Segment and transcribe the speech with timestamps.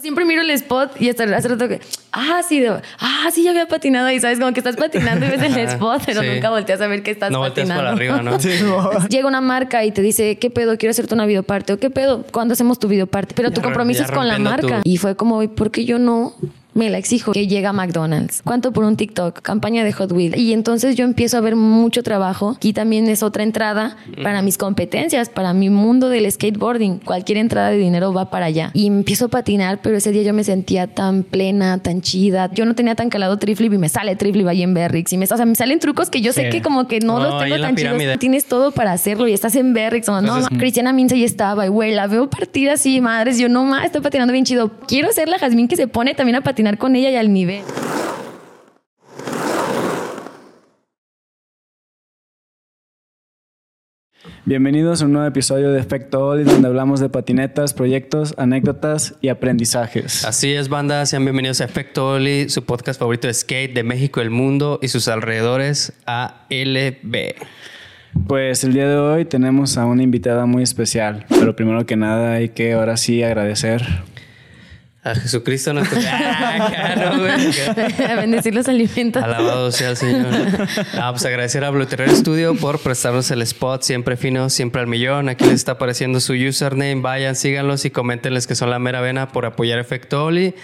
[0.00, 1.80] Siempre miro el spot y hasta hace rato que,
[2.12, 5.30] ah, sí, de- ah, sí, ya había patinado y sabes, como que estás patinando y
[5.30, 6.28] ves el spot, pero sí.
[6.28, 7.82] nunca volteas a ver que estás No volteas patinando.
[7.82, 8.40] para arriba, ¿no?
[8.40, 9.08] Sí.
[9.08, 10.76] Llega una marca y te dice, ¿qué pedo?
[10.78, 11.72] Quiero hacerte una videoparte.
[11.74, 12.24] ¿O qué pedo?
[12.32, 13.34] ¿Cuándo hacemos tu videoparte?
[13.34, 14.80] Pero tu compromiso rom- es con la marca.
[14.84, 16.34] Y fue como, ¿por qué yo no?
[16.74, 18.42] Me la exijo que llega a McDonald's.
[18.44, 19.40] ¿Cuánto por un TikTok?
[19.42, 20.36] Campaña de Hot Wheels.
[20.36, 22.56] Y entonces yo empiezo a ver mucho trabajo.
[22.62, 26.98] Y también es otra entrada para mis competencias, para mi mundo del skateboarding.
[27.00, 28.70] Cualquier entrada de dinero va para allá.
[28.74, 32.50] Y empiezo a patinar, pero ese día yo me sentía tan plena, tan chida.
[32.52, 35.12] Yo no tenía tan calado triflip y me sale triflip ahí en Berrix.
[35.12, 36.50] Y me, o sea, me salen trucos que yo sé Sí.
[36.50, 38.18] que como que no, No, los tengo tan chidos.
[38.20, 40.08] Tienes todo para hacerlo y estás en Berrix.
[40.08, 41.66] o no, Entonces, ma, Cristiana Minza ya estaba.
[41.66, 43.38] Y güey, la veo partir así, madres.
[43.38, 44.70] Yo no más, estoy patinando bien chido.
[44.86, 47.62] Quiero ser la Jazmín que se pone también a patinar con ella y al nivel.
[54.44, 59.28] Bienvenidos a un nuevo episodio de Efecto Oli, donde hablamos de patinetas, proyectos, anécdotas y
[59.28, 60.24] aprendizajes.
[60.24, 61.06] Así es, banda.
[61.06, 64.88] Sean bienvenidos a Efecto Oli, su podcast favorito de skate de México, el mundo y
[64.88, 67.36] sus alrededores, ALB.
[68.26, 72.34] Pues el día de hoy tenemos a una invitada muy especial, pero primero que nada
[72.34, 73.82] hay que ahora sí agradecer.
[75.02, 75.98] A Jesucristo nuestro.
[76.12, 78.10] Ah, claro, güey.
[78.10, 79.22] a bendecir los alimentos.
[79.22, 80.26] Alabado sea el Señor.
[80.94, 84.86] Ah, pues agradecer a Blue Terror Studio por prestarnos el spot, siempre fino, siempre al
[84.86, 85.28] millón.
[85.28, 87.00] Aquí les está apareciendo su username.
[87.00, 90.54] Vayan, síganlos y coméntenles que son la mera vena por apoyar Efecto Oli.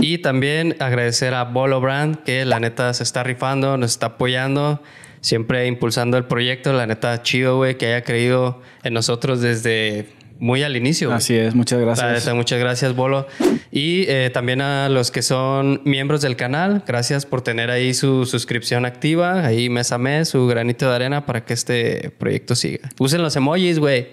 [0.00, 4.82] Y también agradecer a Bolo Brand, que la neta se está rifando, nos está apoyando,
[5.20, 6.72] siempre impulsando el proyecto.
[6.72, 10.08] La neta, chido, güey, que haya creído en nosotros desde
[10.42, 11.08] muy al inicio.
[11.08, 11.18] güey.
[11.18, 12.34] Así es, muchas gracias.
[12.34, 13.28] muchas gracias, Bolo.
[13.70, 18.26] Y eh, también a los que son miembros del canal, gracias por tener ahí su
[18.26, 22.90] suscripción activa, ahí mes a mes, su granito de arena para que este proyecto siga.
[22.98, 24.08] Usen los emojis, güey.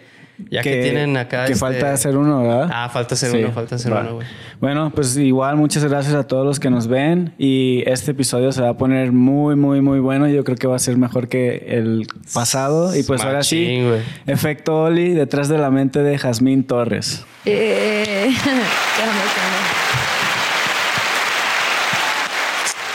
[0.50, 1.46] Ya que, tienen acá.
[1.46, 2.70] Que este- falta hacer uno, ¿verdad?
[2.72, 4.02] Ah, falta hacer Sí, uno, falta hacer va.
[4.02, 4.28] uno, güey.
[4.60, 8.62] Bueno, pues igual muchas gracias a todos los que nos ven y este episodio se
[8.62, 10.28] va a poner muy, muy, muy bueno.
[10.28, 12.96] Yo creo que va a ser mejor que el pasado.
[12.96, 14.02] Y pues ahora sí, güey.
[14.28, 17.26] efecto Oli detrás de la mente de Jazmín Torres.
[17.46, 18.30] Eh.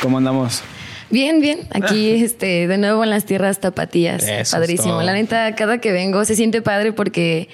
[0.03, 0.63] ¿Cómo andamos?
[1.15, 1.61] Bien, bien.
[1.71, 4.25] Aquí, este, de nuevo en las tierras tapatías.
[4.25, 5.01] Eso Padrísimo.
[5.01, 7.49] La neta, cada que vengo se siente padre porque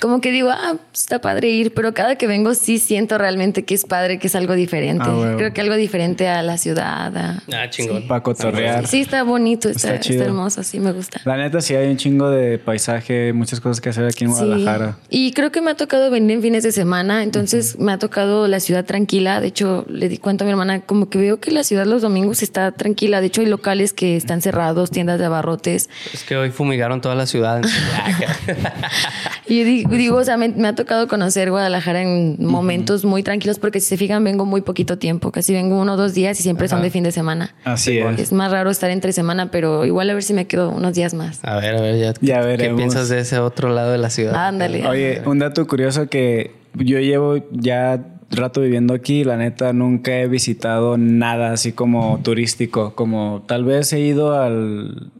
[0.00, 3.74] como que digo, ah, está padre ir, pero cada que vengo sí siento realmente que
[3.74, 5.04] es padre, que es algo diferente.
[5.06, 5.34] Ah.
[5.36, 7.16] Creo que algo diferente a la ciudad.
[7.16, 8.06] a- Ah, chingón.
[8.06, 8.86] Para cotorrear.
[8.86, 11.20] Sí, está bonito, está, Está hermoso, sí me gusta.
[11.24, 14.36] La neta, sí hay un chingo de paisaje, muchas cosas que hacer aquí en Sí.
[14.44, 14.98] Guadalajara.
[15.08, 18.48] Y creo que me ha tocado venir en fines de semana, entonces me ha tocado
[18.48, 19.40] la ciudad tranquila.
[19.40, 22.02] De hecho, le di cuenta a mi hermana, como que veo que la ciudad los
[22.02, 23.20] domingos está tranquila.
[23.20, 25.88] De hecho, hay locales que están cerrados, tiendas de abarrotes.
[26.12, 27.62] Es que hoy fumigaron toda la ciudad.
[29.48, 33.22] Y yo digo, digo, o sea, me, me ha tocado conocer Guadalajara en momentos muy
[33.22, 35.30] tranquilos porque si se fijan, vengo muy poquito tiempo.
[35.32, 37.54] Casi vengo uno o dos días y siempre son de fin de semana.
[37.64, 38.18] Así es.
[38.18, 41.14] Es más raro estar entre semana, pero igual a ver si me quedo unos días
[41.14, 41.38] más.
[41.42, 42.14] a ver, a ver, ya.
[42.20, 42.78] Ya ¿Qué veremos.
[42.78, 44.34] piensas de ese otro lado de la ciudad?
[44.34, 44.86] Ándale.
[44.86, 50.26] Oye, un dato curioso que yo llevo ya rato viviendo aquí, la neta nunca he
[50.26, 55.12] visitado nada así como turístico, como tal vez he ido al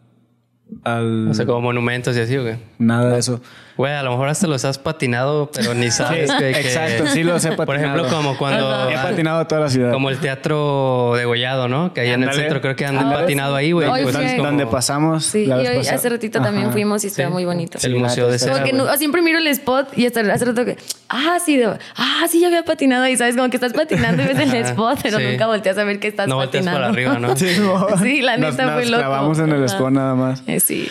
[0.83, 2.57] al O sea, como monumentos y así, ¿o qué?
[2.79, 3.41] nada de eso.
[3.77, 7.07] Güey, a lo mejor hasta los has patinado, pero ni sabes Sí, que, que- exacto,
[7.09, 7.97] sí los he Por patinado.
[7.99, 8.91] ejemplo, como cuando...
[8.91, 9.93] He patinado toda la ciudad.
[9.93, 11.93] Como el teatro de Gollado, ¿no?
[11.93, 13.89] Que ahí en el centro creo que han patinado ahí, güey.
[13.89, 17.31] Pues como donde pasamos Sí, y la hoy hace ratito también fuimos y está Sí.
[17.33, 17.79] muy bonito.
[17.83, 20.77] El Sí, museo de cera, no- siempre miro el spot y hasta hace rato que,
[21.09, 21.67] ah, sí, de-
[21.97, 23.37] ah, sí, ya había patinado ahí, ¿sabes?
[23.37, 25.25] Como que estás patinando y ves el spot, pero sí.
[25.25, 26.81] nunca volteas a ver que estás No volteas patinando.
[26.81, 27.19] para arriba,
[27.99, 27.99] ¿no?
[27.99, 29.03] Sí, la Nos- neta fue nos loco.
[29.03, 30.43] clavamos en el spawn nada más.
[30.47, 30.89] Eh, sí.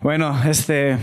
[0.00, 0.96] Bueno, este,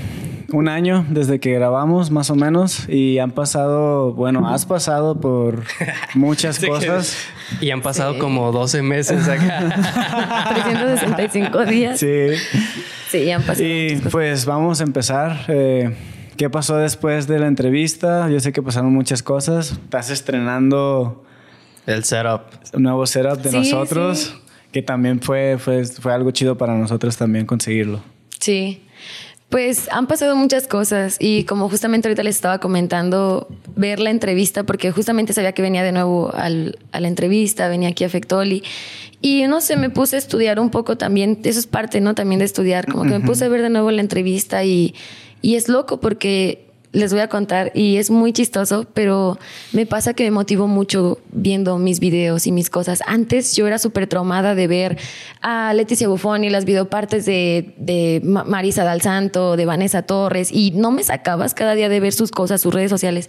[0.54, 5.64] un año desde que grabamos, más o menos, y han pasado, bueno, has pasado por
[6.16, 7.18] muchas cosas.
[7.60, 8.20] Y han pasado Sí.
[8.20, 10.50] como 12 meses acá.
[10.54, 12.00] 365 días.
[12.00, 12.28] Sí,
[13.10, 13.30] Sí.
[13.32, 13.68] han pasado.
[13.68, 14.12] Y muchas cosas.
[14.14, 15.40] pues vamos a empezar.
[15.50, 15.94] Eh,
[16.38, 18.30] ¿Qué pasó después de la entrevista?
[18.30, 19.72] Yo sé que pasaron muchas cosas.
[19.72, 21.24] Estás estrenando
[21.86, 22.42] el setup.
[22.74, 24.52] un nuevo setup de Sí, nosotros, sí.
[24.72, 28.02] que también fue, fue, fue algo chido para nosotros también conseguirlo.
[28.40, 28.82] Sí.
[29.50, 34.64] Pues han pasado muchas cosas y como justamente ahorita les estaba comentando, ver la entrevista,
[34.64, 38.64] porque justamente sabía que venía de nuevo al- a la entrevista, venía aquí a Fectoli
[39.22, 42.16] y no sé, me puse a estudiar un poco también, eso es parte, ¿no?
[42.16, 44.94] También de estudiar, como que me puse a ver de nuevo la entrevista y,
[45.42, 49.38] y es loco porque les voy a contar y es muy chistoso, pero
[49.74, 53.02] me pasa que me motivó mucho viendo mis videos y mis cosas.
[53.06, 54.98] Antes yo era súper traumada de ver
[55.42, 60.72] a Leticia Buffon y las videopartes de, de Marisa Dal Santo, de Vanessa Torres, y
[60.72, 63.28] no me sacabas cada día de ver sus cosas, sus redes sociales.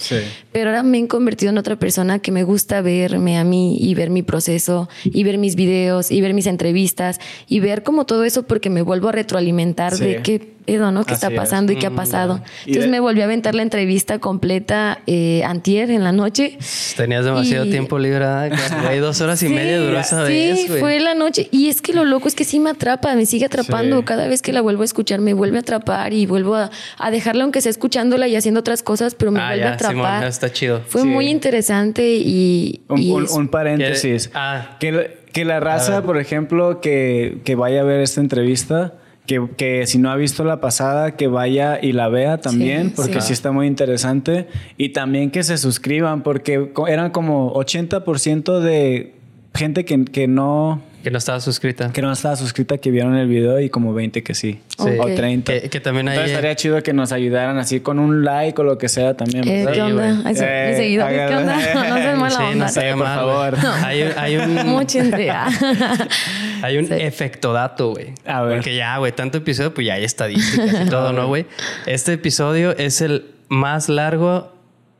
[0.53, 3.95] Pero ahora me he convertido en otra persona que me gusta verme a mí y
[3.95, 8.25] ver mi proceso y ver mis videos y ver mis entrevistas y ver como todo
[8.25, 11.05] eso porque me vuelvo a retroalimentar de qué pedo, ¿no?
[11.05, 12.41] ¿Qué está pasando y qué ha mm, pasado?
[12.67, 16.59] Entonces me volví a aventar la entrevista completa eh, antier en la noche.
[16.97, 18.51] Tenías demasiado tiempo libre, hay
[19.01, 20.61] dos horas y media duró esa vez.
[20.61, 21.49] Sí, fue la noche.
[21.51, 24.05] Y es que lo loco es que sí me atrapa, me sigue atrapando.
[24.05, 26.71] Cada vez que la vuelvo a escuchar, me vuelve a atrapar y vuelvo a,
[27.11, 30.25] dejarla, aunque sea escuchándola y haciendo otras cosas, pero me ah, vuelve a atrapar.
[30.25, 30.83] está chido.
[30.87, 32.83] Fue muy interesante y.
[32.89, 34.31] Un, paréntesis.
[34.35, 34.77] Ah.
[34.81, 38.95] que, que la raza, por ejemplo, que, que vaya a ver esta entrevista
[39.27, 43.33] que, si no ha visto la pasada, que vaya y la vea también, porque sí.
[43.33, 44.47] está muy interesante.
[44.77, 49.15] Y también que se suscriban, porque eran como 80% de
[49.55, 51.93] gente que, que no que no estaba suscrita.
[51.93, 54.59] Que no estaba suscrita, que vieron el video y como 20 que sí.
[54.77, 55.69] O 30.
[55.71, 56.15] Que, también hay...
[56.15, 59.47] Entonces estaría chido que nos ayudaran así con un like o lo que sea también.
[59.47, 60.29] Eh, ¿Qué onda?
[60.29, 61.55] Eh, seguido, ¿qué onda?
[61.89, 63.55] No se mala sí, No se por favor.
[63.85, 64.67] Hay, hay un...
[64.67, 65.47] Mucha entrega.
[66.63, 68.13] hay un efecto dato, güey.
[68.25, 68.59] A ver.
[68.59, 71.47] Porque ya, güey, tanto episodio, pues ya hay estadísticas y todo, ¿no, güey?
[71.87, 74.53] Este episodio es el más largo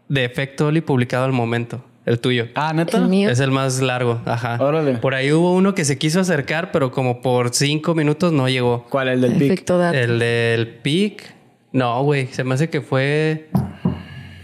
[0.09, 1.83] de efecto Oli publicado al momento.
[2.07, 2.47] El tuyo.
[2.55, 3.05] Ah, neta.
[3.29, 4.21] Es el más largo.
[4.27, 4.59] Ajá.
[4.61, 4.95] Órale.
[4.95, 8.87] Por ahí hubo uno que se quiso acercar, pero como por cinco minutos no llegó.
[8.89, 9.09] ¿Cuál?
[9.09, 9.69] ¿El del pic?
[9.93, 11.35] El del pic.
[11.73, 12.29] No, güey.
[12.29, 13.49] Se me hace que fue.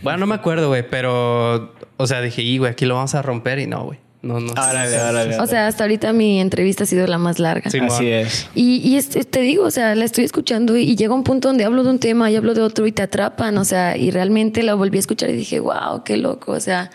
[0.02, 1.72] Bueno, no me acuerdo, güey, pero.
[1.98, 4.00] O sea, dije, y, güey, aquí lo vamos a romper y no, güey.
[4.22, 4.52] No, no.
[4.56, 7.70] Árale, árale, O sea, hasta ahorita mi entrevista ha sido la más larga.
[7.70, 8.48] Sí, Así es.
[8.54, 11.82] Y, y te digo, o sea, la estoy escuchando y, llega un punto donde hablo
[11.82, 14.74] de un tema y hablo de otro y te atrapan, o sea, y realmente la
[14.74, 16.90] volví a escuchar y dije, wow, qué loco, o sea,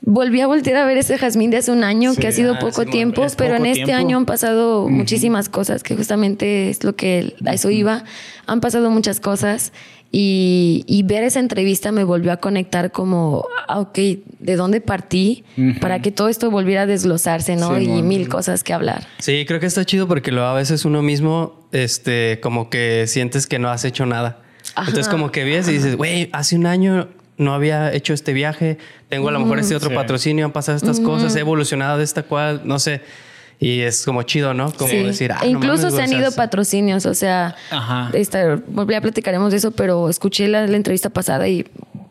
[0.00, 2.58] volví a voltear a ver ese jazmín de hace un año, que ha sido ah,
[2.58, 7.34] poco tiempo, pero en este año han pasado muchísimas cosas, que justamente es lo que
[7.44, 8.04] a eso iba.
[8.46, 9.72] Han pasado muchas cosas
[10.18, 13.98] y, ver esa entrevista me volvió a conectar como, ah, ok,
[14.38, 15.44] ¿de dónde partí?
[15.80, 17.78] Para que todo esto volviera a desglosarse, ¿no?
[17.78, 19.06] y mil cosas que hablar.
[19.18, 23.46] Sí, creo que está chido porque luego a veces uno mismo, este, como que sientes
[23.46, 24.40] que no has hecho nada.
[24.78, 28.78] Entonces como que ves y dices, güey, hace un año no había hecho este viaje,
[29.10, 32.22] tengo a lo mejor este otro patrocinio, han pasado estas cosas, he evolucionado de esta
[32.22, 33.02] cual, no sé.
[33.58, 34.70] Y es como chido, ¿no?
[34.72, 37.56] Como decir, ah, e incluso se han ido patrocinios, o sea,
[38.12, 38.56] Esta,
[38.88, 41.64] ya platicaremos de eso, pero escuché la, entrevista pasada y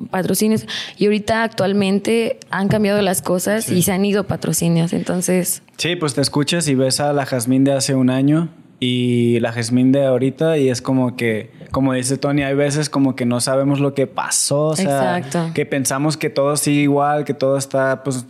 [0.10, 0.66] patrocinios.
[0.98, 5.62] Y ahorita actualmente han cambiado las cosas y se han ido patrocinios, entonces...
[5.78, 8.50] Sí, pues te escuchas y ves a la Jazmín de hace un año
[8.80, 13.16] y la Jazmín de ahorita y es como que, como dice Tony, hay veces como
[13.16, 15.22] que no sabemos lo que pasó, o sea,
[15.54, 18.26] que pensamos que todo sigue igual, que todo está pues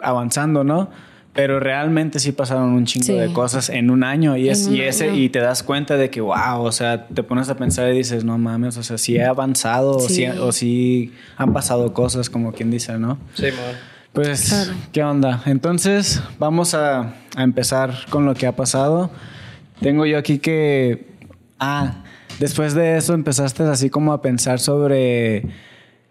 [0.00, 0.90] avanzando, ¿no?
[1.34, 5.14] Pero realmente sí pasaron un chingo de cosas en un año y, es, y, ese,
[5.16, 8.22] y te das cuenta de que, wow, o sea, te pones a pensar y dices,
[8.22, 12.98] no mames, o sea, sí he avanzado O, sí, han pasado cosas, como quien dice,
[12.98, 13.18] ¿no?
[13.32, 13.46] Sí,
[14.12, 15.42] Pues, ¿qué onda?
[15.46, 19.10] Entonces, vamos a, a empezar con lo que ha pasado.
[19.80, 21.06] Tengo yo aquí que.
[21.58, 22.02] Ah,
[22.40, 25.46] después de eso empezaste así como a pensar sobre.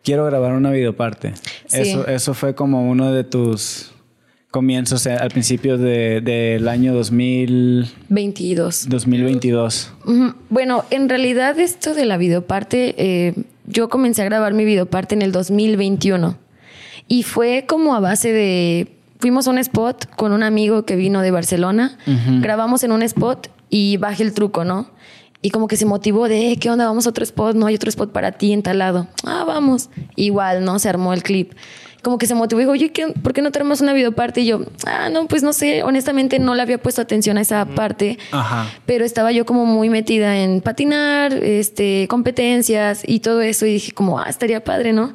[0.04, 1.34] Quiero grabar una videoparte.
[1.72, 3.94] Eso, eso fue como uno de tus
[4.52, 8.90] comienzos al principio del de, año 2022.
[8.90, 9.94] 2022.
[10.50, 13.34] Bueno, en realidad esto de la videoparte, eh,
[13.66, 16.38] yo comencé a grabar mi videoparte en el 2021
[17.08, 18.90] y fue como a base de
[19.20, 21.98] fuimos a un spot con un amigo que vino de Barcelona,
[22.42, 24.90] grabamos en un spot y bajé el truco, ¿no?
[25.44, 26.86] Y como que se motivó de, eh, ¿qué onda?
[26.86, 29.08] Vamos a otro spot, no hay otro spot para ti en tal lado.
[29.26, 29.90] Ah, vamos.
[30.16, 30.78] Igual, ¿no?
[30.78, 31.54] Se armó el clip.
[32.02, 32.92] Como que se motivó y dijo, oye,
[33.22, 34.42] ¿por qué no tenemos una videoparte?
[34.42, 37.66] Y yo, ah, no, pues no sé, honestamente no le había puesto atención a esa
[37.66, 38.18] parte.
[38.32, 38.68] Ajá.
[38.86, 43.66] Pero estaba yo como muy metida en patinar, este, competencias y todo eso.
[43.66, 45.14] Y dije como, ah, estaría padre, ¿no?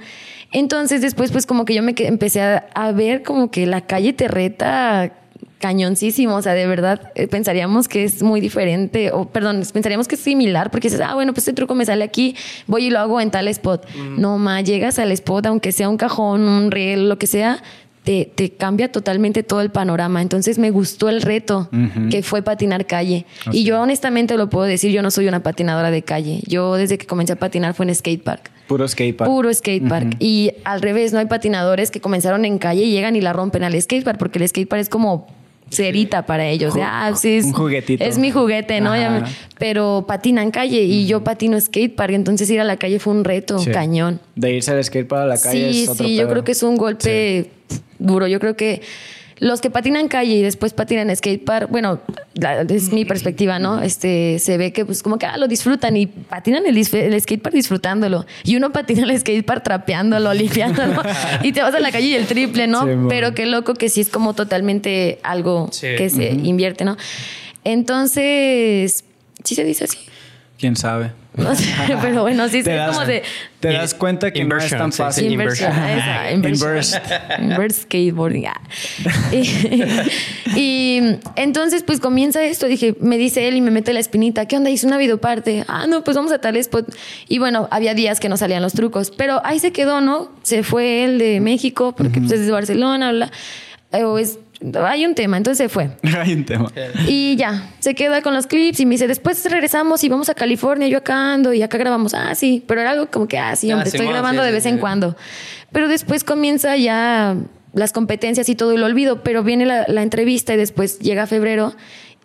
[0.52, 4.12] Entonces después pues como que yo me empecé a, a ver como que la calle
[4.12, 5.12] te reta
[5.58, 10.16] cañoncísimo, o sea, de verdad eh, pensaríamos que es muy diferente, o perdón, pensaríamos que
[10.16, 12.36] es similar, porque dices, ah, bueno, pues este truco me sale aquí,
[12.66, 13.86] voy y lo hago en tal spot.
[14.18, 17.62] No, ma, llegas al spot, aunque sea un cajón, un riel, lo que sea,
[18.04, 20.22] te, te, cambia totalmente todo el panorama.
[20.22, 21.68] Entonces me gustó el reto
[22.08, 23.26] que fue patinar calle.
[23.50, 26.40] Y yo honestamente lo puedo decir, yo no soy una patinadora de calle.
[26.46, 28.48] Yo desde que comencé a patinar fue en skatepark.
[28.68, 29.28] Puro skatepark.
[29.28, 30.16] Puro skatepark.
[30.20, 33.64] Y al revés, no hay patinadores que comenzaron en calle y llegan y la rompen
[33.64, 35.26] al skatepark, porque el skatepark es como
[35.70, 36.75] cerita para ellos.
[36.80, 38.04] ah, sí, es, un juguetito.
[38.04, 38.92] Es mi juguete, ¿no?
[39.58, 43.25] pero patina en calle y yo patino skatepark, entonces ir a la calle fue un
[43.25, 44.20] reto, cañón.
[44.35, 46.62] De irse al skatepark a la calle sí, es otro Sí, yo creo que es
[46.62, 47.50] un golpe
[47.99, 48.26] duro.
[48.26, 48.82] Yo creo que
[49.38, 52.00] los que patinan calle y después patinan skatepark, bueno,
[52.35, 53.83] la- es mi perspectiva, ¿no?
[53.83, 58.25] Este, se ve que pues como que ah, lo disfrutan y patinan el, skatepark disfrutándolo.
[58.45, 61.02] Y uno patina el skatepark trapeándolo, limpiándolo.
[61.43, 62.85] y te vas a la calle y el triple, ¿no?
[62.85, 62.90] Sí.
[63.11, 65.88] Pero qué loco que sí es como totalmente algo Sí.
[65.99, 66.97] que se invierte, ¿no?
[67.64, 69.05] Entonces,
[69.45, 69.99] ¿sí se dice así?
[70.58, 71.12] ¿Quién sabe?
[71.36, 71.66] No sé,
[72.00, 73.22] pero bueno, sí, sí, Te es das, como de...
[73.60, 75.02] te das cuenta que no es Inversion, tan sí, sí.
[75.02, 75.32] fácil.
[75.32, 75.70] Inversion.
[75.70, 76.68] Inversión, esa, inversión.
[76.70, 77.00] Inverse.
[77.42, 78.46] Inverse skateboarding.
[79.32, 81.00] Y, y
[81.36, 82.66] entonces, pues comienza esto.
[82.68, 84.46] Dije, me dice él y me mete la espinita.
[84.46, 84.70] ¿Qué onda?
[84.70, 85.64] Hice una videoparte.
[85.68, 86.88] Ah, no, pues vamos a tal spot.
[87.28, 90.30] Y bueno, había días que no salían los trucos, pero ahí se quedó, ¿no?
[90.42, 93.30] Se fue él de México porque pues, es de Barcelona, bla.
[93.92, 94.38] Eh, o es-
[94.84, 95.90] hay un tema, entonces se fue.
[96.18, 96.70] Hay un tema.
[97.06, 100.34] Y ya, se queda con los clips y me dice, después regresamos y vamos a
[100.34, 102.14] California, yo acá ando y acá grabamos.
[102.14, 104.54] Ah, sí, pero era algo como que, ah, sí, Ah, estoy grabando sí, de sí,
[104.54, 104.68] vez sí.
[104.70, 105.16] en cuando.
[105.72, 107.36] Pero después comienza ya
[107.75, 111.26] las competencias y todo y lo olvido, pero viene la, la entrevista y después llega
[111.26, 111.75] febrero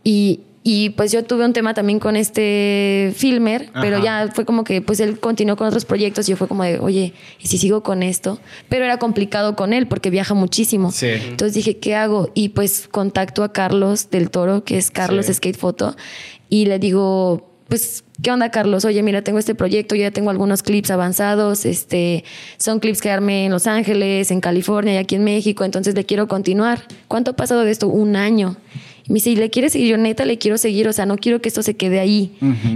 [0.03, 4.05] y, y pues yo tuve un tema también con este filmer, pero Ajá.
[4.05, 6.77] ya fue como que pues él continuó con otros proyectos y yo fue como de,
[6.79, 8.39] oye, ¿y si sigo con esto?
[8.69, 10.91] Pero era complicado con él porque viaja muchísimo.
[10.91, 11.07] Sí.
[11.07, 12.29] Entonces dije, ¿qué hago?
[12.35, 15.33] Y pues contacto a Carlos del Toro, que es Carlos Sí.
[15.33, 15.95] Skate Photo,
[16.47, 18.83] y le digo, pues, ¿qué onda, Carlos?
[18.83, 22.25] Oye, mira, tengo este proyecto, ya tengo algunos clips avanzados, este,
[22.57, 26.05] son clips que armé en Los Ángeles, en California y aquí en México, entonces le
[26.05, 26.83] quiero continuar.
[27.07, 27.87] ¿Cuánto ha pasado de esto?
[27.87, 28.57] Un año.
[29.07, 29.87] Y me dice, ¿y le quieres seguir?
[29.89, 32.31] Yo neta le quiero seguir, o sea, no quiero que esto se quede ahí.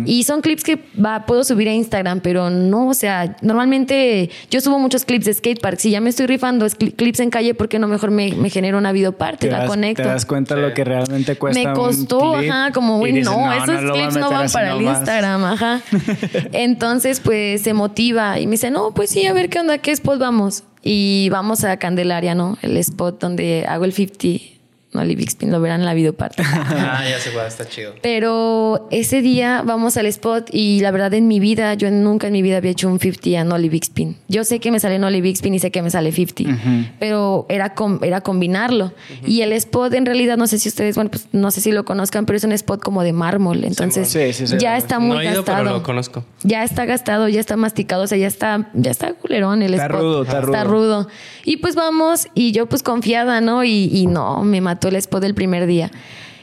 [0.05, 4.61] Y son clips que va, puedo subir a Instagram, pero no, o sea, normalmente yo
[4.61, 5.79] subo muchos clips de skatepark.
[5.79, 8.49] Si ya me estoy rifando es clips en calle, ¿por qué no mejor me, me
[8.49, 9.47] genero una videoparte?
[9.47, 10.03] Te La das, conecto.
[10.03, 11.59] te das cuenta lo que realmente cuesta.
[11.61, 14.79] Me un costó, clip ajá, como, güey, dices, no, esos clips no van para el
[14.79, 14.99] nomás".
[14.99, 15.81] Instagram, ajá.
[16.53, 19.91] Entonces, pues se motiva y me dice, no, pues sí, a ver qué onda, qué
[19.91, 20.63] spot vamos.
[20.83, 22.57] Y vamos a Candelaria, ¿no?
[22.61, 24.54] El spot donde hago el 50.
[24.95, 26.43] No, Spin lo verán en la videoparte.
[26.87, 27.93] Ah, ya se va, está chido.
[28.01, 32.33] Pero ese día vamos al spot y la verdad en mi vida, yo nunca en
[32.33, 34.17] mi vida había hecho un 50 a Nolly Big Spin.
[34.27, 37.45] Yo sé que me sale Nolly Big Spin y sé que me sale 50, pero
[37.49, 38.93] era, com- era combinarlo.
[39.25, 41.85] Y el spot en realidad, no sé si ustedes, bueno, pues no sé si lo
[41.85, 43.63] conozcan, pero es un spot como de mármol.
[43.63, 44.57] Entonces Sí, sí, sí.
[44.59, 45.57] ya está muy no he ido, gastado.
[45.63, 46.23] pero lo conozco.
[46.43, 49.85] Ya está gastado, ya está masticado, o sea, ya está, ya está culerón el Está
[49.87, 49.99] spot.
[50.01, 50.63] rudo, está rudo.
[50.63, 51.07] rudo.
[51.43, 53.63] Y pues vamos, y yo pues confiada, ¿no?
[53.63, 55.91] Y, y no, me mató el spot del primer día.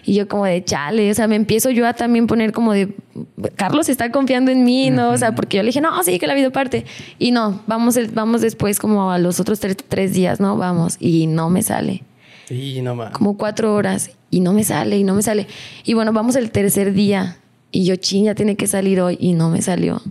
[0.04, 2.92] Y yo como de chale, o sea, me empiezo yo a también poner como de,
[3.54, 5.10] Carlos está confiando en mí, ¿no?
[5.10, 6.84] O sea, porque yo le dije, no, sí, que la parte
[7.20, 10.56] Y no, vamos, vamos después como a los otros tres, tres días, ¿no?
[10.56, 12.02] Vamos, y no me sale
[12.50, 13.12] Y no más.
[13.12, 15.46] como cuatro horas y no me sale y no me sale.
[15.84, 17.36] Y bueno, vamos el tercer día
[17.70, 20.02] y yo, ching, ya tiene que salir hoy y no me salió.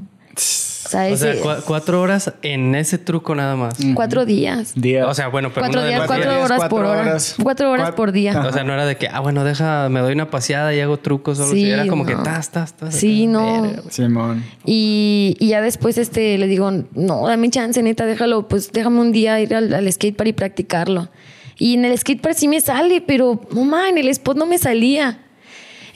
[0.94, 3.76] O sea, O cuatro horas en ese truco nada más.
[3.96, 4.74] cuatro días.
[4.76, 5.08] Día.
[5.08, 7.02] O sea, bueno, pero Cuatro de días, cuatro días- horas cuatro por hora.
[7.02, 7.36] horas.
[7.42, 8.42] Cuatro horas Cuat- por día.
[8.48, 10.98] O sea, no era de que, ah, bueno, deja, me doy una paseada y hago
[10.98, 11.52] trucos solo.
[11.54, 12.94] Sí, era como que tas, tas, tas.
[12.96, 13.72] Sí, no.
[13.90, 14.44] Simón.
[14.66, 19.12] Y, y ya después este, le digo, no, dame chance, neta, déjalo, pues déjame un
[19.12, 21.10] día ir al, al skatepark y practicarlo.
[21.58, 25.21] Y en el skatepark sí me sale, pero mamá, en el spot no me salía.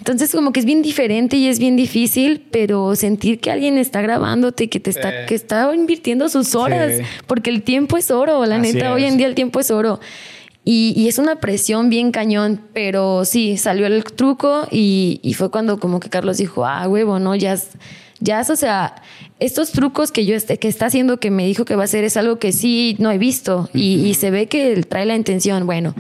[0.06, 4.02] Entonces como que es bien diferente y es bien difícil, pero sentir que alguien está
[4.04, 5.26] grabándote, que te está, Eh.
[5.28, 7.04] que está invirtiendo sus horas, Sí.
[7.26, 9.12] porque el tiempo es oro, la Así neta, hoy es.
[9.12, 10.00] en día el tiempo es oro.
[10.64, 15.50] Y, y es una presión bien cañón, pero sí, salió el truco y, y fue
[15.50, 17.58] cuando como que Carlos dijo, ah, huevo, no, ya,
[18.20, 18.96] ya, o sea,
[19.40, 22.04] estos trucos que yo este, que está haciendo, que me dijo que va a hacer,
[22.04, 25.66] es algo que sí no he visto y, y se ve que trae la intención.
[25.66, 25.94] Bueno,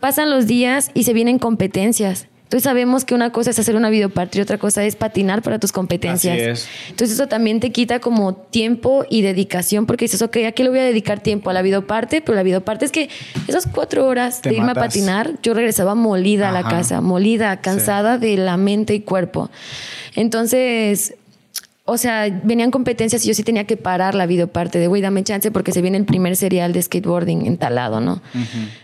[0.00, 2.26] pasan los días y se vienen competencias.
[2.46, 5.58] Entonces sabemos que una cosa es hacer una videoparte y otra cosa es patinar para
[5.58, 6.36] tus competencias.
[6.36, 6.68] Así es.
[6.90, 10.78] Entonces eso también te quita como tiempo y dedicación porque dices, ok, aquí le voy
[10.78, 13.08] a dedicar tiempo a la videoparte, pero la videoparte es que
[13.48, 14.84] esas cuatro horas Te de irme matas.
[14.84, 19.50] a patinar, yo regresaba molida a la casa, molida, cansada de la mente y cuerpo.
[20.14, 21.14] Entonces,
[21.86, 25.22] o sea, venían competencias y yo sí tenía que parar la videoparte de, güey, dame
[25.22, 28.20] chance porque se viene el primer serial de skateboarding entalado, ¿no?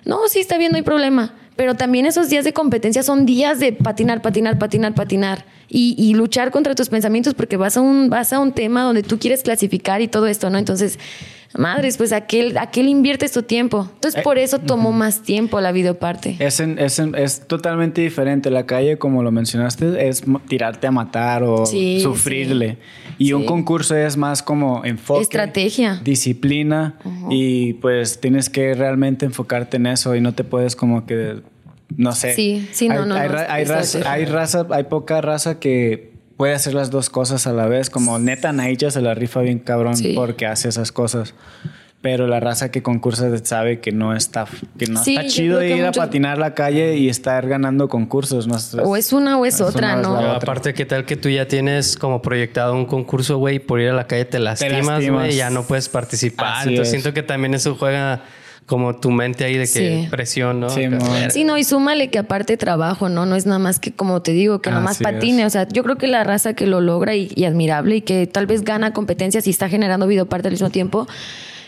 [0.04, 1.34] No, sí, está bien, no hay problema.
[1.56, 5.44] Pero también esos días de competencia son días de patinar, patinar, patinar, patinar.
[5.68, 9.02] Y, y luchar contra tus pensamientos porque vas a, un, vas a un tema donde
[9.02, 10.58] tú quieres clasificar y todo esto, ¿no?
[10.58, 10.98] Entonces,
[11.56, 13.88] madres, pues aquel, aquel inviertes tu tiempo.
[13.94, 16.36] Entonces, Eh, por eso tomó más tiempo la videoparte.
[16.38, 18.50] Es, en- es, en- es totalmente diferente.
[18.50, 22.78] La calle, como lo mencionaste, es tirarte a matar o Sí, sufrirle.
[23.18, 25.22] Y un concurso es más como enfoque.
[25.22, 26.00] Estrategia.
[26.02, 26.96] Disciplina.
[27.30, 31.40] Y pues tienes que realmente enfocarte en eso y no te puedes como que,
[31.96, 32.34] no sé.
[32.34, 36.11] Sí, sí, no, hay, no, Hay, no, hay raza, hay raza, hay poca raza que
[36.42, 37.88] puede hacer las dos cosas a la vez.
[37.88, 40.12] Como neta Naicha se la rifa bien cabrón Sí.
[40.16, 41.34] porque hace esas cosas.
[42.00, 44.44] pero la raza que concursa sabe que no está,
[44.76, 48.48] que no Sí, está chido ir a patinar la calle y estar ganando concursos.
[48.48, 50.32] No O es una o es, otra, una o es ¿no?
[50.32, 53.60] aparte, ¿qué tal que tú ya tienes como proyectado un concurso, güey?
[53.60, 56.54] Por ir a la calle te lastimas, güey, y ya no puedes participar.
[56.62, 57.00] Así Entonces es.
[57.02, 58.24] siento que también eso juega
[58.66, 60.08] como tu mente ahí de que Sí.
[60.10, 60.70] presión, ¿no?
[60.70, 63.26] Sí, no, y súmale que aparte trabajo, ¿no?
[63.26, 65.42] No es nada más que, como te digo, que nomás Así patine.
[65.42, 65.46] es.
[65.48, 68.26] O sea, yo creo que la raza que lo logra y, y admirable y que
[68.26, 71.06] tal vez gana competencias y está generando videoparte al mismo tiempo.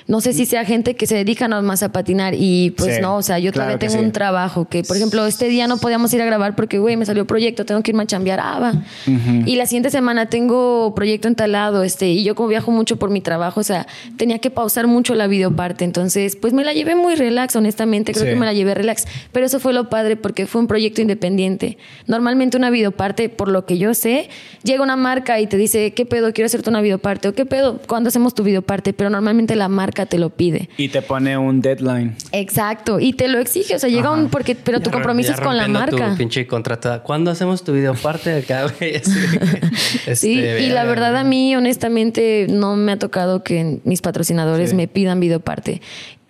[0.06, 3.00] No sé si sea gente que se dedica nada más a patinar y pues Sí,
[3.00, 4.04] no, o sea, yo claro todavía que tengo sí.
[4.04, 7.06] un trabajo que, por ejemplo, este día no podíamos ir a grabar porque, güey, me
[7.06, 8.72] salió proyecto, tengo que irme a chambear, ah, va.
[9.46, 13.22] Y la siguiente semana tengo proyecto entalado, este, y yo como viajo mucho por mi
[13.22, 13.86] trabajo, o sea,
[14.18, 18.24] tenía que pausar mucho la videoparte, entonces, pues me la llevé muy relax, honestamente, creo
[18.26, 18.30] Sí.
[18.32, 21.78] que me la llevé relax, pero eso fue lo padre porque fue un proyecto independiente.
[22.06, 24.28] Normalmente una videoparte, por lo que yo sé,
[24.64, 26.32] llega una marca y te dice, ¿qué pedo?
[26.34, 27.80] Quiero hacerte una videoparte, o ¿qué pedo?
[27.86, 28.92] ¿Cuándo hacemos tu videoparte?
[28.92, 30.68] Pero normalmente la marca te lo pide.
[30.76, 32.16] Y te pone un deadline.
[32.32, 35.56] Exacto, y te lo exige, o sea, llega un porque pero tu compromiso es con
[35.56, 36.10] la marca.
[36.10, 37.02] Tu pinche contrato.
[37.02, 42.76] ¿Cuándo hacemos tu video parte que, este, Sí, y la verdad a mí honestamente no
[42.76, 44.76] me ha tocado que mis patrocinadores Sí.
[44.76, 45.80] me pidan videoparte.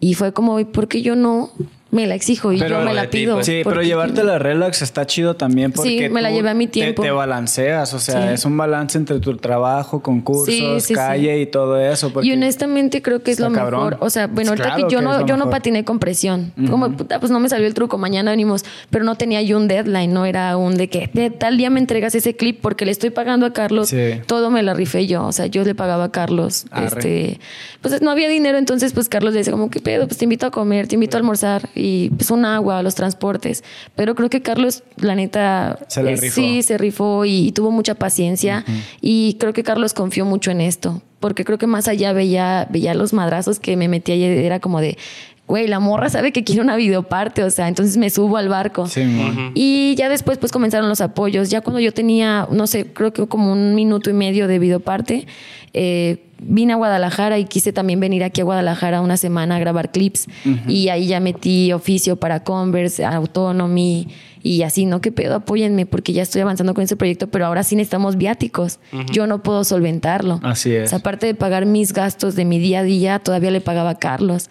[0.00, 1.50] Y fue como, "¿Y ¿por qué yo no
[1.94, 3.34] me la exijo y Pero yo me la pido?
[3.36, 3.46] pues.
[3.46, 6.50] Sí, ¿Por pero qué llevártela relax está chido también porque Sí, me la tú llevé
[6.50, 7.02] a mi te- tiempo.
[7.02, 8.34] Te, balanceas, o sea, Sí.
[8.34, 12.12] es un balance entre tu trabajo, concursos, Sí, sí, calle y todo eso.
[12.12, 13.70] porque Y honestamente creo que es lo mejor.
[13.70, 13.96] cabrón.
[14.00, 16.52] O sea, bueno, ahorita Claro que yo que no, yo no patiné con presión.
[16.68, 18.64] Como puta, pues no me salió el truco, mañana venimos.
[18.90, 21.80] Pero no tenía yo un deadline, no era un de que de tal día me
[21.80, 23.88] entregas ese clip porque le estoy pagando a Carlos.
[23.88, 24.20] Sí.
[24.26, 25.24] Todo me la rifé yo.
[25.26, 26.66] O sea, yo le pagaba a Carlos.
[26.70, 26.86] Arre.
[26.86, 27.40] Este,
[27.82, 30.06] pues no había dinero, entonces pues Carlos le decía como, ¿qué pedo?
[30.06, 31.83] Pues te invito a comer, te invito a almorzar y
[32.16, 33.64] pues un agua, los transportes.
[33.94, 36.34] Pero creo que Carlos, la neta, Se eh, rifó.
[36.34, 38.64] sí, se rifó y, y tuvo mucha paciencia.
[39.00, 41.02] Y creo que Carlos confió mucho en esto.
[41.20, 44.80] Porque creo que más allá veía, veía los madrazos que me metía y era como
[44.80, 44.98] de,
[45.46, 47.42] güey, la morra sabe que quiere una videoparte.
[47.44, 48.86] O sea, entonces me subo al barco.
[48.86, 49.52] Sí, mon.
[49.54, 51.50] Y ya después pues comenzaron los apoyos.
[51.50, 55.26] Ya cuando yo tenía, no sé, creo que como un minuto y medio de videoparte,
[55.72, 59.90] eh, vine a Guadalajara y quise también venir aquí a Guadalajara una semana a grabar
[59.90, 60.26] clips.
[60.68, 64.08] Y ahí ya metí oficio para Converse, Autonomy
[64.42, 65.00] y así, ¿no?
[65.00, 65.36] ¿Qué pedo?
[65.36, 68.78] Apóyenme porque ya estoy avanzando con ese proyecto, pero ahora sí necesitamos viáticos.
[69.10, 70.40] Yo no puedo solventarlo.
[70.42, 70.84] Así es.
[70.84, 73.90] O sea, aparte de pagar mis gastos de mi día a día, todavía le pagaba
[73.90, 74.50] a Carlos.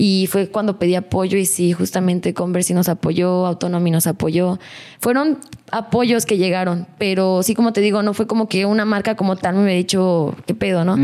[0.00, 4.60] Y fue cuando pedí apoyo y sí, justamente Converse nos apoyó, Autonomy nos apoyó.
[5.00, 5.38] Fueron
[5.72, 9.34] apoyos que llegaron, pero sí, como te digo, no fue como que una marca como
[9.34, 10.96] tal me hubiera dicho, ¿qué pedo, no?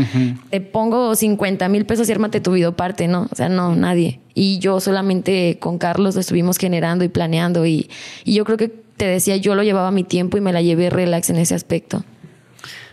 [0.49, 3.27] Te pongo 50 mil pesos y ármate tu videoparte, ¿no?
[3.29, 4.21] O sea, no, nadie.
[4.33, 7.89] Y yo solamente con Carlos lo estuvimos generando y planeando y,
[8.23, 10.61] y yo creo que te decía, yo lo llevaba a mi tiempo y me la
[10.61, 12.05] llevé relax en ese aspecto.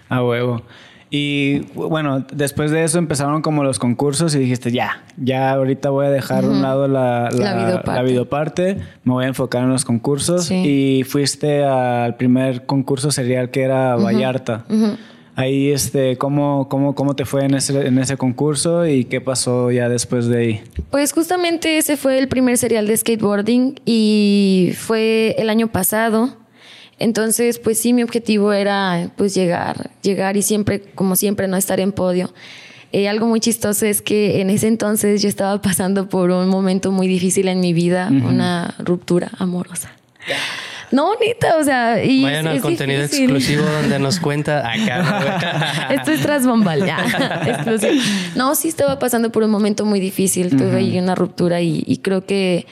[0.09, 0.63] A huevo.
[1.15, 6.07] Y bueno, después de eso empezaron como los concursos y dijiste, ya, ya ahorita voy
[6.07, 7.91] a dejar a un lado la, La videoparte.
[7.93, 10.47] la videoparte, me voy a enfocar en los concursos.
[10.47, 10.55] Sí.
[10.55, 14.65] Y fuiste al primer concurso serial que era Vallarta.
[15.37, 19.71] Ahí, este, ¿cómo, cómo, ¿cómo te fue en ese, en ese concurso y qué pasó
[19.71, 20.61] ya después de ahí?
[20.91, 26.39] Pues justamente ese fue el primer serial de skateboarding y fue el año pasado.
[27.03, 31.81] Entonces, pues sí, mi objetivo era pues llegar, llegar y siempre, como siempre, no estar
[31.81, 32.33] en podio.
[32.93, 36.93] Eh, algo muy chistoso es que en ese entonces yo estaba pasando por un momento
[36.93, 39.91] muy difícil en mi vida, una ruptura amorosa.
[40.93, 43.25] No, neta, o sea, y Vayan es- al es contenido difícil.
[43.25, 45.81] exclusivo donde nos cuenta acá.
[45.89, 45.99] güey.
[45.99, 47.43] Esto es tras bombal, ya.
[47.47, 47.93] Exclusivo.
[48.37, 50.51] No, sí estaba pasando por un momento muy difícil.
[50.57, 52.67] Tuve ahí una ruptura y, y creo que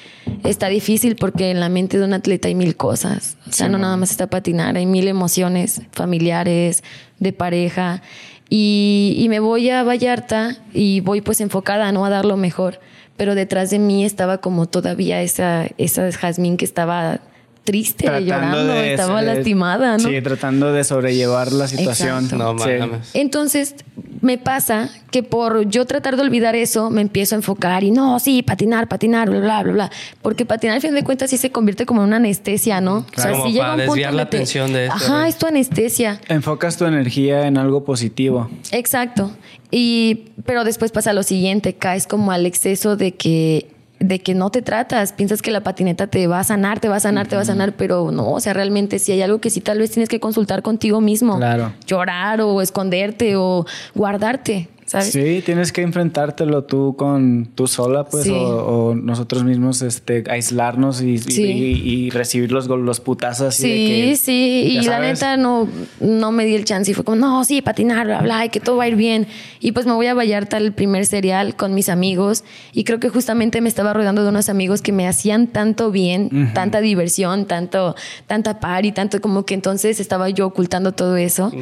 [0.44, 3.36] está difícil porque en la mente de un atleta hay mil cosas.
[3.48, 6.84] O sea, no nada más está patinar, hay mil emociones familiares,
[7.18, 8.02] de pareja.
[8.48, 12.04] Y, y me voy a Vallarta y voy pues enfocada, ¿no?
[12.04, 12.80] A dar lo mejor.
[13.16, 17.20] Pero detrás de mí estaba como todavía esa, esa Jazmín que estaba
[17.64, 20.08] triste, llorando, estaba de- lastimada, ¿no?
[20.08, 22.24] Sí, tratando de sobrellevar la situación.
[22.24, 22.54] Exacto.
[22.54, 22.58] No
[23.04, 23.10] Sí.
[23.14, 23.74] Entonces
[24.22, 28.18] me pasa que por yo tratar de olvidar eso, me empiezo a enfocar y no,
[28.18, 29.90] sí, patinar, patinar, bla, bla, bla, bla.
[30.20, 33.06] Porque patinar al fin de cuentas sí se convierte como en una anestesia, ¿no?
[33.12, 33.38] Claro.
[33.42, 35.24] Como para desviar la te- atención de esto, Ajá, ¿no?
[35.24, 36.20] es tu anestesia.
[36.28, 38.50] Enfocas tu energía en algo positivo.
[38.72, 39.30] Exacto.
[39.70, 43.68] Y, pero después pasa lo siguiente, caes como al exceso de que
[44.00, 46.96] de que no te tratas, piensas que la patineta te va a sanar, te va
[46.96, 49.50] a sanar, te va a sanar, pero no, o sea, realmente si hay algo que
[49.50, 51.36] sí tal vez tienes que consultar contigo mismo.
[51.36, 51.74] Claro.
[51.86, 54.68] Llorar o esconderte o guardarte.
[54.90, 55.12] ¿Sabes?
[55.12, 58.30] Sí, tienes que enfrentártelo tú con tú sola, pues, Sí.
[58.32, 61.42] o, o nosotros mismos, este, aislarnos y, y- Sí.
[61.44, 64.96] y- y recibir los, gol- los putazos así de Sí, que, sí, y ya la
[64.96, 65.12] sabes.
[65.20, 65.68] neta no,
[66.00, 68.58] no me di el chance y fue como, no, sí, patinar, bla, bla, y que
[68.58, 69.26] todo va a ir bien.
[69.60, 73.08] Y pues me voy a Vallarta al primer serial con mis amigos y creo que
[73.10, 77.94] justamente me estaba rodeando de unos amigos que me hacían tanto bien, tanta diversión, tanto,
[78.26, 81.52] tanta party, tanto como que entonces estaba yo ocultando todo eso.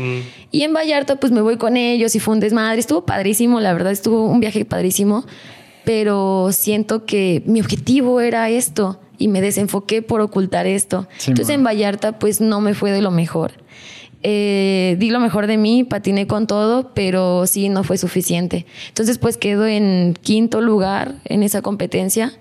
[0.51, 3.73] Y en Vallarta pues me voy con ellos y fue un desmadre, estuvo padrísimo, la
[3.73, 5.27] verdad, estuvo un viaje padrísimo,
[5.83, 11.09] pero siento que mi objetivo era esto y me desenfoqué por ocultar esto.
[11.17, 11.61] Sí, Entonces man.
[11.61, 13.55] en Vallarta pues no me fue de lo mejor.
[14.23, 18.67] Eh, di lo mejor de mí, patiné con todo, pero sí no fue suficiente.
[18.87, 22.35] Entonces pues quedo en quinto lugar en esa competencia.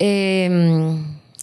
[0.00, 0.96] Eh,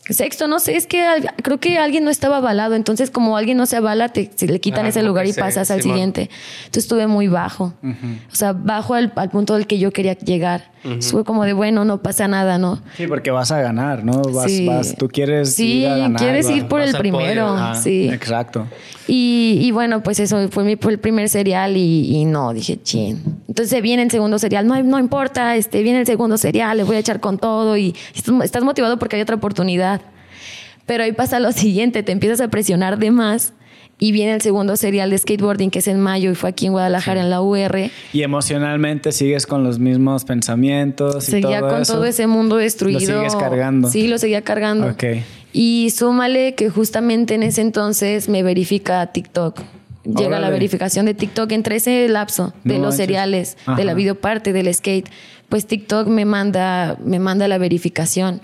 [0.09, 3.57] sexto, no sé, es que al- creo que alguien no estaba avalado, entonces como alguien
[3.57, 5.95] no se avala, te, se le quitan Ah, ese lugar y pasas al Simón.
[5.95, 6.29] siguiente.
[6.59, 10.71] Entonces estuve muy bajo, o sea, bajo al, al punto del que yo quería llegar.
[11.01, 12.79] Fue como de, bueno, no pasa nada, ¿no?
[12.95, 14.21] Sí, porque vas a ganar, ¿no?
[14.21, 14.65] Vas, Sí.
[14.65, 16.21] vas, tú quieres Sí, ir a ganar.
[16.21, 18.07] quieres ir por el primero, sí.
[18.09, 18.65] Exacto.
[19.05, 22.79] Y, y bueno, pues eso fue, mi, fue el primer serial y, y no, dije,
[22.81, 23.21] chin.
[23.49, 26.95] Entonces viene el segundo serial, no, no importa, este, viene el segundo serial, le voy
[26.95, 29.98] a echar con todo y estás- estás motivado porque hay otra oportunidad.
[30.89, 33.53] Pero ahí pasa lo siguiente, te empiezas a presionar de más
[33.99, 36.71] y viene el segundo serial de skateboarding que es en mayo y fue aquí en
[36.71, 37.91] Guadalajara en la UR.
[38.11, 41.93] Y emocionalmente sigues con los mismos pensamientos y Seguía todo con eso.
[41.93, 42.99] todo ese mundo destruido.
[43.01, 43.87] Lo sigues cargando.
[43.89, 44.87] Sí, lo seguía cargando.
[44.87, 45.03] Ok.
[45.53, 49.59] Y súmale que justamente en ese entonces me verifica TikTok.
[50.05, 52.97] Llega la verificación de TikTok entre ese lapso de No los manches.
[52.97, 55.07] seriales, de la videoparte, del skate.
[55.49, 58.39] Pues TikTok me manda, me manda la verificación.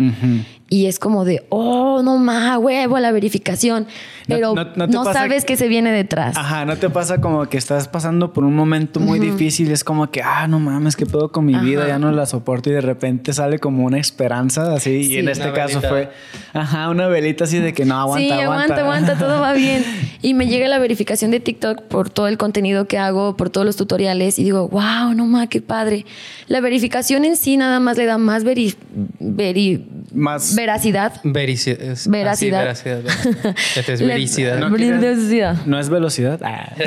[0.67, 3.85] Y es como de, oh, no más, huevo, la verificación.
[4.27, 6.35] Pero no- sabes qué se viene detrás.
[6.35, 9.69] Ajá, ¿no te pasa como que estás pasando por un momento muy difícil?
[9.71, 11.87] Es como que, ah, no mames, ¿qué puedo con mi vida?
[11.87, 15.01] Ya no la soporto y de repente sale como una esperanza así.
[15.13, 15.89] Y en este caso velita.
[15.89, 16.11] fue,
[16.53, 19.83] ajá, una velita así de que no, aguanta, sí, aguanta, aguanta, todo va bien.
[20.21, 23.63] Y me llega la verificación de TikTok por todo el contenido que hago, por todos
[23.63, 26.07] los tutoriales y digo, wow, no ma, qué padre.
[26.47, 28.73] La verificación en sí nada más le da más veri,
[29.19, 30.55] veri- Más.
[30.55, 31.13] veracidad.
[31.23, 32.67] Verici- es- Veracidad.
[32.67, 33.03] así, veracidad.
[33.03, 33.55] veracidad.
[33.75, 34.57] Este es vericidad.
[34.59, 35.57] No, ¿qué Veracidad.
[35.65, 36.39] ¿No es velocidad?
[36.43, 36.71] Ah.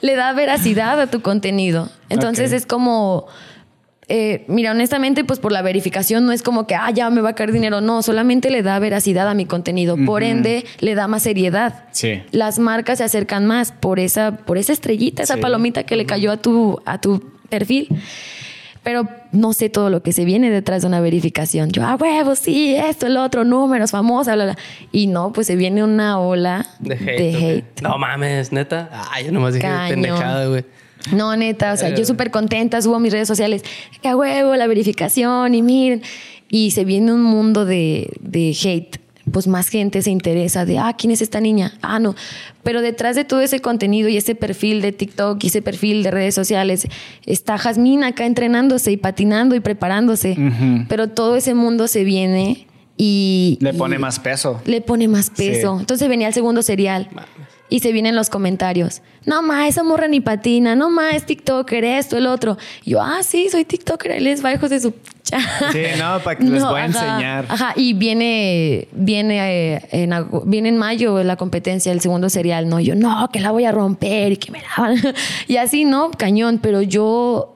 [0.00, 1.88] le da veracidad a tu contenido.
[2.08, 3.26] Entonces es como,
[4.08, 7.30] eh, mira, honestamente, pues por la verificación no es como que, ah, ya me va
[7.30, 7.80] a caer dinero.
[7.80, 9.96] No, solamente le da veracidad a mi contenido.
[10.04, 11.84] Por ende, le da más seriedad.
[11.92, 12.22] Sí.
[12.30, 15.40] Las marcas se acercan más por esa, por esa estrellita, esa Sí.
[15.40, 17.88] palomita que le cayó a tu, a tu perfil.
[18.82, 21.70] Pero no sé todo lo que se viene detrás de una verificación.
[21.70, 24.58] Yo, ah, huevos, sí, esto, el otro, números, famosa, bla, bla.
[24.92, 27.18] Y no, pues se viene una ola De hate.
[27.18, 27.64] de.
[27.82, 28.90] No mames, neta.
[29.10, 30.64] Ay, yo nomás dije pendejada, güey.
[31.12, 31.94] No, neta, o sea, Eh.
[31.96, 33.62] yo súper contenta, subo a mis redes sociales,
[34.02, 36.02] que a huevo, la verificación y miren.
[36.50, 39.00] Y se viene un mundo de, de hate.
[39.32, 41.72] Pues más gente se interesa de, ah, ¿quién es esta niña?
[41.80, 42.14] Ah, no.
[42.62, 46.10] Pero detrás de todo ese contenido y ese perfil de TikTok y ese perfil de
[46.10, 46.86] redes sociales,
[47.24, 50.36] está Jazmín acá entrenándose y patinando y preparándose.
[50.88, 53.56] Pero todo ese mundo se viene y...
[53.60, 54.60] Le y- pone más peso.
[54.66, 55.74] le pone más peso.
[55.76, 55.80] Sí.
[55.80, 57.08] Entonces venía el segundo serial.
[57.68, 59.02] Y se vienen los comentarios.
[59.24, 60.76] No, ma, esa morra ni patina.
[60.76, 62.58] No, ma, es TikToker, esto, el otro.
[62.84, 64.12] Y yo, ah, sí, soy TikToker.
[64.12, 64.94] Él les va hijos de su...
[65.72, 67.46] Sí, no, para que les voy a enseñar.
[67.48, 70.12] Ajá, y viene, viene, eh, en,
[70.44, 72.68] viene en mayo la competencia, el segundo serial.
[72.68, 74.96] No, yo, no, que la voy a romper y que me la van.
[75.48, 76.10] y así, ¿no?
[76.10, 76.60] Cañón.
[76.62, 77.53] Pero yo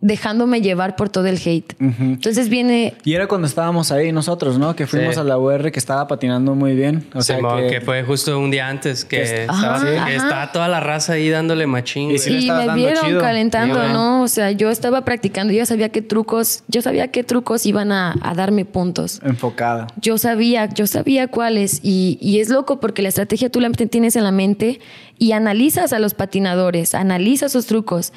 [0.00, 1.74] dejándome llevar por todo el hate.
[1.80, 4.76] Entonces viene Y era cuando estábamos ahí nosotros, ¿no?
[4.76, 5.20] Que fuimos Sí.
[5.20, 7.06] a la UR que estaba patinando muy bien.
[7.14, 7.80] O sea Simón, que, que...
[7.80, 11.28] fue justo un día antes que, Que- estaba, Ajá, que estaba toda la raza ahí
[11.30, 12.12] dándole machín.
[12.12, 13.20] Y sí le y me dando vieron chido.
[13.20, 13.92] calentando, Sí.
[13.92, 14.22] ¿no?
[14.22, 18.14] O sea, yo estaba practicando, yo sabía qué trucos, yo sabía qué trucos iban a,
[18.22, 19.20] a darme puntos.
[19.24, 19.88] enfocada.
[20.00, 21.80] Yo sabía, yo sabía cuáles.
[21.82, 24.78] Y, y es loco porque la estrategia tú la tienes en la mente
[25.18, 28.12] y analizas a los patinadores, analizas sus trucos.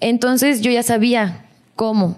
[0.00, 1.44] Entonces yo ya sabía
[1.76, 2.16] cómo,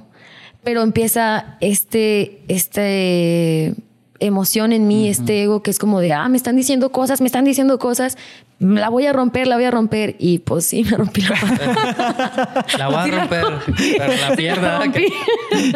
[0.62, 3.74] pero empieza este, este
[4.20, 7.26] emoción en mí, este ego que es como de, ah, me están diciendo cosas, me
[7.26, 8.16] están diciendo cosas,
[8.62, 10.16] la voy a romper, la voy a romper.
[10.18, 12.64] Y pues sí, me rompí la pata.
[12.78, 13.44] La voy a romper,
[13.98, 14.78] pero la pierna.
[14.78, 15.06] rompí.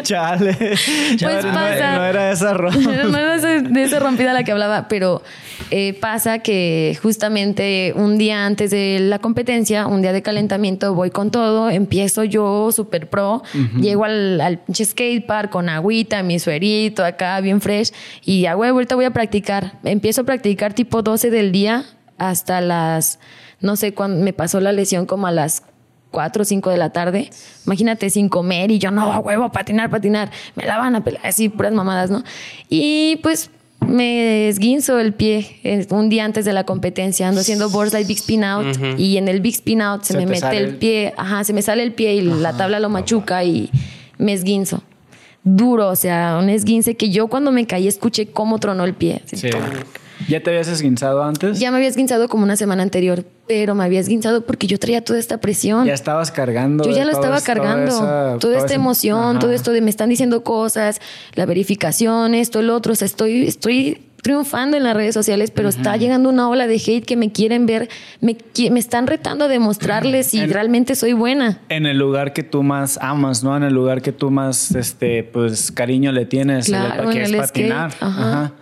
[0.02, 0.54] Chale.
[0.54, 1.96] Pues no, pasa.
[1.96, 2.76] no era esa ropa.
[2.78, 5.22] no era de esa rompida la que hablaba, pero
[5.70, 11.10] eh, pasa que justamente un día antes de la competencia, un día de calentamiento, voy
[11.10, 13.42] con todo, empiezo yo super pro,
[13.80, 17.92] llego al, al pinche skatepark con agüita, mi suerito acá, bien fresh,
[18.24, 19.78] y a huevo, ahorita voy a practicar.
[19.84, 21.84] Empiezo a practicar tipo 12 del día
[22.18, 23.18] hasta las,
[23.60, 25.62] no sé cuándo, me pasó la lesión como a las
[26.10, 27.30] 4 o 5 de la tarde.
[27.66, 30.30] Imagínate sin comer y yo no, huevo, patinar, patinar.
[30.54, 32.24] Me la van a pelar, así puras mamadas, ¿no?
[32.68, 33.50] Y pues
[33.80, 37.28] me esguinzo el pie eh, un día antes de la competencia.
[37.28, 40.24] Ando haciendo boardside big spin out y en el big spin out se, Se me
[40.24, 43.44] te mete el pie, ajá, se me sale el pie y la tabla lo machuca
[43.44, 43.70] y
[44.18, 44.82] me esguinzo.
[45.44, 49.22] Duro, o sea, un esguince que yo cuando me caí escuché cómo tronó el pie.
[49.26, 49.48] Sí.
[50.28, 51.58] ¿Ya te habías esguinzado antes?
[51.60, 55.04] ya me había esguinzado como una semana anterior, pero me había esguinzado porque yo traía
[55.04, 55.86] toda esta presión.
[55.86, 56.84] Ya estabas cargando.
[56.84, 57.86] Yo ya lo estaba toda cargando.
[57.94, 59.38] esa- toda esta ese- emoción, Ajá.
[59.38, 61.00] todo esto de me están diciendo cosas,
[61.34, 62.92] la verificación, esto, el otro.
[62.92, 66.74] O sea, estoy, estoy triunfando en las redes sociales, pero está llegando una ola de
[66.84, 67.88] hate que me quieren ver,
[68.20, 68.36] me,
[68.72, 71.60] me están retando a demostrarles si En- realmente soy buena.
[71.68, 73.56] En el lugar que tú más amas, ¿no?
[73.56, 77.92] En el lugar que tú más, este, pues, cariño le tienes, Claro, que es patinar.
[77.92, 78.02] skate.
[78.02, 78.28] Ajá.
[78.32, 78.52] Ajá.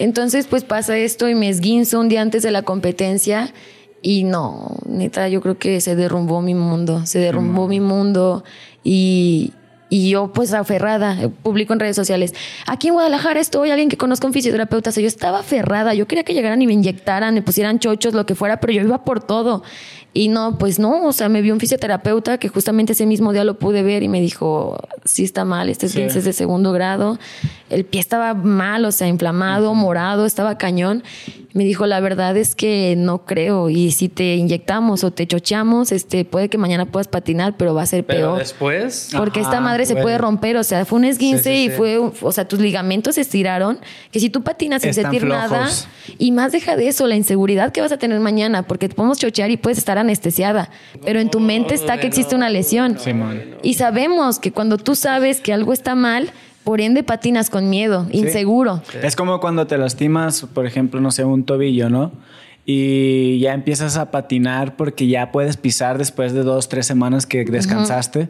[0.00, 3.52] Entonces, pues pasa esto y me esguinzo un día antes de la competencia
[4.00, 8.42] y no, neta, yo creo que se derrumbó mi mundo, se derrumbó mi mundo
[8.82, 9.52] y,
[9.90, 12.32] y yo pues aferrada, eh, publico en redes sociales,
[12.66, 16.06] aquí en Guadalajara estoy, alguien que conozca un fisioterapeuta, o sea, yo estaba aferrada, yo
[16.06, 19.04] quería que llegaran y me inyectaran, me pusieran chochos, lo que fuera, pero yo iba
[19.04, 19.62] por todo.
[20.12, 23.44] Y no, pues no, o sea, me vio un fisioterapeuta que justamente ese mismo día
[23.44, 26.00] lo pude ver y me dijo, sí está mal, este es Sí.
[26.02, 27.18] es de segundo grado.
[27.68, 31.04] El pie estaba mal, o sea, inflamado, morado, estaba cañón.
[31.52, 33.70] Me dijo, la verdad es que no creo.
[33.70, 37.82] Y si te inyectamos o te chocheamos, este, puede que mañana puedas patinar, pero va
[37.82, 38.38] a ser Pero peor.
[38.38, 39.10] después.
[39.16, 41.70] Porque Ajá, esta madre se puede romper, o sea, fue un esguince Sí, sí, y
[41.70, 41.76] sí.
[41.76, 43.78] fue, o sea, tus ligamentos se estiraron,
[44.12, 45.50] que si tú patinas sin Están sentir flojos.
[45.50, 45.70] nada,
[46.18, 49.18] y más deja de eso, la inseguridad que vas a tener mañana, porque te podemos
[49.18, 50.70] chochear y puedes estar anestesiada,
[51.04, 52.96] pero en tu mente está que existe una lesión.
[53.62, 56.30] Y sabemos que cuando tú sabes que algo está mal,
[56.70, 58.80] por ende patinas con miedo, inseguro.
[59.02, 62.12] Es como cuando te lastimas, por ejemplo, no sé, un tobillo, ¿no?
[62.64, 67.44] Y ya empiezas a patinar porque ya puedes pisar después de dos, tres semanas que
[67.44, 68.28] descansaste.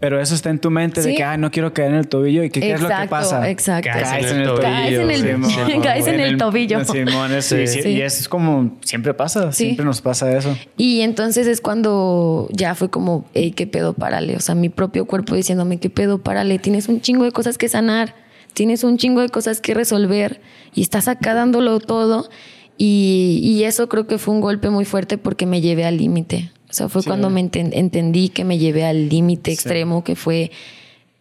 [0.00, 2.42] Pero eso está en tu mente de que, ah, no quiero caer en el tobillo.
[2.44, 3.48] ¿Y que, qué es lo que Exacto, pasa?
[3.48, 3.90] exacto.
[3.92, 4.62] Caes en el tobillo.
[4.62, 5.80] Caes en el- Simón.
[5.82, 6.84] caes en el tobillo.
[6.84, 7.88] Simón, eso, y, Sí.
[7.88, 9.64] y es como, siempre pasa, Sí.
[9.64, 10.54] siempre nos pasa eso.
[10.76, 14.36] Y entonces es cuando ya fue como, hey, qué pedo, párale.
[14.36, 16.58] O sea, mi propio cuerpo diciéndome, qué pedo, párale.
[16.58, 18.14] Tienes un chingo de cosas que sanar,
[18.52, 20.40] tienes un chingo de cosas que resolver
[20.74, 22.28] y estás acá dándolo todo.
[22.76, 26.50] Y, y eso creo que fue un golpe muy fuerte porque me llevé al límite.
[26.74, 27.06] O sea, fue Sí.
[27.08, 30.50] cuando me enten- entendí que me llevé al límite extremo, que fue,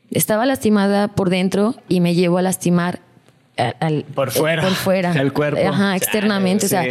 [0.09, 3.01] estaba lastimada por dentro y me llevo a lastimar
[3.55, 4.63] al, al- Por fuera.
[4.63, 5.11] Por fuera.
[5.21, 5.61] El cuerpo.
[5.63, 6.65] Ajá, externamente.
[6.65, 6.89] O sea, Sí.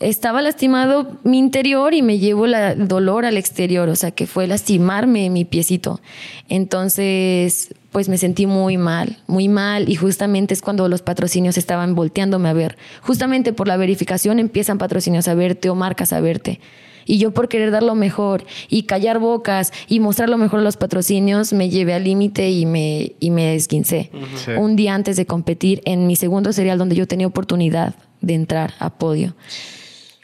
[0.00, 4.26] estaba lastimado mi interior y me llevo la- el dolor al exterior, o sea, que
[4.26, 6.00] fue lastimarme mi piecito.
[6.48, 11.94] Entonces, pues me sentí muy mal, muy mal y justamente es cuando los patrocinios estaban
[11.94, 12.76] volteándome a ver.
[13.02, 16.58] Justamente por la verificación empiezan patrocinios a verte o marcas a verte.
[17.06, 20.62] Y yo por querer dar lo mejor y callar bocas y mostrar lo mejor a
[20.62, 24.10] los patrocinios, me llevé al límite y me, y me esquincé.
[24.44, 24.52] Sí.
[24.52, 28.74] Un día antes de competir en mi segundo serial donde yo tenía oportunidad de entrar
[28.78, 29.34] a podio.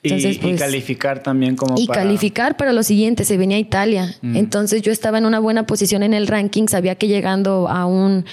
[0.03, 3.59] Y- Entonces, y, pues, calificar también como y para- calificar para lo siguiente, se venía
[3.59, 4.15] a Italia.
[4.23, 8.25] Entonces yo estaba en una buena posición en el ranking, sabía que llegando a un...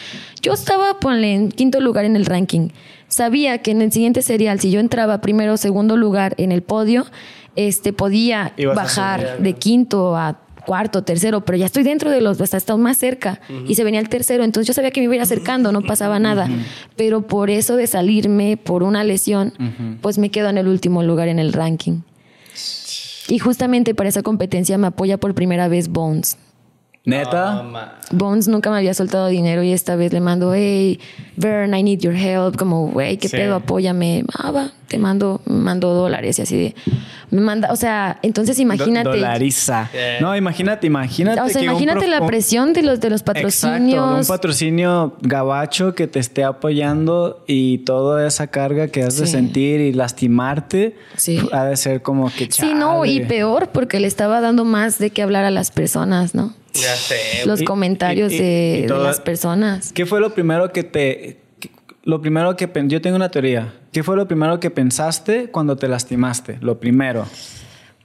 [0.42, 2.70] Yo estaba, ponle, en quinto lugar en el ranking.
[3.10, 6.62] Sabía que en el siguiente serial, si yo entraba primero o segundo lugar en el
[6.62, 7.06] podio,
[7.58, 9.42] este, podía Ibas bajar subir.
[9.42, 13.40] de quinto a cuarto, tercero, pero ya estoy dentro de los, hasta estado más cerca
[13.68, 15.82] y se venía el tercero, entonces yo sabía que me iba a ir acercando, no
[15.82, 16.50] pasaba nada,
[16.98, 19.54] pero por eso de salirme por una lesión,
[20.02, 22.02] pues me quedo en el último lugar en el ranking.
[23.30, 26.38] Y justamente para esa competencia me apoya por primera vez Bones.
[27.08, 27.64] Neta.
[28.12, 31.00] Bones nunca me había soltado dinero y esta vez le mando, hey,
[31.38, 32.58] Vern, I need your help.
[32.58, 33.38] Como, güey, ¿qué Sí.
[33.38, 33.56] pedo?
[33.56, 34.24] Apóyame.
[34.38, 36.76] Ah, va, te mando, me mando dólares y así de.
[37.32, 39.08] Me manda, o sea, entonces imagínate.
[39.10, 39.90] Do- dolariza.
[40.22, 41.40] No, imagínate, imagínate.
[41.42, 44.20] o sea, que imagínate la presión de los, de los Exacto, patrocinios.
[44.22, 49.80] un patrocinio gabacho que te esté apoyando y toda esa carga que has de sentir
[49.82, 51.40] y lastimarte Sí.
[51.52, 53.26] ha de ser como que Sí, no, y chale.
[53.28, 56.54] peor porque le estaba dando más de qué hablar a las personas, ¿no?
[56.82, 57.46] Ya sé.
[57.46, 59.92] Los y- comentarios y- y- de, y de todo- las personas.
[59.94, 61.38] ¿Qué fue lo primero que te
[62.04, 63.74] lo primero que yo tengo una teoría.
[63.92, 66.58] ¿Qué fue lo primero que pensaste cuando te lastimaste?
[66.62, 67.28] Lo primero.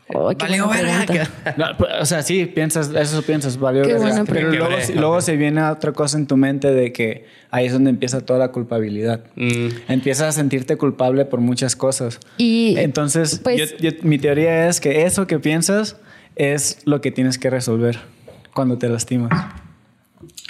[0.09, 1.31] Qué Valió verga.
[1.57, 3.83] No, pues, o sea, sí, piensas, eso piensas, valió.
[3.83, 4.25] Qué verga.
[4.27, 7.91] Pero luego, luego se viene otra cosa en tu mente de que ahí es donde
[7.91, 9.25] empieza toda la culpabilidad.
[9.37, 9.69] Mm.
[9.89, 12.19] Empiezas a sentirte culpable por muchas cosas.
[12.37, 15.97] Y Entonces, pues- yo- yo- mi teoría es que eso que piensas
[16.37, 18.01] es lo que tienes que resolver
[18.55, 19.31] cuando te lastimas.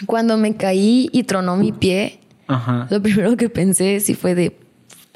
[0.07, 2.87] cuando me caí y tronó mi pie, Ajá.
[2.91, 4.57] lo primero que pensé sí fue de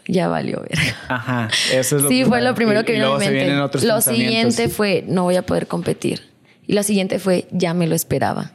[0.09, 0.97] ya valió verga.
[1.09, 1.49] Ajá.
[1.73, 3.31] Eso es lo Sí, fue lo primero y- que y vino a luego mi se
[3.33, 3.45] mente.
[3.45, 6.23] vienen otros Lo siguiente fue no voy a poder competir.
[6.67, 8.53] Y la siguiente fue, ya me lo esperaba.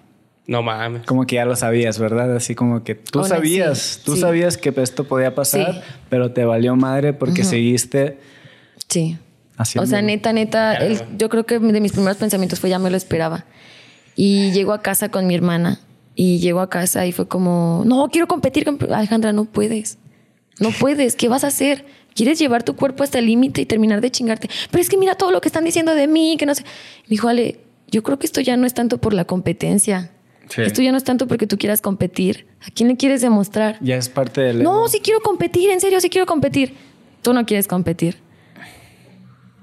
[0.48, 1.06] No mames.
[1.06, 2.36] Como que ya lo sabías, ¿verdad?
[2.36, 4.22] Así como que tú sabías, tú sí.
[4.22, 5.80] sabías que esto podía pasar, Sí.
[6.10, 8.20] pero te valió madre porque seguiste
[8.90, 9.18] Sí.
[9.58, 9.84] haciendo.
[9.86, 12.90] O sea, neta, neta, el- yo creo que de mis primeros pensamientos fue ya me
[12.90, 13.46] lo esperaba.
[14.16, 15.80] Y llego a casa con mi hermana
[16.16, 18.66] y llego a casa y fue como, no, quiero competir.
[18.66, 18.92] comp-".
[18.92, 19.98] Alejandra, no puedes.
[20.60, 21.16] No puedes.
[21.16, 21.86] ¿Qué vas a hacer?
[22.14, 24.50] ¿Quieres llevar tu cuerpo hasta el límite y terminar de chingarte?
[24.70, 26.64] Pero es que mira todo lo que están diciendo de mí, que no sé.
[26.64, 30.12] Me dijo, Ale, yo creo que esto ya no es tanto por la competencia.
[30.50, 30.62] Sí.
[30.62, 32.48] Esto ya no es tanto porque tú quieras competir.
[32.62, 33.78] ¿A quién le quieres demostrar?
[33.82, 34.62] Ya es parte del.
[34.62, 36.76] No, sí quiero competir, en serio, sí quiero competir.
[37.22, 38.18] Tú no quieres competir.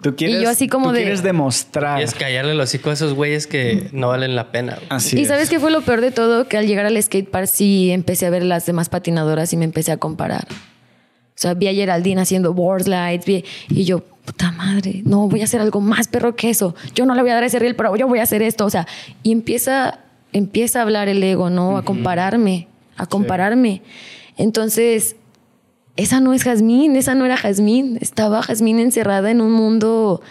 [0.02, 2.00] Tú quieres, y yo así como tú de- quieres demostrar.
[2.00, 4.74] Y es callarle el hocico a esos güeyes que no valen la pena.
[4.76, 4.86] güey.
[4.90, 5.28] Así y es.
[5.28, 6.46] sabes qué fue lo peor de todo?
[6.46, 9.64] Que al llegar al skate park sí empecé a ver las demás patinadoras y me
[9.64, 10.46] empecé a comparar.
[10.50, 15.40] O sea, vi a Geraldine haciendo board slides vi- y yo, puta madre, no, voy
[15.40, 16.74] a hacer algo más perro que eso.
[16.94, 18.66] Yo no le voy a dar ese reel, pero yo voy a hacer esto.
[18.66, 18.86] O sea,
[19.22, 20.00] y empieza,
[20.32, 21.76] empieza a hablar el ego, ¿no?
[21.76, 23.82] A compararme, a compararme.
[24.36, 25.16] Entonces,
[25.98, 27.98] esa no es Jazmín, esa no era Jazmín.
[28.00, 30.22] Estaba Jazmín encerrada en un mundo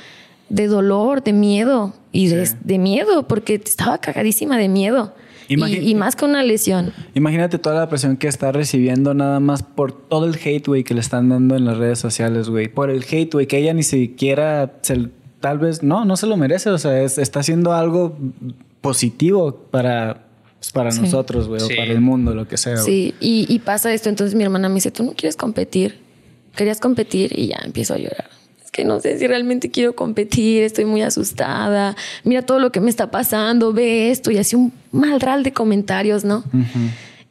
[0.50, 5.14] de dolor, de miedo y de, de miedo, porque estaba cagadísima de miedo.
[5.50, 6.92] Y, más con una lesión.
[7.14, 10.94] Imagínate toda la presión que está recibiendo nada más por todo el hate, güey, que
[10.94, 12.68] le están dando en las redes sociales, güey.
[12.68, 15.08] Por el hate, güey, que ella ni siquiera, se-
[15.40, 16.70] tal vez, no, no se lo merece.
[16.70, 18.18] O sea, es- está haciendo algo
[18.82, 20.27] positivo para,
[20.72, 21.02] para Sí.
[21.02, 21.74] nosotros, güey, Sí.
[21.74, 22.78] o para el mundo, lo que sea.
[22.78, 24.10] Sí, y, y pasa esto.
[24.10, 26.00] Entonces mi hermana me dice, tú no quieres competir.
[26.56, 28.30] Querías competir y ya empiezo a llorar.
[28.64, 31.96] Es que no sé si realmente quiero competir, estoy muy asustada.
[32.24, 36.26] Mira todo lo que me está pasando, ve esto y así un malral de comentarios,
[36.26, 36.44] ¿no?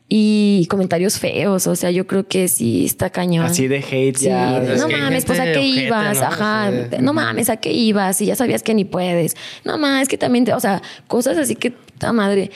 [0.09, 3.45] Y comentarios feos, o sea, yo creo que sí está cañón.
[3.45, 4.61] Así de hate Sí, ya.
[4.61, 6.27] de, es no mames, pues a qué ojete, ibas, ¿no?
[6.27, 6.71] ajá,
[7.01, 9.37] no mames, a qué ibas, y ya sabías que ni puedes.
[9.65, 12.53] No mames, es que también, te- o sea, cosas así que, puta madre.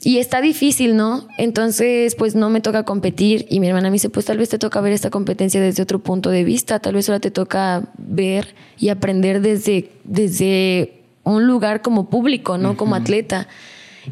[0.00, 1.26] Y está difícil, ¿no?
[1.38, 3.46] Entonces, pues no me toca competir.
[3.50, 5.98] Y mi hermana me dice, pues tal vez te toca ver esta competencia desde otro
[5.98, 6.78] punto de vista.
[6.78, 12.76] Tal vez ahora te toca ver y aprender desde, desde un lugar como público, ¿no?
[12.76, 13.48] Como atleta.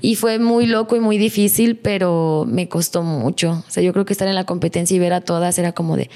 [0.00, 3.64] Y fue muy loco y muy difícil, pero me costó mucho.
[3.66, 5.96] O sea, yo creo que estar en la competencia y ver a todas era como
[5.96, 6.10] de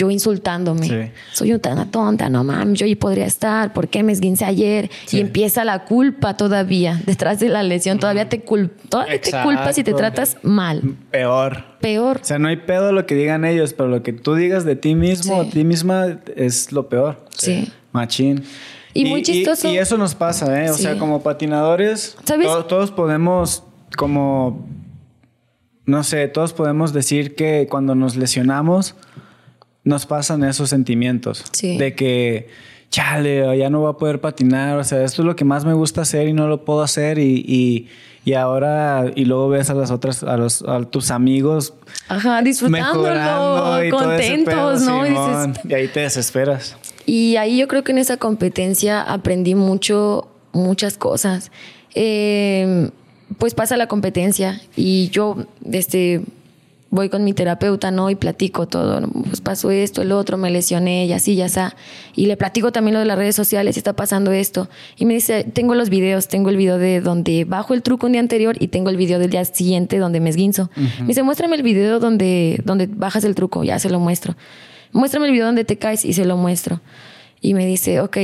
[0.00, 0.86] yo insultándome.
[0.88, 1.12] Sí.
[1.32, 4.90] Soy una tonta, no mames, yo ahí podría estar, ¿por qué me esguince ayer?
[5.12, 9.76] Y empieza la culpa todavía, detrás de la lesión, todavía te, cul todavía te culpas
[9.76, 10.96] y te tratas mal.
[11.10, 11.64] Peor.
[11.80, 12.18] Peor.
[12.22, 14.74] O sea, no hay pedo lo que digan ellos, pero lo que tú digas de
[14.74, 15.50] ti mismo o Sí.
[15.50, 17.26] ti misma es lo peor.
[17.36, 17.70] Sí.
[17.92, 18.44] Machín.
[18.94, 19.70] Y muy chistoso.
[19.70, 20.70] Y, eso nos pasa, ¿eh?
[20.70, 22.16] O sea, como patinadores,
[22.68, 23.64] todos podemos,
[23.96, 24.66] como,
[25.84, 28.94] no sé, todos podemos decir que cuando nos lesionamos,
[29.90, 31.44] nos pasan esos sentimientos.
[31.52, 31.76] Sí.
[31.76, 32.48] De que,
[32.90, 34.78] chale, ya no voy a poder patinar.
[34.78, 37.18] O sea, esto es lo que más me gusta hacer y no lo puedo hacer.
[37.18, 37.88] Y, y,
[38.24, 41.74] y ahora, y luego ves a las otras, a, los, a tus amigos
[42.08, 45.06] Ajá, disfrutándolo, y contentos, pedo, ¿no?
[45.06, 45.52] Y Simón.
[45.52, 46.76] dices, y ahí te desesperas.
[47.06, 51.50] Y ahí yo creo que en esa competencia aprendí mucho, muchas cosas.
[51.94, 52.90] Eh,
[53.38, 56.22] pues pasa la competencia y yo este,
[56.90, 58.10] voy con mi terapeuta, ¿no?
[58.10, 59.00] Y platico todo.
[59.08, 61.76] Pues pasó esto, el otro, me lesioné y así, ya está.
[62.14, 64.68] Y le platico también lo de las redes sociales, está pasando esto.
[64.96, 68.12] Y me dice, tengo los videos, tengo el video de donde bajo el truco un
[68.12, 70.70] día anterior y tengo el video del día siguiente donde me esguinzo.
[71.00, 74.36] Me dice, muéstrame el video donde, donde bajas el truco, ya se lo muestro.
[74.92, 76.80] Muéstrame el video donde te caes y se lo muestro.
[77.40, 78.18] Y me dice, ok,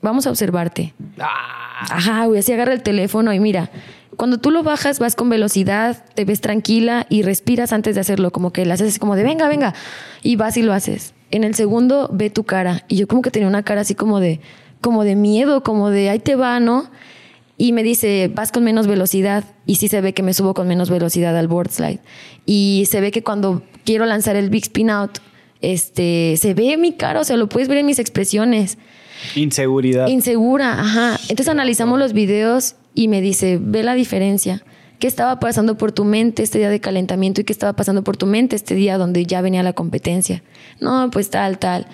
[0.00, 0.92] vamos a observarte.
[1.18, 3.70] Ajá, güey, así agarra el teléfono y mira,
[4.16, 8.30] cuando tú lo bajas vas con velocidad, te ves tranquila y respiras antes de hacerlo,
[8.30, 9.74] como que le haces como de venga, venga,
[10.22, 11.14] y vas y lo haces.
[11.30, 14.20] En el segundo ve tu cara y yo como que tenía una cara así como
[14.20, 14.40] de,
[14.80, 16.90] como de miedo, como de ahí te va, ¿no?
[17.56, 19.44] Y me dice, vas con menos velocidad.
[19.66, 22.00] Y sí se ve que me subo con menos velocidad al board slide.
[22.44, 25.18] Y se ve que cuando quiero lanzar el big spin out,
[25.60, 28.78] este, se ve mi cara, o sea, lo puedes ver en mis expresiones.
[29.36, 30.08] Inseguridad.
[30.08, 31.20] Insegura, ajá.
[31.28, 34.62] Entonces analizamos los videos y me dice, ve la diferencia.
[34.98, 38.16] ¿Qué estaba pasando por tu mente este día de calentamiento y qué estaba pasando por
[38.16, 40.42] tu mente este día donde ya venía la competencia?
[40.80, 41.86] No, pues tal, tal.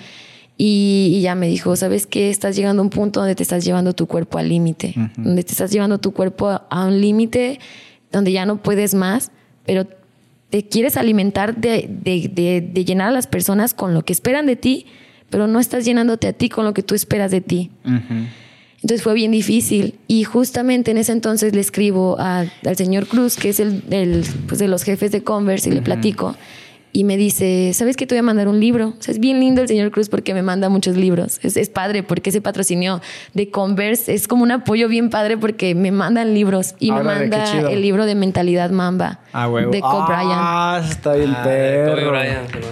[0.58, 2.30] Y, y ya me dijo, ¿sabes qué?
[2.30, 5.52] Estás llegando a un punto donde te estás llevando tu cuerpo al límite, donde te
[5.52, 7.61] estás llevando tu cuerpo a, a un límite
[8.12, 9.30] donde ya no puedes más,
[9.64, 9.87] pero
[10.50, 14.46] te quieres alimentar de, de- de- de llenar a las personas con lo que esperan
[14.46, 14.87] de ti,
[15.30, 17.70] pero no estás llenándote a ti con lo que tú esperas de ti.
[17.84, 18.24] Ujú.
[18.83, 19.95] Entonces fue bien difícil.
[20.07, 24.24] Y justamente en ese entonces le escribo a- al señor Cruz, que es el, el,
[24.47, 26.37] pues, de los jefes de Converse, y le platico.
[26.93, 28.95] Y me dice, ¿sabes que te voy a mandar un libro?
[28.99, 31.39] O sea, es bien lindo el señor Cruz porque me manda muchos libros.
[31.43, 33.01] Es, es padre porque ese patrocinio
[33.34, 37.68] de Converse es como un apoyo bien padre porque me mandan libros y me manda
[37.70, 39.70] el libro de Mentalidad Mamba Ah, huevo.
[39.70, 40.32] de Kobe Bryant.
[40.34, 42.12] Ah, está bien Ah, perro.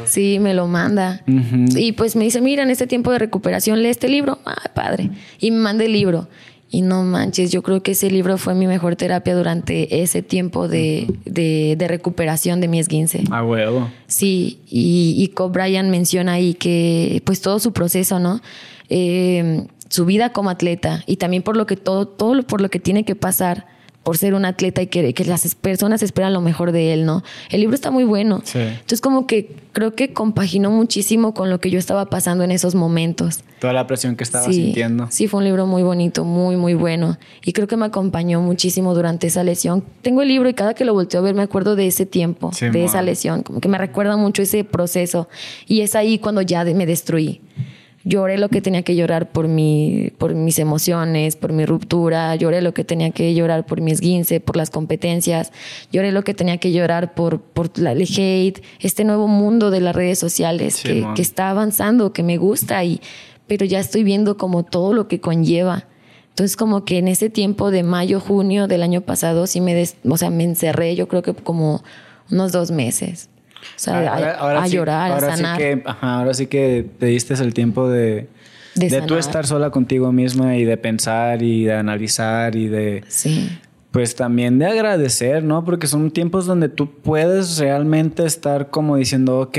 [0.07, 1.23] Sí, me lo manda.
[1.27, 4.39] Y pues me dice, mira, en este tiempo de recuperación lee este libro.
[4.47, 5.11] Ah, padre.
[5.39, 6.29] Y me manda el libro.
[6.69, 10.67] Y no manches, yo creo que ese libro fue mi mejor terapia durante ese tiempo
[10.69, 13.23] de, de- de recuperación de mi esguince.
[13.31, 13.89] A huevo.
[14.09, 18.41] Sí, y, y Kobe Bryant menciona ahí que pues todo su proceso, ¿no?
[18.89, 22.81] Eh, su vida como atleta y también por lo que todo, todo por lo que
[22.81, 23.67] tiene que pasar
[24.07, 27.25] por ser un atleta y que, que las personas esperan lo mejor de él, ¿no?
[27.51, 28.41] El libro está muy bueno.
[28.45, 28.61] Sí.
[28.61, 32.77] Entonces como que creo que compaginó muchísimo con lo que yo estaba pasando en esos
[32.77, 33.41] momentos.
[33.59, 35.09] Toda la presión que estaba sí, sintiendo.
[35.11, 37.19] sí, fue un libro muy bonito, muy, muy bueno.
[37.45, 39.83] Y creo que me acompañó muchísimo durante esa lesión.
[40.03, 42.53] Tengo el libro y cada que lo volteo a ver me acuerdo de ese tiempo,
[42.53, 42.83] Sí, de man.
[42.83, 43.43] esa lesión.
[43.43, 45.29] Como que me recuerda mucho ese proceso.
[45.67, 47.41] Y es ahí cuando ya me destruí.
[48.09, 52.37] Lloré lo que tenía que llorar por, mi, por mis emociones, por mi ruptura.
[52.37, 55.51] Lloré lo que tenía que llorar por mi esguince, por las competencias.
[55.91, 59.81] Lloré lo que tenía que llorar por, por la, el hate, este nuevo mundo de
[59.81, 63.01] las redes sociales Sí, que, que está avanzando, que me gusta, y,
[63.49, 65.89] pero ya estoy viendo como todo lo que conlleva.
[66.29, 69.97] Entonces como que en ese tiempo de mayo, junio del año pasado sí me, des-
[70.09, 71.83] o sea, me encerré yo creo que como
[72.31, 73.31] unos dos meses.
[73.61, 75.57] O sea, a, a sí- llorar, ahora a sanar.
[75.57, 78.29] Sí que, ajá, ahora sí que te diste el tiempo de,
[78.75, 83.05] De de tú estar sola contigo misma y de pensar y de analizar y de,
[83.09, 83.49] Sí,
[83.91, 85.65] pues también de agradecer, ¿no?
[85.65, 89.59] Porque son tiempos donde tú puedes realmente estar como diciendo, ok,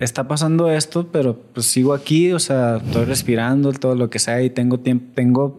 [0.00, 4.42] está pasando esto, pero pues sigo aquí, o sea, estoy respirando, todo lo que sea
[4.42, 5.58] y tengo tiempo, tengo,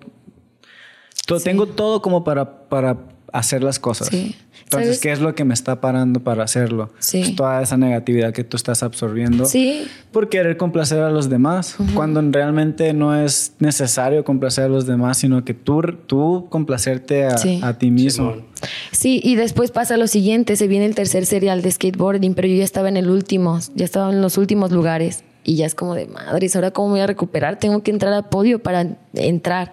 [1.25, 1.45] to- Sí.
[1.45, 2.97] tengo todo como para, para
[3.31, 4.07] hacer las cosas.
[4.09, 4.35] Sí.
[4.71, 4.99] Entonces, ¿Sabes?
[5.01, 6.91] ¿qué es lo que me está parando para hacerlo?
[6.99, 7.21] Sí.
[7.23, 11.75] Pues toda esa negatividad que tú estás absorbiendo sí, por querer complacer a los demás,
[11.95, 17.37] cuando realmente no es necesario complacer a los demás, sino que tú, tú complacerte a,
[17.39, 17.59] Sí.
[17.63, 18.31] a ti mismo.
[18.33, 18.45] Simón.
[18.91, 19.19] sí.
[19.23, 22.63] Y después pasa lo siguiente, se viene el tercer serial de skateboarding, pero yo ya
[22.63, 25.23] estaba en el último, ya estaba en los últimos lugares.
[25.45, 28.29] Y ya es como de madres, ahora cómo voy a recuperar, tengo que entrar a
[28.29, 29.71] podio para entrar.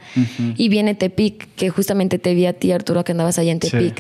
[0.57, 3.93] Y viene Tepic, que justamente te vi a ti, Arturo, que andabas allá en Sí.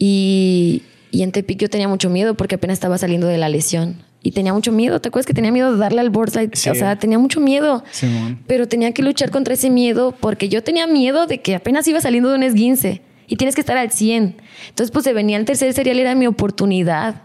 [0.00, 4.02] Y, y en Tepic yo tenía mucho miedo porque apenas estaba saliendo de la lesión.
[4.22, 6.70] Y tenía mucho miedo, ¿te acuerdas que tenía miedo de darle al board Sí.
[6.70, 7.84] O sea, tenía mucho miedo.
[7.90, 8.40] Simón.
[8.46, 12.00] Pero tenía que luchar contra ese miedo porque yo tenía miedo de que apenas iba
[12.00, 14.36] saliendo de un esguince y tienes que estar al 100.
[14.70, 17.22] Entonces, pues se venía el tercer serial, era mi oportunidad.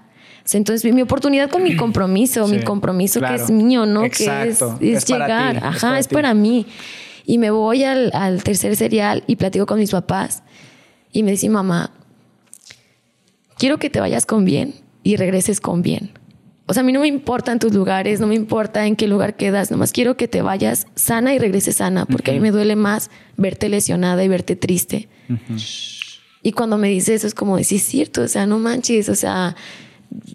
[0.54, 3.38] Entonces, mi oportunidad con mi compromiso, Sí, mi compromiso claro.
[3.38, 4.04] que es mío, ¿no?
[4.06, 4.78] Exacto.
[4.80, 5.52] Que es, es Es para llegar.
[5.54, 6.16] ti, es Ajá, para es ti.
[6.16, 6.66] para mí.
[7.26, 10.44] Y me voy al, al tercer serial y platico con mis papás.
[11.12, 11.92] Y me dice, mamá,
[13.58, 16.12] quiero que te vayas con bien y regreses con bien.
[16.68, 19.36] O sea, a mí no me importan tus lugares, no me importa en qué lugar
[19.36, 22.76] quedas, nomás quiero que te vayas sana y regreses sana, porque a mí me duele
[22.76, 25.08] más verte lesionada y verte triste.
[26.42, 29.10] Y cuando me dice eso es como decir, sí, es cierto, o sea, no manches,
[29.10, 29.56] o sea,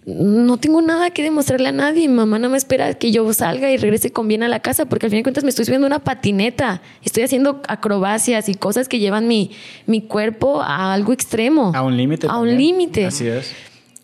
[0.06, 2.08] no tengo nada que demostrarle a nadie.
[2.08, 4.86] Mi mamá no me espera que yo salga y regrese con bien a la casa,
[4.86, 8.88] porque al fin de cuentas me estoy subiendo una patineta, estoy haciendo acrobacias y cosas
[8.88, 9.50] que llevan mi,
[9.86, 11.72] mi cuerpo a algo extremo.
[11.74, 12.26] A un límite.
[12.28, 13.06] A un límite.
[13.06, 13.52] Así es.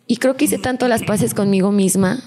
[0.06, 2.22] Y creo que hice tanto las paces conmigo misma.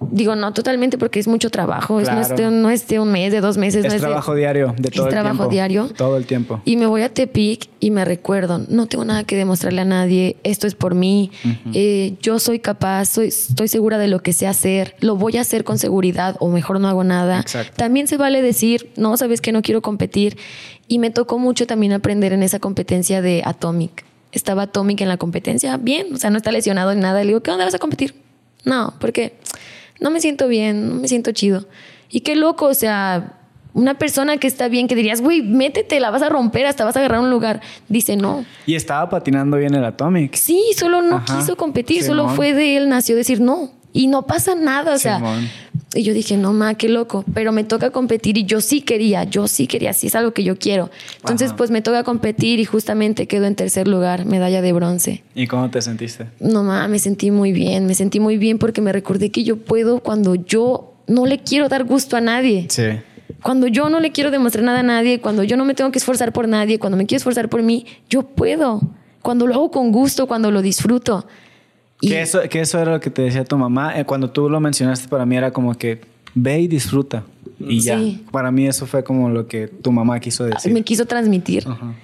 [0.00, 1.98] Digo, no totalmente porque es mucho trabajo.
[2.00, 2.50] es- no, es Claro.
[2.52, 3.84] de, no es de un mes, de dos meses.
[3.84, 5.50] Es no es de- trabajo diario, de todo es el trabajo tiempo.
[5.50, 5.88] diario.
[5.88, 6.60] Todo el tiempo.
[6.64, 10.36] Y me voy a Tepic y me recuerdo, no tengo nada que demostrarle a nadie,
[10.44, 11.32] esto es por mí,
[11.74, 15.40] eh, yo soy capaz, soy, estoy segura de lo que sé hacer, lo voy a
[15.40, 17.40] hacer con seguridad o mejor no hago nada.
[17.40, 17.72] Exacto.
[17.76, 20.36] También se vale decir, no, sabes que no quiero competir.
[20.86, 24.04] Y me tocó mucho también aprender en esa competencia de Atomic.
[24.30, 27.20] Estaba Atomic en la competencia, bien, o sea, no está lesionado ni nada.
[27.20, 28.14] Le digo, ¿qué onda vas a competir?
[28.64, 29.34] No, porque
[30.00, 31.66] no me siento bien, no me siento chido.
[32.10, 33.34] Y qué loco, o sea,
[33.74, 36.96] una persona que está bien, que dirías, güey, métete, la vas a romper, hasta vas
[36.96, 37.60] a agarrar un lugar.
[37.88, 38.44] Dice, no.
[38.66, 40.34] Y estaba patinando bien el Atomic.
[40.34, 41.38] Sí, solo no Ajá.
[41.38, 43.70] quiso competir, solo fue de él, nació decir no.
[43.92, 45.16] Y no pasa nada, o sea.
[45.16, 45.48] Simón.
[45.94, 47.24] Y yo dije, no, ma, qué loco.
[47.32, 50.44] Pero me toca competir y yo sí quería, yo sí quería, sí es algo que
[50.44, 50.90] yo quiero.
[51.16, 51.56] Entonces, Ajá.
[51.56, 55.24] pues me toca competir y justamente quedo en tercer lugar, medalla de bronce.
[55.34, 56.26] ¿Y cómo te sentiste?
[56.40, 59.56] No, ma, me sentí muy bien, me sentí muy bien porque me recordé que yo
[59.56, 62.66] puedo cuando yo no le quiero dar gusto a nadie.
[62.68, 62.84] Sí.
[63.42, 65.98] Cuando yo no le quiero demostrar nada a nadie, cuando yo no me tengo que
[65.98, 68.80] esforzar por nadie, cuando me quiero esforzar por mí, yo puedo.
[69.22, 71.26] Cuando lo hago con gusto, cuando lo disfruto.
[72.00, 73.98] Y Que eso, que eso era lo que te decía tu mamá.
[73.98, 76.00] Eh, Cuando tú lo mencionaste, para mí era como que
[76.34, 77.24] ve y disfruta.
[77.58, 77.98] Y ya.
[77.98, 78.24] Sí.
[78.30, 80.72] Para mí eso fue como lo que tu mamá quiso decir.
[80.72, 81.64] me quiso transmitir.
[81.66, 81.94] Ajá.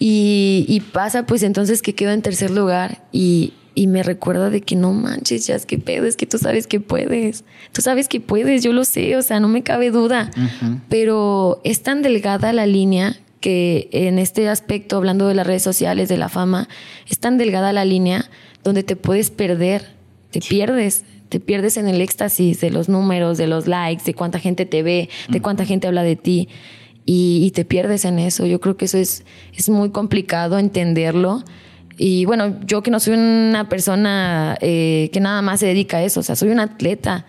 [0.00, 4.60] Y, y pasa pues entonces que quedo en tercer lugar y, y me recuerda de
[4.60, 7.44] que no manches, ya es que pedo, es que tú sabes que puedes.
[7.72, 10.30] Tú sabes que puedes, yo lo sé, o sea, no me cabe duda.
[10.88, 16.08] Pero es tan delgada la línea que en este aspecto, hablando de las redes sociales,
[16.08, 16.68] de la fama,
[17.08, 18.28] es tan delgada la línea
[18.64, 19.94] donde te puedes perder,
[20.30, 24.38] te pierdes, te pierdes en el éxtasis de los números, de los likes, de cuánta
[24.38, 26.48] gente te ve, de cuánta gente habla de ti
[27.04, 28.46] y, y te pierdes en eso.
[28.46, 31.42] Yo creo que eso es, es muy complicado entenderlo.
[31.98, 36.04] Y bueno, yo que no soy una persona eh, que nada más se dedica a
[36.04, 37.26] eso, o sea, soy un atleta.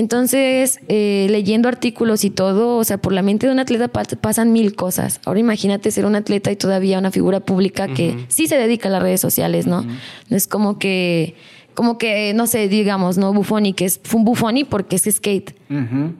[0.00, 4.14] Entonces, eh, leyendo artículos y todo, o sea, por la mente de un atleta pas-
[4.18, 5.20] pasan mil cosas.
[5.24, 8.92] Ahora imagínate ser un atleta y todavía una figura pública que sí se dedica a
[8.92, 9.84] las redes sociales, ¿no?
[10.28, 11.34] No es como que,
[11.72, 13.32] como que, no sé, digamos, ¿no?
[13.32, 15.54] Buffoni, que es fue un Buffoni porque es skate.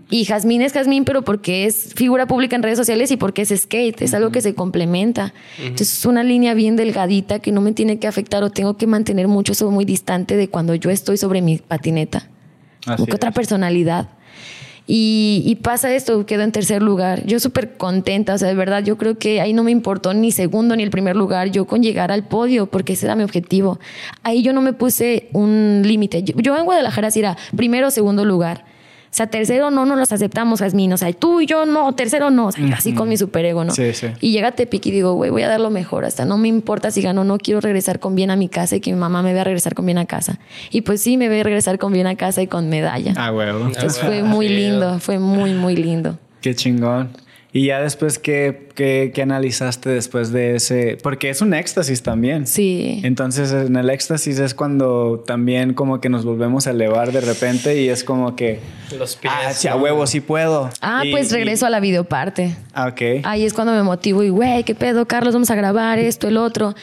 [0.09, 3.51] Y Jazmín es Jazmín, pero porque es figura pública en redes sociales y porque es
[3.55, 4.01] skate.
[4.01, 5.35] Es algo que se complementa.
[5.62, 8.87] Entonces es una línea bien delgadita que no me tiene que afectar o tengo que
[8.87, 12.31] mantener mucho eso muy distante de cuando yo estoy sobre mi patineta.
[12.87, 14.09] Así que otra personalidad.
[14.89, 17.26] Y, y pasa esto, quedo en tercer lugar.
[17.26, 20.30] Yo súper contenta, o sea, de verdad, yo creo que ahí no me importó ni
[20.30, 23.80] segundo ni el primer lugar, yo con llegar al podio, porque ese era mi objetivo.
[24.22, 26.22] Ahí yo no me puse un límite.
[26.22, 28.64] Yo, yo en Guadalajara sí era primero o segundo lugar.
[29.16, 30.92] O sea, tercero no, no los aceptamos, Jazmín.
[30.92, 32.48] O sea, tú y yo no, tercero no.
[32.48, 33.72] O sea, así con mi superego, ¿no?
[33.72, 34.08] Sí, sí.
[34.20, 36.04] Y llega Tepic y digo, güey, voy a dar lo mejor.
[36.04, 38.80] Hasta no me importa si gano, no quiero regresar con bien a mi casa y
[38.80, 40.38] que mi mamá me vea regresar con bien a casa.
[40.70, 43.14] Y pues sí, me ve regresar con bien a casa y con medalla.
[43.16, 43.64] Ah, huevo.
[43.64, 46.18] Entonces fue muy lindo, fue muy, muy lindo.
[46.42, 47.08] Qué chingón.
[47.57, 50.98] Y ya después, ¿qué, qué, qué analizaste después de ese?
[51.02, 52.46] Porque es un éxtasis también.
[52.46, 53.00] Sí.
[53.02, 57.80] Entonces, en el éxtasis es cuando también como que nos volvemos a elevar de repente
[57.80, 58.61] y es como que...
[58.98, 59.32] Los pies.
[59.34, 60.68] Ah, sí, a huevo, sí puedo.
[60.82, 62.54] Ah, Y- pues y- regreso a la videoparte.
[62.74, 63.24] Ah, ok.
[63.24, 65.32] Ahí es cuando me motivo y, güey, ¿qué pedo, Carlos?
[65.32, 66.74] Vamos a grabar esto, el otro.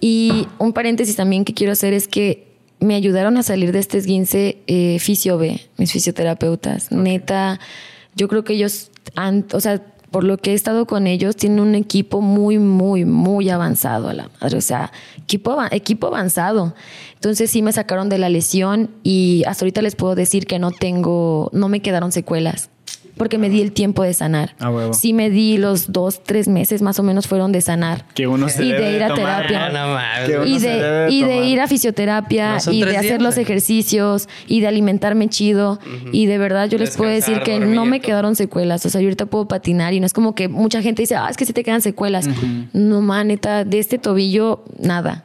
[0.00, 2.48] Y un paréntesis también que quiero hacer es que
[2.80, 6.90] me ayudaron a salir de este esguince eh, Fisio B, mis fisioterapeutas.
[6.90, 7.60] Neta,
[8.16, 9.80] yo creo que ellos, han, o sea,
[10.10, 14.14] por lo que he estado con ellos, tienen un equipo muy, muy, muy avanzado a
[14.14, 14.58] la madre.
[14.58, 16.74] O sea, equipo, equipo avanzado.
[17.14, 20.70] Entonces sí me sacaron de la lesión y hasta ahorita les puedo decir que no
[20.70, 22.70] tengo, no me quedaron secuelas.
[23.16, 24.54] Porque me di el tiempo de sanar.
[24.58, 24.92] Ah, huevo.
[24.92, 28.04] Sí me di los dos, tres meses más o menos fueron de sanar.
[28.14, 29.46] Que uno se y debe de ir a tomar.
[29.46, 29.68] terapia.
[29.70, 30.52] No, no güey.
[30.52, 34.28] Y se de, y de ir a fisioterapia No, y de hacer días, los ejercicios
[34.46, 35.78] y de alimentarme chido.
[36.12, 38.84] Y de verdad yo les puedo decir que no me quedaron secuelas.
[38.84, 41.28] O sea, yo ahorita puedo patinar y no es como que mucha gente dice, ah,
[41.30, 42.28] es que sí te quedan secuelas.
[42.72, 45.24] No, man, neta, de este tobillo, nada.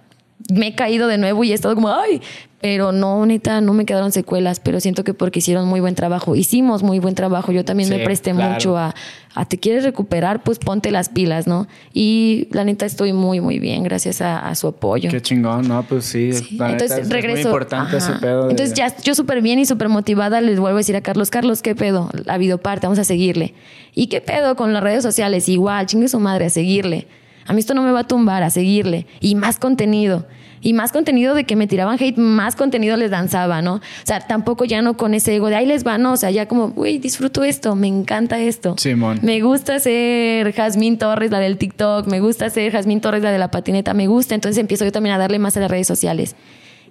[0.52, 2.22] Me he caído de nuevo y he estado como, ay,
[2.62, 6.36] pero no, neta, no me quedaron secuelas, pero siento que porque hicieron muy buen trabajo.
[6.36, 7.52] Hicimos muy buen trabajo.
[7.52, 8.54] Yo también me presté claro.
[8.54, 8.94] mucho a,
[9.34, 11.68] a te quieres recuperar, pues ponte las pilas, ¿no?
[11.92, 15.10] Y la neta estoy muy, muy bien gracias a, a su apoyo.
[15.10, 15.82] Qué chingón, ¿no?
[15.84, 16.34] Pues sí.
[16.34, 17.36] Sí, la neta Entonces es- es regreso.
[17.38, 18.46] muy importante ese pedo.
[18.46, 21.32] de- Entonces ya yo súper bien y súper motivada les vuelvo a decir a Carlos,
[21.32, 22.10] Carlos, ¿qué pedo?
[22.28, 23.56] Ha habido parte, vamos a seguirle.
[23.96, 25.50] ¿Y qué pedo con las redes sociales?
[25.50, 27.08] Igual, chingue su madre, a seguirle.
[27.48, 29.08] A mí esto no me va a tumbar, a seguirle.
[29.20, 30.28] Y más contenido.
[30.64, 33.76] Y más contenido de que me tiraban hate, más contenido les danzaba, ¿no?
[33.76, 36.14] O sea, tampoco ya no con ese ego de ahí les va, no.
[36.14, 38.76] O sea, ya como, güey, disfruto esto, me encanta esto.
[38.78, 39.20] Simón.
[39.24, 43.40] Me gusta ser Jazmín Torres, la del TikTok, me gusta ser Jazmín Torres, la de
[43.40, 44.36] la patineta, me gusta.
[44.36, 46.36] Entonces empiezo yo también a darle más a las redes sociales.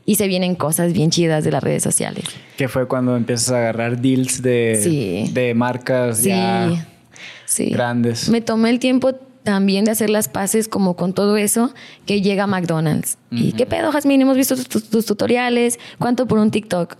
[0.04, 2.24] Y se vienen cosas bien chidas de las redes sociales.
[2.56, 5.30] Que fue cuando empiezas a agarrar deals de, Sí.
[5.32, 6.86] de marcas Sí, ya
[7.44, 7.66] sí.
[7.66, 8.28] grandes.
[8.30, 9.12] Me tomé el tiempo
[9.42, 11.72] también de hacer las paces como con todo eso
[12.06, 13.16] que llega a McDonald's.
[13.30, 14.20] ¿Y qué pedo, Jazmín?
[14.22, 15.78] Hemos visto tus, tutoriales.
[15.98, 16.96] ¿Cuánto por un TikTok?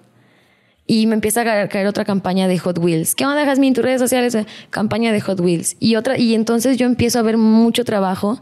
[0.87, 3.15] Y me empieza a ca- caer otra campaña de Hot Wheels.
[3.15, 3.75] ¿Qué onda, Jazmín?
[3.75, 5.77] Tus redes sociales, eh, campaña de Hot Wheels.
[5.79, 8.41] Y otra, y entonces yo empiezo a ver mucho trabajo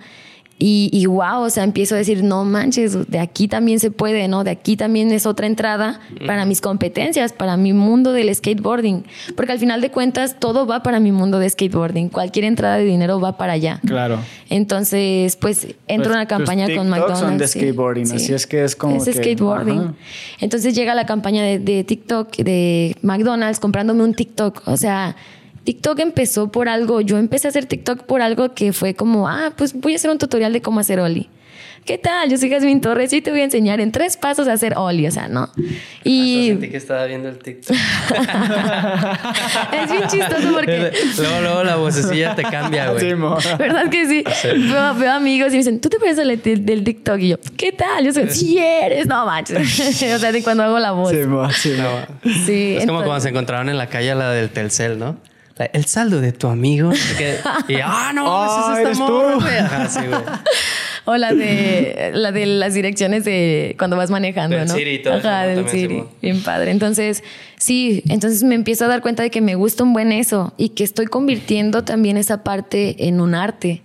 [0.58, 4.26] y, y wow, o sea, empiezo a decir, no manches, de aquí también se puede,
[4.26, 4.42] ¿no?
[4.42, 9.04] De aquí también es otra entrada para mis competencias, para mi mundo del skateboarding.
[9.36, 12.08] Porque al final de cuentas, todo va para mi mundo de skateboarding.
[12.08, 13.80] Cualquier entrada de dinero va para allá.
[13.86, 14.18] Claro.
[14.50, 17.20] Entonces, pues entro Pues, en una campaña tus con McDonald's.
[17.20, 18.16] son de skateboarding, sí.
[18.16, 19.78] así es que es como Es que- skateboarding.
[19.78, 19.94] ajá.
[20.40, 24.62] Entonces llega la campaña de, de TikTok, de McDonald's, comprándome un TikTok.
[24.66, 25.14] O sea,
[25.68, 29.52] TikTok empezó por algo, yo empecé a hacer TikTok por algo que fue como, ah,
[29.54, 31.28] pues voy a hacer un tutorial de cómo hacer Oli.
[31.84, 32.30] ¿Qué tal?
[32.30, 35.06] Yo soy Jasmine Torres y te voy a enseñar en tres pasos a hacer Oli,
[35.06, 35.42] o sea, ¿no?
[35.42, 35.60] Hasta
[36.04, 37.76] Y sentí que estaba viendo el TikTok.
[39.82, 40.90] es bien chistoso porque...
[41.18, 43.10] luego, luego la vocecilla te cambia, güey.
[43.10, 43.36] Sí, mo.
[43.58, 44.24] ¿Verdad que sí?
[44.44, 47.18] Veo, veo amigos y me dicen, ¿tú te pareces del, del TikTok?
[47.18, 48.06] Y yo, ¿qué tal?
[48.06, 49.80] Yo soy, sí eres, no manches.
[50.14, 51.10] o sea, de cuando hago la voz.
[51.10, 51.82] Sí, mo, sí, mo.
[51.82, 52.06] No.
[52.46, 55.28] Sí, Es como cuando se encontraron en la calle la del Telcel, ¿no?
[55.72, 56.90] El saldo de tu amigo.
[57.16, 57.38] Que-
[57.68, 59.12] y, ah, no, Ah, ese es eres esta tú.
[59.12, 59.58] morra, güey.
[59.58, 60.20] Ajá, sí, güey.
[61.04, 64.74] o la de, la de las direcciones de cuando vas manejando, Del ¿no?
[64.74, 66.04] Siri y todo Ajá, del Siri.
[66.22, 66.70] Bien padre.
[66.70, 67.22] Entonces,
[67.56, 70.70] sí, entonces me empiezo a dar cuenta de que me gusta un buen eso y
[70.70, 73.82] que estoy convirtiendo también esa parte en un arte.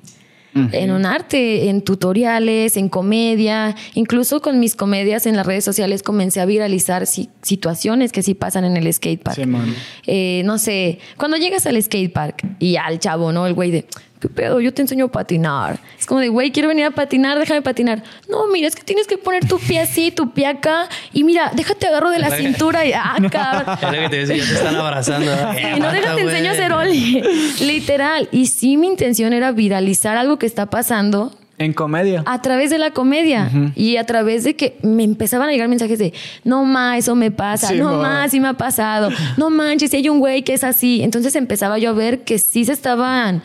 [0.72, 6.04] En un arte, en tutoriales, en comedia, incluso con mis comedias en las redes sociales
[6.04, 9.36] comencé a viralizar si- situaciones que sí pasan en el skatepark.
[9.36, 9.74] Simón.
[10.06, 13.48] Eh, no sé, cuando llegas al skatepark y al chavo, ¿no?
[13.48, 13.86] El güey de,
[14.24, 14.62] ¿qué pedo?
[14.62, 15.82] Yo te enseño a patinar.
[16.00, 18.02] Es como de, güey, quiero venir a patinar, déjame patinar.
[18.30, 21.52] No, mira, es que tienes que poner tu pie así, tu pie acá, y mira,
[21.54, 23.78] déjate agarro de la cintura y, ah, cabrón.
[23.84, 25.36] Es lo que te decía, ya te están abrazando.
[25.36, 25.78] ¿no?
[25.78, 27.22] Y no déjate enseño a hacer oli.
[27.60, 28.30] Literal.
[28.32, 32.24] Y sí, mi intención era viralizar algo que está pasando En comedia.
[32.26, 36.00] a través de la comedia y a través de que me empezaban a llegar mensajes
[36.00, 36.14] de
[36.46, 39.98] no ma, eso me pasa, Sí, no ma, sí me ha pasado, no manches, si
[39.98, 41.04] hay un güey que es así.
[41.04, 43.44] Entonces empezaba yo a ver que sí se estaban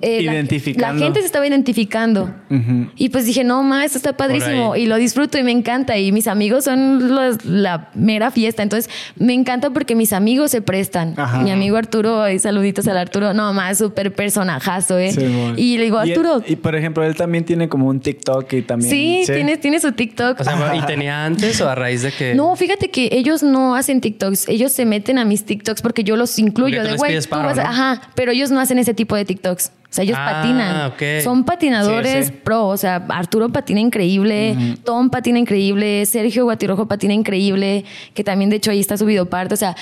[0.00, 0.98] eh, la- Identificando.
[1.00, 2.30] La, gente se estaba identificando.
[2.96, 5.96] Y pues dije, no ma, esto está padrísimo y lo disfruto y me encanta.
[5.98, 8.62] Y mis amigos son los- la mera fiesta.
[8.62, 11.14] Entonces me encanta porque mis amigos se prestan.
[11.16, 11.40] Ajá.
[11.40, 15.12] Mi amigo Arturo, y saluditos al Arturo, no más, súper personajazo, ¿eh?
[15.12, 15.54] Simón.
[15.56, 16.42] y le digo, Arturo.
[16.46, 18.90] Y, por ejemplo, él también tiene como un TikTok y también.
[18.90, 20.40] Sí, Tiene, tiene su TikTok.
[20.40, 22.34] O sea, ¿y tenía antes o a raíz de que.?
[22.34, 24.48] no, fíjate que ellos no hacen TikToks.
[24.48, 26.76] Ellos se meten a mis TikToks porque yo los incluyo.
[26.76, 27.68] Porque tú De les güey, pides tú paro, vas a- ¿no?
[27.70, 29.72] Ajá, pero ellos no hacen ese tipo de TikToks.
[29.90, 30.86] O sea, ellos Ah, patinan.
[30.92, 31.22] ok.
[31.24, 32.40] Son patinadores Sí, sí.
[32.44, 32.66] pro.
[32.68, 38.56] O sea, Arturo patina increíble, Tom patina increíble, Sergio Guatirojo patina increíble, que también de
[38.56, 39.54] hecho ahí está su videoparte.
[39.54, 39.74] O sea,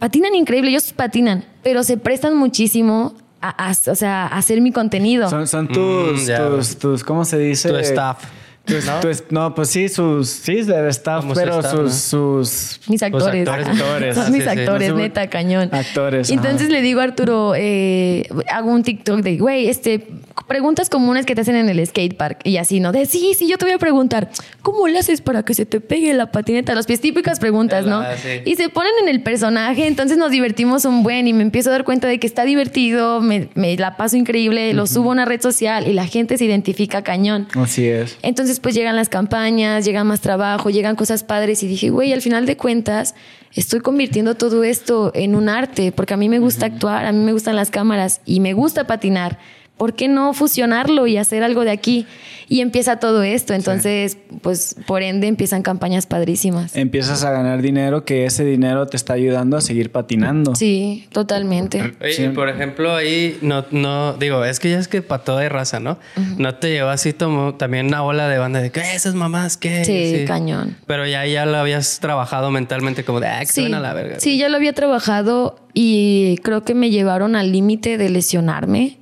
[0.00, 4.72] patinan increíble, ellos patinan, pero se prestan muchísimo a, a- o sea, a hacer mi
[4.72, 5.30] contenido.
[5.30, 7.68] Son, son tus, Mm, tus, tus, ¿cómo se dice?
[7.68, 8.24] Tu staff.
[8.64, 9.54] Tus- ¿No?
[9.54, 11.90] pues sí, sus, sí, de staff, Como su pero staff, sus, ¿no?
[11.90, 13.46] sus, Mis actores.
[13.46, 14.14] actores, actores.
[14.16, 14.58] Son Ah, mis sí, sí.
[14.58, 15.68] actores, sé, neta, cañón.
[15.70, 16.72] actores, Entonces ajá.
[16.72, 20.06] le digo a Arturo, eh, hago un TikTok de, güey, este,
[20.48, 22.40] preguntas comunes que te hacen en el skatepark.
[22.44, 22.92] Y así, ¿no?
[22.92, 24.30] De, sí, sí, yo te voy a preguntar,
[24.62, 27.00] ¿cómo le haces para que se te pegue la patineta a los pies?
[27.02, 28.00] Típicas preguntas, ¿no?
[28.00, 28.40] Ah, sí.
[28.46, 31.72] Y se ponen en el personaje, entonces nos divertimos un buen y me empiezo a
[31.72, 35.24] dar cuenta de que está divertido, me, me la paso increíble, lo subo a una
[35.26, 37.46] red social y la gente se identifica cañón.
[37.54, 38.16] Así es.
[38.22, 42.22] Entonces, pues llegan las campañas, llega más trabajo, llegan cosas padres y dije, güey, al
[42.22, 43.14] final de cuentas,
[43.52, 47.18] estoy convirtiendo todo esto en un arte, porque a mí me gusta actuar, a mí
[47.18, 49.38] me gustan las cámaras y me gusta patinar.
[49.76, 52.06] ¿Por qué no fusionarlo y hacer algo de aquí?
[52.48, 53.54] Y empieza todo esto.
[53.54, 56.76] Entonces, pues por ende empiezan campañas padrísimas.
[56.76, 60.54] Empiezas a ganar dinero que ese dinero te está ayudando a seguir patinando.
[60.54, 61.94] Sí, totalmente.
[62.00, 62.22] Oye, Sí.
[62.24, 65.48] y por ejemplo, ahí no, no, digo, es que ya es que para todo hay
[65.48, 65.98] raza, ¿no?
[66.38, 69.84] No te llevó así como también una ola de banda de que esas mamás, ¿qué?
[69.84, 70.76] Sí, cañón.
[70.86, 74.20] Pero ya, ya lo habías trabajado mentalmente como de, ah, que Sí, a la verga.
[74.20, 78.98] sí, ya lo había trabajado y creo que me llevaron al límite de lesionarme.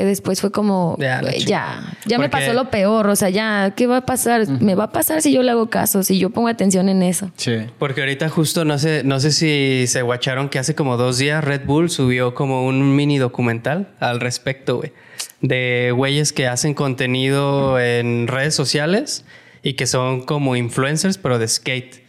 [0.00, 3.06] Que después fue como, Ya, ya, ya me pasó lo peor.
[3.08, 4.48] O sea, ya, ¿qué va a pasar?
[4.48, 7.30] Me va a pasar si yo le hago caso, si yo pongo atención en eso.
[7.36, 7.66] Sí.
[7.78, 11.44] Porque ahorita justo no sé, no sé si se guacharon que hace como dos días
[11.44, 14.94] Red Bull subió como un mini documental al respecto, güey.
[15.42, 19.26] De güeyes que hacen contenido en redes sociales
[19.62, 22.02] y que son como influencers, pero de skate.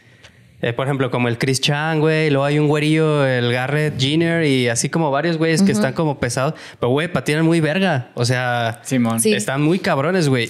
[0.61, 2.29] Eh, por ejemplo, como el Chris Chan, güey.
[2.29, 6.19] Luego hay un güerillo, el Garrett Jenner y así como varios güeyes que están como
[6.19, 6.53] pesados.
[6.79, 8.09] Pero, güey, patinan muy verga.
[8.13, 9.19] O sea, Simón.
[9.19, 9.33] Sí.
[9.33, 10.49] están muy cabrones, güey.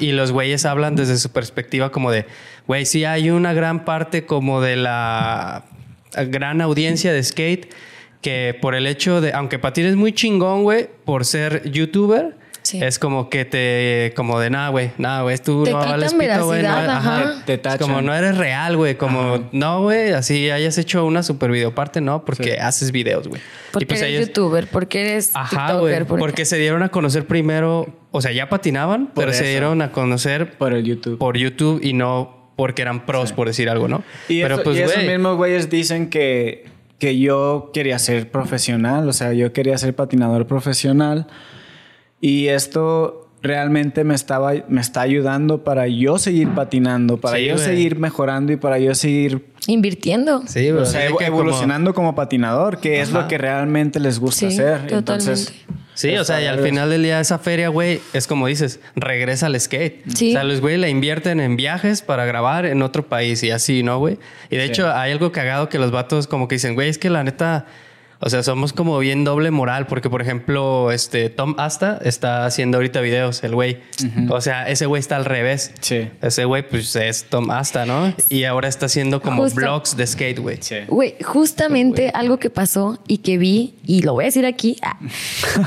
[0.00, 2.26] Y los güeyes hablan desde su perspectiva como de,
[2.66, 5.64] güey, sí hay una gran parte como de la
[6.28, 7.72] gran audiencia de skate
[8.20, 12.36] que por el hecho de, aunque patines muy chingón, güey, por ser youtuber,
[12.66, 12.82] Sí.
[12.82, 16.46] es como que te, como de nada, güey, nada, güey, tú Te no vales pito,
[16.46, 16.62] güey.
[16.62, 17.42] no- ajá.
[17.46, 17.78] Te Es tachan.
[17.78, 22.24] como no eres real, güey, como no, güey, así hayas hecho una super videoparte, no,
[22.24, 23.40] porque haces videos, güey.
[23.70, 25.92] Porque Y pues eres ellos- youtuber, porque eres Ajá, güey.
[25.92, 26.06] tiktoker.
[26.06, 29.80] porque- Porque se dieron a conocer primero, o sea, ya patinaban, Por pero se dieron
[29.82, 31.18] a conocer Por el YouTube.
[31.18, 34.02] por YouTube y no porque eran pros, por decir algo, ¿no?
[34.28, 36.64] Y, pero eso- pues, y esos mismos güeyes dicen que,
[36.98, 41.26] que yo quería ser profesional, o sea, yo quería ser patinador profesional.
[42.20, 47.58] Y esto realmente me, estaba, me está ayudando para yo seguir patinando, para Sí, yo
[47.58, 50.42] seguir mejorando y para yo seguir Invirtiendo.
[50.46, 52.14] Sí, o sea, como- evolucionando como...
[52.14, 54.72] patinador, que es lo que realmente les gusta Sí, hacer.
[54.86, 54.94] totalmente.
[54.96, 55.52] Entonces,
[55.94, 59.46] Sí, o sea, y al final del día esa feria, güey, es como dices, regresa
[59.46, 60.02] al skate.
[60.14, 60.28] Sí.
[60.30, 63.82] O sea, los güey la invierten en viajes para grabar en otro país y así,
[63.82, 64.18] ¿no, güey?
[64.50, 67.08] Y de hecho hay algo cagado que los vatos como que dicen, güey, es que
[67.08, 67.64] la neta,
[68.20, 72.78] o sea, somos como bien doble moral porque, por ejemplo, este Tom Asta está haciendo
[72.78, 73.78] ahorita videos, el güey.
[74.30, 75.72] O sea, ese güey está al revés.
[75.80, 76.08] Sí.
[76.22, 78.12] Ese güey, pues es Tom Asta, ¿no?
[78.28, 79.60] Y ahora está haciendo como Justo.
[79.60, 80.58] vlogs de skate, güey.
[80.88, 84.98] Güey, justamente algo que pasó y que vi, y lo voy a decir aquí, ah,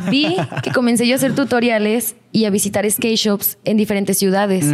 [0.10, 4.66] vi que comencé yo a hacer tutoriales y a visitar skate shops en diferentes ciudades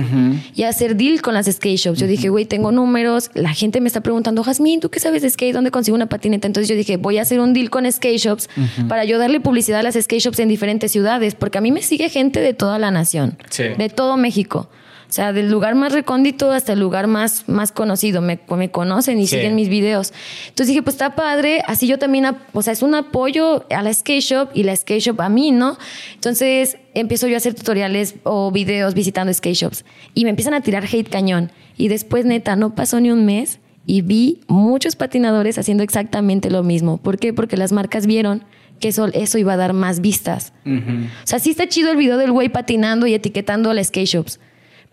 [0.53, 1.99] y a hacer deal con las skate shops.
[1.99, 5.29] Yo dije, güey, tengo números, la gente me está preguntando, Jazmín, ¿tú qué sabes de
[5.29, 5.53] skate?
[5.53, 6.47] ¿Dónde consigo una patineta?
[6.47, 8.49] Entonces yo dije, voy a hacer un deal con skate shops
[8.89, 11.81] para yo darle publicidad a las skate shops en diferentes ciudades, porque a mí me
[11.81, 13.63] sigue gente de toda la nación, Sí.
[13.77, 14.69] de todo México.
[15.09, 18.21] O sea, del lugar más recóndito hasta el lugar más, más conocido.
[18.21, 19.35] Me, me conocen y Sí.
[19.37, 20.13] siguen mis videos.
[20.47, 21.61] Entonces dije, pues está padre.
[21.67, 25.01] Así yo también, o sea, es un apoyo a la skate shop y la skate
[25.01, 25.77] shop a mí, ¿no?
[26.15, 30.61] Entonces empiezo yo a hacer tutoriales o videos visitando skate shops y me empiezan a
[30.61, 31.51] tirar hate cañón.
[31.77, 36.63] Y después, neta, no pasó ni un mes y vi muchos patinadores haciendo exactamente lo
[36.63, 36.97] mismo.
[36.97, 37.33] ¿Por qué?
[37.33, 38.43] Porque las marcas vieron
[38.79, 40.51] que eso, eso iba a dar más vistas.
[40.65, 44.07] O sea, sí está chido el video del güey patinando y etiquetando a las skate
[44.07, 44.39] shops.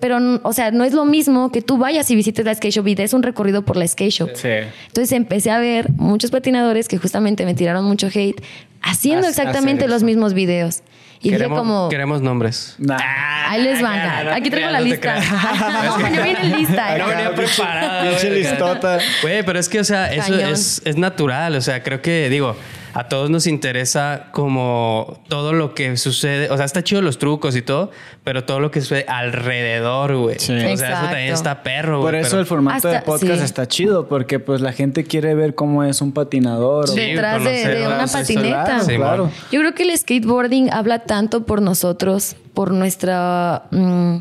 [0.02, 2.88] Pero, o sea, no es lo mismo que tú vayas y visites la skate shop
[2.88, 4.30] y des un recorrido por la skate shop.
[4.34, 4.48] Sí.
[4.88, 8.42] Entonces empecé a ver muchos patinadores que justamente me tiraron mucho hate
[8.82, 10.82] haciendo exactamente los mismos videos.
[11.20, 11.88] Y dije Queremos, como...
[11.88, 12.74] queremos nombres.
[12.78, 12.98] Nah.
[13.46, 14.24] Ahí les van.
[14.24, 15.00] No Aquí traigo creas, la no lista.
[15.00, 16.00] creas.
[16.00, 16.98] no, yo vine lista.
[16.98, 18.10] No venía preparado.
[18.10, 18.98] Pinche listota.
[19.22, 21.54] Güey, pero es que, o sea, eso es, es natural.
[21.54, 22.56] O sea, creo que, digo,
[22.94, 26.50] a todos nos interesa como todo lo que sucede.
[26.50, 27.90] O sea, está chido los trucos y todo,
[28.24, 30.38] pero todo lo que sucede alrededor, güey.
[30.38, 30.52] Sí.
[30.52, 32.08] O sea, eso también está perro, güey.
[32.12, 33.44] Por eso pero- el formato de podcast sí.
[33.44, 36.84] está chido, porque pues la gente quiere ver cómo es un patinador.
[36.84, 38.64] o- Sí, Detrás de, una patineta.
[38.64, 39.30] Claro, Sí, claro.
[39.50, 43.64] Yo creo que el skateboarding habla tanto por nosotros, por nuestra...
[43.70, 44.16] mm,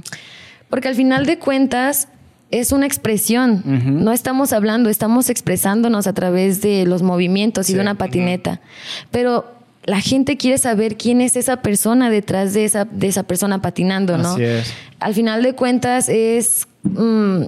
[0.70, 2.08] porque al final de cuentas
[2.52, 3.64] es una expresión.
[3.66, 8.62] No estamos hablando, estamos expresándonos a través de los movimientos y de una patineta.
[9.10, 9.46] Pero
[9.84, 14.18] la gente quiere saber quién es esa persona detrás de esa, de esa persona patinando,
[14.18, 14.34] ¿no?
[14.34, 14.74] Así es.
[15.00, 16.68] Al final de cuentas es...
[16.84, 17.44] mm,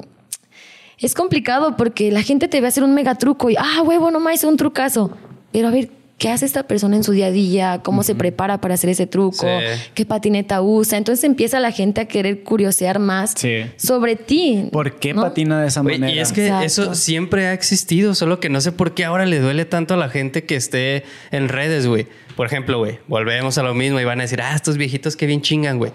[1.00, 4.22] es complicado porque la gente te ve hacer un mega truco y, ah, huevo, no
[4.22, 5.12] más, un trucazo.
[5.52, 7.82] Pero a ver, ¿qué hace esta persona en su día a día?
[7.84, 9.46] ¿Cómo se prepara para hacer ese truco?
[9.46, 9.82] Sí.
[9.94, 10.98] ¿Qué patineta usa?
[10.98, 13.66] Entonces empieza la gente a querer curiosear más Sí.
[13.78, 14.70] sobre ti.
[14.72, 15.22] ¿Por qué ¿no?
[15.24, 16.10] patina de esa manera?
[16.10, 16.66] y es que Exacto.
[16.66, 19.98] eso siempre ha existido, solo que no sé por qué ahora le duele tanto a
[19.98, 22.08] la gente que esté en redes, güey.
[22.36, 25.26] Por ejemplo, güey, volvemos a lo mismo y van a decir, ah, estos viejitos que
[25.26, 25.92] bien chingan, güey.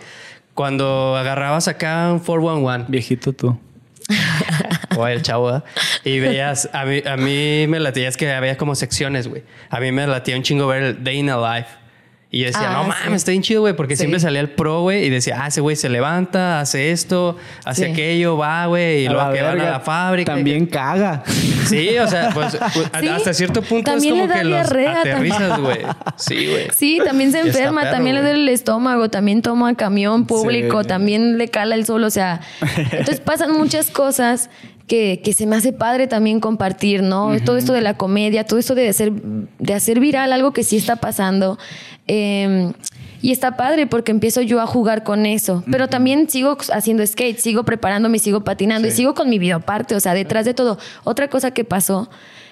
[0.54, 3.58] Cuando agarrabas acá un 411, Viejito tú.
[4.96, 5.62] O el chavo,
[6.04, 9.44] y veías, a mí, a mí me latía, es que había como secciones, güey.
[9.70, 11.70] A mí me latía un chingo ver el Day in a Life.
[12.30, 12.98] Y yo decía, Ah, no sí.
[13.06, 14.00] mames, está bien chido, güey, porque Sí.
[14.00, 17.86] siempre salía el pro, güey, y decía, ah, ese güey se levanta, hace esto, hace
[17.86, 17.92] Sí.
[17.92, 20.34] aquello, va, güey, y A luego la que van a la fábrica.
[20.34, 21.22] También caga.
[21.68, 22.52] Sí, o sea, pues
[23.00, 25.78] Sí, hasta cierto punto también es le como da que los diarrea aterrizas, güey.
[26.16, 26.68] Sí, güey.
[26.76, 30.88] Sí, también se enferma, perro, también le duele el estómago, también toma camión público, Sí.
[30.88, 32.40] también le cala el sol, o sea,
[32.76, 34.50] entonces pasan muchas cosas
[34.88, 37.30] que, que se me hace padre también compartir, ¿no?
[37.44, 40.76] Todo esto de la comedia, todo esto de hacer, de hacer viral algo que sí
[40.76, 41.58] está pasando.
[42.08, 42.72] Eh,
[43.20, 45.64] y está padre porque empiezo yo a jugar con eso.
[45.70, 49.94] Pero también sigo haciendo skate, sigo preparándome, sigo patinando y sigo con mi videoparte.
[49.94, 50.78] O sea, detrás de todo.
[51.04, 52.08] Otra cosa que pasó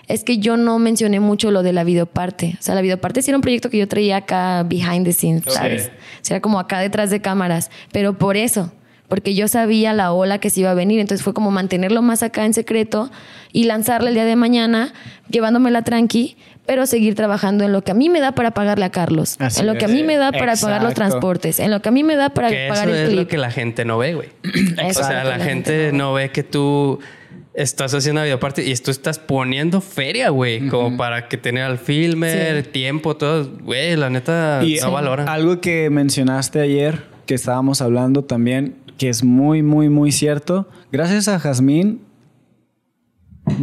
[0.08, 2.56] es que yo no mencioné mucho lo de la videoparte.
[2.58, 5.44] O sea, la videoparte sí era un proyecto que yo traía acá behind the scenes,
[5.46, 5.86] ¿sabes?
[5.86, 7.70] O sea, era como acá detrás de cámaras.
[7.92, 8.72] Pero por eso,
[9.08, 11.00] porque yo sabía la ola que se iba a venir.
[11.00, 13.10] Entonces fue como mantenerlo más acá en secreto
[13.52, 14.92] y lanzarla el día de mañana,
[15.30, 16.36] llevándomela tranqui,
[16.66, 19.60] pero seguir trabajando en lo que a mí me da para pagarle a Carlos, Así
[19.60, 20.94] en lo que a mí me da para pagar los Exacto.
[20.94, 23.20] transportes, en lo que a mí me da para Que pagar eso el es clip.
[23.20, 24.28] lo que la gente no ve, güey.
[24.44, 26.98] o sea, Exacto, la, gente, no ve que tú
[27.54, 31.78] estás haciendo una videoparte y tú estás poniendo feria, güey, como para que tener al
[31.78, 32.70] filmer, Sí.
[32.70, 33.48] tiempo, todo.
[33.62, 35.32] Güey, la neta Y no valora.
[35.32, 40.68] algo que mencionaste ayer, que estábamos hablando también, que es muy, muy, muy cierto.
[40.92, 42.00] Gracias a Jazmín,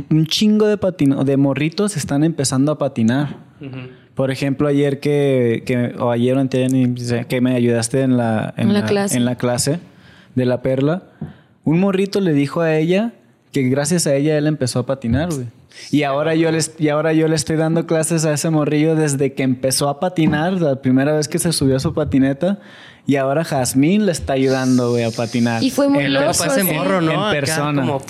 [0.09, 3.37] un chingo de, patino- de morritos están empezando a patinar.
[4.15, 8.85] Por ejemplo, ayer que, que- o ayer o que me ayudaste en la, En la
[8.85, 9.17] clase.
[9.17, 9.79] en la clase
[10.35, 11.03] de la perla,
[11.63, 13.13] un morrito le dijo a ella
[13.51, 15.47] que gracias a ella él empezó a patinar, güey.
[15.91, 19.33] Y ahora, yo les, y ahora yo le estoy dando clases a ese morrillo desde
[19.33, 22.59] que empezó a patinar, la primera vez que se subió a su patineta.
[23.05, 25.61] Y ahora Jazmín le está ayudando, güey, a patinar.
[25.63, 26.71] Y fue muy El loco, loco ese sí.
[26.73, 27.11] morro, ¿no?
[27.11, 27.81] En Acá persona.
[27.81, 28.01] como,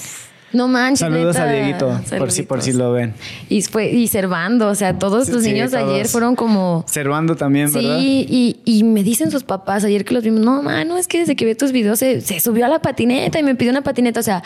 [0.53, 0.99] No manches.
[0.99, 1.47] Saludos a.
[1.47, 3.15] Dieguito, por si, por si lo ven.
[3.49, 6.85] Y fue y Servando, o sea, todos Sí, los sí, niños de ayer fueron como
[6.87, 7.97] Servando también, ¿verdad?
[7.97, 11.19] Sí, y, y me dicen sus papás ayer que los vimos, no, mano, es que
[11.19, 13.81] desde que vi tus videos se, se subió a la patineta y me pidió una
[13.81, 14.19] patineta.
[14.19, 14.43] O sea,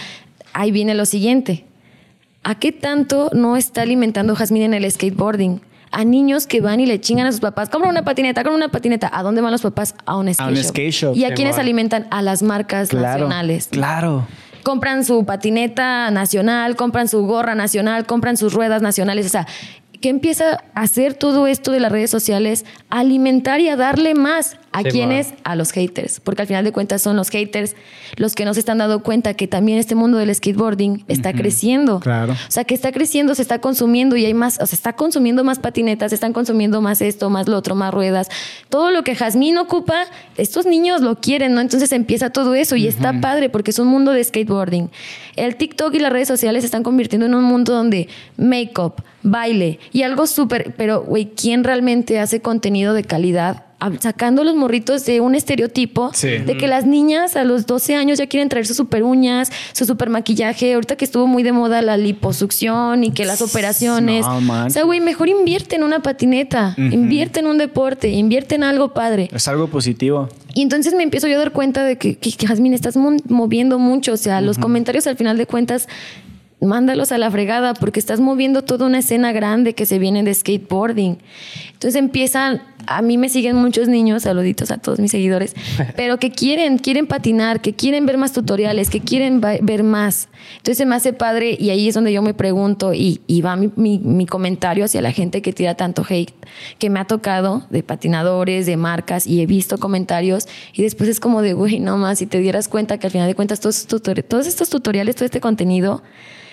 [0.53, 1.65] ahí viene lo siguiente.
[2.48, 5.60] ¿A qué tanto no está alimentando Jazmín en el skateboarding?
[5.91, 8.70] A niños que van y le chingan a sus papás, compra una patineta, compra una
[8.70, 9.12] patineta.
[9.14, 9.95] ¿A dónde van los papás?
[10.06, 10.64] A un skate, un shop.
[10.64, 11.16] skate shop.
[11.18, 11.60] ¿Y a mon.
[11.60, 12.08] alimentan?
[12.10, 13.06] A las marcas Claro.
[13.28, 13.68] nacionales.
[13.70, 14.26] Claro.
[14.64, 19.26] compran su patineta nacional, compran su gorra nacional, compran sus ruedas nacionales.
[19.26, 19.45] O sea,
[20.00, 22.64] ¿qué empieza a hacer todo esto de las redes sociales?
[22.89, 25.34] A alimentar y a darle más ¿A Sí, quiénes?
[25.43, 26.20] A los haters.
[26.20, 27.76] Porque al final de cuentas son los haters
[28.15, 31.99] los que no se están dando cuenta que también este mundo del skateboarding está creciendo.
[31.99, 32.34] Claro.
[32.34, 35.43] O sea, que está creciendo, se está consumiendo y hay más, o sea, está consumiendo
[35.43, 38.30] más patinetas, se están consumiendo más esto, más lo otro, más ruedas.
[38.70, 40.05] Todo lo que Jazmín ocupa,
[40.38, 41.61] estos niños lo quieren, ¿no?
[41.61, 44.89] Entonces empieza todo eso y está padre porque es un mundo de skateboarding.
[45.36, 48.07] El TikTok y las redes sociales se están convirtiendo en un mundo donde
[48.38, 53.66] make-up, baile y algo súper, pero, güey, ¿quién realmente hace contenido de calidad?
[53.99, 56.30] Sacando los morritos de un estereotipo Sí.
[56.39, 59.86] de que las niñas a los 12 años ya quieren traer sus super uñas, su
[59.86, 60.73] super maquillaje.
[60.73, 64.25] Ahorita que estuvo muy de moda la liposucción y que las operaciones.
[64.25, 68.63] No, o sea, güey, mejor invierte en una patineta, invierte en un deporte, invierte en
[68.63, 69.30] algo padre.
[69.32, 70.28] Es algo positivo.
[70.55, 73.15] Y entonces me empiezo yo a dar cuenta de que, que, que, Jazmín, estás mo-
[73.30, 74.13] moviendo mucho.
[74.13, 75.88] O sea, los comentarios al final de cuentas,
[76.59, 80.34] mándalos a la fregada porque estás moviendo toda una escena grande que se viene de
[80.34, 81.19] skateboarding.
[81.73, 85.56] Entonces empiezan, a mí me siguen muchos niños, saluditos a todos mis seguidores,
[85.96, 90.30] pero que quieren, quieren patinar, que quieren ver más tutoriales, que quieren ver más.
[90.58, 93.56] Entonces se me hace padre y ahí es donde yo me pregunto y, y va
[93.56, 96.34] mi, mi- mi comentario hacia la gente que tira tanto hate,
[96.80, 101.20] que me ha tocado de patinadores, de marcas y he visto comentarios y después es
[101.20, 103.78] como de, güey, no más, si te dieras cuenta que al final de cuentas todos,
[103.80, 106.02] estos tutori- todos estos tutoriales, todo este contenido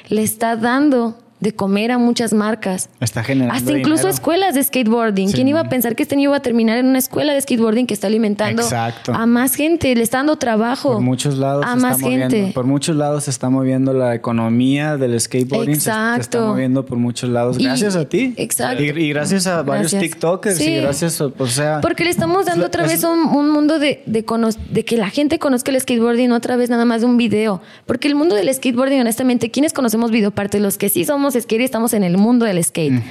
[0.08, 2.88] le está dando de comer a muchas marcas.
[3.00, 4.14] Está generando Hasta incluso dinero.
[4.14, 5.28] escuelas de skateboarding.
[5.28, 7.40] Sí, ¿Quién iba a pensar que este niño iba a terminar en una escuela de
[7.40, 9.12] skateboarding que está alimentando Exacto.
[9.12, 12.52] a más gente, le está dando trabajo Por muchos lados a se está moviendo.
[12.54, 15.74] Por muchos lados se está moviendo la economía del skateboarding.
[15.76, 16.46] se- Se, está Exacto.
[16.46, 17.58] moviendo por muchos lados.
[17.58, 18.32] Y- Gracias a ti.
[18.36, 18.82] exacto.
[18.82, 20.02] Y, y gracias a varios Gracias.
[20.02, 20.56] TikTokers.
[20.56, 20.70] Sí.
[20.70, 21.80] Y gracias, a- o sea.
[21.82, 24.24] Porque le estamos dando otra vez un, un mundo de, de,
[24.70, 27.60] de que la gente conozca el skateboarding, otra vez nada más de un video.
[27.86, 30.60] Porque el mundo del skateboarding, honestamente, ¿quiénes conocemos videoparte?
[30.60, 33.02] Los que sí somos skate y estamos en el mundo del skate.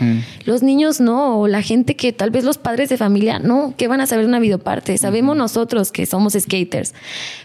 [0.46, 3.88] Los niños no, o la gente que tal vez los padres de familia no, ¿qué
[3.88, 4.98] van a saber de una videoparte?
[4.98, 6.94] Sabemos nosotros que somos skaters,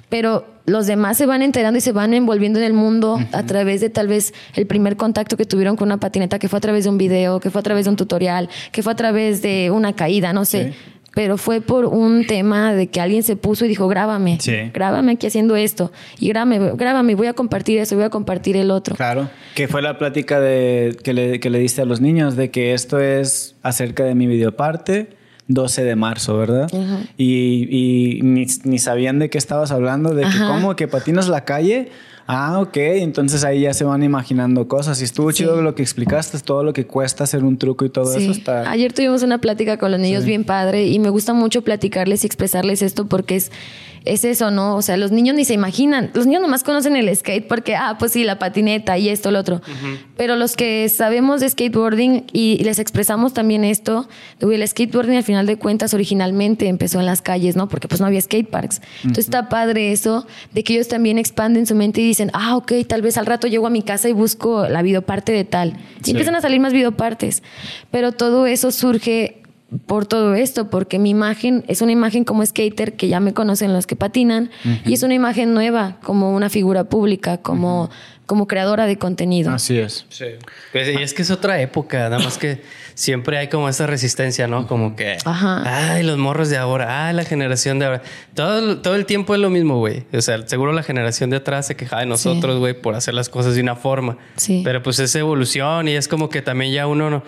[0.09, 3.81] pero los demás se van enterando y se van envolviendo en el mundo a través
[3.81, 6.85] de tal vez el primer contacto que tuvieron con una patineta, que fue a través
[6.85, 9.71] de un video, que fue a través de un tutorial, que fue a través de
[9.71, 10.73] una caída, no sé.
[10.73, 10.79] Sí.
[11.15, 14.55] Pero fue por un tema de que alguien se puso y dijo, grábame, Sí.
[14.73, 15.91] grábame aquí haciendo esto.
[16.21, 18.95] Y grábame, grábame, voy a compartir eso, voy a compartir el otro.
[18.95, 19.29] Claro.
[19.55, 22.73] Que fue la plática de, que, le, que le diste a los niños de que
[22.75, 25.17] esto es acerca de mi videoparte.
[25.51, 26.69] 12 de marzo, ¿verdad?
[27.17, 31.47] Y, y ni, ni sabían de qué estabas hablando, de que cómo, que patinas la
[31.47, 31.89] calle.
[32.31, 32.77] Ah, ok.
[32.77, 35.01] Entonces ahí ya se van imaginando cosas.
[35.01, 35.39] Y estuvo Sí.
[35.39, 38.23] chido lo que explicaste, todo lo que cuesta hacer un truco y todo Sí.
[38.25, 38.71] eso está...
[38.71, 42.27] Ayer tuvimos una plática con los niños bien padre y me gusta mucho platicarles y
[42.27, 43.51] expresarles esto porque es,
[44.05, 44.77] es eso, ¿no?
[44.77, 46.11] O sea, los niños ni se imaginan.
[46.15, 49.39] Los niños nomás conocen el skate porque, ah, pues sí, la patineta y esto, lo
[49.41, 49.61] otro.
[50.17, 54.09] Pero los que sabemos de skateboarding y les expresamos también esto,
[54.41, 57.69] el skateboarding al final de cuentas originalmente empezó en las calles, ¿no?
[57.69, 58.81] Porque pues no había skateparks.
[58.99, 62.73] Entonces está padre eso de que ellos también expanden su mente y dicen, ah, ok,
[62.87, 65.75] tal vez al rato llego a mi casa y busco la videoparte de tal.
[66.01, 66.11] Y Sí.
[66.13, 67.43] empiezan a salir más videopartes.
[67.91, 69.38] Pero todo eso surge
[69.87, 73.75] por todo esto, porque mi imagen es una imagen como skater que ya me conocen
[73.75, 74.51] los que patinan
[74.87, 77.91] y es una imagen nueva como una figura pública, como,
[78.25, 79.51] como creadora de contenido.
[79.53, 80.07] Así es.
[80.09, 80.25] Sí.
[80.73, 82.63] Pues, y es que es otra época, nada más que
[82.95, 84.67] siempre hay como esa resistencia, ¿no?
[84.67, 85.93] Como que, Ajá.
[85.93, 88.03] ay, los morros de ahora, ay, la generación de ahora.
[88.35, 90.05] Todo, todo el tiempo es lo mismo, güey.
[90.15, 93.29] O sea, seguro la generación de atrás se quejaba de nosotros, güey, por hacer las
[93.29, 94.17] cosas de una forma.
[94.37, 94.63] Sí.
[94.65, 97.23] Pero pues es evolución y es como que también ya uno no,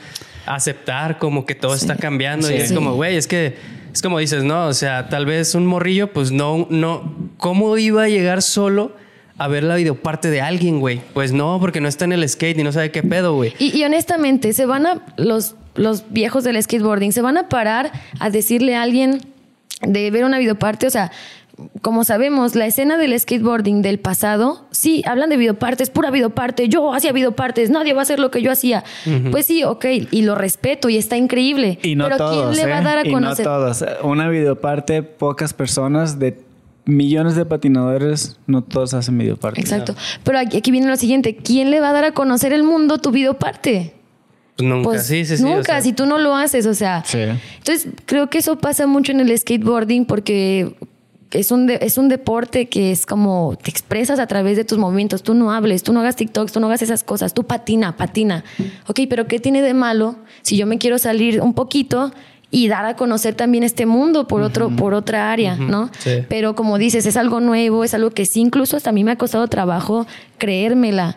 [0.47, 2.55] aceptar como que todo está cambiando Sí.
[2.55, 3.57] y es como, güey, es que
[3.93, 8.05] es como dices, no, o sea, tal vez un morrillo, pues no, no, ¿cómo iba
[8.05, 8.95] a llegar solo?
[9.36, 11.01] A ver la videoparte de alguien, güey.
[11.14, 13.55] Pues no, porque no está en el skate y no sabe qué pedo, güey.
[13.59, 17.91] Y, y honestamente, se van a los, los viejos del skateboarding, se van a parar
[18.20, 19.20] a decirle a alguien
[19.82, 21.11] de ver una videoparte, o sea,
[21.83, 26.93] como sabemos, la escena del skateboarding del pasado, sí, hablan de videopartes, pura videoparte, yo
[26.95, 28.85] hacía videopartes, nadie va a hacer lo que yo hacía.
[29.31, 31.79] Pues sí, ok, y lo respeto y está increíble.
[31.83, 32.85] Y no pero todos, ¿quién le va a ¿eh?
[32.85, 33.47] dar a Y conocer?
[33.47, 33.85] no todos.
[34.03, 36.41] Una videoparte, pocas personas de
[36.87, 39.61] millones de patinadores, no todos hacen videoparte.
[39.61, 39.95] Exacto.
[40.25, 42.99] Pero aquí, aquí viene lo siguiente, ¿quién le va a dar a conocer el mundo
[42.99, 43.95] tu videoparte?
[44.57, 45.43] Pues nunca, Pues sí, sí, sí.
[45.43, 47.03] Nunca, o sea, si tú no lo haces, o sea.
[47.07, 47.19] Sí.
[47.19, 50.75] Entonces, creo que eso pasa mucho en el skateboarding porque
[51.33, 54.78] es un, de- es un deporte que es como te expresas a través de tus
[54.78, 55.22] movimientos.
[55.22, 57.35] Tú no hables, tú no hagas TikToks, tú no hagas esas cosas.
[57.35, 58.43] Tú patina, patina.
[58.89, 62.12] Ok, pero ¿qué tiene de malo si yo me quiero salir un poquito?
[62.53, 65.89] Y dar a conocer también este mundo por otro, por otra área, ¿no?
[66.01, 66.24] sí.
[66.28, 69.12] Pero como dices, es algo nuevo, es algo que sí, incluso hasta a mí me
[69.12, 70.05] ha costado trabajo
[70.39, 71.16] creérmela.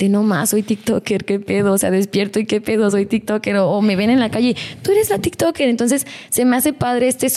[0.00, 3.58] De no más, soy TikToker, qué pedo, o sea, despierto y qué pedo, soy TikToker,
[3.58, 5.68] o, me ven en la calle, tú eres la TikToker.
[5.68, 7.30] Entonces, se me hace padre este,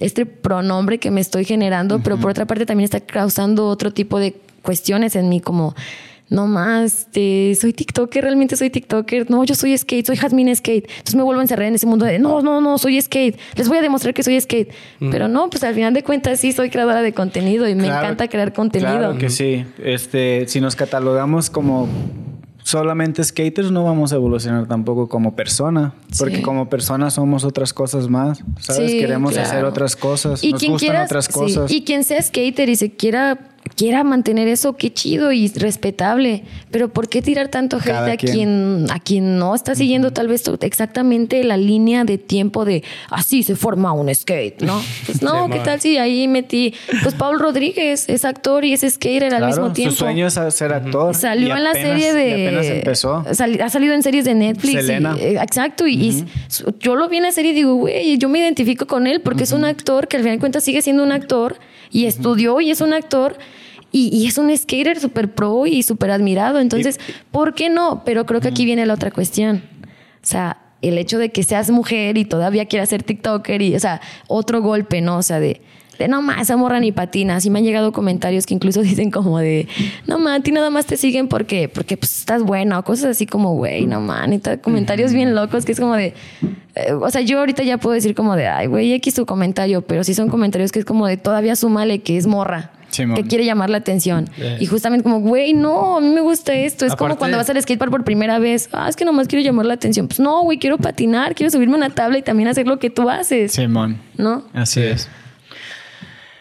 [0.00, 4.18] este pronombre que me estoy generando, pero por otra parte también está causando otro tipo
[4.18, 5.74] de cuestiones en mí, como
[6.30, 10.88] no más, este, soy TikToker, realmente soy TikToker, no, yo soy skate, soy Jasmine Skate.
[10.88, 13.68] Entonces me vuelvo a encerrar en ese mundo de, no, no, no, soy skate, les
[13.68, 14.72] voy a demostrar que soy skate.
[15.00, 15.10] Mm.
[15.10, 18.28] Pero no, pues al final de cuentas sí soy creadora de contenido y me encanta
[18.28, 18.96] crear contenido.
[18.96, 19.66] Claro que sí.
[19.82, 21.88] Este, si nos catalogamos como
[22.62, 28.08] solamente skaters no vamos a evolucionar tampoco como persona, porque como persona somos otras cosas
[28.08, 28.92] más, ¿sabes?
[28.92, 31.70] Queremos hacer otras cosas, y nos gustan otras cosas.
[31.70, 36.44] Y quien sea skater y se quiera quiera mantener eso, qué chido y respetable.
[36.70, 38.86] Pero ¿por qué tirar tanto hate a quien.
[38.90, 43.56] a quien no está siguiendo tal vez exactamente la línea de tiempo de así se
[43.56, 44.82] forma un skate, ¿no?
[45.06, 46.74] Pues no, ¿qué tal si ahí metí?
[47.02, 49.94] Pues Paul Rodríguez es actor y es skater al mismo tiempo.
[49.94, 51.14] Su sueño es ser actor.
[51.14, 52.46] Salió en la serie de.
[52.46, 53.24] apenas empezó.
[53.26, 54.86] ha salido en series de Netflix.
[54.86, 55.16] Selena.
[55.18, 55.86] Eh, exacto.
[55.86, 56.24] Y,
[56.80, 59.44] yo lo vi en la serie y digo, güey, yo me identifico con él porque
[59.44, 61.58] es un actor que al final de cuentas sigue siendo un actor
[61.90, 63.38] y estudió y es un actor.
[63.92, 66.60] Y, es un skater súper pro y súper admirado.
[66.60, 67.00] Entonces,
[67.32, 68.02] ¿por qué no?
[68.04, 69.64] Pero creo que aquí viene la otra cuestión.
[70.22, 73.80] O sea, el hecho de que seas mujer y todavía quieras ser TikToker y, o
[73.80, 75.16] sea, otro golpe, ¿no?
[75.16, 75.60] O sea, de,
[76.00, 77.36] de no más, esa morra ni patina.
[77.36, 79.68] Así me han llegado comentarios que incluso dicen como de,
[80.06, 83.06] no más, a ti nada más te siguen porque, porque pues, estás buena o cosas
[83.06, 86.14] así como, güey, no man, y comentarios bien locos que es como de,
[86.74, 89.82] eh, o sea, yo ahorita ya puedo decir como de, ay, güey, X tu comentario,
[89.82, 93.44] pero sí son comentarios que es como de, todavía súmale que es morra que quiere
[93.44, 94.28] llamar la atención.
[94.58, 96.86] Y justamente como, güey, no, a mí me gusta esto.
[96.86, 98.68] Es como cuando vas al skatepark por primera vez.
[98.72, 100.08] Ah, es que nomás quiero llamar la atención.
[100.08, 102.90] Pues no, güey, quiero patinar, quiero subirme a una tabla y también hacer lo que
[102.90, 103.52] tú haces.
[103.52, 103.98] Simón.
[104.16, 104.44] ¿No?
[104.52, 105.08] Así es.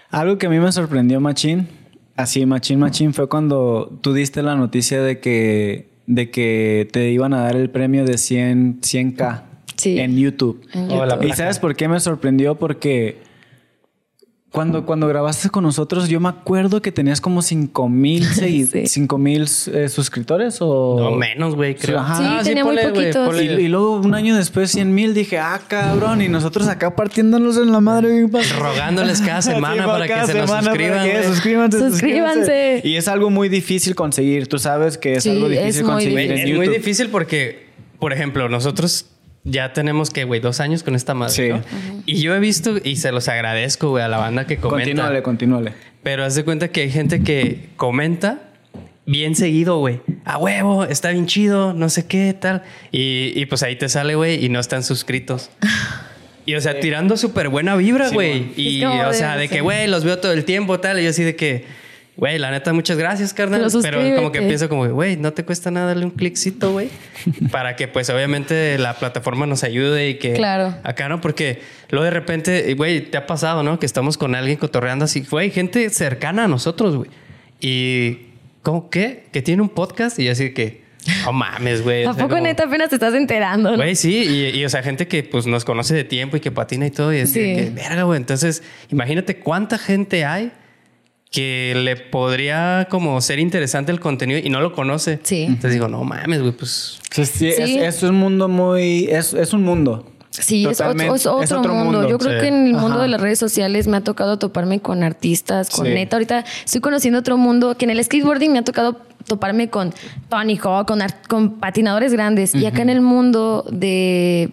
[0.09, 1.67] Algo que a mí me sorprendió, Machín,
[2.15, 7.33] así, Machín, Machín, fue cuando tú diste la noticia de que, de que te iban
[7.33, 9.43] a dar el premio de 100, 100K
[9.85, 10.67] en YouTube.
[10.73, 11.25] En YouTube.
[11.25, 12.55] ¿Y sabes por qué me sorprendió?
[12.55, 13.21] Porque
[14.51, 18.25] cuando, cuando grabaste con nosotros, yo me acuerdo que tenías como 5 mil
[19.19, 20.97] mil eh, suscriptores o...
[20.99, 21.99] No, menos, güey, creo.
[21.99, 23.41] Sí, ah, tenía muy poquitos.
[23.41, 27.57] Y, y, luego un año después 100 mil dije, ah, cabrón, y nosotros acá partiéndonos
[27.57, 28.27] en la madre.
[28.57, 31.07] Rogándoles cada semana para que se nos suscriban.
[31.07, 32.81] Que, suscríbanse, suscríbanse.
[32.83, 34.47] Y es algo muy difícil conseguir.
[34.47, 37.67] Tú sabes que es algo difícil conseguir en Es muy difícil porque,
[37.99, 39.05] por ejemplo, nosotros
[39.43, 41.33] ya tenemos que, güey, dos años con esta madre.
[41.33, 41.49] Sí.
[41.49, 41.61] ¿no?
[42.05, 44.85] Y yo he visto, y se los agradezco, güey, a la banda que comenta.
[44.85, 45.73] Continúale, continúale.
[46.03, 48.51] Pero haz de cuenta que hay gente que comenta
[49.05, 50.01] bien seguido, güey.
[50.23, 52.63] A huevo, está bien chido, no sé qué, tal.
[52.91, 55.49] Y, y pues ahí te sale, güey, y no están suscritos.
[56.45, 58.53] Y, o sea, tirando súper buena vibra, güey.
[58.55, 60.99] y, o sea, de que, güey, los veo todo el tiempo, tal.
[60.99, 61.65] Y yo así de que
[62.19, 63.65] Güey, la neta, muchas gracias, carnal.
[63.81, 66.89] Pero, como que pienso como, güey, no te cuesta nada darle un cliccito, güey.
[67.51, 70.33] para que, pues, obviamente la plataforma nos ayude y que...
[70.33, 70.75] Claro.
[70.83, 71.21] Acá, ¿no?
[71.21, 73.79] Porque luego de repente, güey, te ha pasado, ¿no?
[73.79, 75.25] Que estamos con alguien cotorreando así.
[75.29, 77.09] Güey, gente cercana a nosotros, güey.
[77.61, 78.25] Y...
[78.63, 79.23] ¿Cómo qué?
[79.31, 80.83] Que tiene un podcast y así que...
[81.23, 82.03] No mames, güey.
[82.05, 83.77] ¿A poco neta apenas te estás enterando?
[83.77, 84.51] Güey, sí.
[84.53, 87.13] Y, o sea, gente que pues nos conoce de tiempo y que patina y todo.
[87.13, 88.17] Y es que, verga, güey.
[88.17, 90.51] Entonces, imagínate cuánta gente hay
[91.31, 95.19] que le podría como ser interesante el contenido y no lo conoce.
[95.23, 95.43] Sí.
[95.43, 96.99] Entonces digo, no mames, güey, pues...
[97.11, 99.05] Sí, Es, un mundo muy...
[99.05, 100.05] Es, es un mundo.
[100.31, 102.07] Sí, es otro, mundo.
[102.07, 105.03] Yo creo que en el mundo de las redes sociales me ha tocado toparme con
[105.03, 106.15] artistas, con neta.
[106.15, 109.93] Ahorita estoy conociendo otro mundo que en el skateboarding me ha tocado toparme con
[110.29, 112.55] Tony Hawk, con, con patinadores grandes.
[112.55, 114.51] Y acá en el mundo de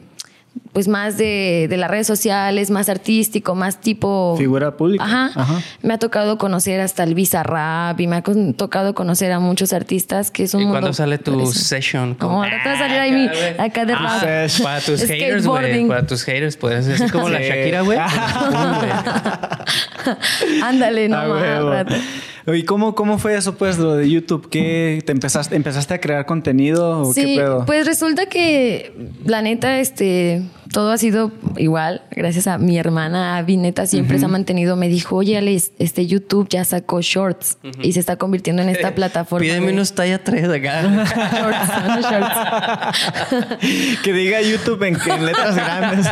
[0.76, 4.34] pues más de, de, las redes sociales, más artístico, más tipo...
[4.36, 5.04] Figura pública.
[5.06, 5.62] Ajá.
[5.80, 8.22] Me ha tocado conocer hasta el Bizarrap y me ha
[8.54, 10.60] tocado conocer a muchos artistas que son...
[10.60, 12.14] ¿Y cuándo sale tu session?
[12.14, 13.26] Como ahora te va a salir ahí mi,
[13.58, 15.88] acá de ah, Para tus haters, güey.
[15.88, 17.98] Para tus haters, puedes ser como la Shakira, güey.
[20.62, 21.86] Ándale, no más.
[22.46, 24.48] ¿Y cómo, cómo fue eso, pues, lo de YouTube?
[24.48, 27.64] ¿Qué te empezaste, empezaste a crear contenido o qué pedo?
[27.66, 28.92] Pues resulta que,
[29.24, 30.42] la neta, este,
[30.72, 35.16] todo ha sido igual, gracias a mi hermana Vineta siempre se ha mantenido, me dijo,
[35.16, 39.42] oye, Alex, este YouTube ya sacó shorts y se está convirtiendo en esta plataforma.
[39.42, 40.82] Pídeme unos talla 3 acá.
[42.02, 42.36] shorts, shorts.
[44.02, 44.94] que diga YouTube en,
[45.24, 46.08] letras grandes.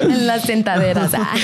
[0.00, 1.12] en las sentaderas.
[1.14, 1.34] Ah.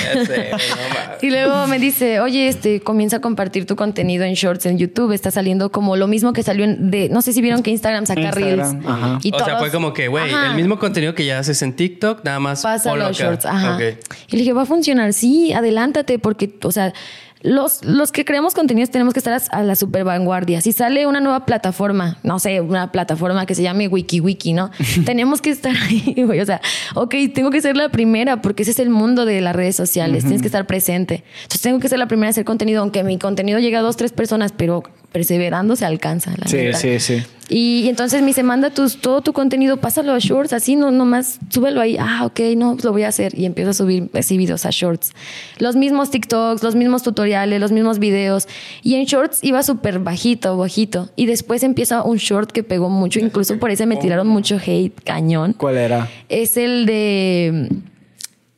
[1.21, 5.11] y luego me dice, oye, este, comienza a compartir tu contenido en shorts en YouTube.
[5.11, 8.05] Está saliendo como lo mismo que salió en, de, no sé si vieron que Instagram
[8.05, 8.75] saca reels.
[9.23, 12.23] Y o sea, fue como que, güey, el mismo contenido que ya haces en TikTok,
[12.23, 12.61] nada más.
[12.61, 13.45] Pasa los shorts.
[13.45, 13.77] Ajá.
[13.81, 15.13] Y le dije, va a funcionar.
[15.13, 16.93] Sí, adelántate, porque, o sea,
[17.41, 20.59] los, los que creamos contenidos tenemos que estar a, la super vanguardia.
[20.59, 24.71] Si sale una nueva plataforma, no sé, una plataforma que se llame WikiWiki, ¿no?
[25.05, 26.41] tenemos que estar ahí, güey.
[26.41, 26.59] O sea,
[26.95, 30.23] ok, tengo que ser la primera porque ese es el mundo de las redes sociales.
[30.23, 31.23] Tienes que estar presente.
[31.43, 33.95] Entonces tengo que ser la primera a hacer contenido, aunque mi contenido llegue a dos,
[33.95, 36.31] tres personas, pero perseverando se alcanza.
[36.37, 37.23] La Sí, sí, sí.
[37.49, 40.91] Y, y entonces me dice, manda tus, todo tu contenido, pásalo a Shorts, así no,
[40.91, 41.97] nomás súbelo ahí.
[41.99, 43.37] Ah, ok, no, pues lo voy a hacer.
[43.37, 45.13] Y empiezo a subir así videos a Shorts.
[45.57, 48.47] Los mismos TikToks, los mismos tutoriales, los mismos videos.
[48.83, 51.09] Y en Shorts iba súper bajito, bajito.
[51.15, 54.93] Y después empieza un short que pegó mucho, incluso por ese me tiraron mucho hate,
[55.03, 55.53] cañón.
[55.53, 56.09] ¿Cuál era?
[56.29, 57.69] Es el de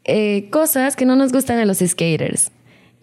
[0.04, 2.52] eh, cosas que no nos gustan a los skaters.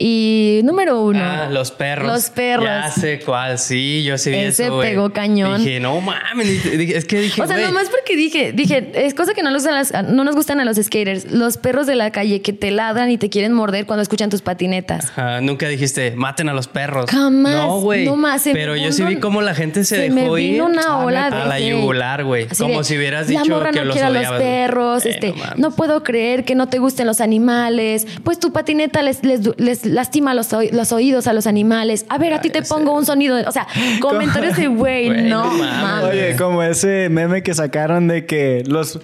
[0.00, 1.18] Y número uno.
[1.20, 2.06] Ah, los perros.
[2.06, 2.64] Los perros.
[2.64, 4.90] Ya sé cuál, sí, yo sí vi Ese eso, güey.
[4.90, 5.58] pegó cañón.
[5.58, 9.34] Dije, no mames, es que dije, O sea, güey, nomás porque dije, dije, es cosa
[9.34, 11.32] que no, las- no nos gustan a los skaters.
[11.32, 14.40] Los perros de la calle que te ladran y te quieren morder cuando escuchan tus
[14.40, 15.06] patinetas.
[15.10, 17.10] Ajá, nunca dijiste, maten a los perros.
[17.10, 18.04] Jamás, No, güey.
[18.04, 20.52] no más, Pero yo sí vi vino- cómo la gente se, se me dejó ir
[20.52, 21.70] vino una ola a de la hate.
[21.70, 22.46] yugular, güey.
[22.56, 25.34] Como de, si hubieras la dicho morra que no los a los perros, Eh, este,
[25.56, 29.87] no puedo creer que no te gusten los animales, pues tu patineta les, les, les
[29.88, 32.06] lastima los, los oídos a los animales.
[32.08, 33.66] A ver, a ti te pongo un sonido, o sea,
[34.00, 36.10] comentarios de güey, no mames.
[36.10, 39.00] Oye, como ese meme que sacaron de que los,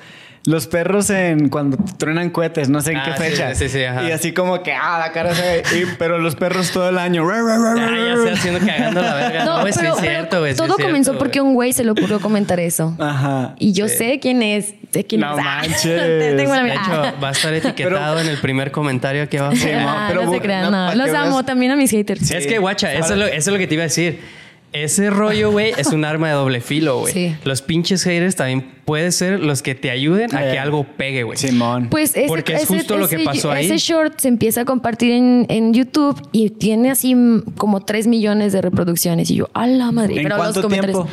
[0.47, 3.55] los perros en cuando truenan cohetes, no sé en Ah, qué sí, fecha.
[3.55, 4.07] sí, sí, ajá.
[4.09, 7.27] Y así como que, ah, la cara se y- pero los perros todo el año.
[7.27, 7.37] ra,
[7.77, 9.45] Ya, ya sé, haciendo cagando la verga.
[9.45, 10.55] No, sí pero- es pero cierto, güey.
[10.55, 11.19] Todo cierto, comenzó güey.
[11.19, 12.95] porque un güey se le ocurrió comentar eso.
[12.99, 13.55] Ajá.
[13.59, 14.75] Y yo sé quién es.
[14.93, 15.45] Sé quién No es.
[15.45, 15.83] manches.
[16.37, 19.57] Tengo una De hecho, va a estar etiquetado en el primer comentario aquí abajo.
[19.57, 20.95] Sí, no, Ah, pero no se crean, no, no.
[20.95, 22.31] Los amo también a mis haters.
[22.31, 24.21] Es que, guacha, eso es, lo, eso es lo que te iba a decir.
[24.75, 27.13] Ese rollo, güey, es un arma de doble filo, güey.
[27.13, 27.37] Sí.
[27.45, 31.23] Los pinches haters también pueden ser los que te ayuden a Eh, que algo pegue,
[31.23, 31.39] güey.
[31.39, 31.89] Simón.
[31.91, 33.67] Pues ese, Porque es justo lo que ese- pasó ahí.
[33.67, 37.15] Ese short se empieza a compartir en, en YouTube y tiene así
[37.57, 39.31] como 3 millones de reproducciones.
[39.31, 40.17] Y yo, a la madre.
[40.17, 41.09] ¿En Pero cuánto los tiempo?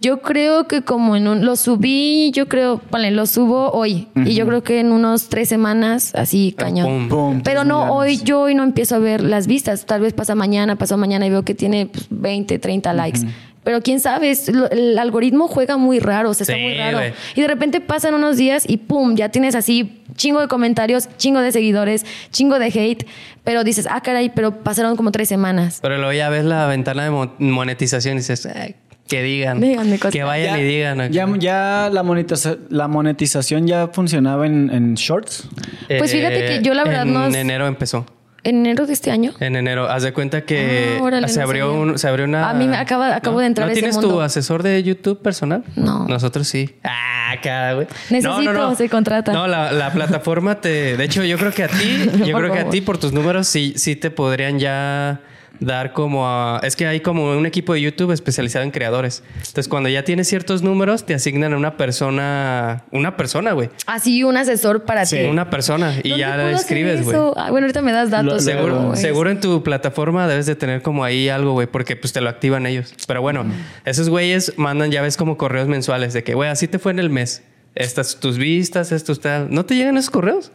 [0.00, 1.44] Yo creo que como en un.
[1.44, 4.08] Lo subí, yo creo, vale, lo subo hoy.
[4.16, 6.86] Y yo creo que en unos tres semanas, así cañón.
[6.86, 7.08] Pum.
[7.08, 8.20] Pum, Pero no, millones.
[8.20, 9.84] hoy yo hoy no empiezo a ver las vistas.
[9.84, 13.20] Tal vez pasa mañana, pasó mañana y veo que tiene pues, 20, 30 likes.
[13.62, 16.98] Pero quién sabe, es- el algoritmo juega muy raro, o sea, está muy raro.
[17.34, 21.40] Y de repente pasan unos días y pum, ya tienes así chingo de comentarios, chingo
[21.40, 23.06] de seguidores, chingo de hate.
[23.44, 25.80] Pero dices, ah, caray, pero pasaron como tres semanas.
[25.82, 28.76] Pero luego ya ves la ventana de mo- monetización y dices, "Ay,
[29.10, 29.60] que digan.
[29.60, 30.12] Díganme cosas.
[30.12, 31.12] Que vayan Ya- y digan.
[31.12, 35.48] Ya, ya la, monetiza- la monetización ya funcionaba en, en shorts.
[35.98, 38.06] Pues fíjate que yo la verdad en no es- enero empezó.
[38.42, 39.32] En enero de este año.
[39.38, 39.90] En enero.
[39.90, 42.48] Haz de cuenta que Ah, órale, se, no abrió un, se abrió una...
[42.48, 45.62] A mí me acaba- acabo de entrar ¿No ese tienes tu asesor de YouTube personal?
[45.76, 46.06] No.
[46.08, 46.76] Nosotros sí.
[46.82, 47.86] Ah, cada güey.
[48.08, 49.32] Necesito, se contrata.
[49.34, 50.96] No, la, la plataforma te...
[50.96, 53.46] De hecho, yo creo que a ti, yo creo que a ti por tus números
[53.46, 55.20] sí, sí te podrían ya
[55.60, 56.60] dar como a...
[56.62, 59.22] Es que hay como un equipo de YouTube especializado en creadores.
[59.36, 62.84] Entonces, cuando ya tienes ciertos números, te asignan a una persona...
[62.90, 63.70] Una persona, güey.
[63.86, 65.16] Así un asesor para Sí.
[65.18, 65.24] ti.
[65.24, 65.94] Una persona.
[66.02, 67.14] Y ¿Dónde ya hacer escribes, güey.
[67.16, 67.34] eso?
[67.36, 68.32] Ah, bueno, ahorita me das datos.
[68.32, 72.12] Lo- Seguro, seguro en tu plataforma debes de tener como ahí algo, güey, porque pues
[72.12, 72.94] te lo activan ellos.
[73.06, 73.44] Pero bueno,
[73.84, 76.98] esos güeyes mandan, ya ves, como correos mensuales de que, güey, así te fue en
[76.98, 77.42] el mes.
[77.74, 79.48] Estas tus vistas, estos tal.
[79.54, 80.50] ¿No te llegan esos correos?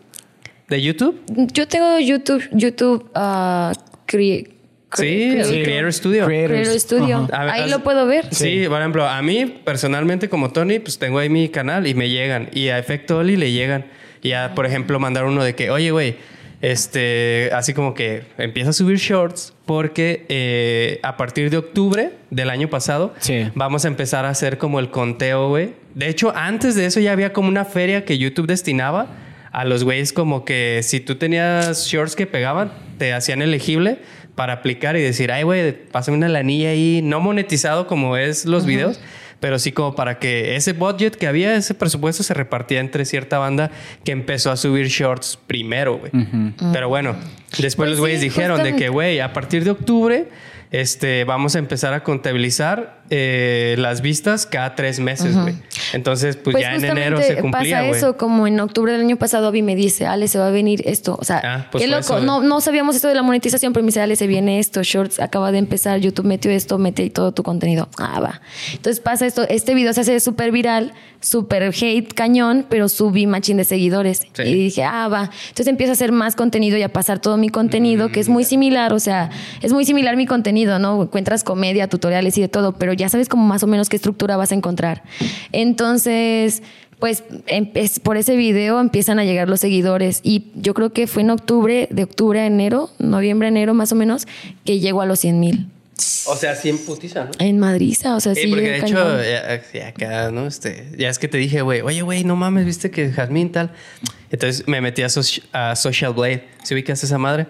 [0.67, 1.21] ¿De YouTube?
[1.53, 3.71] Yo tengo YouTube, YouTube ah,
[4.07, 4.49] cre-
[4.93, 6.25] Sí, el Creator- Creator Studio.
[6.25, 7.27] Creator Studio.
[7.33, 8.33] A ver, Ahí lo puedo ver.
[8.33, 12.09] Sí, por ejemplo, a mí personalmente como Tony, pues tengo ahí mi canal y me
[12.09, 12.49] llegan.
[12.53, 13.85] Y a Efecto Oli le llegan.
[14.21, 16.15] Y a, por ejemplo, mandar uno de que, oye, güey,
[16.61, 22.49] este, así como que empieza a subir shorts porque eh, a partir de octubre del
[22.49, 23.47] año pasado Sí.
[23.53, 25.73] vamos a empezar a hacer como el conteo, güey.
[25.93, 29.07] De hecho, antes de eso ya había como una feria que YouTube destinaba
[29.51, 33.99] a los güeyes como que si tú tenías shorts que pegaban, te hacían elegible
[34.35, 38.65] para aplicar y decir, ay, güey, pásame una lanilla ahí, no monetizado como es los
[38.65, 38.99] videos,
[39.39, 43.37] pero sí como para que ese budget que había, ese presupuesto se repartía entre cierta
[43.39, 43.71] banda
[44.03, 46.11] que empezó a subir shorts primero, güey.
[46.73, 47.15] Pero bueno,
[47.57, 50.27] después Pues los güeyes sí, dijeron de que, güey, a partir de octubre
[50.71, 55.55] este, vamos a empezar a contabilizar eh, las vistas cada tres meses, güey.
[55.93, 59.47] Entonces, pues, ya en enero se cumplía, Pasa eso, como en octubre del año pasado,
[59.47, 61.15] Avi me dice, Ale, se va a venir esto.
[61.19, 61.99] O sea, Ah, pues qué loco.
[61.99, 64.81] eso, no, no sabíamos esto de la monetización, pero me dice, Ale, se viene esto.
[64.83, 67.89] Shorts acaba de empezar, YouTube metió esto, mete todo tu contenido.
[67.97, 68.41] Ah, va.
[68.73, 73.57] Entonces pasa esto, este video se hace súper viral, súper hate, cañón, pero subí machín
[73.57, 74.21] de seguidores.
[74.33, 74.41] Sí.
[74.43, 75.29] Y dije, ah, va.
[75.49, 78.43] Entonces empiezo a hacer más contenido y a pasar todo mi contenido, que es muy
[78.43, 79.29] similar, o sea,
[79.61, 81.03] es muy similar mi contenido, ¿no?
[81.03, 84.37] Encuentras comedia, tutoriales y de todo, pero ya sabes como más o menos qué estructura
[84.37, 85.03] vas a encontrar.
[85.51, 86.61] Entonces,
[86.99, 87.69] pues em-
[88.03, 91.87] por ese video empiezan a llegar los seguidores y yo creo que fue en octubre,
[91.91, 94.27] de octubre a enero, noviembre, enero más o menos,
[94.63, 95.67] que llegó a los 100 mil.
[96.27, 97.31] O sea, sí en putiza, ¿no?
[97.39, 98.47] En Madrid, o sea, Sí, sí.
[98.47, 99.17] porque de hecho, cañón.
[99.23, 100.45] ya, ya acá, ¿no?
[100.47, 103.71] Este, ya es que te dije, güey, oye, güey, no mames, viste que Jazmín tal.
[104.31, 106.43] Entonces me metí a, Soci- a Social Blade.
[106.63, 107.47] ¿Sí ubicas esa madre?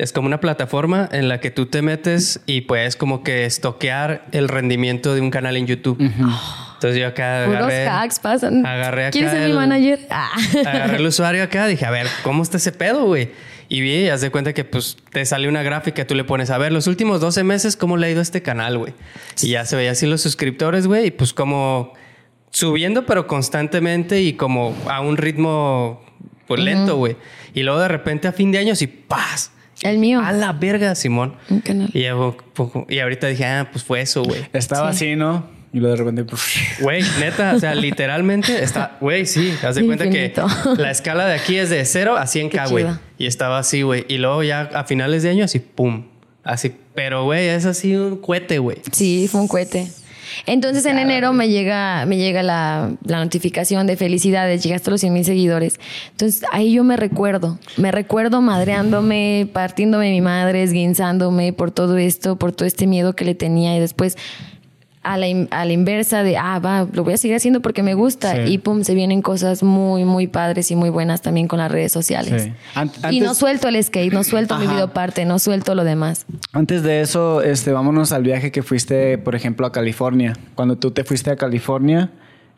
[0.00, 4.24] Es como una plataforma en la que tú te metes y puedes como que estoquear
[4.32, 6.00] el rendimiento de un canal en YouTube.
[6.00, 8.64] Entonces yo acá Puros agarré, hacks pasan.
[8.64, 9.98] agarré acá ¿Quieres ser mi el- manager?
[10.08, 10.30] Ah.
[10.66, 13.30] agarré el usuario acá, dije, a ver, ¿cómo está ese pedo, güey?
[13.68, 16.48] Y vi, y haz de cuenta que pues te sale una gráfica, tú le pones,
[16.50, 18.94] a ver, los últimos 12 meses, ¿cómo le ha ido a este canal, güey?
[19.42, 21.92] Y ya se veía así los suscriptores, güey, y pues como
[22.50, 26.02] subiendo, pero constantemente y como a un ritmo,
[26.46, 27.16] pues lento, güey.
[27.54, 29.52] Y luego de repente a fin de año, sí, ¡paz!
[29.82, 30.20] El mío.
[30.22, 31.34] A la verga, Simón.
[31.48, 31.90] Un canal.
[31.94, 32.04] Y,
[32.54, 34.46] poco- y ahorita dije, ah, pues fue eso, güey.
[34.52, 35.06] Estaba Sí.
[35.06, 35.46] así, ¿no?
[35.72, 36.24] Y luego de repente...
[36.24, 36.44] puf.
[36.80, 40.32] Güey, neta, o sea, literalmente está, güey, sí, haz de cuenta que
[40.78, 42.86] la escala de aquí es de 0 a 100k, Qué güey.
[43.18, 44.04] Y estaba así, güey.
[44.08, 46.06] Y luego ya a finales de año así, pum.
[46.42, 48.78] Así, pero güey, es así un cohete, güey.
[48.90, 49.86] Sí, fue un cohete.
[50.46, 55.00] Entonces en enero me llega, me llega la, la notificación de felicidades, llegaste a los
[55.00, 55.80] 100 mil seguidores.
[56.12, 62.36] Entonces ahí yo me recuerdo, me recuerdo madreándome, partiéndome mi madre, esguinzándome por todo esto,
[62.36, 64.16] por todo este miedo que le tenía y después
[65.02, 67.82] a la, in- a la inversa de, ah, va, lo voy a seguir haciendo porque
[67.82, 68.52] me gusta Sí.
[68.52, 71.90] y pum, se vienen cosas muy, muy padres y muy buenas también con las redes
[71.92, 72.42] sociales.
[72.42, 72.52] Sí.
[73.10, 74.74] Y no suelto el skate, no suelto mi Ajá.
[74.74, 76.26] videoparte, no suelto lo demás.
[76.52, 80.34] Antes de eso, este, vámonos al viaje que fuiste, por ejemplo, a California.
[80.54, 82.10] Cuando tú te fuiste a California...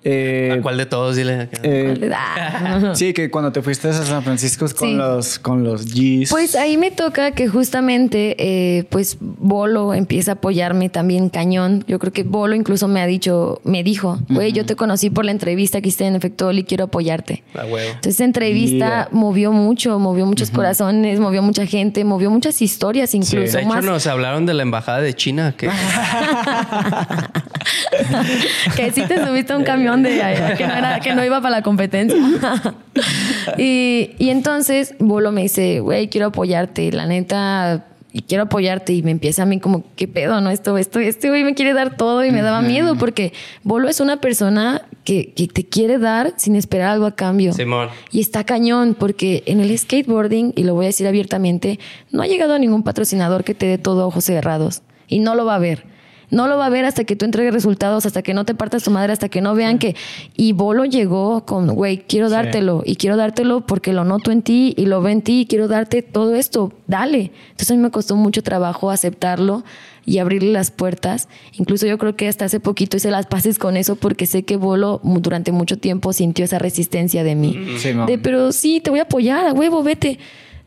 [0.05, 1.17] eh, ¿A cuál de todos?
[1.17, 1.49] Dile.
[1.63, 2.93] eh, Ah.
[2.95, 4.95] sí, que cuando te fuiste a San Francisco con Sí.
[4.95, 6.31] los con los G's.
[6.31, 11.85] Pues ahí me toca que justamente, eh, pues Bolo empieza a apoyarme también cañón.
[11.87, 15.25] Yo creo que Bolo incluso me ha dicho, me dijo, güey, yo te conocí por
[15.25, 17.43] la entrevista que hiciste en Efecto Oli, quiero apoyarte.
[17.55, 17.79] A huevo.
[17.89, 19.09] Entonces esa entrevista Yeah.
[19.13, 23.57] movió mucho, movió muchos corazones, movió mucha gente, movió muchas historias incluso.
[23.57, 25.55] De hecho, más nos hablaron de la embajada de China.
[25.57, 25.69] Que,
[28.77, 31.57] que sí te subiste a un camión de que no, era- que no iba para
[31.57, 32.19] la competencia.
[33.59, 38.93] y, y entonces Bolo me dice, güey, quiero apoyarte, la neta, y quiero apoyarte.
[38.93, 40.41] Y me empieza a mí como, ¿qué pedo?
[40.41, 43.33] No, esto, esto, este güey me quiere dar todo y me daba miedo porque
[43.63, 47.53] Bolo es una persona que, que te quiere dar sin esperar algo a cambio.
[47.53, 47.89] Simón.
[48.11, 51.79] Y está cañón porque en el skateboarding, y lo voy a decir abiertamente,
[52.11, 54.83] no ha llegado a ningún patrocinador que te dé todo ojos cerrados.
[55.09, 55.85] Y no lo va a ver.
[56.33, 58.83] No lo va a ver hasta que tú entregues resultados, hasta que no te partas
[58.83, 59.95] tu madre, hasta que no vean que...
[60.35, 62.83] Y Bolo llegó con, güey, quiero dártelo.
[62.87, 65.69] Y quiero dártelo porque lo noto en ti y lo veo en ti y quiero
[65.69, 66.73] darte todo esto.
[66.87, 67.33] Dale.
[67.51, 69.63] Entonces a mí me costó mucho trabajo aceptarlo
[70.07, 71.29] y abrirle las puertas.
[71.53, 74.57] Incluso yo creo que hasta hace poquito hice las paces con eso porque sé que
[74.57, 77.77] Bolo durante mucho tiempo sintió esa resistencia de mí.
[77.77, 78.07] Sí, no.
[78.07, 80.19] De, pero sí, te voy a apoyar, a huevo, vete.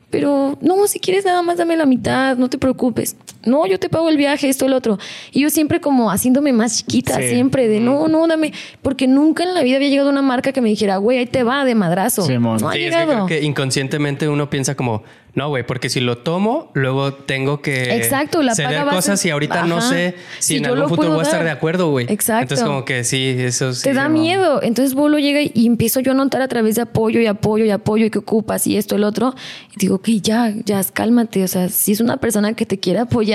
[0.09, 3.17] Pero no, si quieres nada más dame la mitad, no te preocupes.
[3.45, 4.97] No, yo te pago el viaje, esto, el otro.
[5.31, 7.29] Y yo siempre como haciéndome más chiquita, Sí.
[7.29, 8.53] siempre de no, no, dame.
[8.81, 11.43] Porque nunca en la vida había llegado una marca que me dijera, güey, ahí te
[11.43, 12.23] va de madrazo.
[12.23, 12.57] Simón.
[12.61, 13.25] no ha Sí, es que llegado.
[13.25, 15.03] creo que inconscientemente uno piensa como,
[15.33, 19.65] no, güey, porque si lo tomo, luego tengo que Exacto, la ceder cosas y ahorita
[19.65, 22.05] no sé si, Si en algún futuro voy a estar de acuerdo, güey.
[22.09, 22.43] Exacto.
[22.43, 23.83] Entonces como que sí, eso sí.
[23.83, 24.61] te da miedo.
[24.63, 27.69] Entonces Bolo llega y empiezo yo a notar a través de apoyo y apoyo y
[27.71, 29.35] apoyo y que ocupas y esto, el otro.
[29.75, 31.43] Y digo, ok, ya, ya, cálmate.
[31.43, 33.34] O sea, si es una persona que te quiere apoyar,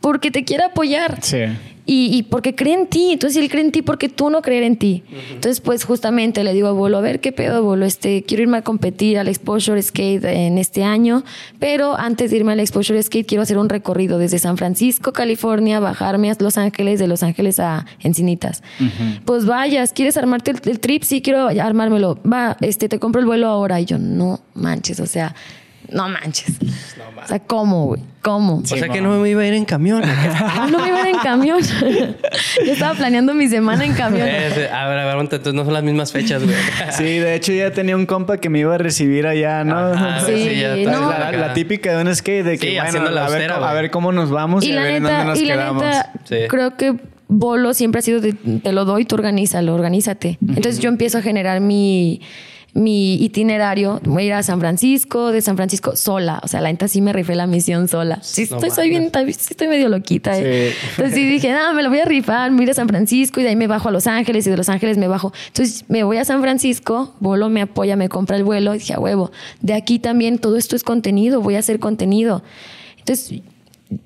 [0.00, 1.18] porque te quiere apoyar.
[1.22, 1.38] Sí.
[1.90, 3.12] Y, y porque cree en ti.
[3.12, 5.04] Entonces él cree en ti porque tú no creer en ti.
[5.30, 7.86] Entonces, pues justamente le digo a Bolo, a ver qué pedo, Bolo.
[7.86, 11.24] Este, quiero irme a competir al Exposure Skate en este año.
[11.58, 15.80] Pero antes de irme al Exposure Skate, quiero hacer un recorrido desde San Francisco, California,
[15.80, 18.62] bajarme a Los Ángeles, de Los Ángeles a Encinitas.
[19.24, 21.04] Pues vayas, ¿quieres armarte el, el trip?
[21.04, 22.20] Sí, quiero armármelo.
[22.30, 23.80] Va, este, te compro el vuelo ahora.
[23.80, 25.34] Y yo, no manches, o sea,
[25.90, 26.56] no manches.
[27.24, 28.02] o sea, ¿cómo, güey?
[28.22, 28.56] ¿Cómo?
[28.58, 30.02] O sea que no me iba a ir en camión.
[30.04, 31.60] Ah, no me iba a ir en camión.
[32.66, 34.26] Yo estaba planeando mi semana en camión.
[34.28, 36.54] Eh, a ver, a ver, entonces no son las mismas fechas, güey.
[36.92, 39.78] Sí, de hecho ya tenía un compa que me iba a recibir allá, ¿no?
[39.78, 40.74] Ajá, Sí, ya no.
[40.76, 41.36] está la, acá.
[41.38, 43.90] la típica de un skate de que Sí, bueno, la a, ver, austera, a ver
[43.90, 45.82] cómo nos vamos y, Y a la ver en dónde nos y la quedamos.
[45.84, 46.36] neta, Sí.
[46.48, 46.96] creo que
[47.30, 50.38] Bolo siempre ha sido de, te lo doy, tú organízalo, organízate.
[50.40, 52.22] Entonces yo empiezo a generar mi,
[52.78, 54.00] mi itinerario.
[54.04, 56.40] Voy a ir a San Francisco, de San Francisco sola.
[56.42, 58.20] O sea, la neta sí me rifé la misión sola.
[58.22, 60.38] Sí, No estoy, soy bien, sí estoy medio loquita.
[60.38, 60.72] ¿eh?
[60.72, 60.78] Sí.
[60.90, 63.42] Entonces sí dije, no, me lo voy a rifar, me voy a San Francisco y
[63.42, 65.32] de ahí me bajo a Los Ángeles y de Los Ángeles me bajo.
[65.48, 68.94] Entonces me voy a San Francisco, Bolo me apoya, me compra el vuelo y dije,
[68.94, 69.30] a huevo,
[69.60, 72.42] de aquí también todo esto es contenido, voy a hacer contenido.
[72.98, 73.42] Entonces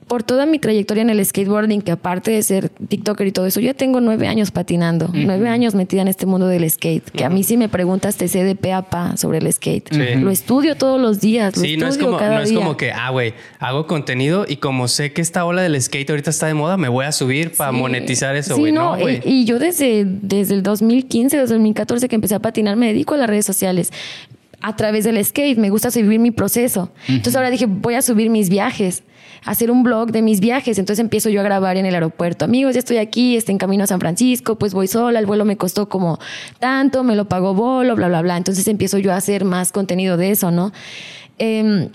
[0.07, 3.59] por toda mi trayectoria en el skateboarding, que aparte de ser TikToker y todo eso,
[3.61, 7.25] yo ya tengo nueve años patinando, nueve años metida en este mundo del skate, que
[7.25, 9.93] a mí si me preguntas te sé de pe a pa sobre el skate.
[10.17, 12.59] Lo estudio todos los días, lo Sí, no es como, cada no es día.
[12.59, 16.31] como que, ah, güey, hago contenido y como sé que esta ola del skate ahorita
[16.31, 17.79] está de moda, me voy a subir para Sí.
[17.79, 18.73] monetizar eso, Sí, güey.
[18.73, 22.39] no, No, y, y yo desde, desde el 2015, desde el 2014 que empecé a
[22.41, 23.91] patinar, me dedico a las redes sociales
[24.63, 25.59] a través del skate.
[25.59, 26.91] Me gusta subir mi proceso.
[27.09, 29.03] Entonces ahora dije, voy a subir mis viajes,
[29.45, 30.79] hacer un blog de mis viajes.
[30.79, 32.45] Entonces empiezo yo a grabar en el aeropuerto.
[32.45, 35.45] Amigos, ya estoy aquí, estoy en camino a San Francisco, pues voy sola, el vuelo
[35.45, 36.19] me costó como
[36.59, 38.37] tanto, me lo pagó Bolo, bla, bla, bla.
[38.37, 40.73] Entonces empiezo yo a hacer más contenido de eso, ¿no?
[41.39, 41.89] Em,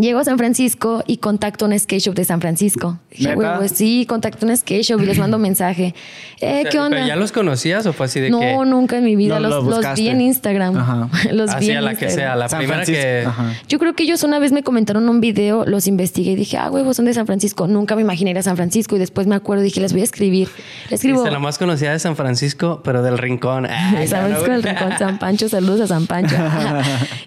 [0.00, 2.98] Llego a San Francisco y contacto un skate shop de San Francisco.
[3.10, 3.56] Dije, ¿Neta?
[3.58, 5.94] "Güey, sí, contacto un skate shop y les mando mensaje.
[6.40, 7.04] Eh, ¿qué ¿Pero onda?
[7.04, 8.54] ¿Ya los conocías o fue así de no, que?
[8.64, 9.34] nunca en mi vida.
[9.34, 10.02] No, los, lo los buscaste.
[10.02, 10.76] vi en Instagram.
[10.76, 11.08] Ajá.
[11.32, 12.14] los vi Así en a la que Instagram.
[12.30, 13.02] sea, la San primera Francisco.
[13.02, 13.24] que.
[13.26, 13.54] Ajá.
[13.68, 16.70] Yo creo que ellos una vez me comentaron un video, los investigué y dije, ah,
[16.70, 17.66] huevos, son de San Francisco.
[17.66, 20.02] Nunca me imaginé ir a San Francisco y después me acuerdo y dije, les voy
[20.02, 20.48] a escribir.
[20.90, 21.22] Les escribo.
[21.22, 23.66] Dice la más conocida de San Francisco, pero del rincón.
[23.68, 24.74] Ay, San no, Francisco del güey.
[24.76, 26.36] Rincón, San Pancho, saludos a San Pancho.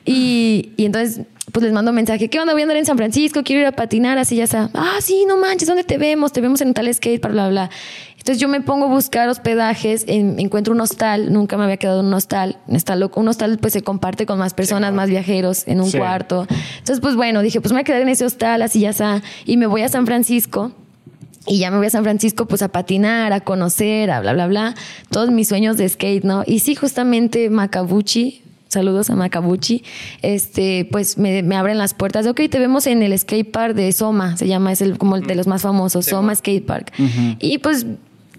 [0.05, 2.53] y, y entonces, pues les mando mensaje, ¿qué onda?
[2.53, 4.69] Voy a andar en San Francisco, quiero ir a patinar, así ya está.
[4.73, 6.31] Ah, sí, no manches, ¿dónde te vemos?
[6.31, 7.69] Te vemos en tal skate, bla, bla, bla.
[8.17, 12.01] Entonces yo me pongo a buscar hospedajes, en- encuentro un hostal, nunca me había quedado
[12.01, 12.57] en un hostal.
[12.67, 15.97] Un hostal pues se comparte con más personas, más viajeros en un Sí.
[15.97, 16.45] cuarto.
[16.77, 19.23] Entonces pues bueno, dije pues me voy a quedar en ese hostal, así ya está.
[19.45, 20.71] Y me voy a San Francisco.
[21.47, 24.45] Y ya me voy a San Francisco pues a patinar, a conocer, a bla, bla,
[24.45, 24.75] bla.
[25.09, 26.43] Todos mis sueños de skate, ¿no?
[26.45, 29.83] Y sí, justamente Macabuchi, saludos a Macabuchi,
[30.21, 33.75] este, pues me, me abren las puertas de, ok, te vemos en el skate park
[33.75, 36.93] de Soma, se llama, es el, como el de los más famosos, Soma Skate Park.
[37.39, 37.85] Y pues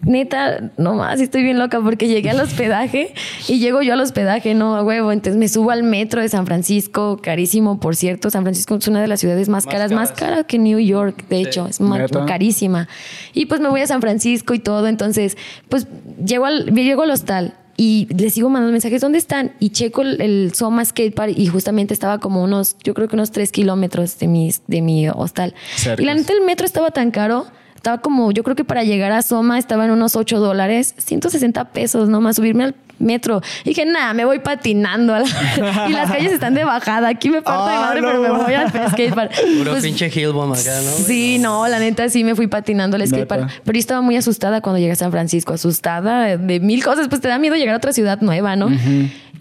[0.05, 3.15] neta, no más, estoy bien loca porque llegué al hospedaje
[3.47, 5.13] y llego yo al hospedaje, no, a huevo.
[5.13, 8.31] Entonces me subo al metro de San Francisco, carísimo, por cierto.
[8.31, 10.31] San Francisco es una de las ciudades más, Más caras, más caras.
[10.31, 12.25] cara que New York, de hecho, es más ¿Neta?
[12.27, 12.89] carísima.
[13.33, 14.89] Y pues me voy a San Francisco y todo.
[14.89, 15.37] Entonces,
[15.69, 15.87] pues
[16.25, 17.55] llego al, llego al hostal.
[17.85, 19.55] Y les sigo mandando mensajes, ¿dónde están?
[19.59, 23.17] Y checo el, el Soma Skate Park y justamente estaba como unos, yo creo que
[23.17, 25.53] unos tres kilómetros de mi, de mi hostal.
[25.99, 27.45] Y la neta el metro estaba tan caro,
[27.75, 31.73] estaba como, yo creo que para llegar a Soma estaba en unos 8 dólares, 160
[31.73, 33.43] pesos nomás subirme al metro.
[33.65, 35.15] Y dije, nada, me voy patinando.
[35.89, 37.09] y las calles están de bajada.
[37.09, 38.09] Aquí me parto de Ah, madre, no.
[38.09, 39.33] pero me voy al skatepark.
[39.59, 40.91] Puro Pues, pinche Hillbomb acá, ¿no?
[41.05, 43.51] Sí, no, la neta sí me fui patinando al skatepark.
[43.65, 47.09] Pero yo estaba muy asustada cuando llegué a San Francisco, asustada de, de mil cosas,
[47.09, 48.71] pues te da miedo llegar a otra ciudad nueva, ¿no?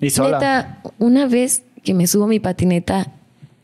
[0.02, 0.38] Y sola.
[0.40, 3.08] Neta, una vez que me subo mi patineta,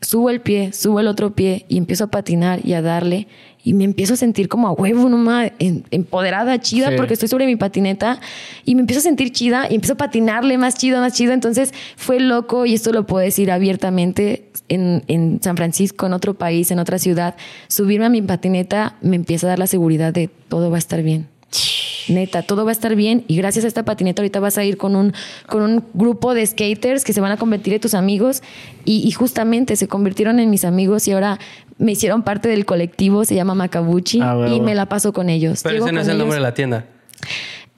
[0.00, 3.26] subo el pie, subo el otro pie y empiezo a patinar y a darle
[3.64, 6.96] y me empiezo a sentir como a huevo, nomás empoderada, chida, Sí.
[6.96, 8.20] porque estoy sobre mi patineta
[8.64, 11.32] y me empiezo a sentir chida y empiezo a patinarle más chido, más chido.
[11.32, 16.34] Entonces fue loco y esto lo puedo decir abiertamente en, en San Francisco, en otro
[16.34, 17.34] país, en otra ciudad.
[17.66, 21.02] Subirme a mi patineta me empieza a dar la seguridad de todo va a estar
[21.02, 21.26] bien.
[22.08, 24.76] Neta, todo va a estar bien y gracias a esta patineta ahorita vas a ir
[24.76, 25.12] con un,
[25.46, 28.42] con un grupo de skaters que se van a convertir en tus amigos
[28.84, 31.38] y, y justamente se convirtieron en mis amigos y ahora
[31.78, 35.60] me hicieron parte del colectivo, se llama Macabuchi Ah, y me la paso con ellos.
[35.62, 36.18] Pero Llego ese no es el ellos.
[36.20, 36.86] nombre de la tienda.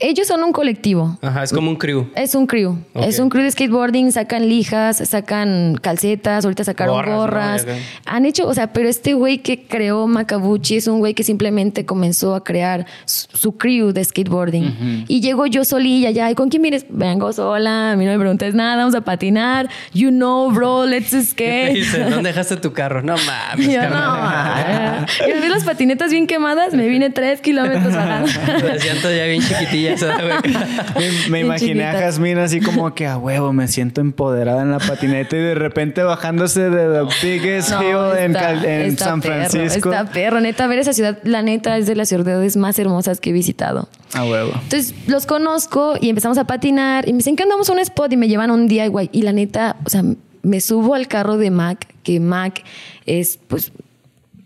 [0.01, 1.19] Ellos son un colectivo.
[1.21, 2.09] Ajá, es como un crew.
[2.15, 2.79] Es un crew.
[2.95, 3.05] Ok.
[3.07, 4.13] Es un crew de skateboarding.
[4.13, 7.67] Sacan lijas, sacan calcetas, ahorita sacaron Gorras, gorras.
[7.67, 7.73] ¿no?
[8.07, 11.85] Han hecho, o sea, pero este güey que creó Macabuchi es un güey que simplemente
[11.85, 15.05] comenzó a crear su, su crew de skateboarding.
[15.07, 16.31] Y llego yo solilla ya.
[16.31, 16.87] ¿Y con quién vienes?
[16.89, 17.93] Vengo sola.
[17.93, 18.77] A mí no me preguntes nada.
[18.77, 19.69] Vamos a patinar.
[19.93, 21.75] You know, bro, let's ¿Qué te skate.
[21.75, 22.05] dice?
[22.05, 23.03] ¿Dónde dejaste tu carro?
[23.03, 23.67] No mames.
[23.67, 23.91] Yo, no.
[23.91, 25.07] carnal.
[25.29, 26.73] Y me vi las patinetas bien quemadas.
[26.73, 28.29] Me vine tres kilómetros bajando.
[28.67, 29.90] Las llantas ya bien chiquitillas.
[31.31, 31.93] Me, imaginé a.
[31.93, 36.03] Jazmín así como que a huevo, me siento empoderada en la patineta y de repente
[36.03, 39.93] bajándose de the biggest No, hill en, Cal- San perro, Francisco.
[39.93, 43.31] Está perro, neta, ver esa ciudad, la neta es de las ciudades más hermosas que
[43.31, 43.89] he visitado.
[44.15, 44.53] A huevo.
[44.55, 48.13] Entonces los conozco y empezamos a patinar y me dicen que andamos a un spot
[48.13, 49.11] y me llevan a un DIY.
[49.13, 50.03] Y la neta, o sea,
[50.43, 52.63] me subo al carro de Mac, que Mac
[53.07, 53.73] es pues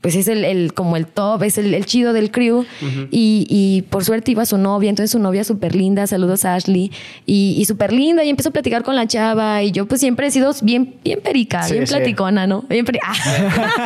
[0.05, 2.67] pues es el, el- como el top, es el, el chido del crew.
[3.11, 6.93] y, y por suerte iba su novia, entonces su novia súper linda, saludos a Ashley,
[7.25, 10.27] y, y súper linda, y empezó a platicar con la chava, y yo pues siempre
[10.27, 11.95] he sido bien, bien perica, Sí, bien sí.
[11.95, 12.67] platicona, ¿no?
[12.69, 13.15] Bien peri- Ah.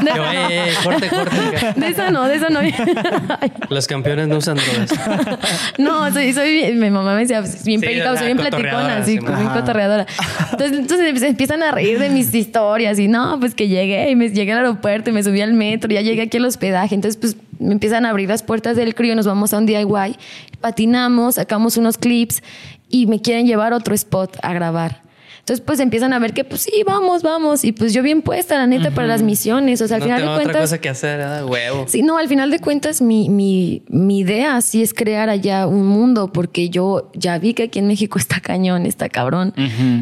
[0.03, 0.51] De Que, esa oye, no.
[0.51, 1.81] eh, corte, corte.
[1.81, 2.61] De esa no, de esa no.
[3.71, 5.39] Los campeones no usan drogas.
[5.79, 8.97] No, soy, soy bien- mi mamá me decía, pues, bien Sí, perica, soy bien platicona,
[8.97, 10.07] así, sí, bien cotorreadora.
[10.51, 14.17] Entonces, entonces se empiezan a reír de mis historias y no, pues que llegué y
[14.17, 16.95] me llegué al aeropuerto y me subí al metro, y ya llegué aquí al hospedaje.
[16.95, 20.17] Entonces, pues me empiezan a abrir las puertas del crío, nos vamos a un DIY,
[20.61, 22.43] patinamos, sacamos unos clips
[22.89, 25.08] y me quieren llevar a otro spot a grabar.
[25.49, 27.65] Entonces, pues empiezan a ver que, pues sí, vamos, vamos.
[27.65, 29.81] Y pues yo bien puesta, la neta, para las misiones.
[29.81, 30.51] O sea, al no final tengo de cuentas.
[30.51, 31.47] otra cosa que hacer, ¿verdad?
[31.47, 31.87] Huevo.
[31.89, 35.87] Sí, no, al final de cuentas mi, mi, mi idea sí es crear allá un
[35.87, 39.55] mundo porque yo ya vi que aquí en México está cañón, está cabrón.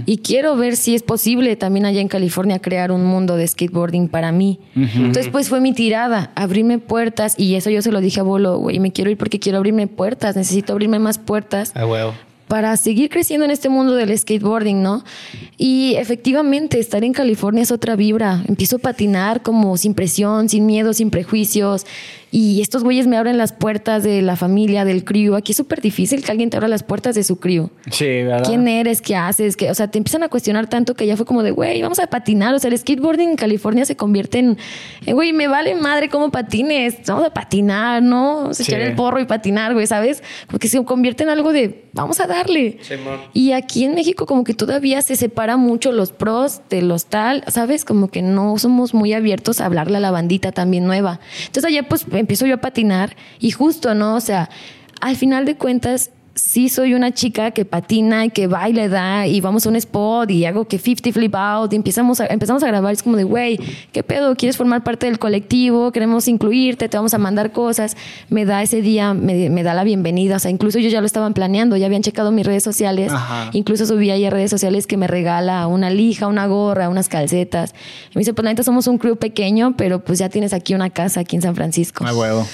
[0.04, 4.08] Y quiero ver si es posible también allá en California crear un mundo de skateboarding
[4.08, 4.58] para mí.
[4.74, 8.58] Entonces pues fue mi tirada, abrirme puertas y eso yo se lo dije a Bolo,
[8.58, 12.14] güey, me quiero ir porque quiero abrirme puertas, necesito abrirme más puertas A huevo.
[12.48, 15.04] Para seguir creciendo en este mundo del skateboarding, ¿no?
[15.56, 18.42] Y efectivamente, estar en California es otra vibra.
[18.46, 21.86] Empiezo a patinar como sin presión, sin miedo, sin prejuicios.
[22.38, 25.36] Y estos güeyes me abren las puertas de la familia, del crew.
[25.36, 27.70] Aquí es súper difícil que alguien te abra las puertas de su crew.
[27.90, 28.42] Sí, ¿verdad?
[28.44, 29.00] ¿Quién eres?
[29.00, 29.56] ¿Qué haces?
[29.56, 29.70] ¿Qué?
[29.70, 32.06] O sea, te empiezan a cuestionar tanto que ya fue como de, güey, vamos a
[32.08, 32.54] patinar.
[32.54, 34.58] O sea, el skateboarding en California se convierte en,
[35.06, 36.96] eh, güey, me vale madre cómo patines.
[37.06, 38.36] Vamos a patinar, ¿no?
[38.42, 38.70] Vamos a Sí.
[38.70, 40.22] echar el porro y patinar, güey, ¿sabes?
[40.48, 42.76] Porque se convierte en algo de, vamos a darle.
[42.82, 43.18] Simón.
[43.32, 47.44] Y aquí en México como que todavía se separa mucho los pros de los tal,
[47.48, 47.86] ¿sabes?
[47.86, 51.18] Como que no somos muy abiertos a hablarle a la bandita también nueva.
[51.46, 54.16] Entonces allá pues empiezo yo a patinar y justo, ¿no?
[54.16, 54.50] O sea,
[55.00, 59.26] al final de cuentas sí soy una chica que patina y que baila y da
[59.26, 62.62] y vamos a un spot y hago que 50 flip out y empezamos a, empezamos
[62.62, 62.92] a grabar.
[62.92, 63.58] Es como de, güey,
[63.90, 64.36] ¿qué pedo?
[64.36, 65.90] ¿Quieres formar parte del colectivo?
[65.92, 67.96] Queremos incluirte, te vamos a mandar cosas.
[68.28, 70.36] Me da ese día, me, me da la bienvenida.
[70.36, 73.12] O sea, incluso ellos ya lo estaban planeando, ya habían checado mis redes sociales.
[73.12, 73.50] Ajá.
[73.52, 77.74] Incluso subí ahí a redes sociales que me regala una lija, una gorra, unas calcetas.
[78.10, 80.74] Y me dice, pues la neta somos un crew pequeño, pero pues ya tienes aquí
[80.74, 82.06] una casa aquí en San Francisco.
[82.06, 82.46] A huevo.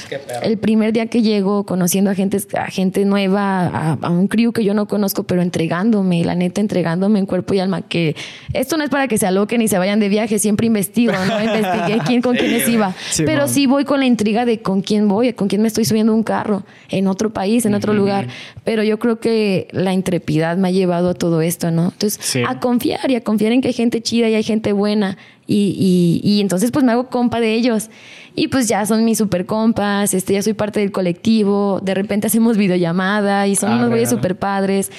[0.43, 4.53] El primer día que llego conociendo a gente, a gente nueva, a, a un crew
[4.53, 8.15] que yo no conozco, pero entregándome, la neta, entregándome en cuerpo y alma, que
[8.53, 11.43] esto no es para que se aloquen y se vayan de viaje, siempre investigo, ¿no?
[11.43, 12.94] Investigué quién, con quiénes iba.
[13.11, 13.49] Sí, pero man.
[13.49, 16.23] sí voy con la intriga de con quién voy, con quién me estoy subiendo un
[16.23, 18.28] carro, en otro país, en otro lugar.
[18.65, 21.85] Pero yo creo que la intrepidad me ha llevado a todo esto, ¿no?
[21.85, 22.43] Entonces, Sí.
[22.47, 25.16] a confiar y a confiar en que hay gente chida y hay gente buena.
[25.53, 27.91] Y, y, y entonces pues me hago compa de ellos.
[28.35, 32.29] Y pues ya son mis super compas, este, ya soy parte del colectivo, de repente
[32.29, 34.91] hacemos videollamada y son Ah, unos güeyes super padres.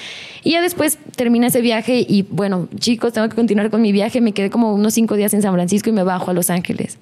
[0.44, 4.20] Y ya después termina ese viaje y bueno, chicos, tengo que continuar con mi viaje.
[4.20, 6.98] Me quedé como unos cinco días en San Francisco y me bajo a Los Ángeles.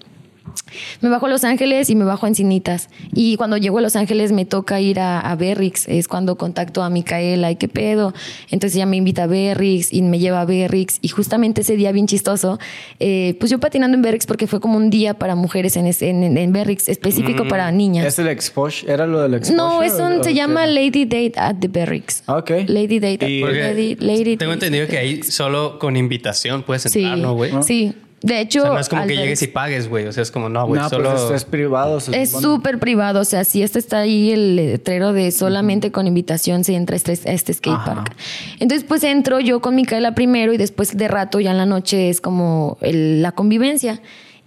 [1.01, 2.89] Me bajo a Los Ángeles y me bajo a Encinitas.
[3.15, 5.89] Y cuando llego a Los Ángeles me toca ir a, a Berrix.
[5.89, 8.15] Es cuando contacto a Micaela y qué pedo.
[8.51, 10.99] Entonces ella me invita a Berrix y me lleva a Berrix.
[11.03, 12.59] Y justamente ese día bien chistoso,
[13.01, 16.36] eh, pues yo patinando en Berrix porque fue como un día para mujeres en, en,
[16.39, 18.07] en Berrix, específico para niñas.
[18.07, 18.93] ¿Es el exposure?
[18.93, 19.57] ¿Era lo del exposure?
[19.57, 20.35] no, es un, o se qué?
[20.35, 22.23] llama Lady Date at the Berrix.
[22.27, 22.51] Ok.
[22.66, 27.01] Lady Date at Porque Lady, Lady tengo entendido que ahí solo con invitación puedes Sí,
[27.01, 27.51] entrar, ¿no, güey?
[27.62, 27.93] sí.
[28.23, 30.07] De hecho, O sea, no es como que llegues y pagues, güey.
[30.07, 31.11] O sea, es como, no, güey, No, solo...
[31.11, 31.99] pues esto es privado.
[32.01, 36.07] se Es súper privado, o sea, si este está ahí el letrero de solamente con
[36.07, 37.94] invitación se entra a este, a este skate Ajá.
[37.97, 38.15] park.
[38.61, 42.09] Entonces, pues entro yo con Micaela primero y después de rato ya en la noche
[42.11, 44.01] es como el- la convivencia.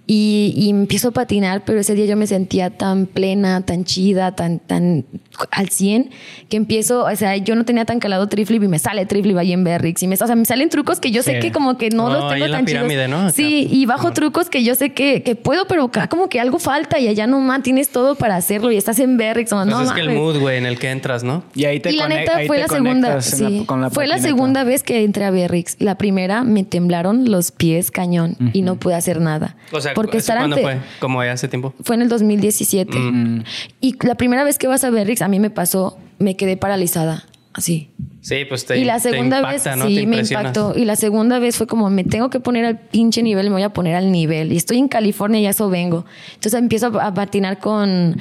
[0.07, 4.36] Y, y empiezo a patinar, pero ese día yo me sentía tan plena, tan chida,
[4.36, 5.03] tan, tan
[5.52, 6.11] al 100,
[6.48, 9.52] que empiezo, o sea, yo no tenía tan calado triflip y me sale triflip ahí
[9.52, 10.03] en Berrix.
[10.03, 11.40] Y me, o sea, me salen trucos que yo sé Sí.
[11.40, 12.84] que como que no No, los ahí tengo tan chidos.
[12.84, 13.18] pirámide, ¿no?
[13.22, 13.32] Acá.
[13.32, 16.60] Sí, y bajo trucos que yo sé que, que puedo, pero acá como que algo
[16.60, 19.52] falta y allá nomás tienes todo para hacerlo y estás en Berrix.
[19.53, 21.44] o Pues no es que el mood, güey, en el que entras, ¿no?
[21.56, 23.90] Y ahí te y la neta fue la segunda, conectas en la- sí, con la
[23.90, 25.77] fue la segunda vez que entré a Berrix.
[25.80, 29.56] La primera me temblaron los pies cañón y no pude hacer nada.
[29.72, 30.80] O sea, porque ¿eso estar ¿cuándo ante- fue?
[30.99, 31.73] Como hace tiempo.
[31.84, 32.97] fue en el 2017.
[32.97, 33.43] Mm.
[33.81, 37.26] Y la primera vez que vas a Berrix, a mí me pasó, me quedé paralizada,
[37.53, 37.89] así.
[38.22, 39.88] Sí, pues te y la te segunda impacta, vez ¿no?
[39.88, 40.73] sí Te me impactó.
[40.76, 43.61] Y la segunda vez fue como, me tengo que poner al pinche nivel, me voy
[43.63, 44.51] a poner al nivel.
[44.51, 46.05] Y estoy en California y a eso vengo.
[46.34, 48.17] Entonces empiezo a, a patinar con,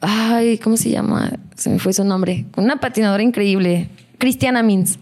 [0.00, 1.30] ay, ¿cómo se llama?
[1.56, 2.46] Se me fue su nombre.
[2.52, 3.88] Con una patinadora increíble.
[4.18, 4.98] Cristiana Mins.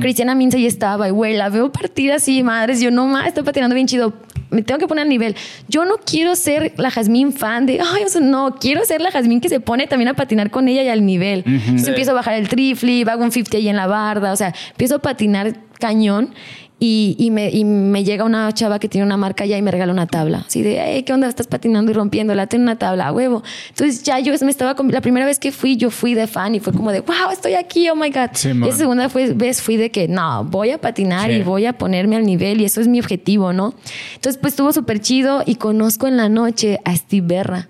[0.00, 2.80] Cristiana Mins ahí estaba y güey, la veo partir así, madres.
[2.80, 4.12] Yo no más, estoy patinando bien chido.
[4.50, 5.36] Me tengo que poner al nivel.
[5.68, 9.48] Yo no quiero ser la Jazmín fan de, ay, no, quiero ser la Jazmín que
[9.48, 11.44] se pone también a patinar con ella y al nivel.
[11.46, 11.88] Entonces Sí.
[11.90, 14.96] empiezo a bajar el triflip, hago un 50 ahí en la barda, o sea, empiezo
[14.96, 16.34] a patinar cañón
[16.80, 19.70] y, y me, y me llega una chava que tiene una marca allá y me
[19.70, 20.44] regala una tabla.
[20.48, 21.28] Así de, hey, ¿qué onda?
[21.28, 23.42] Estás patinando y rompiéndola, ten una tabla, a huevo.
[23.68, 26.60] Entonces ya yo me estaba, la primera vez que fui, yo fui de fan y
[26.60, 28.30] fue como de, wow, estoy aquí, oh my God.
[28.32, 31.36] Sí, y esa segunda vez fui de que, no, voy a patinar Sí.
[31.36, 33.74] y voy a ponerme al nivel y eso es mi objetivo, ¿no?
[34.14, 37.68] Entonces pues estuvo súper chido y conozco en la noche a Steve Berra.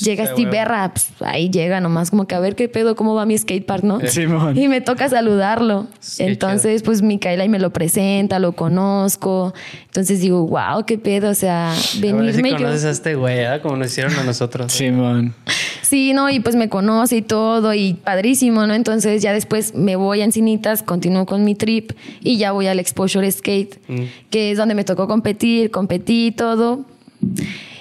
[0.00, 0.50] Llega Sí, Steve.
[0.50, 3.82] Berra, pues, ahí llega nomás como que a ver qué pedo, cómo va mi skatepark,
[3.84, 4.00] ¿no?
[4.00, 4.56] Simón.
[4.58, 5.86] Y me toca saludarlo.
[6.18, 9.54] Entonces, pues Micaela y me lo presenta, lo conozco.
[9.86, 12.56] Entonces digo, wow, qué pedo, o sea, A ver si venirme yo.
[12.56, 13.62] conoces a este güey, ¿verdad?
[13.62, 14.72] Como nos hicieron a nosotros.
[14.72, 15.34] Simón.
[15.82, 18.74] Sí, no, y pues me conoce y todo, y padrísimo, ¿no?
[18.74, 22.80] Entonces ya después me voy a Encinitas, continúo con mi trip y ya voy al
[22.80, 24.02] Exposure Skate, Mm.
[24.30, 26.84] que es donde me tocó competir, competí y todo.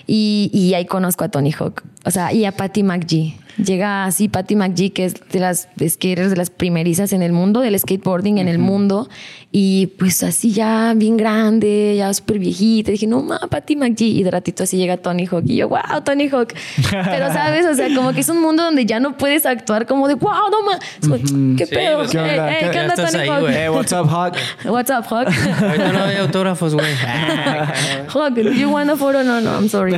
[0.08, 3.38] Y, y ahí conozco a Tony Hawk, o sea, y a Patty McGee.
[3.57, 7.61] Llega así Patty McGee, que es de las skaters de las primerizas en el mundo,
[7.61, 9.07] del skateboarding en el mundo.
[9.53, 12.91] Y pues así ya bien grande, ya súper viejita.
[12.91, 14.10] Dije, no, ma, Patty McGee.
[14.10, 15.44] Y de ratito así llega Tony Hawk.
[15.45, 16.53] Y yo, wow, Tony Hawk.
[16.91, 20.10] Pero sabes, o sea, como que es un mundo donde ya no puedes actuar como
[20.10, 20.77] de, wow, no, ma.
[21.02, 21.99] Es como, ¿Qué Sí, pedo?
[21.99, 22.52] pues, ¿qué onda?
[22.52, 23.45] eh, ¿Qué- ¿Qué onda, Tony ahí, Hawk?
[23.48, 24.36] Hey, what's up, Hawk?
[24.65, 25.27] What's up, Hawk?
[25.61, 26.94] Ahorita no hay autógrafos, güey.
[28.10, 29.23] Hawk, do you want a photo?
[29.23, 29.95] No, no, I'm sorry.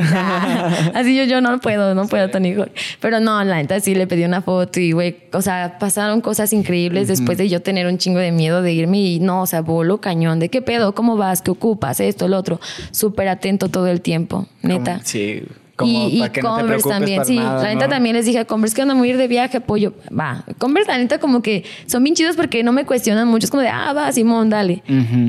[0.94, 2.70] Así yo, yo no puedo, no puedo, Tony Hawk.
[3.00, 6.52] Pero no, la neta sí le pedí una foto y, güey, o sea, pasaron cosas
[6.52, 9.60] increíbles después de yo tener un chingo de miedo de irme y no, o sea,
[9.60, 10.38] bolo cañón.
[10.38, 10.94] ¿De qué pedo?
[10.94, 11.42] ¿Cómo vas?
[11.42, 12.00] ¿Qué ocupas?
[12.00, 12.60] Esto, lo otro.
[12.90, 15.00] Súper atento todo el tiempo, neta.
[15.04, 15.42] Sí.
[15.78, 17.36] Como y y para no te Converse preocupes también, para sí.
[17.36, 17.90] nada, la neta ¿no?
[17.92, 19.94] también les dije a Converse que onda a ir de viaje, apoyo.
[20.10, 20.44] Va.
[20.58, 23.44] Converse, la neta, como que son bien chidos porque no me cuestionan mucho.
[23.46, 24.82] Es como de, ah, va, Simón, dale.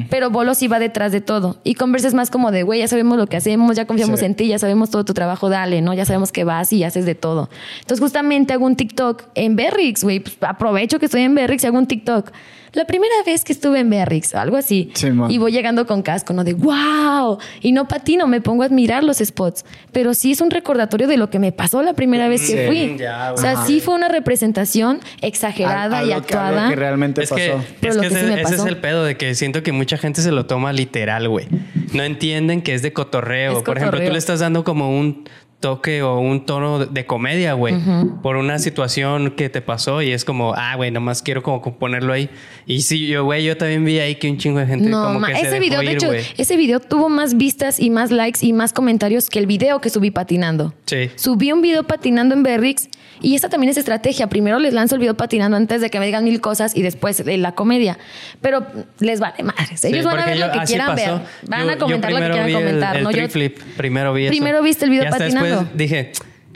[0.09, 1.57] Pero Bolo sí va detrás de todo.
[1.63, 4.25] Y Converse es más como de, güey, ya sabemos lo que hacemos, ya confiamos Sí.
[4.25, 5.93] en ti, ya sabemos todo tu trabajo, dale, ¿no?
[5.93, 7.49] Ya sabemos que vas y haces de todo.
[7.81, 10.19] Entonces, justamente hago un TikTok en Berrix, güey.
[10.19, 12.31] Pues aprovecho que estoy en Berrix y hago un TikTok.
[12.73, 14.91] La primera vez que estuve en Berrix, algo así.
[15.29, 16.43] Y voy llegando con casco, ¿no?
[16.43, 17.37] De wow.
[17.61, 19.65] Y no patino, me pongo a admirar los spots.
[19.91, 22.67] Pero sí es un recordatorio de lo que me pasó la primera vez que Sí.
[22.67, 22.97] fui.
[22.97, 26.69] Ya, o sea, sí fue una representación exagerada y que- actuada.
[26.69, 27.37] que realmente Es pasó.
[27.41, 28.67] que, Pero es lo que que ese, sí me ese es pasó.
[28.67, 31.47] el pedo de que siento que mucha gente se lo toma literal, güey.
[31.93, 33.57] No entienden que es de cotorreo.
[33.59, 35.23] Es Por ejemplo, tú le estás dando como un
[35.59, 37.75] toque o un tono de, comedia, güey,
[38.21, 42.13] por una situación que te pasó y es como, ah, güey, nomás quiero como ponerlo
[42.13, 42.29] ahí.
[42.65, 45.19] Y sí, yo, güey, yo también vi ahí que un chingo de gente No, como
[45.19, 47.89] ma, que se ese dejó video, de ir, hecho, ese video tuvo más vistas y
[47.89, 50.73] más likes y más comentarios que el video que subí patinando.
[50.85, 51.09] Sí.
[51.15, 52.87] Subí un video patinando en Berrix
[53.21, 54.27] y esa también es estrategia.
[54.27, 57.21] Primero les lanzo el video patinando antes de que me digan mil cosas y después
[57.25, 57.97] la comedia.
[58.39, 58.65] Pero
[58.99, 59.83] les vale madres.
[59.83, 61.15] Ellos Sí, van a ver yo- lo que quieran pasó.
[61.15, 61.21] ver.
[61.49, 62.95] Van Yo- a comentar lo que quieran vi el- comentar.
[62.97, 63.11] El, ¿no?
[63.11, 64.31] Yo- flip, primero vi eso.
[64.31, 65.48] Primero viste el video y patinando.
[65.75, 66.11] Dije,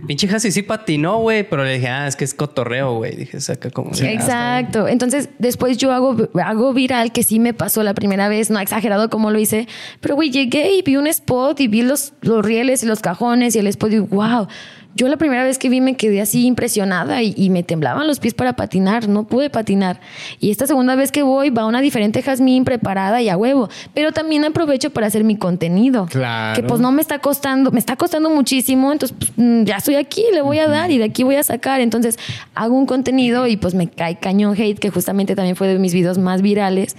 [0.08, 3.16] pinche Hasi sí patinó, güey, pero le dije, ah, es que es cotorreo, güey.
[3.16, 3.90] Dije, saca como...
[3.90, 4.20] "Ah, está bien".
[4.20, 4.88] Exacto.
[4.88, 9.10] Entonces, después yo hago, hago viral que sí me pasó la primera vez, no exagerado
[9.10, 9.68] como lo hice,
[10.02, 13.56] pero güey, llegué y vi un spot y vi los, los rieles y los cajones
[13.56, 14.48] y el spot y wow.
[14.96, 18.20] Yo la primera vez que vi me quedé así impresionada y, y me temblaban los
[18.20, 20.00] pies para patinar, no pude patinar.
[20.40, 24.12] Y esta segunda vez que voy va una diferente Jazmín preparada y a huevo, pero
[24.12, 26.06] también aprovecho para hacer mi contenido.
[26.08, 26.56] Claro.
[26.56, 29.96] Que pues no me está costando, me está costando muchísimo, entonces pues, mm, ya estoy
[29.96, 31.82] aquí, le voy a dar y de aquí voy a sacar.
[31.82, 32.20] Entonces
[32.54, 35.94] hago un contenido y pues me cae cañón hate, que justamente también fue de mis
[35.94, 36.96] videos más virales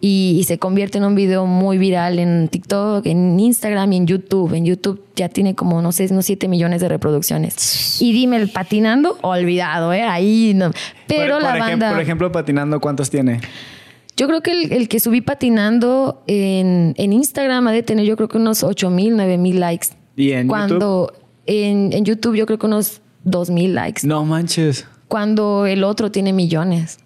[0.00, 4.06] y, y se convierte en un video muy viral en TikTok, en Instagram y en
[4.06, 4.54] YouTube.
[4.54, 7.33] En YouTube ya tiene como, no sé, unos 7 millones de reproducciones.
[8.00, 10.02] Y dime, el patinando, olvidado, ¿eh?
[10.02, 10.70] Ahí no.
[11.06, 11.90] Pero por, la por banda...
[11.92, 13.40] por ejemplo, patinando, ¿cuántos tiene?
[14.16, 18.16] Yo creo que el, el que subí patinando en, en Instagram ha de tener yo
[18.16, 19.88] creo que unos 8 mil, 9 mil likes.
[20.16, 21.12] ¿Y en Cuando
[21.46, 24.06] En, en YouTube yo creo que unos 2 mil likes.
[24.06, 24.86] No manches.
[25.08, 26.98] Cuando el otro tiene millones,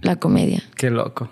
[0.00, 0.62] la comedia.
[0.76, 1.28] Qué loco.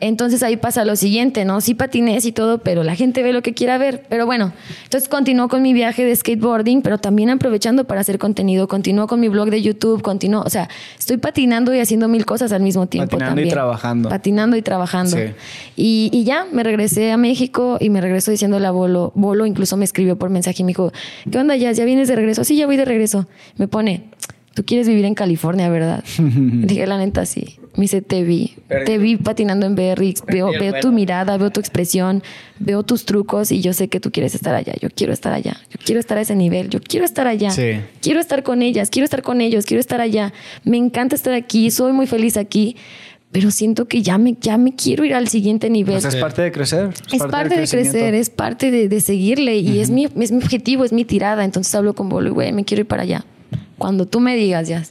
[0.00, 1.60] Entonces ahí pasa lo siguiente, ¿no?
[1.60, 4.04] Sí patines y todo, pero la gente ve lo que quiera ver.
[4.08, 4.52] Pero bueno,
[4.84, 8.68] entonces continúo con mi viaje de skateboarding, pero también aprovechando para hacer contenido.
[8.68, 10.68] Continúo con mi blog de YouTube, continúo, o sea,
[10.98, 14.08] estoy patinando y haciendo mil cosas al mismo tiempo Patinando y trabajando.
[14.08, 15.16] Patinando y trabajando.
[15.16, 15.22] Sí.
[15.76, 19.12] Y, y ya, me regresé a México y me regreso diciéndole a Bolo.
[19.14, 20.92] Bolo incluso me escribió por mensaje y me dijo,
[21.30, 21.76] ¿qué onda, Jazz?
[21.76, 22.44] ¿Ya vienes de regreso?
[22.44, 23.26] Sí, ya voy de regreso.
[23.56, 24.04] Me pone,
[24.54, 26.04] tú quieres vivir en California, ¿verdad?
[26.18, 27.57] Dije, la neta, sí.
[27.78, 28.56] Me dice, te vi.
[28.86, 30.24] Te vi patinando en BRX.
[30.26, 30.50] Veo,
[30.80, 32.24] tu mirada, veo tu expresión,
[32.58, 34.74] veo tus trucos y yo sé que tú quieres estar allá.
[34.80, 35.56] Yo quiero estar allá.
[35.70, 36.70] Yo quiero estar a ese nivel.
[36.70, 37.52] Yo quiero estar allá.
[37.52, 37.78] Sí.
[38.02, 38.90] Quiero estar con ellas.
[38.90, 39.64] Quiero estar con ellos.
[39.64, 40.32] Quiero estar allá.
[40.64, 41.70] Me encanta estar aquí.
[41.70, 42.74] Soy muy feliz aquí.
[43.30, 46.00] Pero siento que ya me, ya me quiero ir al siguiente nivel.
[46.00, 46.88] Pues es parte de crecer.
[47.12, 50.84] Es parte, de crecer, es parte de, de seguirle y es, mi, es mi objetivo,
[50.84, 51.44] es mi tirada.
[51.44, 53.24] Entonces hablo con Bolo y, güey, me quiero ir para allá.
[53.76, 54.82] Cuando tú me digas, ya.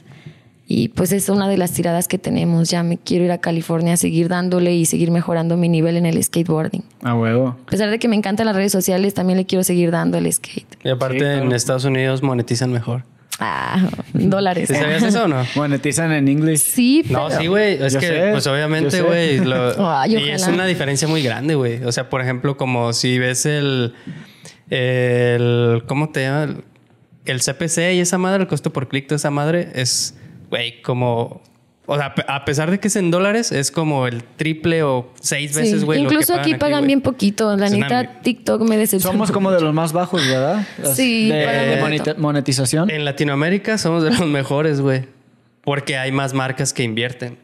[0.70, 2.68] Y pues es una de las tiradas que tenemos.
[2.68, 6.04] Ya me quiero ir a California a seguir dándole y seguir mejorando mi nivel en
[6.04, 6.84] el skateboarding.
[7.02, 7.56] A huevo.
[7.66, 10.30] A pesar de que me encantan las redes sociales, también le quiero seguir dando el
[10.30, 10.66] skate.
[10.84, 11.42] Y aparte Sí, claro.
[11.44, 13.04] en Estados Unidos monetizan mejor.
[13.40, 14.68] Ah, dólares.
[14.68, 15.42] ¿Sí sabías eso o no?
[15.56, 16.60] Monetizan en inglés.
[16.62, 17.82] Sí, No, pero- sí, güey.
[17.82, 19.36] Es Yo que, sé, pues obviamente, güey.
[20.08, 21.82] y es una diferencia muy grande, güey.
[21.84, 23.94] O sea, por ejemplo, como si ves el.
[24.68, 26.56] el ¿Cómo te llama?
[27.24, 30.17] El CPC y esa madre, el costo por clic de esa madre es,
[30.48, 31.42] güey, como
[31.86, 35.54] O sea, a pesar de que es en dólares, es como el triple o seis
[35.54, 36.00] veces, güey.
[36.00, 37.56] Incluso aquí pagan bien poquito.
[37.56, 39.12] La neta, TikTok me decepciona.
[39.12, 40.66] Somos como de los más bajos, ¿verdad?
[40.94, 41.30] Sí.
[41.30, 42.90] De, monetización.
[42.90, 45.06] En Latinoamérica somos de los mejores, güey.
[45.62, 47.38] Porque hay más marcas que invierten.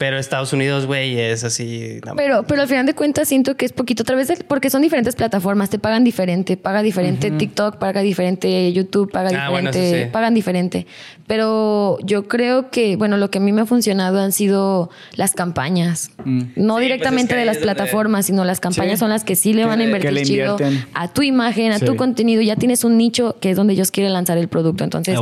[0.00, 2.00] Pero Estados Unidos, güey, es así.
[2.16, 5.14] Pero, pero al final de cuentas siento que es poquito otra vez porque son diferentes
[5.14, 10.86] plataformas, te pagan diferente, paga diferente TikTok, paga diferente YouTube, paga ah, diferente, pagan diferente.
[11.26, 15.34] Pero yo creo que, bueno, lo que a mí me ha funcionado han sido las
[15.34, 16.12] campañas.
[16.24, 16.44] Mm.
[16.56, 19.82] No pues directamente de las plataformas, sino las campañas son las que sí le van
[19.82, 20.56] a invertir chido
[20.94, 22.40] a tu imagen, a tu contenido.
[22.40, 24.82] Ya tienes un nicho que es donde ellos quieren lanzar el producto.
[24.82, 25.18] Entonces,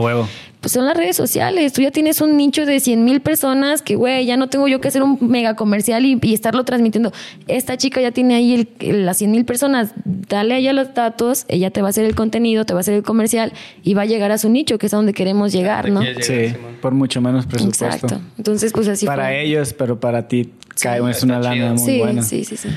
[0.61, 1.73] pues son las redes sociales.
[1.73, 4.81] Tú ya tienes un nicho de 100 mil personas que, güey, ya no tengo yo
[4.81, 7.13] que hacer un mega comercial y, estarlo transmitiendo.
[7.47, 9.93] Esta chica ya tiene ahí las 100 mil personas.
[10.05, 12.83] Dale a ella los datos, ella te va a hacer el contenido, te va a
[12.83, 13.53] hacer el comercial
[13.83, 16.03] y va a llegar a su nicho, que es a donde queremos llegar, ¿no?
[16.21, 17.85] sí, por mucho menos presupuesto.
[17.85, 18.21] Exacto.
[18.37, 22.23] Entonces, pues así Para ellos, pero para ti cae, es una lana muy buena.
[22.23, 22.69] Sí, sí, sí.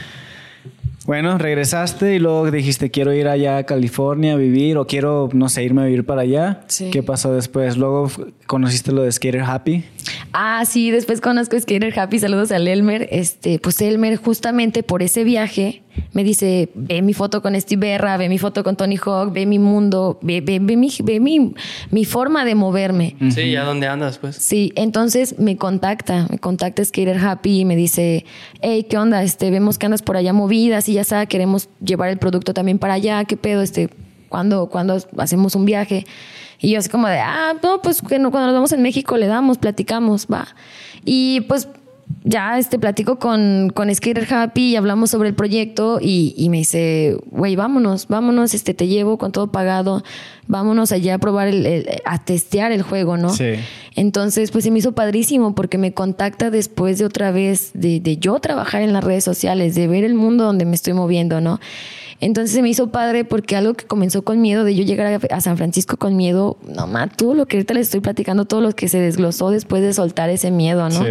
[1.05, 5.49] Bueno, regresaste y luego dijiste quiero ir allá a California a vivir o quiero, no
[5.49, 6.61] sé, irme a vivir para allá.
[6.91, 7.75] ¿Qué pasó después?
[7.75, 8.11] Luego
[8.45, 9.83] conociste lo de Skater Happy.
[10.31, 13.07] Ah, sí, después conozco Skater Happy, saludos a Elmer.
[13.11, 15.81] Este, pues Elmer justamente por ese viaje
[16.13, 19.45] me dice, ve mi foto con Steve Berra, ve mi foto con Tony Hawk, ve
[19.45, 21.53] mi mundo, ve, ve, mi, ve mi,
[21.89, 23.15] mi, forma de moverme.
[23.29, 24.35] Sí, ¿ya dónde andas pues?
[24.35, 28.25] Sí, entonces me contacta, me contacta Skater Happy y me dice,
[28.61, 29.23] hey, ¿qué onda?
[29.23, 32.79] Este, vemos que andas por allá movidas y ya sabes, queremos llevar el producto también
[32.79, 33.61] para allá, ¿qué pedo?
[33.61, 33.89] Este,
[34.29, 36.05] cuando, cuando hacemos un viaje?
[36.59, 39.57] Y yo así como de, ah, no, pues cuando nos vamos en México le damos,
[39.57, 40.47] platicamos, va.
[41.03, 41.67] Y pues
[42.23, 46.57] ya este, platico con, con Skater Happy y hablamos sobre el proyecto y, y me
[46.57, 50.03] dice, güey, vámonos, vámonos, este, te llevo con todo pagado,
[50.47, 53.29] vámonos allá a probar, el, a testear el juego, ¿no?
[53.29, 53.53] Sí.
[53.95, 58.17] Entonces, pues se me hizo padrísimo porque me contacta después de otra vez de, de
[58.17, 61.59] yo trabajar en las redes sociales, de ver el mundo donde me estoy moviendo, ¿no?
[62.21, 65.41] Entonces se me hizo padre porque algo que comenzó con miedo de yo llegar a,
[65.41, 68.73] San Francisco con miedo, no más, todo lo que ahorita les estoy platicando, todo lo
[68.73, 71.03] que se desglosó después de soltar ese miedo, ¿no?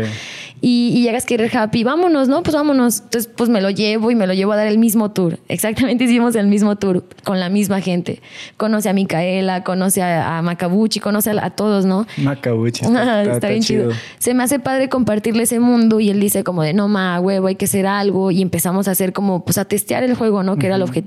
[0.62, 2.42] Y, y, llegas a querer happy, vámonos, ¿no?
[2.42, 3.00] Pues vámonos.
[3.00, 5.38] Entonces, pues me lo llevo y me lo llevo a dar el mismo tour.
[5.48, 8.20] Exactamente hicimos el mismo tour con la misma gente.
[8.58, 12.06] Conoce a Micaela, conoce a, Macabuchi, conoce a, todos, ¿no?
[12.18, 12.84] Macabuchi.
[12.84, 13.90] Está, bien chido.
[14.18, 17.46] Se me hace padre compartirle ese mundo y él dice como de, no, ma, huevo,
[17.46, 18.30] hay que hacer algo.
[18.30, 20.56] Y empezamos a hacer como, pues a testear el juego, ¿no?
[20.56, 20.99] Que era el objetivo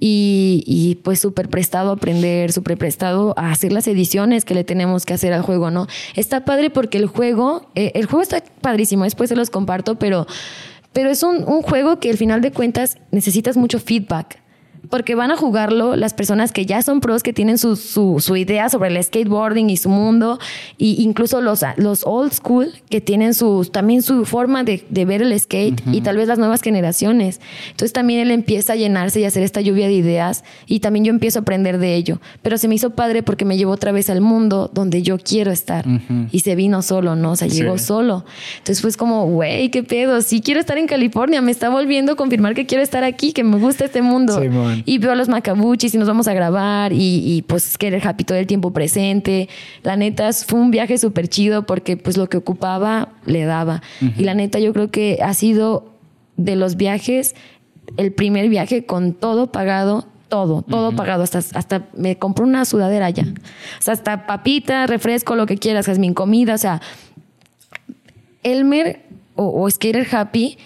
[0.00, 5.06] y, pues súper prestado a aprender, súper prestado a hacer las ediciones que le tenemos
[5.06, 5.86] que hacer al juego, ¿no?
[6.14, 10.26] Está padre porque el juego, eh, el juego está padrísimo, después se los comparto, pero,
[10.92, 14.43] pero es un, un juego que al final de cuentas necesitas mucho feedback
[14.90, 18.68] porque van a jugarlo las personas que ya son pros, que tienen su, su, idea
[18.68, 20.38] sobre el skateboarding y su mundo,
[20.78, 25.22] e incluso los, los old school, que tienen su, también su forma de, de ver
[25.22, 27.40] el skate, y tal vez las nuevas generaciones.
[27.70, 31.10] Entonces también él empieza a llenarse y hacer esta lluvia de ideas, y también yo
[31.10, 32.20] empiezo a aprender de ello.
[32.42, 35.50] Pero se me hizo padre porque me llevó otra vez al mundo donde yo quiero
[35.50, 35.84] estar,
[36.30, 37.32] y se vino solo, ¿no?
[37.32, 38.24] O sea, llegó solo.
[38.58, 42.16] Entonces fue como, güey, qué pedo, sí quiero estar en California, me está volviendo a
[42.16, 44.40] confirmar que quiero estar aquí, que me gusta este mundo.
[44.40, 44.48] Sí,
[44.84, 48.24] y veo a los macabuchis y nos vamos a grabar y, y pues querer happy
[48.24, 49.48] todo el tiempo presente.
[49.82, 53.82] La neta fue un viaje súper chido porque pues lo que ocupaba le daba.
[54.16, 55.94] Y la neta yo creo que ha sido
[56.36, 57.34] de los viajes
[57.96, 61.22] el primer viaje con todo pagado, todo, todo pagado.
[61.22, 63.24] Hasta, hasta me compré una sudadera ya.
[63.24, 66.54] O sea, hasta papita, refresco, lo que quieras, jazmín, comida.
[66.54, 66.80] O sea,
[68.42, 69.02] Elmer
[69.36, 70.58] o, o Skater Happy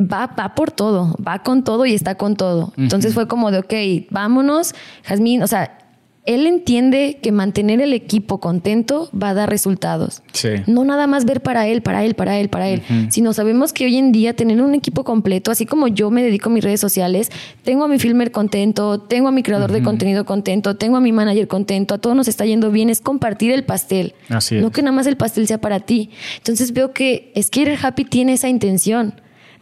[0.00, 2.72] va, va por todo, va con todo y está con todo.
[2.76, 4.74] Entonces fue como de, ok, vámonos,
[5.04, 5.78] Jazmín, o sea,
[6.26, 10.22] él entiende que mantener el equipo contento va a dar resultados.
[10.32, 10.48] Sí.
[10.66, 13.84] No nada más ver para él, para él, para él, para él, sino sabemos que
[13.84, 16.80] hoy en día tener un equipo completo, así como yo me dedico a mis redes
[16.80, 17.30] sociales,
[17.62, 21.12] tengo a mi filmer contento, tengo a mi creador de contenido contento, tengo a mi
[21.12, 24.14] manager contento, a todos nos está yendo bien, es compartir el pastel.
[24.28, 26.10] Así No que nada más el pastel sea para ti.
[26.38, 29.14] Entonces veo que Skater Happy tiene esa intención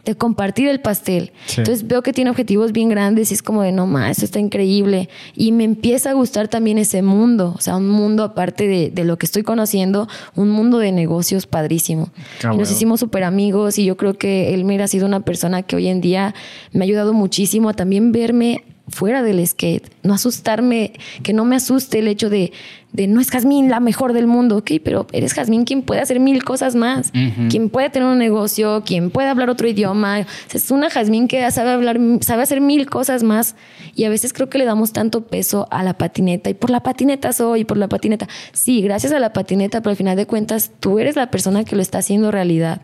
[0.05, 1.31] de compartir el pastel.
[1.49, 4.39] Entonces veo que tiene objetivos bien grandes y es como de, no más, esto está
[4.39, 5.09] increíble.
[5.35, 9.17] Y me empieza a gustar también ese mundo, o sea, un mundo aparte de, lo
[9.17, 12.09] que estoy conociendo, un mundo de negocios padrísimo.
[12.43, 15.63] Ah, y nos hicimos súper amigos y yo creo que Elmer ha sido una persona
[15.63, 16.33] que hoy en día
[16.71, 20.93] me ha ayudado muchísimo a también verme fuera del skate, no asustarme,
[21.23, 22.51] que no me asuste el hecho de,
[22.91, 26.19] de no es Jazmín la mejor del mundo, ok, pero eres Jazmín quien puede hacer
[26.19, 27.11] mil cosas más,
[27.49, 31.71] quien puede tener un negocio, quien puede hablar otro idioma, es una Jazmín que sabe
[31.71, 33.55] hablar, sabe hacer mil cosas más.
[33.95, 36.49] Y a veces creo que le damos tanto peso a la patineta.
[36.49, 39.97] Y por la patineta soy, por la patineta, sí, gracias a la patineta, pero al
[39.97, 42.81] final de cuentas tú eres la persona que lo está haciendo realidad,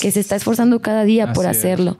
[0.00, 1.98] que se está esforzando cada día por hacerlo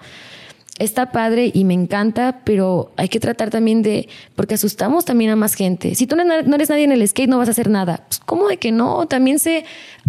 [0.78, 5.36] está padre y me encanta, pero hay que tratar también de, porque asustamos también a
[5.36, 5.94] más gente.
[5.94, 6.22] Si tú no
[6.55, 8.05] eres nadie en el skate, no vas a hacer nada.
[8.09, 9.06] Pues, ¿Cómo de que no?
[9.06, 9.64] También sé,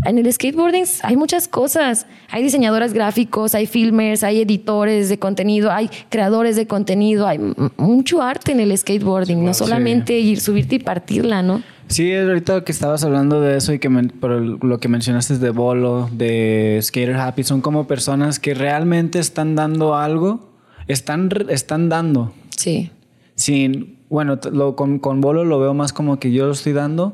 [0.06, 2.08] en el skateboarding hay muchas cosas.
[2.30, 7.40] Hay diseñadoras gráficos, hay filmers, hay editores de contenido, hay creadores de contenido, hay
[7.78, 11.62] mucho arte en el skateboarding, no solamente ir, subirte y partirla, ¿no?
[11.88, 16.10] Sí, ahorita que estabas hablando de eso y que por lo que mencionaste de Bolo,
[16.12, 20.55] de Skater Happy, son como personas que realmente están dando algo
[20.88, 22.34] están, están dando.
[22.56, 22.92] Sí.
[23.36, 27.14] Sin, bueno, lo, con, con Bolo lo veo más como que yo lo estoy dando,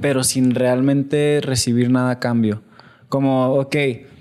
[0.00, 2.62] pero sin realmente recibir nada a cambio.
[3.08, 3.76] Como, ok,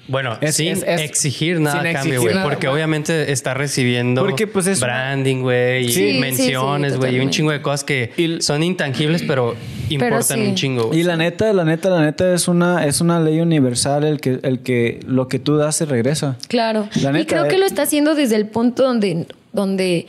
[0.09, 2.35] bueno, sin exigir nada a cambio, güey.
[2.43, 7.83] Porque obviamente está recibiendo pues, branding, güey, y menciones, güey, y un chingo de cosas
[7.83, 9.55] que son intangibles, pero
[9.89, 10.91] importan un chingo.
[10.93, 14.39] Y la neta, la neta, la neta es una, es una ley universal el que,
[14.43, 16.37] el que lo que tú das se regresa.
[16.47, 16.89] Claro.
[16.95, 20.07] y creo que lo está haciendo desde el punto donde, donde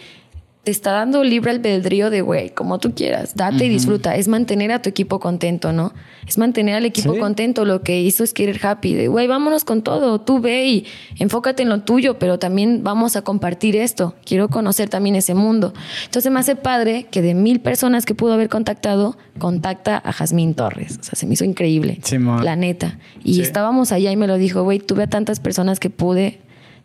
[0.62, 4.16] te está dando libre albedrío de, güey, como tú quieras, date y disfruta.
[4.16, 5.94] Es mantener a tu equipo contento, ¿no?
[6.28, 7.64] Es mantener al equipo contento.
[7.64, 10.20] Lo que hizo es querer happy, de, güey, vámonos con todo.
[10.20, 10.86] Tú ve y
[11.18, 14.14] enfócate en lo tuyo, pero también vamos a compartir esto.
[14.26, 15.72] Quiero conocer también ese mundo.
[16.04, 20.52] Entonces me hace padre que de mil personas que pudo haber contactado, contacta a Jazmín
[20.52, 20.98] Torres.
[21.00, 22.00] O sea, se me hizo increíble.
[22.42, 22.98] la neta.
[23.24, 26.38] Y estábamos allá y me lo dijo, güey, tuve a tantas personas que pude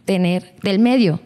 [0.06, 1.19] tener del medio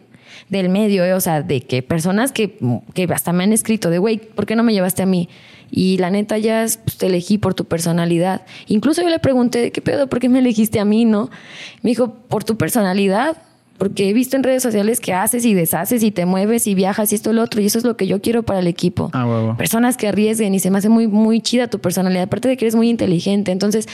[0.50, 2.58] del medio, eh, o sea, de que personas que,
[2.92, 5.28] que hasta me han escrito de, güey, ¿por qué no me llevaste a mí?
[5.70, 8.42] Y la neta ya pues, te elegí por tu personalidad.
[8.66, 10.08] Incluso yo le pregunté, ¿qué pedo?
[10.08, 11.30] ¿Por qué me elegiste a mí, no?
[11.82, 13.36] Me dijo, por tu personalidad
[13.80, 17.12] porque he visto en redes sociales que haces y deshaces y te mueves y viajas
[17.12, 19.08] y esto y lo otro, y eso es lo que yo quiero para el equipo.
[19.14, 22.58] Ah, Personas que arriesguen y se me hace muy, muy chida tu personalidad, aparte de
[22.58, 23.52] que eres muy inteligente.
[23.52, 23.88] Entonces,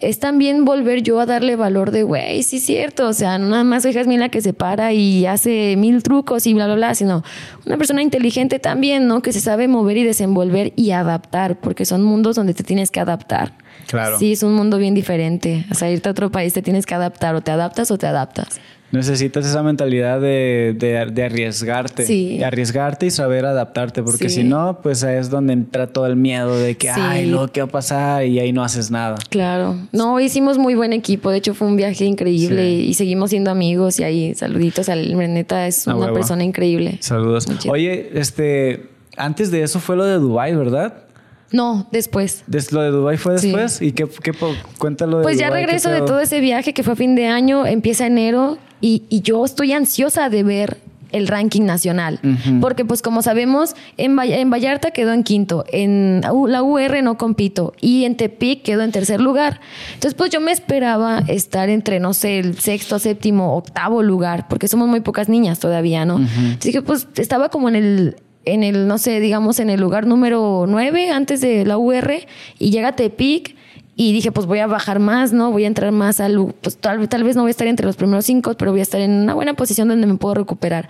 [0.00, 3.48] es también volver yo a darle valor de, güey, sí es cierto, o sea, no
[3.48, 6.74] nada más soy Jasmine la que se para y hace mil trucos y bla, bla,
[6.74, 7.24] bla, sino
[7.64, 9.22] una persona inteligente también, ¿no?
[9.22, 13.00] Que se sabe mover y desenvolver y adaptar, porque son mundos donde te tienes que
[13.00, 13.54] adaptar.
[13.86, 14.18] Claro.
[14.18, 15.64] Sí, es un mundo bien diferente.
[15.70, 18.06] O sea, irte a otro país te tienes que adaptar, o te adaptas o te
[18.06, 18.60] adaptas.
[18.92, 22.04] Necesitas esa mentalidad de, de, arriesgarte.
[22.04, 22.42] Sí.
[22.42, 26.58] arriesgarte y saber adaptarte, porque si no, pues ahí es donde entra todo el miedo
[26.58, 29.16] de que, ay, lo que va a pasar y ahí no haces nada.
[29.28, 29.76] Claro.
[29.92, 31.30] No, hicimos muy buen equipo.
[31.30, 34.00] De hecho, fue un viaje increíble y seguimos siendo amigos.
[34.00, 36.98] Y ahí, saluditos al Neta, es una persona increíble.
[37.00, 37.46] Saludos.
[37.68, 41.04] Oye, este, antes de eso fue lo de Dubai, ¿verdad?
[41.52, 42.44] No, después.
[42.72, 43.82] ¿Lo de Dubai fue después?
[43.82, 44.32] ¿Y qué, qué
[44.78, 47.66] cuéntalo de Pues ya regreso de todo ese viaje que fue a fin de año,
[47.66, 50.78] empieza enero y, yo estoy ansiosa de ver
[51.12, 52.20] el ranking nacional.
[52.60, 57.74] Porque, pues, como sabemos, en, en, Vallarta quedó en quinto, en la UR no compito
[57.80, 59.60] y en Tepic quedó en tercer lugar.
[59.94, 64.68] Entonces, pues, yo me esperaba estar entre, no sé, el sexto, séptimo, octavo lugar, porque
[64.68, 66.20] somos muy pocas niñas todavía, ¿no?
[66.58, 68.16] Así que, pues, estaba como en el
[68.46, 72.26] en el, no sé, digamos, en el lugar número nueve antes de la UR
[72.58, 73.54] y llega Tepic
[74.00, 75.52] y dije, pues voy a bajar más, ¿no?
[75.52, 76.54] Voy a entrar más al...
[76.62, 78.82] Pues tal, tal vez no voy a estar entre los primeros cinco, pero voy a
[78.82, 80.88] estar en una buena posición donde me puedo recuperar.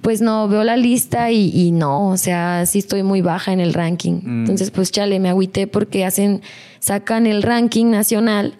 [0.00, 3.74] Pues no, veo la lista y, no, o sea, sí estoy muy baja en el
[3.74, 4.22] ranking.
[4.22, 4.40] Mm.
[4.40, 6.40] Entonces, pues chale, me agüité porque hacen,
[6.78, 8.54] sacan el ranking nacional,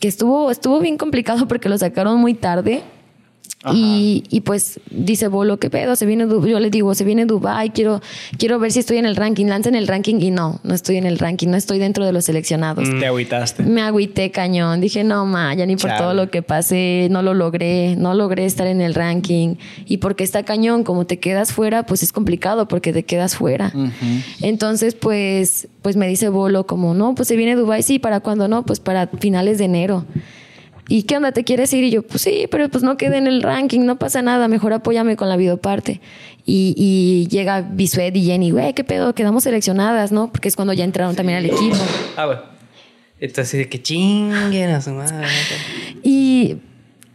[0.00, 2.82] que estuvo, estuvo bien complicado porque lo sacaron muy tarde
[3.74, 5.94] y, y, pues dice Bolo, ¿qué pedo?
[5.94, 8.00] Se viene, yo le digo, se viene Dubai, quiero,
[8.38, 9.46] quiero ver si estoy en el ranking.
[9.46, 12.24] en el ranking y no, no estoy en el ranking, no estoy dentro de los
[12.24, 12.88] seleccionados.
[12.98, 13.62] Te agüitaste.
[13.64, 14.80] Me agüité cañón.
[14.80, 18.46] Dije, no, ma, ya ni por todo lo que pasé, no lo logré, no logré
[18.46, 19.56] estar en el ranking.
[19.84, 23.72] Y porque está cañón, como te quedas fuera, pues es complicado porque te quedas fuera.
[24.40, 28.48] Entonces, pues, pues me dice Bolo, como, no, pues se viene Dubai, sí, ¿para cuándo
[28.48, 28.64] no?
[28.64, 30.06] Pues para finales de enero.
[30.90, 31.32] ¿Y qué onda?
[31.32, 31.84] ¿Te quieres ir?
[31.84, 34.72] Y yo, pues sí, pero pues no quede en el ranking, no pasa nada, mejor
[34.72, 36.00] apóyame con la videoparte.
[36.44, 39.14] Y, y llega Bisuet y Jenny, güey, ¿qué pedo?
[39.14, 40.32] Quedamos seleccionadas, ¿no?
[40.32, 41.76] Porque es cuando ya entraron también al equipo.
[42.16, 42.42] Ah, bueno.
[43.20, 45.26] Entonces, que chinguen a su madre.
[46.02, 46.56] Y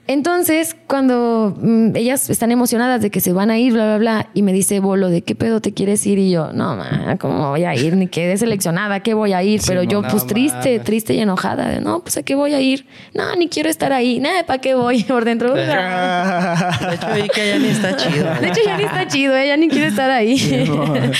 [0.07, 4.30] Entonces, cuando mm, ellas están emocionadas de que se van a ir, bla, bla, bla,
[4.36, 6.19] y me dice Bolo, ¿de qué pedo te quieres ir?
[6.19, 7.95] Y yo, no, ma, ¿cómo voy a ir?
[7.95, 9.61] Ni quedé seleccionada, ¿a qué voy a ir?
[9.65, 12.61] Pero yo, no, pues triste, triste y enojada, de, no, pues ¿a qué voy a
[12.61, 12.86] ir?
[13.15, 15.03] No, ni quiero estar ahí, nada, ¿para qué voy?
[15.07, 15.56] Por dentro.
[15.56, 18.26] De hecho, vi que ya ni está chido.
[18.41, 20.36] De hecho, ya ni está chido, ella ni quiere estar ahí.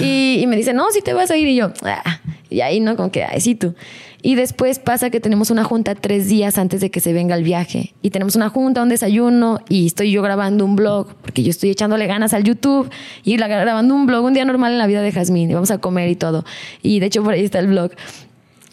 [0.00, 1.48] y, y me dice, no, si te vas a ir.
[1.48, 2.20] Y yo, "Ah".
[2.50, 2.94] y ahí, ¿no?
[2.96, 3.74] Como que, ay, sí, tú.
[4.28, 7.42] Y después pasa que tenemos una junta tres días antes de que se venga el
[7.42, 7.94] viaje.
[8.02, 11.70] Y tenemos una junta, un desayuno, y estoy yo grabando un blog, porque yo estoy
[11.70, 12.90] echándole ganas al YouTube
[13.24, 15.50] y grabando un blog, un día normal en la vida de Jazmín.
[15.50, 16.44] Y vamos a comer y todo.
[16.82, 17.92] Y de hecho, por ahí está el blog.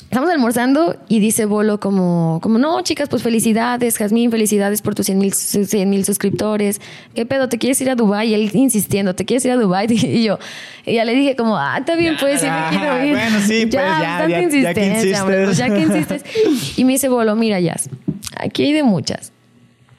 [0.06, 5.07] Estamos almorzando y dice Bolo como, como no, chicas, pues felicidades, Jazmín, felicidades por tus
[5.07, 6.80] 100 mil 100 mil suscriptores.
[7.15, 7.49] ¿Qué pedo?
[7.49, 8.30] ¿Te quieres ir a Dubai?
[8.30, 9.88] Y él insistiendo, ¿te quieres ir a Dubai?
[9.91, 10.40] Y yo,
[10.86, 13.11] y ya le dije como, ah, está bien, pues sí me quiero ir.
[13.11, 13.99] Bueno, sí, pues, ya,
[14.30, 14.82] ya- ya que
[15.22, 16.23] hombre, pues, ya que insistes.
[16.77, 17.90] Y me dice Bolo, mira, Jazz,
[18.38, 19.34] aquí hay de muchas.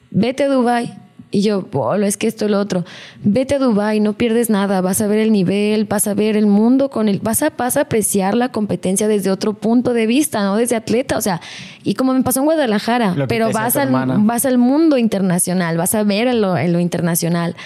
[0.09, 0.97] Vete a Dubai.
[1.29, 2.85] Y yo, Bolo, es que esto es lo otro.
[3.21, 4.79] Vete a Dubai, no pierdes nada.
[4.79, 7.19] Vas a ver el nivel, vas a ver el mundo con el.
[7.19, 11.17] Vas a, vas a apreciar la competencia desde otro punto de vista, no desde atleta.
[11.17, 11.41] O sea,
[11.83, 16.03] y como me pasó en Guadalajara, pero vas al, vas al mundo internacional, vas a
[16.03, 17.57] ver en lo, en lo internacional.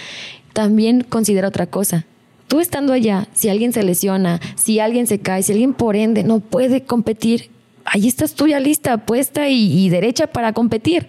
[0.53, 2.05] También considera otra cosa.
[2.47, 6.23] Tú estando allá, si alguien se lesiona, si alguien se cae, si alguien por ende
[6.23, 7.49] no puede competir,
[7.85, 11.07] ahí estás tú ya lista, puesta y, y derecha para competir.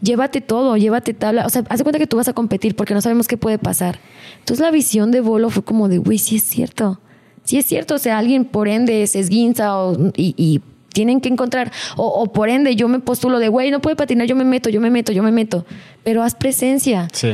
[0.00, 1.44] Llévate todo, llévate tabla.
[1.46, 3.58] O sea, haz de cuenta que tú vas a competir porque no sabemos qué puede
[3.58, 3.98] pasar.
[4.38, 7.00] Entonces la visión de Bolo fue como de, güey, sí es cierto.
[7.44, 7.96] Sí es cierto.
[7.96, 10.60] O sea, alguien por ende se esguinza o, y, y
[10.92, 11.72] tienen que encontrar.
[11.96, 14.70] O, o por ende yo me postulo de, güey, no puede patinar, yo me meto,
[14.70, 15.66] yo me meto, yo me meto.
[16.04, 17.08] Pero haz presencia.
[17.12, 17.32] Sí.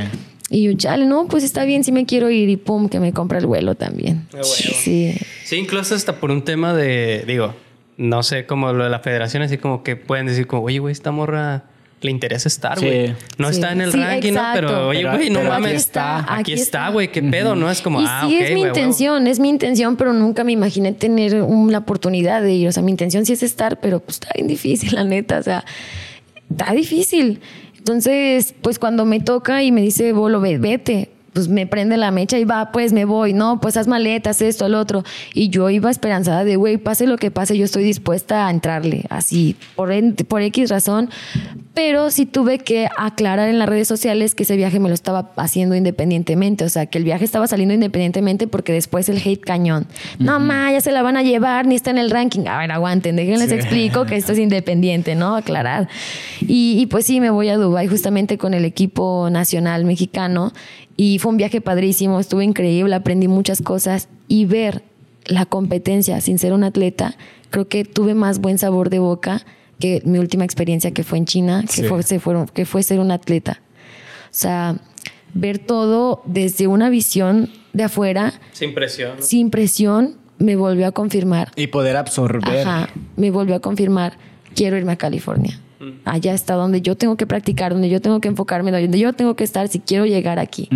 [0.51, 2.49] Y yo, chale, no, pues está bien, sí me quiero ir.
[2.49, 4.27] Y pum, que me compra el vuelo también.
[4.33, 4.45] Ah, huevo.
[4.45, 5.15] Sí.
[5.45, 7.55] Sí, incluso hasta por un tema de, digo,
[7.97, 10.93] no sé, como lo de la federación, así como que pueden decir como, oye, güey,
[10.93, 11.65] esta morra
[12.05, 12.87] le interesa estar, Sí.
[12.87, 13.15] güey.
[13.39, 13.55] No Sí.
[13.55, 14.43] está en el Sí, ranking, ¿no?
[14.55, 15.75] Pero, oye, güey, no pero aquí mames.
[15.83, 17.71] está, Aquí, está, güey, qué pedo, ¿no?
[17.71, 20.93] Es como, y ah, sí es mi intención, es mi intención, pero nunca me imaginé
[20.93, 22.69] tener un- la oportunidad de ir.
[22.69, 25.39] O sea, mi intención sí es estar, pero pues está bien difícil, la neta.
[25.39, 25.65] O sea,
[26.51, 27.41] está difícil.
[27.79, 32.11] Entonces, pues cuando me toca y me dice, Bolo, ve- vete, pues me prende la
[32.11, 33.33] mecha y va, pues me voy.
[33.33, 35.05] No, pues haz maletas, esto, al otro.
[35.35, 39.05] Y yo iba esperanzada de, güey, pase lo que pase, yo estoy dispuesta a entrarle,
[39.11, 39.93] así, por,
[40.29, 41.11] por X razón.
[41.75, 45.33] Pero sí tuve que aclarar en las redes sociales que ese viaje me lo estaba
[45.35, 46.65] haciendo independientemente.
[46.65, 49.89] O sea, que el viaje estaba saliendo independientemente porque después el hate cañón.
[50.21, 52.47] No, ma, ya se la van a llevar, ni está en el ranking.
[52.47, 55.35] A ver, aguanten, déjenles explico que esto es independiente, ¿no?
[55.35, 55.89] Aclarar.
[56.41, 60.53] Y, y pues sí, me voy a Dubái justamente con el equipo nacional mexicano.
[60.97, 64.09] Y fue un viaje padrísimo, estuvo increíble, aprendí muchas cosas.
[64.29, 64.83] Y ver
[65.27, 67.17] la competencia sin ser un atleta,
[67.51, 69.43] creo que tuve más buen sabor de boca
[69.81, 71.85] que mi última experiencia que fue en China, que, Sí.
[71.85, 73.61] fue, se fueron- que fue ser un atleta.
[74.27, 74.77] O sea,
[75.35, 79.15] ver todo desde una visión de afuera, Sin presión.
[79.21, 81.51] sin presión, me volvió a confirmar.
[81.57, 82.67] Y poder absorber.
[82.67, 84.17] Ajá, me volvió a confirmar,
[84.55, 85.59] quiero irme a California.
[86.05, 89.35] Allá está donde yo tengo que practicar, donde yo tengo que enfocarme, donde yo tengo
[89.37, 90.69] que estar si quiero llegar aquí.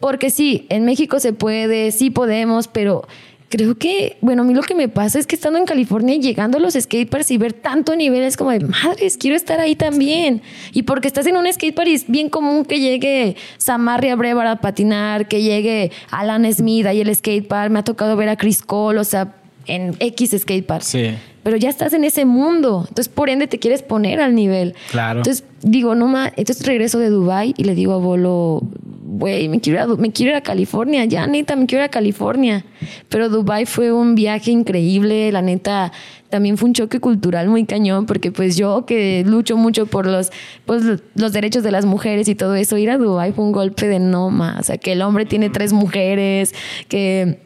[0.00, 3.06] Porque sí, en México se puede, sí podemos, pero
[3.48, 6.20] creo que, bueno, a mí lo que me pasa es que estando en California y
[6.20, 9.74] llegando a los skateparks y ver tanto nivel es como de madres, quiero estar ahí
[9.74, 10.42] también.
[10.72, 14.56] Y porque estás en un skatepark y es bien común que llegue Samarria Brevar a
[14.56, 17.70] patinar, que llegue Alan Smith ahí el skatepark.
[17.70, 19.34] Me ha tocado ver a Chris Cole, o sea,
[19.66, 20.82] en X skatepark.
[20.82, 21.14] Sí.
[21.48, 22.84] Pero ya estás en ese mundo.
[22.86, 24.74] Entonces, por ende, te quieres poner al nivel.
[24.90, 25.20] Claro.
[25.20, 26.30] Entonces, digo, no más.
[26.36, 28.60] Entonces regreso de Dubai y le digo a Bolo,
[29.06, 31.88] güey, me quiero ir a, me quiero ir a California, ya neta, me quiero ir
[31.88, 32.66] a California.
[33.08, 35.90] Pero Dubai fue un viaje increíble, la neta,
[36.28, 40.30] también fue un choque cultural muy cañón, porque pues yo que lucho mucho por los,
[40.66, 40.82] pues,
[41.14, 44.00] los derechos de las mujeres y todo eso, ir a Dubai fue un golpe de
[44.00, 44.60] no más.
[44.60, 46.54] O sea, que el hombre tiene tres mujeres,
[46.88, 47.38] que,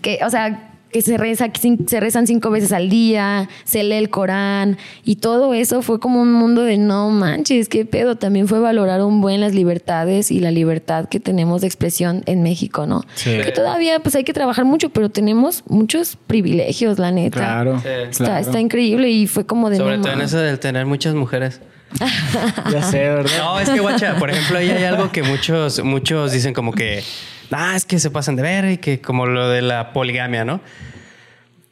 [0.00, 1.50] que o sea, que se, reza,
[1.88, 6.22] se rezan cinco veces al día, se lee el Corán y todo eso fue como
[6.22, 8.14] un mundo de no manches, qué pedo.
[8.14, 12.44] También fue valorar un buen las libertades y la libertad que tenemos de expresión en
[12.44, 13.02] México, ¿no?
[13.16, 13.38] Sí.
[13.44, 17.40] Que todavía pues hay que trabajar mucho, pero tenemos muchos privilegios, la neta.
[17.40, 17.80] Claro.
[17.80, 17.88] Sí.
[17.88, 18.40] Está, claro.
[18.40, 21.60] está increíble y fue como de Sobre no todo en eso del tener muchas mujeres.
[22.72, 23.38] Ya sé, ¿verdad?
[23.38, 27.02] No, es que, guacha, por ejemplo, ahí hay algo que muchos, muchos dicen como que,
[27.50, 30.60] ah, es que se pasan de ver y que como lo de la poligamia, ¿no?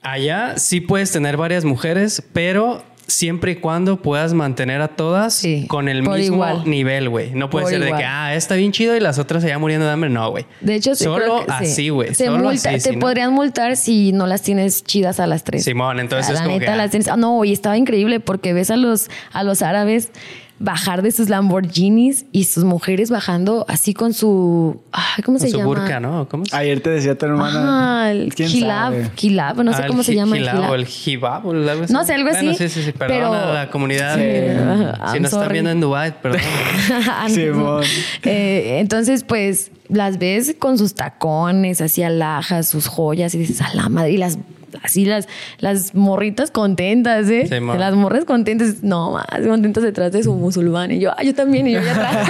[0.02, 5.66] Allá sí puedes tener varias mujeres, pero siempre y cuando puedas mantener a todas Sí,
[5.68, 6.62] con el mismo igual.
[6.64, 7.30] nivel, güey.
[7.32, 9.86] No puede Por ser de que, ah, está bien chido y las otras allá muriendo
[9.86, 10.10] de hambre.
[10.10, 10.46] No, güey.
[10.60, 11.72] De hecho, sí, solo que sí.
[11.72, 12.10] así, güey.
[12.10, 12.24] Así.
[12.62, 15.64] te si no- podrían multar si no las tienes chidas a las tres.
[15.64, 16.90] Simón, entonces O sea, es la como neta que, las ah.
[16.90, 17.08] tienes.
[17.08, 20.10] ah, no, y estaba increíble porque ves a los, a los árabes.
[20.58, 24.80] Bajar de sus Lamborghinis y sus mujeres bajando así con su.
[24.92, 25.66] ay, ¿Cómo Con se su llama?
[25.66, 26.28] burka, ¿no?
[26.28, 28.04] ¿Cómo se Ayer te decía tu hermana.
[28.04, 29.10] Ah, el ¿quién Hilab, sabe?
[29.20, 30.70] Hilab, no sé Ah, cómo se llama el hilab Hilab.
[30.70, 31.92] o el hijab o algo así.
[31.92, 32.92] No sé, algo Bueno, así, sí, sí, sí.
[32.96, 34.16] pero- Perdona a la comunidad.
[34.16, 36.40] Sí, si nos están viendo en Dubai, perdón.
[37.28, 37.82] Simón.
[38.24, 43.74] Eh, entonces, pues las ves con sus tacones, así alhajas, sus joyas, y dices, a
[43.74, 44.38] la madre, y las
[44.82, 45.28] así las,
[45.58, 47.46] las morritas contentas, ¿eh?
[47.48, 50.90] Sí, las morras contentas, no más, contentas detrás de su musulmán.
[50.92, 52.28] Y yo, ah, yo también, y yo ya atrás.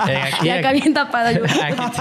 [0.10, 1.42] Eh, aquí- y acá bien tapada yo.
[1.60, 2.00] Aquí,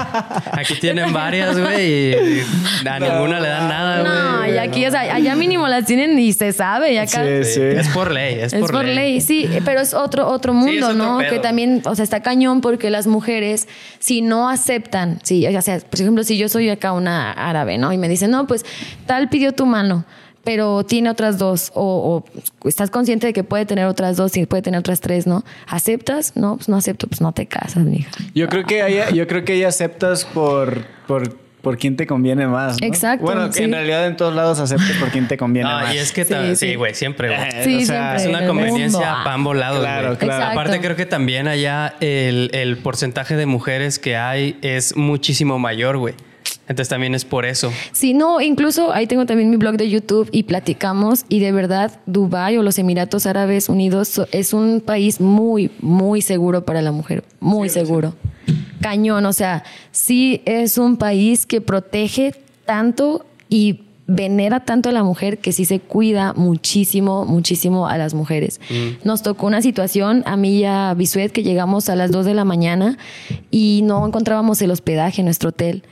[0.51, 2.41] aquí tienen varias, güey, y
[2.88, 4.53] a ninguna le dan nada, No, güey.
[4.53, 7.23] y aquí, o sea, allá mínimo las tienen y se sabe, y acá.
[7.23, 7.61] Sí, Sí.
[7.61, 9.22] Es por ley, es, Es por, ley.
[9.22, 11.18] sí, pero es otro, otro mundo, es otro ¿no?
[11.19, 11.30] pedo.
[11.30, 13.68] Que también, o sea, está cañón porque las mujeres,
[13.99, 17.91] si no aceptan, sí, o sea, por ejemplo, si yo soy acá una árabe, ¿no?
[17.93, 18.65] Y me dicen, no, pues
[19.06, 20.04] tal pidió tu mano,
[20.44, 22.24] pero tiene otras dos, o,
[22.64, 25.44] o estás consciente de que puede tener otras dos y puede tener otras tres, ¿no?
[25.68, 26.34] ¿Aceptas?
[26.36, 28.10] No, pues no acepto, pues no te casas, mija.
[28.36, 32.48] Yo creo que ahí, yo creo que ahí aceptas por, por, por quién te conviene
[32.48, 32.80] más.
[32.82, 32.88] ¿no?
[32.88, 33.64] Exacto, Bueno, que sí.
[33.64, 35.94] en realidad en todos lados aceptas por quién te conviene No, más.
[35.94, 36.56] y es que Sí, ta- sí.
[36.56, 37.40] sí, güey, siempre, güey.
[37.41, 38.24] Eh, Sí, o sea, siempre.
[38.24, 40.18] Es una conveniencia ambos lados, Claro, güey.
[40.20, 40.34] claro.
[40.41, 40.60] Exacto.
[40.60, 45.98] Aparte creo que también allá el, el porcentaje de mujeres que hay es muchísimo mayor,
[45.98, 46.16] güey.
[46.70, 47.74] Entonces también es por eso.
[47.91, 52.00] Sí, no, incluso ahí tengo también mi blog de YouTube y platicamos y de verdad
[52.06, 57.24] Dubái o los Emiratos Árabes Unidos es un país muy, muy seguro para la mujer,
[57.40, 58.14] muy seguro.
[58.82, 62.36] Cañón, o sea, sí es un país que protege
[62.66, 68.14] tanto y venera tanto a la mujer que sí se cuida muchísimo, muchísimo a las
[68.14, 68.62] mujeres.
[69.04, 72.36] Nos tocó una situación, a mí y a Bisuet, que llegamos a las 2 de
[72.36, 72.98] la mañana
[73.50, 75.84] y no encontrábamos el hospedaje en nuestro hotel.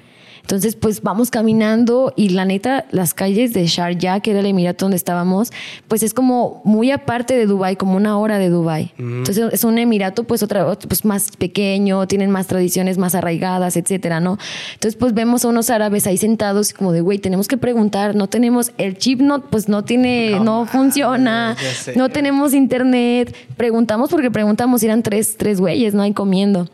[0.48, 4.86] Entonces, pues vamos caminando y la neta, las calles de Sharjah, que era el emirato
[4.86, 5.52] donde estábamos,
[5.90, 8.94] pues es como muy aparte de Dubai, como una hora de Dubai.
[8.98, 13.76] Entonces es un emirato pues otra ot- pues más pequeño, tienen más tradiciones más arraigadas,
[13.76, 14.38] etcétera, ¿no?
[14.76, 18.28] Entonces, pues vemos a unos árabes ahí sentados como de, güey, tenemos que preguntar, no
[18.28, 21.57] tenemos el chip no pues no tiene no, funciona,
[21.98, 23.36] no tenemos internet.
[23.57, 26.69] Preguntamos porque preguntamos, eran tres tres güeyes, no hay comiendo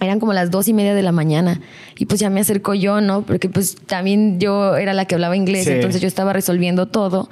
[0.00, 1.60] eran como las dos y media de la mañana
[1.96, 3.22] y pues ya me acerco yo, ¿no?
[3.22, 5.70] Porque pues también yo era la que hablaba inglés, Sí.
[5.72, 7.28] entonces yo estaba resolviendo todo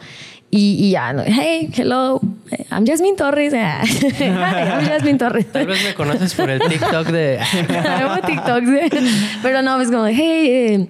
[0.51, 1.23] y, y ya, ¿no?
[1.27, 2.21] hey, hello,
[2.71, 3.59] I'm Jasmine Torres, Hi,
[4.21, 5.51] I'm Jasmine Torres.
[5.51, 7.39] Tal vez me conoces por el TikTok de...
[7.89, 8.91] Hago TikToks, ¿eh?
[9.43, 10.87] pero no, es como, hey, eh,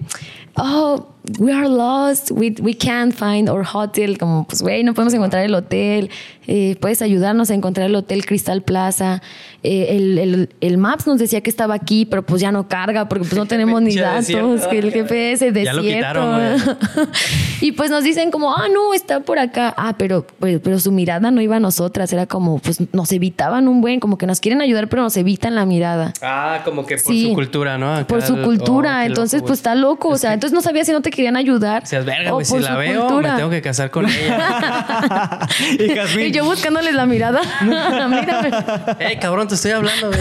[0.55, 5.13] oh, we are lost, we, we can't find our hotel, como, pues, güey, no podemos
[5.13, 6.09] encontrar el hotel,
[6.47, 9.21] eh, puedes ayudarnos a encontrar el hotel Crystal Plaza.
[9.63, 13.07] Eh, el, el, el Maps nos decía que estaba aquí, pero pues ya no carga
[13.07, 14.69] porque pues no tenemos ni datos, desierto.
[14.69, 16.19] que el GPS es Ya lo desierto.
[16.19, 16.77] quitaron,
[17.61, 19.73] y pues nos dicen como, ah, no, está por acá.
[19.77, 23.69] Ah, pero, pero, pero su mirada no iba a nosotras, era como, pues nos evitaban
[23.69, 26.11] un buen, como que nos quieren ayudar, pero nos evitan la mirada.
[26.21, 27.29] Ah, como que por Sí.
[27.29, 27.93] su cultura, ¿no?
[27.95, 30.83] Acá Por su cultura, oh, entonces loco, pues está loco, o sea, entonces no sabía
[30.83, 31.85] si no te querían ayudar.
[31.85, 32.45] Seas verga, o güey.
[32.45, 33.31] Si la veo, cultura.
[33.31, 35.39] me tengo que casar con ella.
[36.19, 37.41] y yo buscándoles la mirada.
[37.61, 38.51] Mírame.
[38.99, 40.11] Ey, cabrón, te estoy hablando.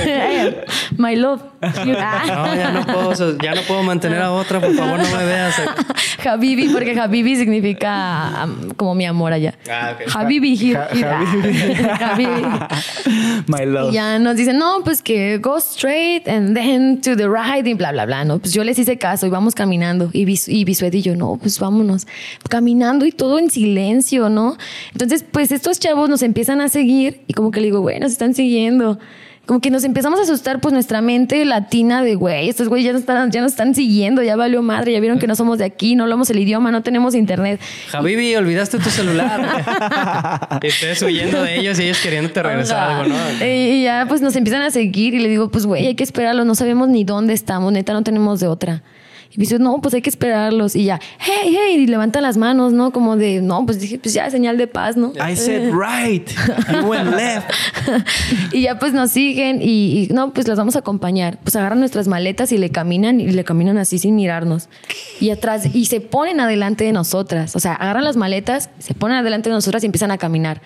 [0.97, 1.43] My love.
[1.62, 5.60] No, ya no puedo, ya no puedo mantener a otra, por favor, no me veas.
[6.24, 9.55] Habibi, porque Habibi significa um, como mi amor allá.
[9.70, 9.94] Ah.
[10.12, 11.09] Habibi, here, here.
[11.09, 11.74] Habibi.
[12.01, 13.44] Habibi.
[13.47, 13.90] my love.
[13.90, 17.74] Y ya nos dicen, no, pues que go straight and then to the right y
[17.74, 18.39] bla, bla, bla, ¿no?
[18.39, 20.10] Pues yo les hice caso y vamos caminando.
[20.12, 22.07] Y, y Y yo, no, pues vámonos.
[22.49, 24.57] Caminando y todo en silencio, ¿no?
[24.93, 28.13] Entonces, pues estos chavos nos empiezan a seguir y como que le digo, güey, nos
[28.13, 28.99] están siguiendo.
[29.45, 32.93] Como que nos empezamos a asustar, pues nuestra mente latina de, güey, estos güeyes ya
[32.93, 35.65] nos están, ya nos están siguiendo, ya valió madre, ya vieron que no somos de
[35.65, 37.61] aquí, no hablamos el idioma, no tenemos internet.
[37.89, 40.61] Javibi, olvidaste tu celular.
[40.63, 43.45] y ustedes huyendo de ellos y ellos queriéndote regresar algo, ¿no?
[43.45, 46.47] Y ya pues nos empiezan a seguir y le digo, pues güey, hay que esperarlos,
[46.47, 48.85] no sabemos ni dónde estamos, neta, no tenemos de otra.
[49.33, 50.77] Y me dice, no, pues hay que esperarlos.
[50.77, 52.93] Y ya, hey, hey, y levantan las manos, ¿no?
[52.93, 55.13] Como de, no, pues dije, pues ya, señal de paz, ¿no?
[55.15, 56.29] I said right.
[56.71, 57.51] You went left.
[58.53, 61.39] y ya pues nos siguen y, y, no, pues las vamos a acompañar.
[61.43, 64.69] Pues agarran nuestras maletas y le caminan y le caminan así sin mirarnos.
[65.19, 67.57] Y atrás, y se ponen adelante de nosotras.
[67.57, 70.61] O sea, agarran las maletas, se ponen adelante de nosotras y empiezan a caminar.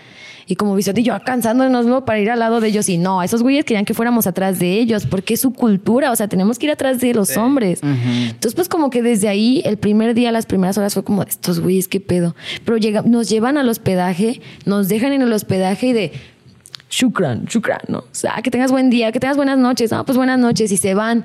[0.49, 2.05] Y como Bisotti y yo cansándonos ¿no?
[2.05, 2.89] para ir al lado de ellos.
[2.89, 6.13] Y no, esos güeyes querían que fuéramos atrás de ellos porque es su cultura.
[6.13, 7.81] O sea, tenemos que ir atrás de los hombres.
[7.83, 11.59] Entonces, pues como que desde ahí, el primer día, las primeras horas fue como, estos
[11.59, 12.37] güeyes, qué pedo.
[12.65, 16.13] Pero llega, nos llevan al hospedaje, nos dejan en el hospedaje y de,
[16.91, 17.99] shukran, shukran, ¿no?
[17.99, 19.91] O sea, que tengas buen día, que tengas buenas noches.
[19.91, 20.71] No, pues buenas noches.
[20.71, 21.25] Y se van.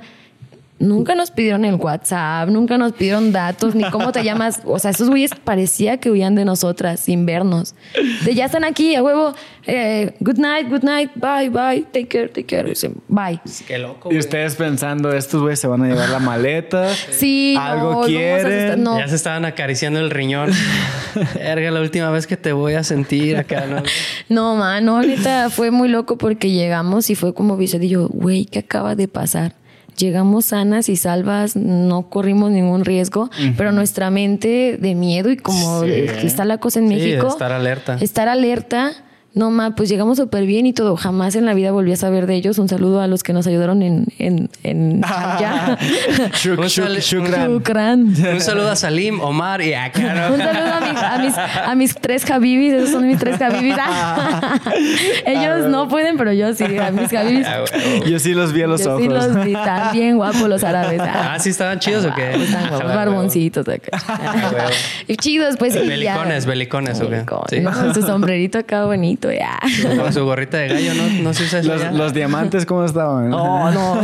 [0.78, 4.62] Nunca nos pidieron el WhatsApp, nunca nos pidieron datos, ni cómo te llamas.
[4.64, 7.76] O sea, esos güeyes parecía que huían de nosotras sin vernos.
[8.24, 9.32] De ya están aquí, a huevo.
[9.66, 12.68] eh, good night, good night, bye, bye, take care, take care.
[12.68, 13.40] Dicen, Bye.
[13.68, 14.12] Qué loco.
[14.12, 16.88] Y ustedes pensando, estos güeyes se van a llevar la maleta.
[17.12, 18.46] Sí, Algo no, vamos a quieren.
[18.52, 18.98] estar- no.
[18.98, 20.50] Ya se estaban acariciando el riñón.
[21.36, 23.82] Verga, la última vez que te voy a sentir acá, ¿no?
[24.28, 28.60] No, mano, ahorita fue muy loco porque llegamos y fue como dice, yo, güey, ¿qué
[28.60, 29.54] acaba de pasar?
[29.98, 35.84] Llegamos sanas y salvas, no corrimos ningún riesgo, pero nuestra mente de miedo y como
[35.84, 37.96] está la cosa en Sí, México, estar alerta.
[38.00, 38.92] estar alerta,
[39.34, 40.96] no ma, pues llegamos súper bien y todo.
[40.96, 42.58] Jamás en la vida volví a saber de ellos.
[42.58, 45.00] Un saludo a los que nos ayudaron en, en, en.
[46.32, 47.50] Shuk- shuk- shukran.
[47.50, 48.00] Shukran.
[48.34, 51.94] Un saludo a Salim, Omar y acá, Un saludo a, mi- a mis, a mis
[51.94, 53.74] tres Habibis, esos son mis tres Habibis.
[55.26, 57.46] Ellos no pueden, pero yo sí, a mis Habibis.
[57.46, 57.64] Ah.
[58.06, 59.02] Yo sí los vi a los Yo ojos.
[59.02, 61.00] sí los vi tan bien guapos los árabes.
[61.02, 62.32] Ah, ¿sí estaban chidos o qué?
[62.32, 63.66] Están guapos, Ah, barboncitos.
[65.08, 65.74] Y chidos, pues.
[65.74, 67.16] Belicones, belicones, ¿o qué?
[67.16, 67.60] Belicones, Sí.
[67.60, 67.94] ¿no?
[67.94, 69.58] Su sombrerito acá bonito, ya.
[69.98, 71.08] Con su gorrita de gallo, ¿no?
[71.22, 71.90] No se usa eso ya.
[71.90, 73.28] Los, los diamantes, ¿cómo estaban?
[73.30, 74.00] No, no.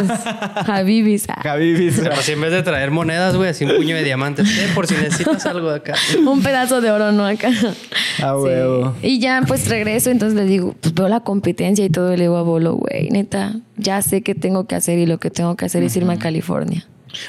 [0.66, 1.24] Habibis.
[1.28, 1.40] ah.
[1.42, 2.00] Javibis.
[2.02, 4.48] Pero si en vez de traer monedas, güey, así un puño de diamantes.
[4.58, 5.94] Eh, por si necesitas algo de acá.
[6.26, 7.26] Un pedazo de oro, ¿no?
[7.26, 7.48] Acá.
[7.48, 8.24] A Sí.
[8.42, 8.94] huevo.
[9.02, 12.24] Y ya pues regreso, entonces le digo, pues veo la competencia y todo, y le
[12.24, 15.56] digo a Bolo, güey, neta, ya sé qué tengo que hacer y lo que tengo
[15.56, 16.84] que hacer es irme a California.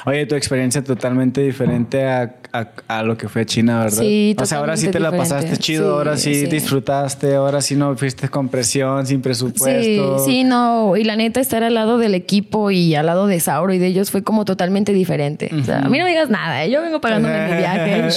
[0.06, 4.02] Oye, tu experiencia totalmente diferente a, a- a lo que fue China, ¿verdad?
[4.02, 6.46] Sí, O sea, ahora sí te totalmente la pasaste chido, Sí, ahora sí, sí.
[6.46, 10.18] disfrutaste, ahora sí no fuiste con presión, sin Sí, presupuesto.
[10.24, 13.72] sí, no, y la neta estar al lado del equipo y al lado de Sauro
[13.72, 15.50] y de ellos fue como totalmente diferente.
[15.60, 16.70] O sea, a mí no me digas nada, ¿eh?
[16.70, 18.08] yo vengo pagándome mi viaje.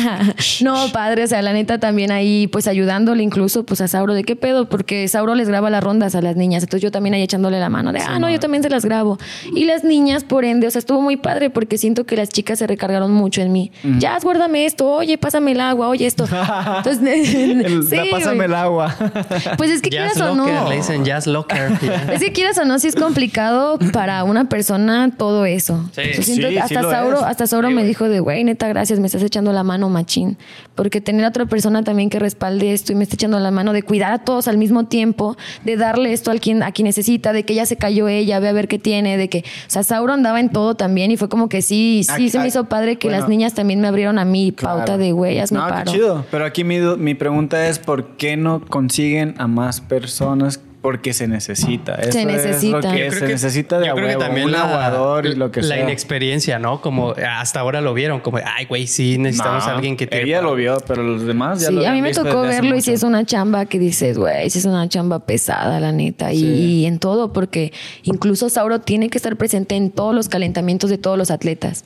[0.62, 4.24] no, padre, o sea, la neta también ahí pues ayudándole incluso pues a Sauro de
[4.24, 7.22] qué pedo, porque Sauro les graba las rondas a las niñas, entonces yo también ahí
[7.22, 9.18] echándole la mano de, ah, no, yo también se las grabo.
[9.54, 12.58] Y las niñas, por ende, o sea, estuvo muy padre porque siento que las chicas
[12.58, 13.72] se recargaron mucho en mí.
[13.98, 16.24] Ya, guárdame esto, oye, pásame el agua, oye esto.
[16.78, 18.94] Entonces, El- sí, la- pásame el agua.
[19.56, 20.68] Pues es que Jazz quieras o Locker, no.
[20.68, 21.72] le dicen Jazz Locker.
[22.12, 25.88] Es que quieras o no, sí es complicado para una persona todo eso.
[25.92, 26.22] Sí.
[26.22, 28.98] Siento Sí, que sí hasta lo Sauro, hasta Sauro me dijo de, güey, neta, gracias,
[29.00, 30.36] me estás echando la mano, machín.
[30.74, 33.72] Porque tener a otra persona también que respalde esto y me está echando la mano,
[33.72, 37.32] de cuidar a todos al mismo tiempo, de darle esto al quien, a quien necesita,
[37.32, 39.82] de que ya se cayó ella, ve a ver qué tiene, de que, o sea,
[39.82, 42.64] Sauro andaba en todo también y fue como que sí, sí Aquí- se me hizo
[42.64, 43.20] padre que bueno.
[43.20, 45.90] las niñas también me abrieron a mí pauta de, hazme No, paro.
[45.92, 46.24] chido.
[46.30, 50.60] Pero aquí mi, du- mi pregunta es: ¿por qué no consiguen a más personas?
[50.82, 51.94] Porque se necesita.
[51.96, 52.76] Eso Es necesita.
[52.76, 55.60] lo que Yo se necesita de yo que también un la, aguador y lo que
[55.62, 55.80] la sea.
[55.82, 56.80] inexperiencia, ¿no?
[56.80, 60.22] Como hasta ahora lo vieron, como, ay, güey, sí necesitamos No, a alguien que tire
[60.22, 62.82] Ella lo vio, pero los demás ya Sí, lo a mí me tocó verlo y
[62.82, 66.32] si es una chamba que dices, güey, si es una chamba pesada, la neta.
[66.32, 67.72] Y, y en todo, porque
[68.04, 71.84] incluso Sauro tiene que estar presente en todos los calentamientos de todos los atletas.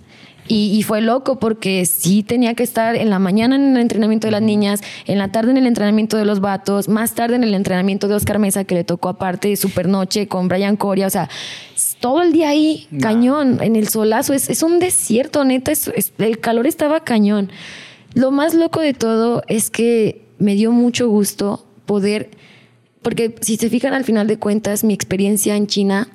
[0.53, 4.27] Y, y fue loco porque sí tenía que estar en la mañana en el entrenamiento
[4.27, 7.45] de las niñas, en la tarde en el entrenamiento de los vatos, más tarde en
[7.45, 11.07] el entrenamiento de Oscar Mesa, que le tocó aparte super noche con Brian Coria.
[11.07, 11.29] O sea,
[12.01, 14.33] todo el día ahí, cañón, en el solazo.
[14.35, 15.71] Es, es un desierto, neta.
[15.71, 17.51] es- es- el calor estaba cañón.
[18.15, 22.31] Lo más loco de todo es que me dio mucho gusto poder,
[23.03, 26.09] porque si se fijan al final de cuentas, mi experiencia en China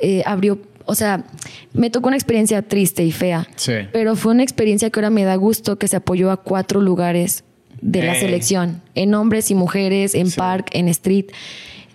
[0.00, 1.24] eh, abrió, o sea,
[1.72, 3.72] me tocó una experiencia triste y fea, Sí.
[3.92, 7.44] pero fue una experiencia que ahora me da gusto que se apoyó a cuatro lugares
[7.82, 11.26] de la selección, en hombres y mujeres, en park, en street.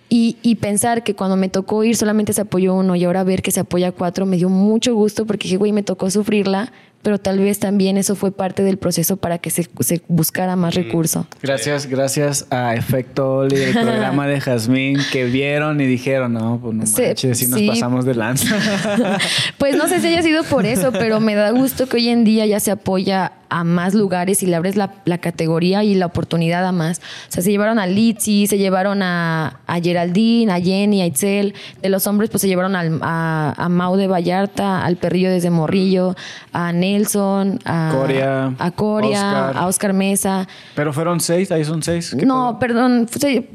[0.08, 3.40] Y, y pensar que cuando me tocó ir solamente se apoyó uno y ahora ver
[3.40, 6.70] que se apoya a cuatro me dio mucho gusto porque dije, güey, me tocó sufrirla,
[7.02, 10.74] pero tal vez también eso fue parte del proceso para que se, se buscara más
[10.74, 11.26] recurso.
[11.42, 16.74] Gracias, gracias a Efecto Oli, el programa de Jazmín, que vieron y dijeron, no, pues
[16.74, 18.46] no manches, si nos pasamos de lanza.
[19.58, 22.24] Pues no sé si haya sido por eso, pero me da gusto que hoy en
[22.24, 26.06] día ya se apoya a más lugares y le abres la, la categoría y la
[26.06, 26.98] oportunidad a más.
[27.28, 31.54] O sea, se llevaron a Litzy, se llevaron a, a Geraldine, a Jenny, a Itzel.
[31.80, 35.50] De los hombres, pues se llevaron al- a, a Mau de Vallarta, al Perrillo desde
[35.50, 36.14] Morrillo,
[36.52, 39.18] a Nelson, a Coria, a, Coria,
[39.48, 39.56] Oscar.
[39.56, 40.48] a Oscar Mesa.
[40.74, 42.14] Pero fueron seis, ahí son seis.
[42.18, 43.06] ¿Qué No, perdón.
[43.08, 43.48] fue-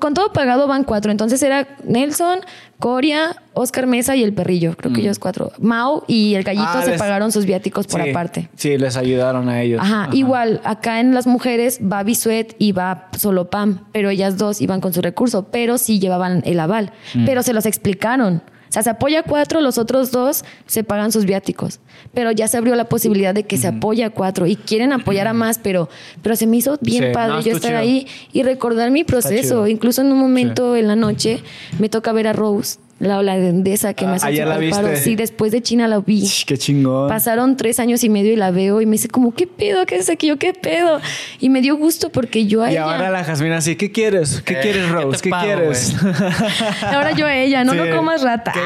[0.00, 1.10] con todo pagado van cuatro.
[1.10, 2.40] Entonces era Nelson,
[2.78, 4.76] Coria, Oscar Mesa y el perrillo.
[4.76, 5.52] Creo que ellos cuatro.
[5.58, 6.76] Mau y el gallito Mm.
[6.78, 8.48] Ah, se les- pagaron sus viáticos por Sí, aparte.
[8.56, 9.80] Sí, les ayudaron a ellos.
[9.82, 14.60] Ajá, igual, acá en las mujeres va Bisuet y va solo Pam, pero ellas dos
[14.60, 17.24] iban con su recurso, pero sí llevaban el aval, Mm.
[17.26, 18.42] pero se los explicaron.
[18.72, 21.78] O sea, se apoya a cuatro, los otros dos se pagan sus viáticos.
[22.14, 25.28] Pero ya se abrió la posibilidad de que se apoya a cuatro y quieren apoyar
[25.28, 25.90] a más, pero,
[26.22, 27.80] pero se me hizo bien Sí, padre no, yo estar chido.
[27.80, 29.66] ahí y recordar mi proceso.
[29.66, 31.42] Incluso en un momento en la noche
[31.78, 34.70] me toca ver a Rose la holandesa que me Ah, hace ah, ya la el
[34.70, 34.88] paro.
[34.88, 35.04] viste.
[35.04, 36.26] Sí, después de China la vi.
[36.46, 37.08] Qué chingón.
[37.08, 39.84] Pasaron tres años y medio y la veo y me dice como, ¿qué pedo?
[39.86, 40.28] ¿Qué es aquí?
[40.28, 41.00] Yo, ¿qué pedo?
[41.40, 42.84] Y me dio gusto porque yo a Y ella...
[42.84, 44.40] ahora la Jazmín así, ¿qué quieres?
[44.42, 45.20] ¿Qué Eh, quieres, ¿qué Rose?
[45.20, 45.94] ¿Qué, pago, quieres?
[46.82, 47.78] Ahora yo a ella, no, Sí.
[47.78, 48.52] no comas rata.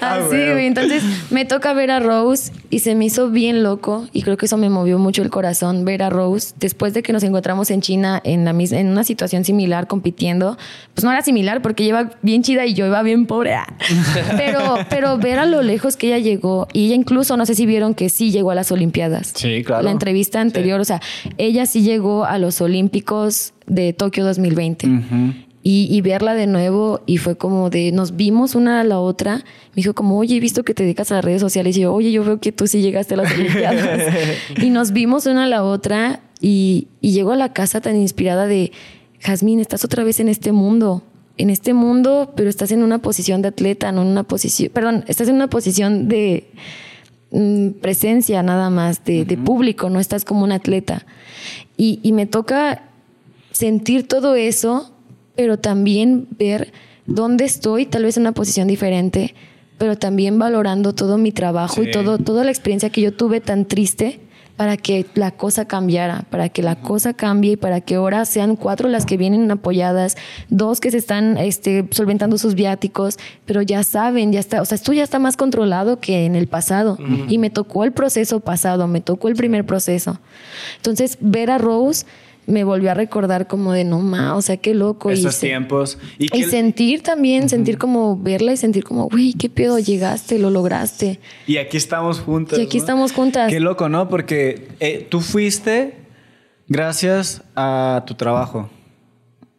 [0.00, 0.52] Ah, Así, güey.
[0.52, 0.66] güey.
[0.66, 4.46] Entonces me toca ver a Rose y se me hizo bien loco y creo que
[4.46, 7.80] eso me movió mucho el corazón ver a Rose después de que nos encontramos en
[7.80, 10.56] China en, la en una situación similar compitiendo.
[10.94, 13.54] Pues no era similar porque iba bien chida y yo iba bien pobre.
[13.54, 13.66] ah.
[14.36, 17.66] Pero, pero ver a lo lejos que ella llegó y ella incluso, no sé si
[17.66, 19.32] vieron que sí llegó a las Olimpiadas.
[19.34, 19.82] Sí, claro.
[19.82, 21.00] La entrevista anterior, o sea,
[21.38, 25.34] ella sí llegó a los Olímpicos de Tokio 2020 Ujú.
[25.62, 29.36] y, y verla de nuevo y fue como de, nos vimos una a la otra,
[29.36, 31.92] me dijo como, oye, he visto que te dedicas a las redes sociales y yo,
[31.92, 34.14] oye, yo veo que tú sí llegaste a las Olimpiadas.
[34.62, 38.46] y nos vimos una a la otra y, y llego a la casa tan inspirada
[38.46, 38.72] de,
[39.20, 41.04] Jazmín, estás otra vez en este mundo.
[41.38, 45.04] En este mundo, pero estás en una posición de atleta, no en una posición, perdón,
[45.08, 46.50] estás en una posición de
[47.30, 51.06] mm, presencia nada más, de, de público, no estás como un atleta.
[51.76, 52.84] Y, y me toca
[53.50, 54.92] sentir todo eso,
[55.34, 56.72] pero también ver
[57.06, 59.34] dónde estoy, tal vez en una posición diferente,
[59.78, 63.64] pero también valorando todo mi trabajo y todo, toda la experiencia que yo tuve tan
[63.66, 64.20] triste
[64.56, 68.56] para que la cosa cambiara, para que la cosa cambie y para que ahora sean
[68.56, 70.16] cuatro las que vienen apoyadas,
[70.48, 74.76] dos que se están este, solventando sus viáticos, pero ya saben, ya está, o sea,
[74.76, 76.98] esto ya está más controlado que en el pasado.
[77.28, 80.18] Y me tocó el proceso pasado, me tocó el primer proceso.
[80.76, 82.06] Entonces, ver a Rose
[82.46, 85.10] me volvió a recordar como de no ma, o sea, qué loco.
[85.10, 85.98] y Esos se- tiempos.
[86.18, 90.50] Y, y sentir también, sentir como verla y sentir como, güey, qué pedo, llegaste, lo
[90.50, 91.20] lograste.
[91.46, 92.58] y aquí estamos juntas.
[92.58, 92.82] Y aquí ¿no?
[92.82, 93.48] estamos juntas.
[93.50, 94.08] Qué loco, ¿no?
[94.08, 95.94] Porque eh, tú fuiste
[96.68, 98.70] gracias a tu trabajo.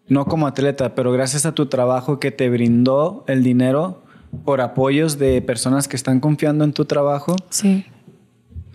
[0.07, 4.03] No como atleta, pero gracias a tu trabajo que te brindó el dinero
[4.45, 7.35] por apoyos de personas que están confiando en tu trabajo.
[7.49, 7.85] Sí.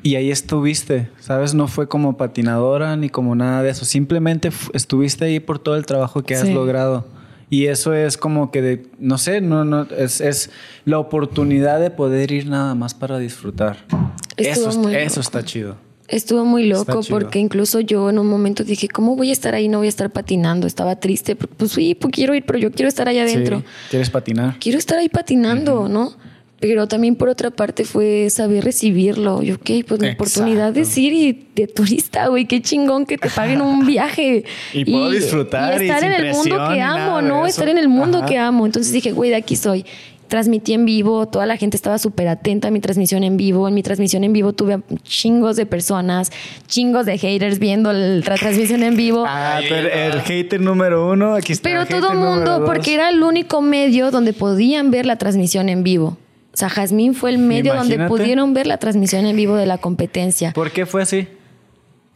[0.03, 1.55] Y ahí estuviste, ¿sabes?
[1.55, 3.85] No fue como patinadora ni como nada de eso.
[3.85, 6.53] Simplemente estuviste ahí por todo el trabajo que has Sí.
[6.55, 7.07] logrado.
[7.51, 10.51] Y eso es como que, de, no sé, no, no, es, es
[10.85, 13.79] la oportunidad de poder ir nada más para disfrutar.
[14.37, 15.77] Estuvo Eso, eso está chido.
[16.09, 19.69] Estuvo muy loco porque incluso yo en un momento dije, ¿cómo voy a estar ahí?
[19.69, 20.67] No voy a estar patinando.
[20.67, 21.37] Estaba triste.
[21.37, 23.59] Pues sí, pues quiero ir, pero yo quiero estar allá adentro.
[23.59, 24.57] Sí, ¿Quieres patinar?
[24.59, 26.13] Quiero estar ahí patinando, ¿no?
[26.61, 29.43] Pero también por otra parte fue saber recibirlo.
[29.43, 30.25] Yo, ok, pues la Exacto.
[30.25, 34.45] oportunidad de ir y de turista, güey, qué chingón que te paguen un viaje.
[34.73, 37.47] Y puedo disfrutar y estar en el mundo que amo, ¿no?
[37.47, 38.27] Estar en el mundo Ajá.
[38.27, 38.67] que amo.
[38.67, 39.85] Entonces dije, güey, de aquí soy.
[40.27, 43.67] Transmití en vivo, toda la gente estaba súper atenta a mi transmisión en vivo.
[43.67, 46.31] En mi transmisión en vivo tuve chingos de personas,
[46.67, 49.25] chingos de haters viendo la transmisión en vivo.
[49.27, 51.67] Ah, pero el hater número uno, aquí está.
[51.67, 55.71] Pero el todo hater mundo, porque era el único medio donde podían ver la transmisión
[55.71, 56.19] en vivo.
[56.59, 59.79] O sea, Jazmín fue el medio donde pudieron ver la transmisión en vivo de la
[59.79, 60.53] competencia.
[60.55, 61.29] ¿Por qué fue así?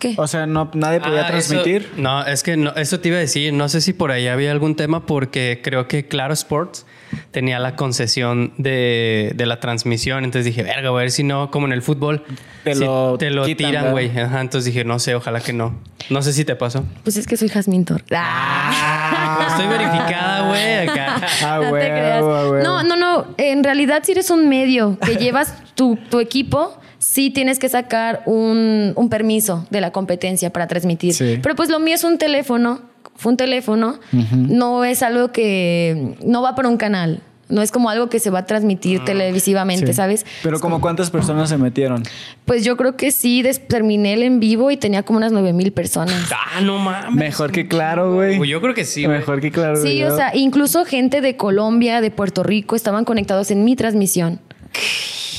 [0.02, 0.14] ¿Qué?
[0.18, 1.82] O sea, no, nadie podía Ah, transmitir.
[1.92, 3.52] eso- no, es que no, eso te iba a decir.
[3.52, 6.84] No sé si por ahí había algún tema porque creo que Claro Sports
[7.30, 10.24] tenía la concesión de, de la transmisión.
[10.24, 12.24] Entonces dije, verga, a ver si no, como en el fútbol,
[12.64, 14.10] Te si lo te lo quitan, tiran, güey.
[14.12, 15.78] Entonces dije, no sé, ojalá que no.
[16.10, 16.84] No sé si te pasó.
[17.04, 18.02] Pues es que soy Jazmín Tor.
[18.10, 21.20] Ah, Estoy verificada, güey, acá.
[21.44, 22.22] Ah, no te creas.
[22.22, 22.58] ah, huevo.
[22.64, 23.26] No, no, no.
[23.38, 28.22] En realidad, si eres un medio que llevas tu, tu equipo, sí tienes que sacar
[28.26, 31.12] un, un permiso de la competencia para transmitir.
[31.14, 31.40] Sí.
[31.42, 32.80] Pero pues lo mío es un teléfono.
[33.16, 33.98] Fue un teléfono.
[34.32, 37.20] No es algo que no va por un canal.
[37.48, 39.92] No es como algo que se va a transmitir televisivamente, Sí.
[39.92, 40.24] ¿sabes?
[40.42, 42.02] Pero como cuántas personas se metieron.
[42.46, 45.72] Pues yo creo que sí, terminé el en vivo y tenía como unas nueve mil
[45.72, 46.30] personas.
[46.32, 47.12] Ah, no mames.
[47.14, 48.38] Mejor que claro, güey.
[48.38, 49.06] Pues yo creo que sí.
[49.06, 49.76] Mejor que claro.
[49.76, 50.14] Sí, video.
[50.14, 54.40] o sea, incluso gente de Colombia, de Puerto Rico, estaban conectados en mi transmisión.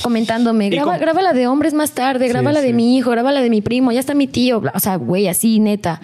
[0.04, 2.72] Comentándome, graba, graba la de hombres más tarde, graba Sí, la de sí.
[2.74, 5.58] mi hijo, graba la de mi primo, ya está mi tío, o sea, güey, así,
[5.60, 6.00] neta.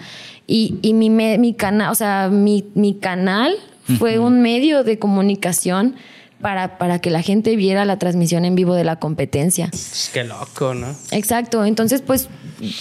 [0.47, 3.53] Y, y mi, me- mi canal, o sea, mi, mi canal
[3.99, 5.95] fue un medio de comunicación
[6.41, 9.67] para, para que la gente viera la transmisión en vivo de la competencia.
[9.69, 10.95] Pues, Qué loco, ¿no?
[11.11, 12.27] Exacto, entonces pues,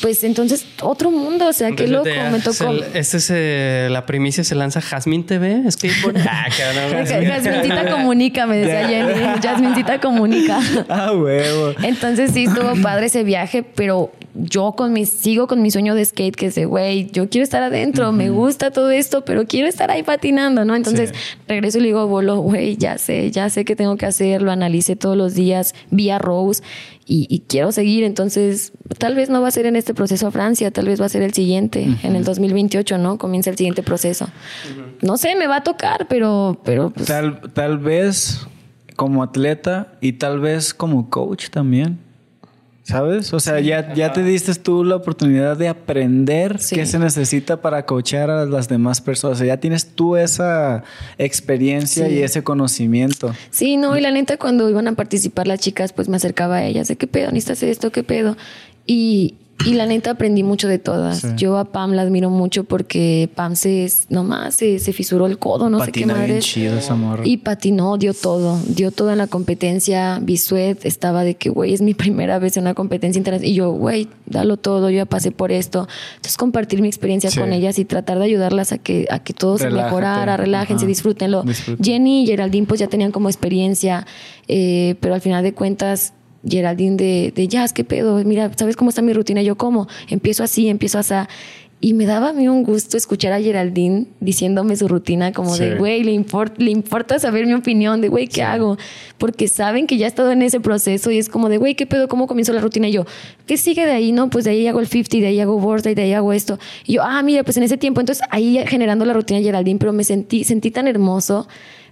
[0.02, 2.84] pues entonces otro mundo, o sea, qué loco, Entonces, me tocó.
[2.92, 6.16] se- Este es eh, la primicia se lanza Jasmine TV, Skateboard.
[6.28, 7.06] ah, cabrón.
[7.06, 9.40] Jasmincita comunica, me decía Jenny.
[9.42, 10.58] Jasmincita comunica.
[10.88, 11.74] Ah, huevo.
[11.82, 16.04] Entonces sí estuvo padre ese viaje, pero yo con mi, sigo con mi sueño de
[16.04, 19.66] skate, que es de, güey, yo quiero estar adentro, me gusta todo esto, pero quiero
[19.66, 20.74] estar ahí patinando, ¿no?
[20.74, 21.38] Entonces Sí.
[21.48, 24.52] regreso y le digo, Bolo, güey, ya sé, ya sé qué tengo que hacer, lo
[24.52, 26.62] analicé todos los días, vi a Rose
[27.12, 28.04] y, quiero seguir.
[28.04, 31.06] Entonces, tal vez no va a ser en este proceso a Francia, tal vez va
[31.06, 33.18] a ser el siguiente, en el 2028, ¿no?
[33.18, 34.28] Comienza el siguiente proceso.
[35.02, 36.60] No sé, me va a tocar, pero...
[36.64, 38.46] pero pues tal, tal vez
[38.94, 41.98] como atleta y tal vez como coach también.
[42.90, 43.32] ¿Sabes?
[43.32, 47.86] O sea, ya, ya te diste tú la oportunidad de aprender qué se necesita para
[47.86, 49.36] coachar a las demás personas.
[49.36, 50.82] O sea, ya tienes tú esa
[51.16, 53.32] experiencia y ese conocimiento.
[53.50, 56.64] Sí, no, y la neta, cuando iban a participar las chicas, pues me acercaba a
[56.64, 58.36] ellas de qué pedo, necesitas esto, qué pedo.
[58.86, 61.36] Y, y la neta aprendí mucho de todas.
[61.36, 65.68] Yo a Pam la admiro mucho porque Pam se, nomás se, se fisuró el codo,
[65.68, 66.40] no sé qué madre.
[67.24, 70.18] Y patinó, dio todo, dio todo en la competencia.
[70.22, 73.52] Bisuet estaba de que, güey, es mi primera vez en una competencia internacional.
[73.52, 75.88] Y yo, güey, dalo todo, yo ya pasé por esto.
[76.16, 79.58] Entonces compartir mi experiencia con ellas y tratar de ayudarlas a que, a que todo
[79.58, 81.44] se mejorara, relájense, disfrútenlo.
[81.82, 84.06] Jenny y Geraldine pues ya tenían como experiencia,
[84.48, 86.14] eh, pero al final de cuentas
[86.48, 88.22] Geraldine de, de jazz, ¿qué pedo?
[88.24, 89.42] Mira, ¿sabes cómo está mi rutina?
[89.42, 91.14] Yo como, empiezo así, empiezo así.
[91.82, 95.76] Y me daba a mí un gusto escuchar a Geraldine diciéndome su rutina como de,
[95.76, 96.12] güey, le,
[96.58, 98.76] le importa saber mi opinión, de, güey, ¿qué hago?
[99.16, 101.86] Porque saben que ya he estado en ese proceso y es como de, güey, ¿qué
[101.86, 102.06] pedo?
[102.06, 102.86] ¿Cómo comienzo la rutina?
[102.88, 103.06] Y yo,
[103.46, 104.12] ¿qué sigue de ahí?
[104.12, 106.58] No, pues de ahí hago el 50, de ahí hago birthday, de ahí hago esto.
[106.84, 109.94] Y yo, ah, mira, pues en ese tiempo, entonces ahí generando la rutina Geraldine, pero
[109.94, 111.48] me sentí, sentí tan hermoso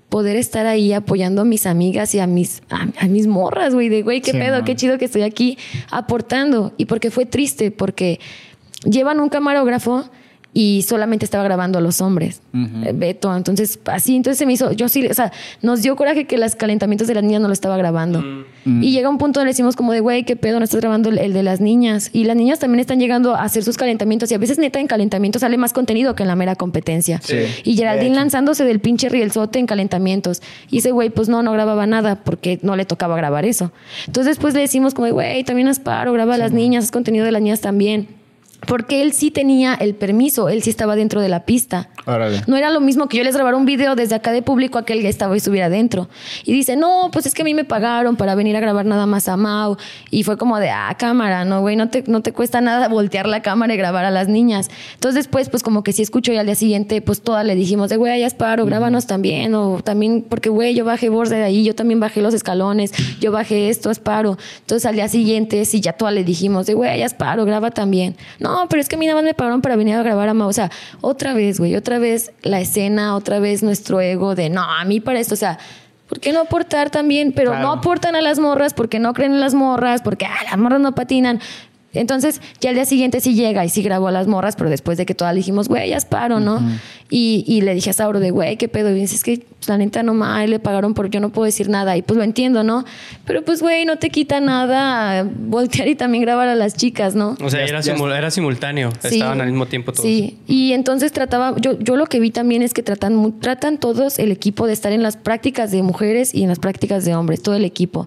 [0.09, 4.03] poder estar ahí apoyando a mis amigas y a mis, a, mis morras, güey, de,
[4.03, 5.59] güey, qué pedo, qué chido que estoy aquí
[5.91, 6.73] aportando.
[6.77, 8.19] Y porque fue triste, porque
[8.85, 10.09] llevan un camarógrafo
[10.55, 13.35] y solamente estaba grabando a los hombres, eh, Beto.
[13.37, 15.31] Entonces, así, entonces se me hizo, yo sí, o sea,
[15.63, 18.23] nos dio coraje que los calentamientos de las niñas no lo estaba grabando.
[18.65, 18.83] Mm.
[18.83, 21.33] Y llega un punto donde decimos como de, güey, qué pedo, no estás grabando el,
[21.33, 22.11] de las niñas.
[22.13, 24.87] Y las niñas también están llegando a hacer sus calentamientos y a veces neta en
[24.87, 27.21] calentamientos sale más contenido que en la mera competencia.
[27.65, 30.43] Y Geraldine lanzándose del pinche rielzote en calentamientos.
[30.71, 33.71] Y ese güey, pues no, no grababa nada porque no le tocaba grabar eso.
[34.07, 37.33] Entonces después le decimos como, güey, también asparo, graba a las niñas, es contenido de
[37.33, 38.18] las niñas también.
[38.67, 41.89] Porque él sí tenía el permiso, él sí estaba dentro de la pista.
[42.47, 44.85] No era lo mismo que yo les grabara un video desde acá de público a
[44.85, 46.09] que él estaba y estuviera adentro.
[46.45, 49.05] Y dice, no, pues es que a mí me pagaron para venir a grabar nada
[49.05, 49.77] más a Mau.
[50.11, 53.29] Y fue como de, ah, cámara, no, güey, no te, no te cuesta nada voltear
[53.29, 54.71] la cámara y grabar a las niñas.
[54.95, 57.91] Entonces después, pues como que sí escucho y al día siguiente, pues todas le dijimos,
[57.91, 59.55] de, güey, ya es paro, grábanos también.
[59.55, 63.33] O también, porque, güey, yo bajé borde de ahí, yo también bajé los escalones, yo
[63.33, 64.39] bajé esto, es paro.
[64.61, 67.71] Entonces al día siguiente, sí, ya todas le dijimos, de, güey, ya es paro, graba
[67.71, 68.17] también.
[68.39, 70.35] No, pero es que a mí nada más me pagaron para venir a grabar a
[70.35, 70.49] Mau.
[70.49, 70.71] O sea,
[71.01, 75.01] otra vez, güey, otra vez la escena, otra vez nuestro ego de, no, a mí
[75.01, 75.59] para esto, o sea,
[76.09, 77.33] ¿por qué no aportar también?
[77.33, 80.59] Pero no aportan a las morras porque no creen en las morras, porque ah, las
[80.59, 81.41] morras no patinan.
[81.95, 84.99] Entonces, ya al día siguiente sí llega y sí grabó a las morras, pero después
[84.99, 86.61] de que todas le dijimos, güey, ya es paro, ¿no?
[87.11, 88.91] y, y, le dije a Sauro de, güey, ¿qué pedo?
[88.91, 91.47] Y dice, es que pues, la neta no mal, le pagaron por yo no puedo
[91.47, 91.97] decir nada.
[91.97, 92.85] Y pues lo entiendo, ¿no?
[93.25, 97.37] Pero pues, güey, no te quita nada voltear y también grabar a las chicas, ¿no?
[97.43, 100.05] O sea, era, era simultáneo, estaban al mismo tiempo todos.
[100.05, 104.19] Sí, y entonces trataba, yo, yo lo que vi también es que tratan, tratan todos
[104.19, 107.43] el equipo de estar en las prácticas de mujeres y en las prácticas de hombres,
[107.43, 108.07] todo el equipo.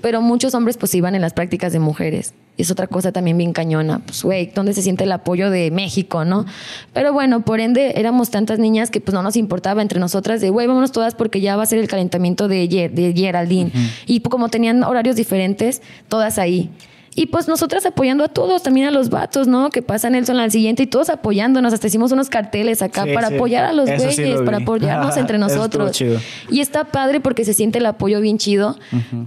[0.00, 3.52] Pero muchos hombres pues iban en las prácticas de mujeres es otra cosa también bien
[3.52, 4.00] cañona.
[4.04, 6.44] Pues, güey, ¿dónde se siente el apoyo de México, no?
[6.92, 10.50] Pero bueno, por ende, éramos tantas niñas que pues no nos importaba entre nosotras de,
[10.50, 13.72] güey, vámonos todas porque ya va a ser el calentamiento de, de Geraldine.
[14.06, 16.70] Y como tenían horarios diferentes, todas ahí.
[17.18, 19.70] Y pues nosotras apoyando a todos, también a los vatos, ¿no?
[19.70, 21.72] Que pasan Nelson al siguiente y todos apoyándonos.
[21.72, 26.00] Hasta hicimos unos carteles acá para apoyar a los güeyes, para apoyarnos entre nosotros.
[26.48, 28.78] Y está padre porque se siente el apoyo bien chido,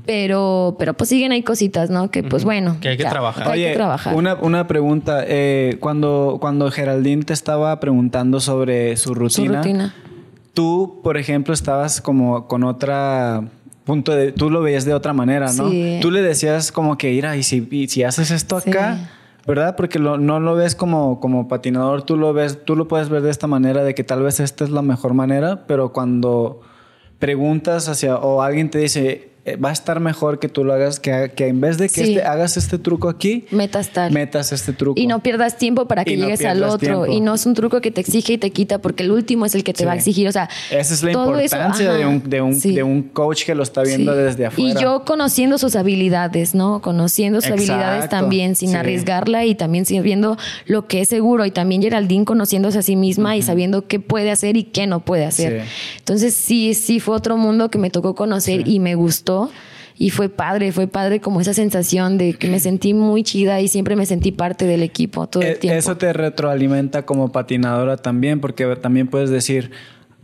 [0.06, 2.10] pero, pero pues siguen ahí cositas, ¿no?
[2.10, 2.78] Que pues bueno.
[2.80, 3.52] Que hay que trabajar.
[3.52, 4.16] hay que trabajar.
[4.16, 5.26] Una, una pregunta.
[5.28, 9.96] Eh, cuando, cuando Geraldine te estaba preguntando sobre su rutina, su rutina.
[10.54, 13.44] tú, por ejemplo, estabas como con otra
[13.84, 15.70] punto de, tú lo veías de otra manera, ¿no?
[16.02, 19.10] Tú le decías como que, mira, y si, si haces esto acá,
[19.48, 19.76] ¿verdad?
[19.76, 23.32] Porque no lo ves como, como patinador, tú lo ves, tú lo puedes ver de
[23.32, 26.62] esta manera, de que tal vez esta es la mejor manera, pero cuando
[27.20, 29.31] preguntas hacia, o alguien te dice,
[29.64, 32.24] va a estar mejor que tú lo hagas, que, que en vez de que este,
[32.24, 34.12] hagas este truco aquí, metas tal.
[34.12, 35.00] Metas este truco.
[35.02, 37.08] Y no pierdas tiempo para que llegues al otro.
[37.08, 39.56] Y no es un truco que te exige y te quita, porque el último es
[39.56, 40.28] el que te va a exigir.
[40.28, 43.64] O sea, esa es la importancia de, un, de, un, de, un, coach que lo
[43.64, 44.80] está viendo desde afuera.
[44.80, 46.82] Y yo conociendo sus habilidades, ¿no?
[46.82, 50.38] Conociendo sus habilidades también, sin arriesgarla y también viendo
[50.68, 51.46] lo que es seguro.
[51.46, 55.00] Y también Geraldine conociéndose a sí misma y sabiendo qué puede hacer y qué no
[55.00, 55.64] puede hacer.
[55.98, 59.31] Entonces, sí, sí, fue otro mundo que me tocó conocer y me gustó
[59.98, 63.68] y fue padre, fue padre como esa sensación de que me sentí muy chida y
[63.68, 65.78] siempre me sentí parte del equipo todo el eh, tiempo.
[65.78, 69.72] Eso te retroalimenta como patinadora también, porque también puedes decir,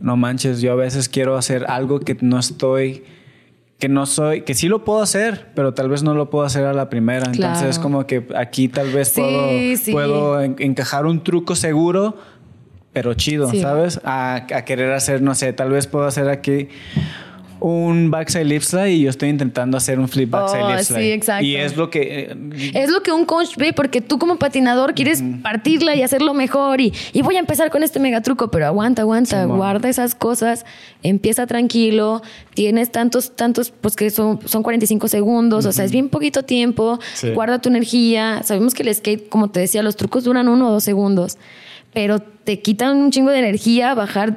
[0.00, 3.04] no manches, yo a veces quiero hacer algo que no estoy
[3.78, 6.64] que no soy, que sí lo puedo hacer, pero tal vez no lo puedo hacer
[6.64, 7.26] a la primera.
[7.26, 7.70] Entonces Claro.
[7.70, 9.92] es como que aquí tal vez Sí, puedo, sí.
[9.92, 12.16] puedo en- encajar un truco seguro,
[12.92, 13.60] pero chido, Sí.
[13.60, 14.00] ¿sabes?
[14.02, 16.66] A, a querer hacer, no sé, tal vez puedo hacer aquí
[17.60, 20.84] un backside lip slide y yo estoy intentando hacer un flip backside Oh, lip sí,
[20.84, 21.12] slide.
[21.14, 21.44] exacto.
[21.44, 22.28] Y es lo que...
[22.30, 26.34] eh, Es lo que un coach ve, porque tú como patinador quieres partirla y hacerlo
[26.34, 30.64] mejor y, y voy a empezar con este megatruco, pero aguanta, aguanta, guarda esas cosas,
[31.02, 32.22] empieza tranquilo,
[32.54, 36.98] tienes tantos, tantos, pues que son, son 45 segundos, o sea, es bien poquito tiempo,
[37.14, 37.30] Sí.
[37.30, 40.72] guarda tu energía, sabemos que el skate, como te decía, los trucos duran uno o
[40.72, 41.38] dos segundos,
[41.92, 44.34] pero te quitan un chingo de energía bajar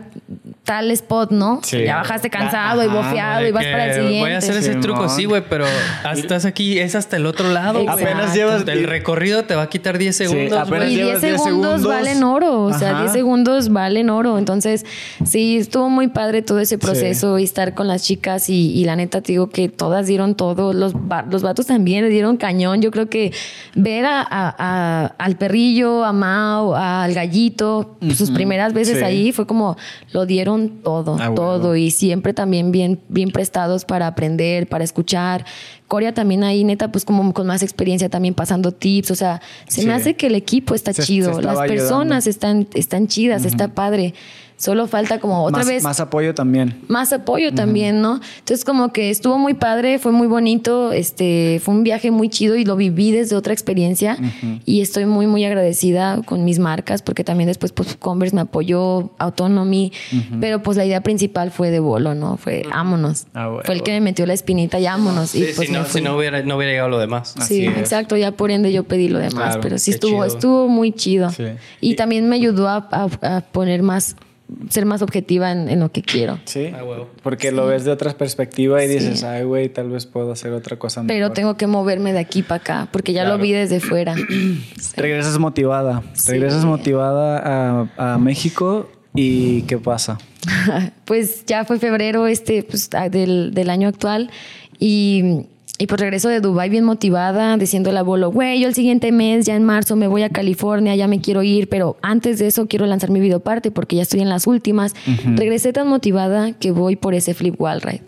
[0.65, 1.61] tal spot, ¿no?
[1.63, 1.81] Sí.
[1.85, 4.19] Ya bajaste cansado y bofeado y vas para el siguiente.
[4.19, 4.81] Voy a hacer ese Simón.
[4.81, 5.65] truco, sí, güey, pero
[6.13, 7.79] estás aquí, es hasta el otro lado.
[7.79, 8.03] Exacto.
[8.03, 10.67] Apenas llevas- El recorrido te va a quitar 10 Sí, segundos.
[10.67, 11.47] Y 10 llevas 10 segundos,
[11.81, 11.88] segundos.
[11.88, 12.99] valen oro, o sea, Ajá.
[13.01, 14.38] 10 segundos valen oro.
[14.38, 14.85] Entonces,
[15.25, 18.97] sí, estuvo muy padre todo ese proceso y estar con las chicas y, y la
[18.97, 20.93] neta te digo que todas dieron todo, los,
[21.31, 22.81] los vatos también le dieron cañón.
[22.81, 23.31] Yo creo que
[23.75, 29.03] ver a, a- a- al perrillo, a Mao, al gallito, sus primeras veces Sí.
[29.03, 29.77] ahí fue como
[30.11, 35.45] lo dieron todo, Ah, todo y siempre también bien, bien prestados para aprender, para escuchar.
[35.87, 39.81] Corea también ahí, neta, pues como con más experiencia también pasando tips, o sea, se
[39.81, 39.87] Sí.
[39.87, 44.13] me hace que el equipo está Se- chido, las personas están, están chidas, está padre.
[44.61, 46.75] Solo falta como otra más, vez más apoyo también.
[46.88, 48.19] más apoyo también, ¿no?
[48.39, 52.55] Entonces como que estuvo muy padre, fue muy bonito, este, fue un viaje muy chido
[52.55, 54.17] y lo viví desde otra experiencia
[54.65, 59.11] y estoy muy muy agradecida con mis marcas porque también después pues Converse me apoyó,
[59.17, 59.91] Autonomy,
[60.39, 62.38] pero pues la idea principal fue de bolo, ¿no?
[62.38, 63.25] Fue vámonos.
[63.33, 63.63] Ah, bueno.
[63.65, 64.85] Fue el que me metió la espinita, y
[65.27, 67.33] Sí, pues si, no, si no hubiera, no hubiera llegado lo demás.
[67.47, 67.77] Sí, es.
[67.77, 70.25] exacto, ya por ende yo pedí lo demás, Claro, pero sí estuvo, chido.
[70.25, 71.29] estuvo muy chido.
[71.31, 71.43] Sí.
[71.79, 74.15] Y, Y- también me ayudó a, a- a poner más,
[74.69, 76.39] ser más objetiva en, en lo que quiero.
[76.45, 76.71] Sí.
[76.77, 77.09] Ah, huevo.
[77.23, 78.93] Porque lo ves de otra perspectiva y Sí.
[78.95, 81.33] dices, ay, güey, tal vez puedo hacer otra cosa Pero mejor".
[81.35, 83.37] tengo que moverme de aquí para acá, porque ya Claro.
[83.37, 84.15] lo vi desde fuera.
[84.95, 86.03] Regresas motivada.
[86.13, 86.31] Sí.
[86.31, 87.41] Regresas motivada
[87.97, 90.17] a, a México y ¿qué pasa?
[91.05, 94.29] pues ya fue febrero este pues, del, del año actual
[94.79, 95.45] y,
[95.81, 99.47] y pues regreso de Dubai bien motivada, diciendo al abuelo, güey, yo el siguiente mes,
[99.47, 102.67] ya en marzo, me voy a California, ya me quiero ir, pero antes de eso
[102.67, 104.93] quiero lanzar mi videoparte porque ya estoy en las últimas.
[105.25, 108.03] Regresé tan motivada que voy por ese flip wall ride,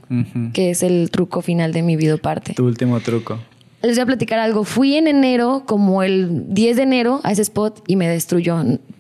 [0.54, 2.54] que es el truco final de mi videoparte.
[2.54, 3.40] Tu último truco.
[3.84, 4.64] Les voy a platicar algo.
[4.64, 8.58] Fui en enero, como el 10 de enero, a ese spot y me destruyó.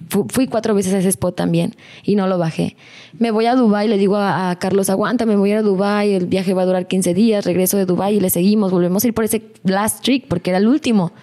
[0.09, 1.73] Fu- Fui cuatro veces a ese spot también
[2.03, 2.75] y no lo bajé.
[3.17, 5.61] Me voy a Dubai, le digo a, a Carlos, aguanta, me voy a ir a
[5.61, 9.03] Dubai, el viaje va a durar 15 días, regreso de Dubai y le seguimos, volvemos
[9.03, 11.13] a ir por ese last trick porque era el último.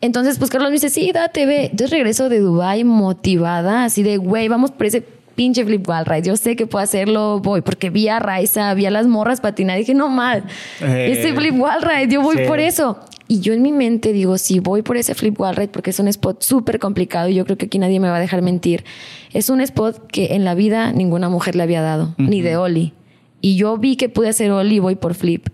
[0.00, 1.64] Entonces, pues Carlos me dice, sí, date, ve.
[1.64, 5.02] Entonces regreso de Dubai motivada, así de, güey, vamos por ese
[5.38, 6.26] pinche flip wall ride.
[6.26, 9.78] Yo sé que puedo hacerlo, voy, porque vi a Raiza, vi a las morras patinar,
[9.78, 10.42] dije, no mal,
[10.80, 12.42] Eh, ese flip wall ride, yo voy sí.
[12.48, 12.98] por eso.
[13.28, 16.00] Y yo en mi mente digo, si voy por ese flip wall ride, porque es
[16.00, 18.84] un spot súper complicado y yo creo que aquí nadie me va a dejar mentir.
[19.32, 22.94] Es un spot que en la vida ninguna mujer le había dado, ni de Oli.
[23.40, 25.46] Y yo vi que pude hacer Oli y voy por flip.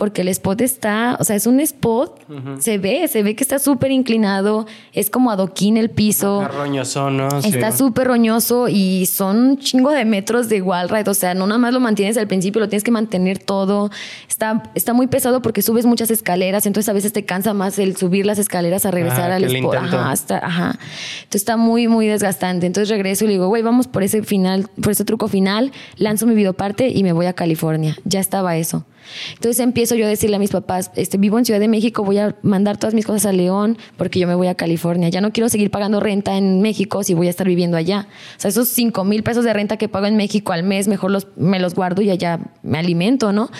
[0.00, 2.18] Porque el spot está, o sea, es un spot,
[2.58, 4.64] se ve, se ve que está súper inclinado,
[4.94, 6.42] es como adoquín el piso.
[6.48, 7.42] Roñosón, ¿no?
[7.42, 7.50] Sí.
[7.50, 11.10] Está súper roñoso y son un chingo de metros de wall ride.
[11.10, 13.90] O sea, no nada más lo mantienes al principio, lo tienes que mantener todo.
[14.26, 17.94] Está, está muy pesado porque subes muchas escaleras, entonces a veces te cansa más el
[17.94, 19.74] subir las escaleras a regresar Ah, al spot.
[19.76, 20.78] Ajá, está- ajá.
[21.24, 22.64] Entonces está muy, muy desgastante.
[22.64, 26.26] Entonces regreso y le digo, güey, vamos por ese final, por ese truco final, lanzo
[26.26, 27.98] mi videoparte y me voy a California.
[28.06, 28.86] Ya estaba eso.
[29.34, 32.36] Entonces empiezo yo decirle a mis papás, este, vivo en Ciudad de México, voy a
[32.42, 35.08] mandar todas mis cosas a León porque yo me voy a California.
[35.08, 38.08] Ya no quiero seguir pagando renta en México si voy a estar viviendo allá.
[38.36, 41.10] O sea, esos 5 mil pesos de renta que pago en México al mes, mejor
[41.10, 43.50] los, me los guardo y allá me alimento, ¿no?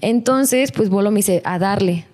[0.00, 2.07] Entonces, pues Bolo me dice, a darle.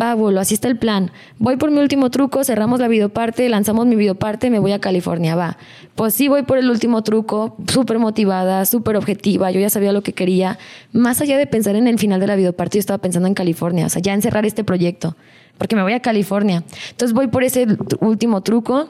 [0.00, 1.10] Va, Bolo, así está el plan.
[1.38, 5.34] Voy por mi último truco, cerramos la videoparte, lanzamos mi videoparte, me voy a California,
[5.34, 5.56] va.
[5.94, 10.02] Pues sí, voy por el último truco, súper motivada, súper objetiva, yo ya sabía lo
[10.02, 10.58] que quería.
[10.92, 13.86] Más allá de pensar en el final de la videoparte, yo estaba pensando en California,
[13.86, 15.16] o sea, ya encerrar este proyecto,
[15.56, 16.62] porque me voy a California.
[16.90, 17.66] Entonces voy por ese
[18.00, 18.88] último truco,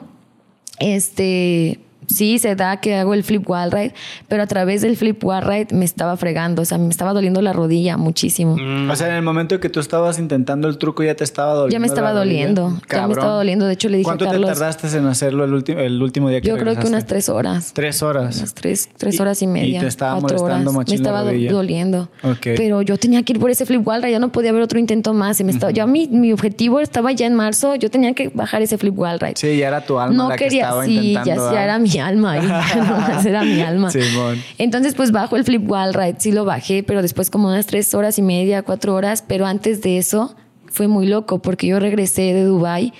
[0.79, 1.79] este,
[2.09, 3.93] sí, se da que hago el flip wall ride,
[4.27, 7.41] pero a través del flip wall ride me estaba fregando, o sea, me estaba doliendo
[7.41, 8.57] la rodilla muchísimo.
[8.91, 11.73] O sea, en el momento que tú estabas intentando el truco ya te estaba doliendo.
[11.73, 13.65] Ya me estaba la doliendo, ya me estaba doliendo.
[13.65, 14.49] De hecho, le dije a ¿Cuánto Carlos.
[14.51, 17.29] te tardaste en hacerlo el, último el último día que Yo creo que unas tres
[17.29, 17.71] horas.
[17.73, 18.37] Tres horas.
[18.37, 19.79] Unas tres, tres Y- horas y y media.
[19.81, 20.89] te estaba cuatro molestando horas.
[20.89, 22.09] Me estaba doliendo.
[22.23, 22.47] Ok.
[22.57, 24.79] Pero yo tenía que ir por ese flip wall ride, ya no podía haber otro
[24.79, 25.37] intento más.
[25.37, 28.61] Se me estaba, Yo mi, mi objetivo estaba ya en marzo, yo tenía que bajar
[28.61, 29.33] ese flip wall ride.
[29.35, 31.51] Sí, ya era tu alma no la que quería, estaba sí, ya, intentando.
[31.53, 32.35] ya era mi mi alma.
[32.75, 33.91] Nomás era mi alma.
[33.91, 34.41] Simón.
[34.57, 37.93] Entonces, pues bajo el flip wall ride, sí lo bajé, pero después como unas tres
[37.93, 39.23] horas y media, cuatro horas.
[39.27, 40.35] Pero antes de eso
[40.67, 42.93] fue muy loco porque yo regresé de Dubai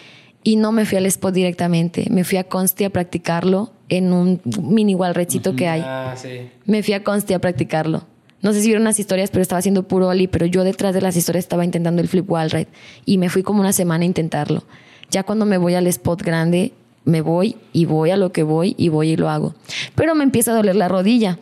[0.44, 2.08] y no me fui al spot directamente.
[2.10, 5.82] Me fui a Consti a practicarlo en un mini wall redcito que hay.
[5.84, 6.50] Ah, sí.
[6.66, 8.04] Me fui a Consti a practicarlo.
[8.42, 11.02] No sé si vieron las historias, pero estaba haciendo puro ollie, pero yo detrás de
[11.02, 12.70] las historias estaba intentando el flip wall ride
[13.06, 14.64] y me fui como una semana a intentarlo.
[15.12, 16.72] Ya cuando me voy al spot grande,
[17.06, 19.56] me voy y voy a lo que voy y voy y lo hago.
[19.96, 21.40] Pero me empieza a doler la rodilla.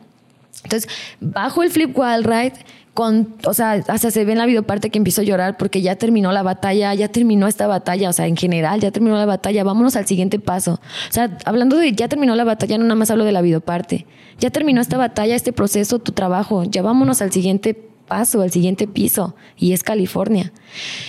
[0.63, 0.89] Entonces,
[1.19, 2.53] bajo el flip wall ride,
[2.93, 5.97] con, o sea, hasta se ve en la videoparte que empiezo a llorar porque ya
[5.97, 9.63] terminó la batalla, ya terminó esta batalla, o sea, en general, ya terminó la batalla,
[9.63, 10.79] vámonos al siguiente paso.
[11.07, 14.07] O sea, hablando de ya terminó la batalla, no nada más hablo de la videoparte.
[14.39, 17.75] Ya terminó esta batalla, este proceso, tu trabajo, ya vámonos al siguiente
[18.07, 20.51] paso, al siguiente piso, y es California.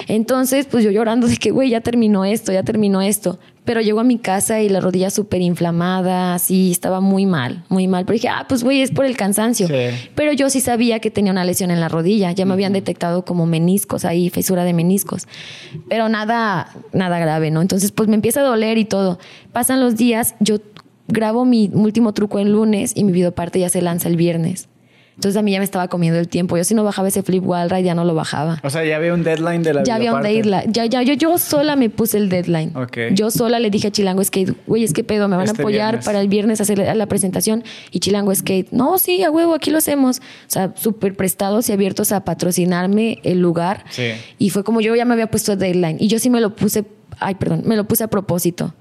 [0.09, 3.39] Entonces, pues yo llorando de que, güey, ya terminó esto, ya terminó esto.
[3.69, 7.87] Pero llego a mi casa y la rodilla súper inflamada, así, estaba muy mal, muy
[7.87, 8.07] mal.
[8.07, 9.67] Pero dije, ah, pues güey, es por el cansancio.
[9.67, 9.75] Sí.
[10.15, 13.27] Pero yo sí sabía que tenía una lesión en la rodilla, ya me habían detectado
[13.27, 15.29] como meniscos ahí, fisura de meniscos.
[15.91, 17.61] Pero nada, nada grave, ¿no?
[17.61, 19.19] Entonces, pues me empieza a doler y todo.
[19.53, 20.61] Pasan los días, yo
[21.07, 24.71] grabo mi último truco el lunes y mi videoparte ya se lanza el viernes.
[25.19, 26.57] Entonces a mí ya me estaba comiendo el tiempo.
[26.57, 28.61] Yo si no bajaba ese flip wall ride ya no lo bajaba.
[28.63, 30.73] O sea, ya había un deadline de la Ya había un deadline.
[30.73, 32.71] Ya, ya, yo, yo sola me puse el deadline.
[32.77, 32.99] Ok.
[33.15, 35.63] Yo sola le dije a Chilango Skate, güey, es que pedo, me van Este a
[35.65, 36.05] apoyar viernes.
[36.05, 37.65] para el viernes hacer la presentación.
[37.91, 40.19] Y Chilango Skate, no, sí, a huevo, aquí lo hacemos.
[40.19, 43.87] O sea, súper prestados y abiertos a patrocinarme el lugar.
[43.91, 44.13] Sí.
[44.39, 45.97] Y fue como yo ya me había puesto el deadline.
[45.99, 46.85] Y yo sí me lo puse,
[47.19, 48.73] ay, perdón, me lo puse a propósito.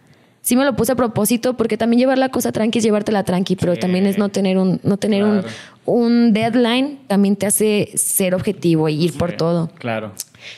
[0.48, 3.58] Sí me lo puse a propósito porque también llevar la cosa tranqui es llevártela tranqui,
[3.58, 3.82] pero Sí.
[3.82, 5.48] también es no tener un, no tener un, Claro.
[5.86, 9.70] un deadline, también te hace ser objetivo y ir por todo.
[9.78, 10.14] Claro.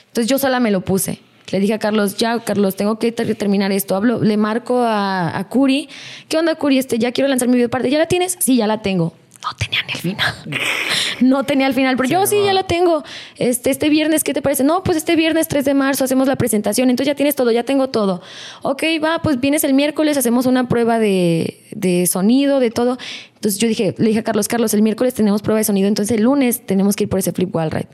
[0.09, 1.17] Entonces yo sola me lo puse.
[1.51, 3.95] Le dije a Carlos, ya, Carlos, tengo que ter- terminar esto.
[3.95, 5.89] Hablo, le marco a, a Curi.
[6.27, 6.77] ¿Qué onda, Curi?
[6.77, 7.89] Este, ya quiero lanzar mi video parte.
[7.89, 8.37] ¿Ya la tienes?
[8.39, 9.15] Sí, ya la tengo.
[9.41, 10.35] No tenía ni el final.
[11.21, 13.03] no tenía el final, pero yo sí, ya la tengo.
[13.37, 14.63] Este, este viernes, ¿qué te parece?
[14.63, 16.89] No, pues este viernes 3 de marzo hacemos la presentación.
[16.89, 18.21] Entonces ya tienes todo, ya tengo todo.
[18.63, 22.97] Ok, va, pues vienes el miércoles, hacemos una prueba de, de sonido, de todo.
[23.35, 26.17] Entonces yo dije, le dije a Carlos, Carlos, el miércoles tenemos prueba de sonido, entonces
[26.17, 27.87] el lunes tenemos que ir por ese flip wall ride.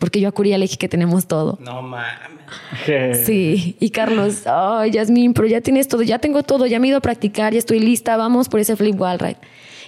[0.00, 1.58] Porque yo a Curi ya le dije que tenemos todo.
[1.60, 3.24] No mames.
[3.24, 6.90] Sí, y Carlos, ay, Yasmín, pero ya tienes todo, ya tengo todo, ya me he
[6.90, 9.36] ido a practicar, ya estoy lista, vamos por ese flip wall ride.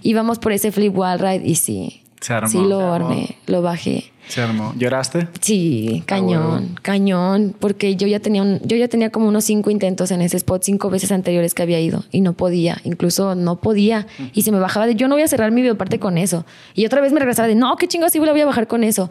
[0.02, 3.08] Y vamos por ese flip wall ride y sí, Se armó, sí se lo armó.
[3.10, 4.12] armé, lo bajé.
[4.28, 4.72] Se armó.
[4.76, 5.26] ¿Lloraste?
[5.40, 10.12] Sí, cañón, cañón, porque yo ya tenía un- yo ya tenía como unos cinco intentos
[10.12, 14.06] en ese spot, cinco veces anteriores que había ido y no podía, incluso no podía
[14.32, 16.46] y se me bajaba de yo no voy a cerrar mi videoparte con eso
[16.76, 19.10] y otra vez me regresaba de no, qué chingados sí voy a bajar con eso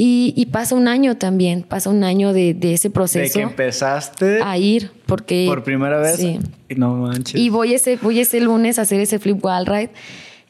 [0.00, 3.42] y, y pasa un año también, pasa un año de, de ese De proceso que
[3.42, 6.16] empezaste a ir porque por primera vez.
[6.16, 6.38] sí.
[6.70, 7.38] Y no manches.
[7.38, 9.90] y voy ese voy ese lunes a hacer ese flip wall ride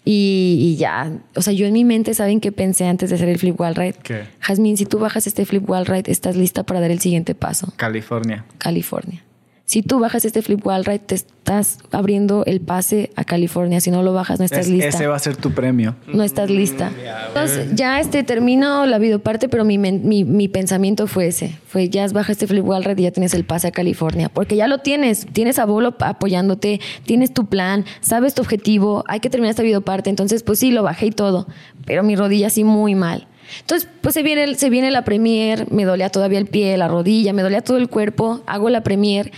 [0.05, 3.29] y, y ya o sea yo en mi mente saben qué pensé antes de hacer
[3.29, 4.25] el flip wall ride ¿Qué?
[4.41, 7.73] Jazmín si tú bajas este flip wall ride estás lista para dar el siguiente paso
[7.77, 8.45] California.
[8.59, 9.23] California
[9.69, 13.91] si tú bajas este flip wall ride te estás abriendo el pase a California si
[13.91, 15.95] no lo bajas no estás Es- lista ese va a ser tu premio.
[16.07, 16.91] no estás lista.
[17.29, 21.55] Entonces, ya este termino la videoparte, pero mi, men- mi, mi pensamiento fue ese.
[21.67, 24.31] Fue ya baja este flip wall ride y ya tienes el pase a California.
[24.31, 25.27] Porque ya lo tienes.
[25.27, 30.09] Tienes a Bolo apoyándote, tienes tu plan, sabes tu objetivo, hay que terminar esta videoparte.
[30.09, 31.47] Entonces, pues sí, lo bajé y todo.
[31.85, 33.27] Pero mi rodilla sí muy mal.
[33.61, 37.33] Entonces, pues se viene, se viene la premier, me dolía todavía el pie, la rodilla,
[37.33, 39.33] me dolía todo el cuerpo, hago la premier,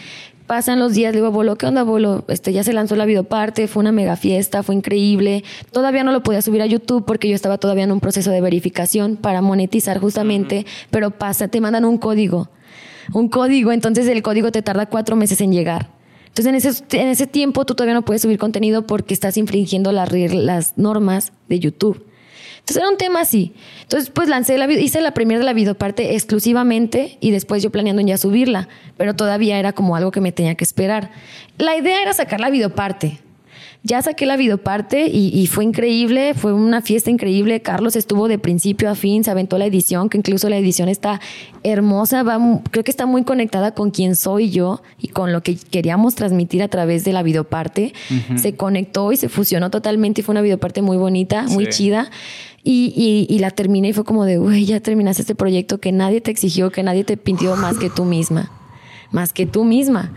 [0.51, 2.25] pasan los días, le digo a Bolo, ¿qué onda, Bolo?
[2.27, 5.45] Este, ya se lanzó la videoparte, fue una mega fiesta, fue increíble.
[5.71, 8.41] Todavía no lo podía subir a YouTube porque yo estaba todavía en un proceso de
[8.41, 12.49] verificación para monetizar justamente, pero pasa, te mandan un código,
[13.13, 15.91] un código, entonces el código te tarda cuatro meses en llegar.
[16.27, 19.93] Entonces en ese, en ese tiempo tú todavía no puedes subir contenido porque estás infringiendo
[19.93, 22.10] las normas de YouTube.
[22.71, 23.53] Entonces era un tema así.
[23.83, 28.01] Entonces, pues lancé la hice la primera de la videoparte exclusivamente y después yo planeando
[28.01, 31.11] ya subirla, pero todavía era como algo que me tenía que esperar.
[31.59, 33.19] La idea era sacar la videoparte.
[33.83, 37.63] Ya saqué la videoparte y, y fue increíble, fue una fiesta increíble.
[37.63, 41.19] Carlos estuvo de principio a fin, se aventó la edición, que incluso la edición está
[41.63, 42.39] hermosa, va,
[42.71, 46.63] creo que está muy conectada con quién soy yo y con lo que queríamos transmitir
[46.63, 47.95] a través de la videoparte.
[48.37, 51.71] Se conectó y se fusionó totalmente y fue una videoparte muy bonita, muy Sí.
[51.85, 52.11] chida.
[52.63, 55.91] Y, y- y la terminé y fue como de, güey, ya terminaste este proyecto que
[55.93, 58.51] nadie te exigió, que nadie te pintió más que tú misma,
[59.11, 60.13] más que tú misma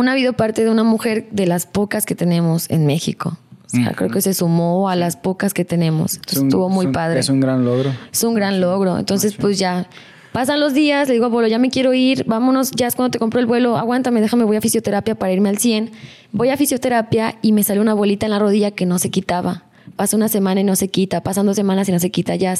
[0.00, 3.38] una videoparte de una mujer de las pocas que tenemos en México.
[3.66, 6.14] O sea, creo que se sumó a las pocas que tenemos.
[6.14, 7.20] Entonces, Es un- estuvo muy es un- padre.
[7.20, 7.90] Es un gran logro.
[8.12, 8.98] Es un gran logro.
[8.98, 9.88] Entonces, pues ya
[10.32, 13.18] Pasan los días, le digo, Bolo, ya me quiero ir, vámonos, ya es cuando te
[13.18, 15.92] compro el vuelo, aguántame, déjame, voy a fisioterapia para irme al 100.
[16.30, 19.64] Voy a fisioterapia y me sale una bolita en la rodilla que no se quitaba.
[19.96, 22.52] Pasa una semana y no se quita, pasan dos semanas y no se quita, ya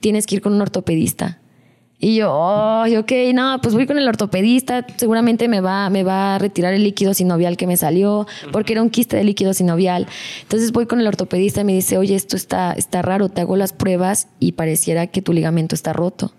[0.00, 1.38] tienes que ir con un ortopedista.
[2.04, 6.34] Y yo, oh, ok, no, pues voy con el ortopedista, seguramente me va, me va
[6.34, 10.08] a retirar el líquido sinovial que me salió, porque era un quiste de líquido sinovial.
[10.42, 13.54] Entonces voy con el ortopedista y me dice, oye, esto está, está raro, te hago
[13.54, 16.32] las pruebas y pareciera que tu ligamento está roto.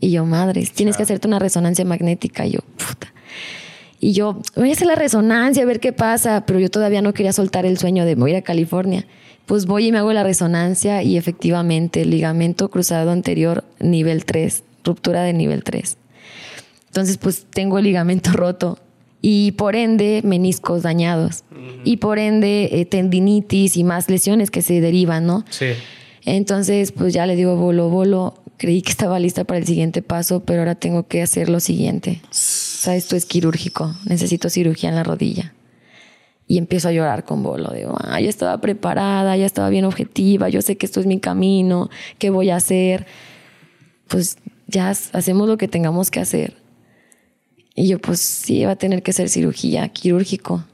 [0.00, 2.44] Y yo, madre, tienes que hacerte una resonancia magnética.
[2.44, 3.14] Y yo, puta.
[4.00, 7.14] Y yo, voy a hacer la resonancia, a ver qué pasa, pero yo todavía no
[7.14, 9.06] quería soltar el sueño de voy a California.
[9.46, 15.22] Pues voy y me hago la resonancia y efectivamente, ligamento cruzado anterior nivel 3 ruptura
[15.22, 15.96] de nivel 3.
[16.86, 18.78] Entonces, pues tengo el ligamento roto
[19.20, 21.44] y por ende meniscos dañados
[21.84, 25.44] y por ende eh, tendinitis y más lesiones que se derivan, ¿no?
[25.48, 25.68] Sí.
[26.24, 30.44] Entonces, pues ya le digo, bolo, bolo, creí que estaba lista para el siguiente paso,
[30.44, 32.20] pero ahora tengo que hacer lo siguiente.
[32.24, 35.52] O sea, esto es quirúrgico, necesito cirugía en la rodilla.
[36.46, 40.48] Y empiezo a llorar con bolo, digo, ah, ya estaba preparada, ya estaba bien objetiva,
[40.48, 43.06] yo sé que esto es mi camino, ¿qué voy a hacer?
[44.08, 44.36] Pues
[44.72, 46.56] ya hacemos lo que tengamos que hacer.
[47.74, 50.64] Y yo, pues sí, va a tener que ser cirugía, quirúrgico.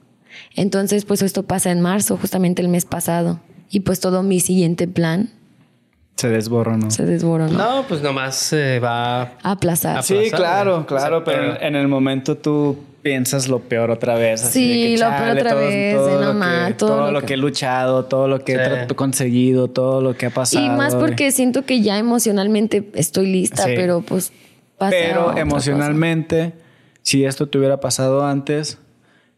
[0.56, 3.40] Entonces, pues esto pasa en marzo, justamente el mes pasado.
[3.70, 5.30] Y pues todo mi siguiente plan
[6.16, 6.90] se desboronó.
[6.90, 7.56] Se desboronó.
[7.56, 10.02] No, pues nomás se va a aplazar.
[10.02, 14.40] Sí, claro, claro, pero en el momento tú piensas lo peor otra vez.
[14.40, 18.44] sí, lo peor otra vez, todo, lo que, todo, lo que, he luchado, todo lo
[18.44, 20.64] que he conseguido, todo lo que ha pasado.
[20.64, 24.32] Y más porque siento que ya emocionalmente estoy lista, pero pues
[24.76, 26.52] pasa Pero emocionalmente,
[27.02, 28.78] si esto te hubiera pasado antes,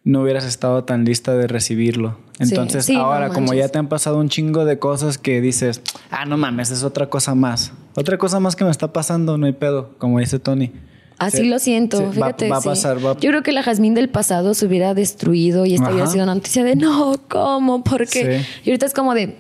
[0.05, 2.19] no hubieras estado tan lista de recibirlo.
[2.39, 6.39] Entonces, ahora, como ya te han pasado un chingo de cosas que dices, ah, no
[6.39, 7.73] mames, es otra cosa más.
[7.95, 10.73] Otra cosa más que me está pasando, no hay pedo, como dice Tony.
[11.21, 12.49] Así lo siento, fíjate.
[12.49, 15.91] Va, a pasar, Yo creo que la Jazmín del pasado se hubiera destruido y esta
[15.91, 17.85] hubiera sido una noticia de no, ¿cómo?
[17.85, 18.43] ¿Por qué?
[18.65, 19.37] Y ahorita es como de,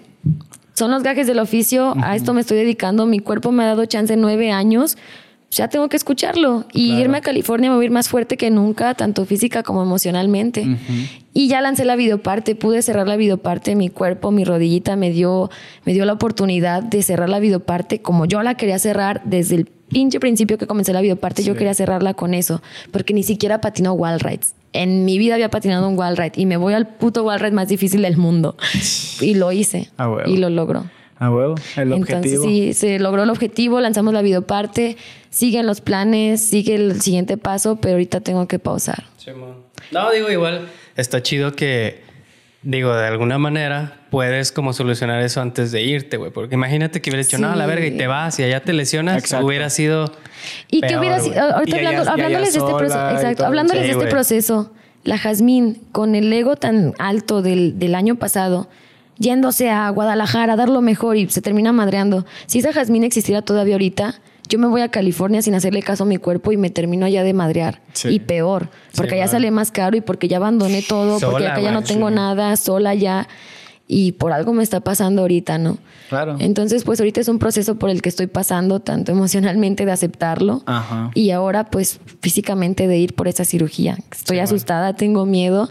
[0.74, 3.86] son los gajes del oficio, a esto me estoy dedicando, mi cuerpo me ha dado
[3.86, 4.96] chance nueve años
[5.50, 9.24] ya tengo que escucharlo y irme a California a mover más fuerte que nunca, tanto
[9.24, 10.78] física como emocionalmente.
[11.34, 15.50] Y ya lancé la videoparte, pude cerrar la videoparte, mi cuerpo, mi rodillita me dio,
[15.84, 19.70] me dio la oportunidad de cerrar la videoparte como yo la quería cerrar desde el
[19.90, 23.92] pinche principio que comencé la videoparte, yo quería cerrarla con eso, porque ni siquiera patino
[23.92, 24.54] wall rides.
[24.72, 27.52] En mi vida había patinado un wall ride y me voy al puto wall ride
[27.52, 28.56] más difícil del mundo.
[29.20, 29.90] y lo hice.
[30.26, 30.86] y lo logró.
[31.18, 32.16] A huevo, el objetivo.
[32.16, 34.96] Entonces, sí, se logró el objetivo, lanzamos la videoparte,
[35.28, 39.04] siguen los planes, sigue el siguiente paso, pero ahorita tengo que pausar.
[39.90, 42.00] no, digo, igual, está chido que,
[42.62, 46.30] digo, de alguna manera puedes como solucionar eso antes de irte, güey.
[46.30, 48.72] Porque imagínate que hubieras dicho, no, a la verga, y te vas y allá te
[48.72, 50.12] lesionas, hubiera sido.
[50.70, 51.76] Y que hubiera sido, ahorita
[52.10, 54.72] hablándoles de este proceso, exacto, hablándoles de este proceso,
[55.04, 58.68] la Jazmín, con el ego tan alto del, del año pasado,
[59.18, 62.26] yéndose a Guadalajara a dar lo mejor y se termina madreando.
[62.46, 66.06] Si esa Jazmín existiera todavía ahorita, yo me voy a California sin hacerle caso a
[66.06, 67.80] mi cuerpo y me termino allá de madrear.
[68.04, 71.70] Y peor, porque allá sale más caro y porque ya abandoné todo, porque acá ya
[71.70, 73.28] no tengo nada, sola ya.
[73.92, 75.78] Y por algo me está pasando ahorita, ¿no?
[76.10, 76.36] Claro.
[76.38, 80.62] Entonces, pues ahorita es un proceso por el que estoy pasando, tanto emocionalmente de aceptarlo
[81.14, 83.98] y ahora, pues físicamente de ir por esa cirugía.
[84.12, 85.70] Estoy asustada, tengo miedo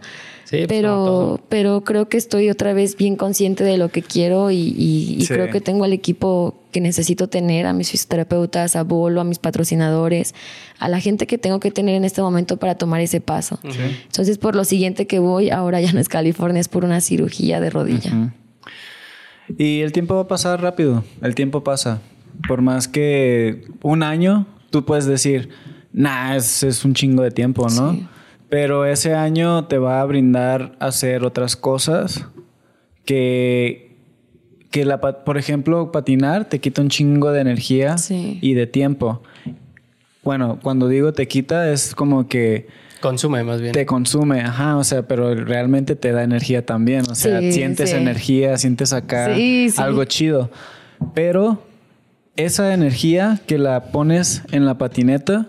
[0.49, 5.23] pues, pero, pero creo que estoy otra vez bien consciente de lo que quiero y,
[5.27, 9.39] creo que tengo al equipo que necesito tener, a mis fisioterapeutas, a Bolo, a mis
[9.39, 10.35] patrocinadores,
[10.77, 13.59] a la gente que tengo que tener en este momento para tomar ese paso.
[13.63, 17.59] Entonces, por lo siguiente que voy, ahora ya no es California, es por una cirugía
[17.59, 18.33] de rodilla.
[19.57, 22.01] Y el tiempo va a pasar rápido, el tiempo pasa.
[22.47, 25.49] Por más que un año, tú puedes decir,
[25.91, 28.07] nah, es, es un chingo de tiempo, ¿no?
[28.49, 32.25] Pero ese año te va a brindar hacer otras cosas
[33.05, 33.89] que,
[34.71, 39.21] que la, por ejemplo, patinar te quita un chingo de energía y de tiempo.
[40.23, 42.67] Bueno, cuando digo te quita es como que...
[43.01, 43.71] Consume más bien.
[43.71, 48.57] Te consume, ajá, o sea, pero realmente te da energía también, o sea, sientes energía,
[48.57, 49.29] sientes acá
[49.77, 50.51] algo chido.
[51.13, 51.63] Pero
[52.35, 55.47] esa energía que la pones en la patineta,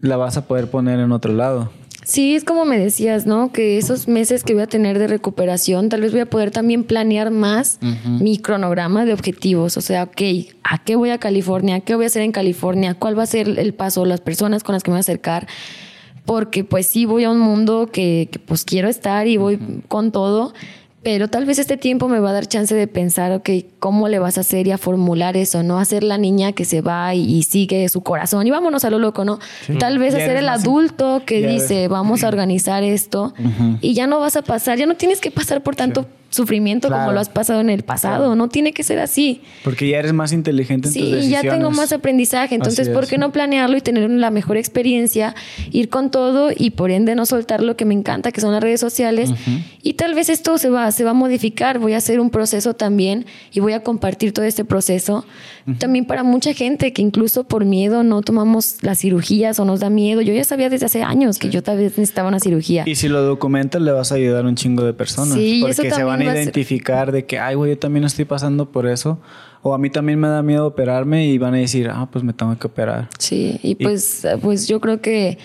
[0.00, 1.70] la vas a poder poner en otro lado.
[2.06, 3.50] Sí, es como me decías, ¿no?
[3.50, 6.84] Que esos meses que voy a tener de recuperación, tal vez voy a poder también
[6.84, 9.76] planear más mi cronograma de objetivos.
[9.76, 10.22] O sea, ok,
[10.62, 11.80] ¿a qué voy a California?
[11.80, 12.94] ¿Qué voy a hacer en California?
[12.94, 14.06] ¿Cuál va a ser el paso?
[14.06, 15.48] Las personas con las que me voy a acercar.
[16.24, 19.58] Porque pues sí voy a un mundo que, pues quiero estar y voy
[19.88, 20.54] con todo,
[21.06, 24.18] Pero tal vez este tiempo me va a dar chance de pensar, ok, ¿cómo le
[24.18, 25.62] vas a hacer y a formular eso?
[25.62, 28.90] No hacer la niña que se va y, y sigue su corazón y vámonos a
[28.90, 29.38] lo loco, ¿no?
[29.78, 33.34] Tal vez Ya hacer el adulto que dice, vamos a organizar esto
[33.80, 36.98] y ya no vas a pasar, ya no tienes que pasar por tanto sufrimiento como
[37.00, 37.12] Claro.
[37.12, 39.40] lo has pasado en el pasado, no tiene que ser así.
[39.64, 41.42] Porque ya eres más inteligente en tus Sí, decisiones.
[41.42, 42.54] ya tengo más aprendizaje.
[42.54, 45.34] Entonces, ¿por qué no planearlo y tener la mejor experiencia?
[45.72, 48.62] Ir con todo y por ende no soltar lo que me encanta, que son las
[48.62, 49.30] redes sociales.
[49.82, 51.78] Y tal vez esto se va, se va a modificar.
[51.78, 55.24] Voy a hacer un proceso también y voy a compartir todo este proceso.
[55.78, 59.90] También para mucha gente que incluso por miedo no tomamos las cirugías o nos da
[59.90, 60.20] miedo.
[60.20, 62.84] Yo ya sabía desde hace años que yo tal vez necesitaba una cirugía.
[62.86, 65.34] Y si lo documentas, le vas a ayudar a un chingo de personas.
[65.34, 68.70] Sí, porque eso se van a identificar de que, ay, güey, yo también estoy pasando
[68.70, 69.18] por eso.
[69.62, 72.32] O a mí también me da miedo operarme y van a decir, ah, pues me
[72.32, 73.08] tengo que operar.
[73.18, 75.38] Sí, y pues, pues yo creo que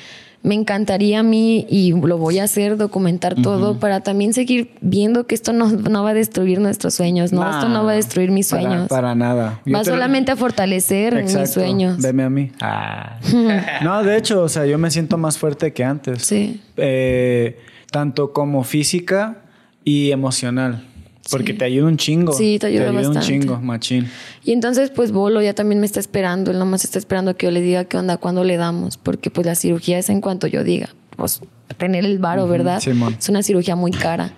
[0.43, 5.27] me encantaría a mí y lo voy a hacer, documentar todo para también seguir viendo
[5.27, 7.48] que esto no, no va a destruir nuestros sueños, ¿no?
[7.48, 8.88] esto no va a destruir mis Para- sueños.
[8.88, 9.61] Para, nada.
[9.66, 12.01] Yo va te- solamente a fortalecer mis sueños.
[12.01, 12.51] Veme a mí.
[12.60, 13.19] Ah.
[13.84, 16.24] no, de hecho, o sea, yo me siento más fuerte que antes.
[16.24, 16.60] Sí.
[16.76, 17.60] Eh,
[17.92, 19.41] tanto como física
[19.84, 20.88] y emocional.
[21.30, 21.58] Porque Sí.
[21.60, 22.34] te ayuda un chingo.
[22.34, 23.22] Sí, te ayuda un bastante.
[23.22, 24.08] chingo, machín.
[24.43, 26.50] Y entonces, pues Bolo ya también me está esperando.
[26.50, 28.98] Él nomás está esperando que yo le diga qué onda, cuándo le damos.
[28.98, 30.90] Porque pues la cirugía es en cuanto yo diga.
[31.16, 31.42] Pues
[31.77, 32.80] tener el varo, ¿verdad?
[32.80, 33.16] Simón.
[33.19, 34.34] Es una cirugía muy cara.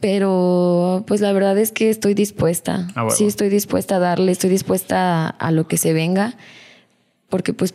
[0.00, 2.88] Pero pues la verdad es que estoy dispuesta.
[2.94, 3.16] Ah, huevo.
[3.16, 6.34] Sí, estoy dispuesta a darle, estoy dispuesta a, a lo que se venga.
[7.28, 7.74] Porque pues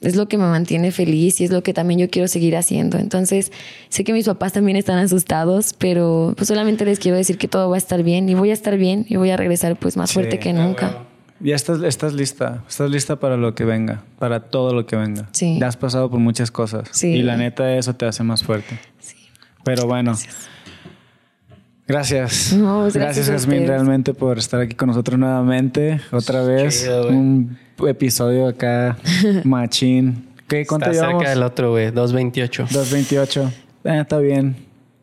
[0.00, 2.98] es lo que me mantiene feliz y es lo que también yo quiero seguir haciendo.
[2.98, 3.50] Entonces,
[3.88, 7.68] sé que mis papás también están asustados, pero pues solamente les quiero decir que todo
[7.68, 10.10] va a estar bien y voy a estar bien y voy a regresar pues más
[10.10, 10.14] Sí.
[10.14, 10.98] fuerte que nunca.
[11.40, 12.64] Ya estás, estás lista.
[12.68, 14.02] Estás lista para lo que venga.
[14.18, 15.28] Para todo lo que venga.
[15.32, 15.56] Sí.
[15.60, 16.88] Ya has pasado por muchas cosas.
[16.92, 17.08] Sí.
[17.08, 18.78] Y la neta, eso te hace más fuerte.
[18.98, 19.14] Sí.
[19.64, 20.12] Pero bueno.
[20.12, 20.48] Gracias.
[21.88, 26.00] No, pues, gracias, gracias Jasmine, realmente por estar aquí con nosotros nuevamente.
[26.12, 26.82] Otra vez.
[26.82, 28.98] Chido, un episodio acá,
[29.44, 30.26] machín.
[30.46, 31.22] ¿Qué, ¿Cuánto Está llevamos?
[31.22, 31.90] cerca del otro, güey.
[31.90, 32.66] 228.
[32.70, 33.52] 228.
[33.84, 34.56] Eh, está bien.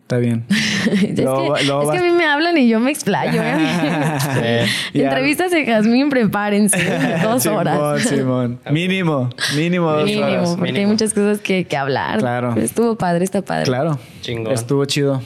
[0.03, 0.45] Está bien.
[0.91, 3.41] es Luego- que, luego es que a mí me hablan y yo me explayo.
[3.43, 4.65] ¿eh?
[4.93, 5.05] Ya.
[5.05, 6.77] Entrevistas de Jazmín, prepárense.
[7.23, 8.01] Dos Simón, horas.
[8.03, 8.59] Simón.
[8.71, 9.29] Mínimo.
[9.55, 10.49] Mínimo dos Mínimo, horas.
[10.49, 10.91] porque hay mínimo.
[10.91, 12.19] muchas cosas que, que hablar.
[12.19, 12.55] Claro.
[12.55, 13.65] Estuvo padre, está padre.
[13.65, 13.99] Claro.
[14.21, 14.53] Chingón.
[14.53, 15.21] Estuvo chido.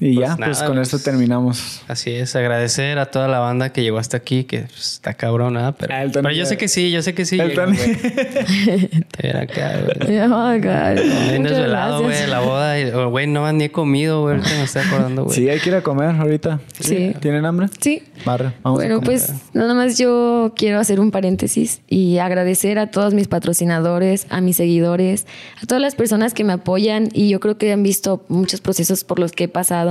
[0.00, 0.92] Y Pues ya, nada, pues con pues.
[0.92, 1.82] esto terminamos.
[1.88, 5.56] Así es, agradecer a toda la banda que llegó hasta aquí, que pues, está cabrón,
[5.56, 5.74] ¿ah?
[5.78, 7.38] Pero, Ah, pero yo sé que sí, yo sé que sí.
[7.38, 7.54] El.
[7.54, 10.18] Te ven acá, güey.
[10.24, 11.28] Oh, God.
[11.30, 12.80] Bien desvelado, güey, la boda.
[12.80, 14.36] y- oh, Güey, no ni he comido, güey.
[14.36, 15.36] Ahorita me estoy acordando, güey.
[15.36, 16.60] Sí, hay que ir a comer ahorita.
[16.80, 17.14] Sí.
[17.20, 17.68] ¿Tienen hambre?
[17.80, 18.02] Sí.
[18.24, 18.52] Barre.
[18.62, 19.20] Vamos a bueno, comer.
[19.20, 24.40] pues nada más yo quiero hacer un paréntesis y agradecer a todos mis patrocinadores, a
[24.40, 25.26] mis seguidores,
[25.62, 29.04] a todas las personas que me apoyan y yo creo que han visto muchos procesos
[29.04, 29.83] por los que he pasado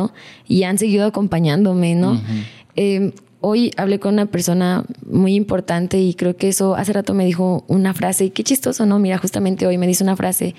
[0.48, 2.22] y han seguido acompañándome, ¿no?
[2.76, 7.26] Eh, hoy hablé con una persona muy importante y creo que eso hace rato me
[7.26, 9.00] dijo una frase y qué chistoso, ¿no?
[9.00, 10.56] Mira, justamente hoy me dice una frase.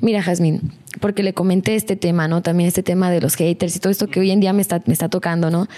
[0.00, 2.42] Mira, Jazmín, porque le comenté este tema, ¿no?
[2.42, 4.82] También este tema de los haters y todo esto que hoy en día me está,
[4.86, 5.68] me está tocando, ¿no?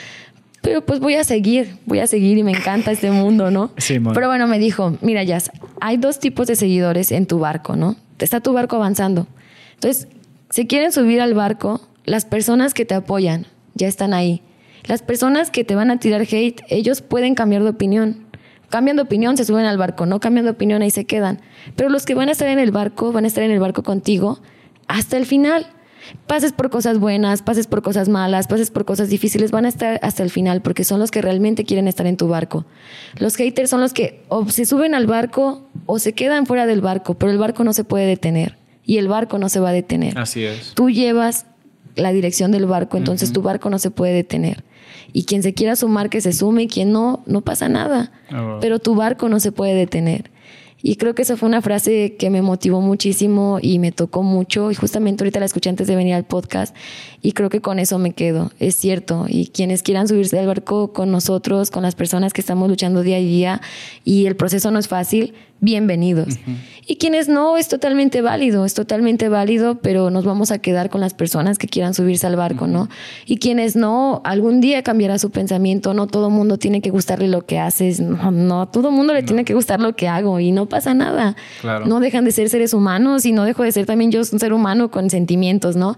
[0.61, 3.71] Pero pues voy a seguir, voy a seguir y me encanta este mundo, ¿no?
[3.79, 4.13] Simón.
[4.13, 5.51] Pero bueno, me dijo, mira, Jazz,
[5.81, 7.97] hay dos tipos de seguidores en tu barco, ¿no?
[8.19, 9.27] Está tu barco avanzando.
[9.75, 10.09] Entonces,
[10.51, 14.43] si quieren subir al barco, las personas que te apoyan ya están ahí.
[14.85, 18.27] Las personas que te van a tirar hate, ellos pueden cambiar de opinión.
[18.71, 21.41] Cambian de opinión, se suben al barco, no cambian de opinión, ahí se quedan.
[21.77, 23.83] Pero los que van a estar en el barco, van a estar en el barco
[23.83, 24.41] contigo
[24.87, 25.67] hasta el final.
[26.27, 29.99] Pases por cosas buenas, pases por cosas malas, pases por cosas difíciles, van a estar
[30.03, 32.67] hasta el final porque son los que realmente quieren estar en tu barco.
[33.19, 36.81] Los haters son los que o se suben al barco o se quedan fuera del
[36.81, 39.73] barco, pero el barco no se puede detener y el barco no se va a
[39.73, 40.19] detener.
[40.19, 40.73] Así es.
[40.75, 41.45] Tú llevas
[41.99, 44.65] la dirección del barco, entonces tu barco no se puede detener.
[45.13, 48.13] Y quien se quiera sumar, que se sume, y quien no, no pasa nada.
[48.31, 48.59] Ah.
[48.61, 50.31] Pero tu barco no se puede detener.
[50.81, 54.71] Y creo que esa fue una frase que me motivó muchísimo y me tocó mucho.
[54.71, 56.75] Y justamente ahorita la escuché antes de venir al podcast.
[57.21, 58.53] Y creo que con eso me quedo.
[58.61, 59.27] Es cierto.
[59.29, 63.17] Y quienes quieran subirse al barco con nosotros, con las personas que estamos luchando día
[63.17, 63.61] a día,
[64.05, 66.37] y el proceso no es fácil, bienvenidos.
[66.87, 71.01] Y quienes no, es totalmente válido, es totalmente válido, pero nos vamos a quedar con
[71.01, 72.89] las personas que quieran subirse al barco, ¿no?
[73.27, 77.45] Y quienes no, algún día cambiará su pensamiento, no todo mundo tiene que gustarle lo
[77.45, 80.67] que haces, no, no, todo mundo le tiene que gustar lo que hago y no
[80.67, 81.37] pasa nada.
[81.61, 81.87] Claro.
[81.87, 84.53] No dejan de ser seres humanos y no dejo de ser también yo un ser
[84.53, 85.97] humano con sentimientos, ¿no?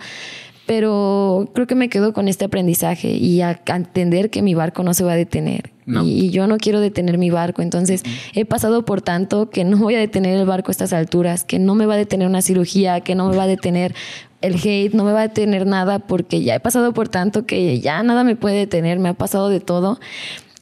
[0.71, 4.85] Pero creo que me quedo con este aprendizaje y a, a entender que mi barco
[4.85, 5.73] no se va a detener.
[5.85, 6.05] No.
[6.05, 7.61] Y, y yo no quiero detener mi barco.
[7.61, 11.43] Entonces he pasado por tanto que no voy a detener el barco a estas alturas,
[11.43, 13.97] que no me va a detener una cirugía, que no me va a detener
[14.43, 17.81] el hate, no me va a detener nada porque ya he pasado por tanto que
[17.81, 19.99] ya nada me puede detener, me ha pasado de todo.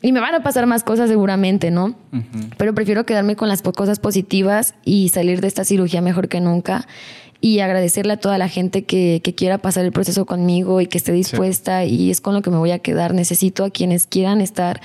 [0.01, 1.97] Y me van a pasar más cosas seguramente, ¿no?
[2.57, 6.87] Pero prefiero quedarme con las cosas positivas y salir de esta cirugía mejor que nunca.
[7.41, 10.99] Y agradecerle a toda la gente que, que quiera pasar el proceso conmigo y que
[10.99, 11.85] esté dispuesta.
[11.85, 13.15] Y es con lo que me voy a quedar.
[13.15, 14.81] Necesito a quienes quieran estar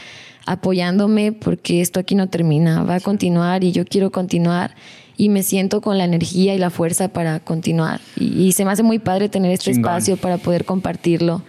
[0.45, 2.83] apoyándome porque esto aquí no termina.
[2.83, 4.75] Va a continuar y yo quiero continuar.
[5.15, 8.01] Y me siento con la energía y la fuerza para continuar.
[8.17, 9.91] Y, y se me hace muy padre tener este Chingón.
[9.91, 11.43] espacio para poder compartirlo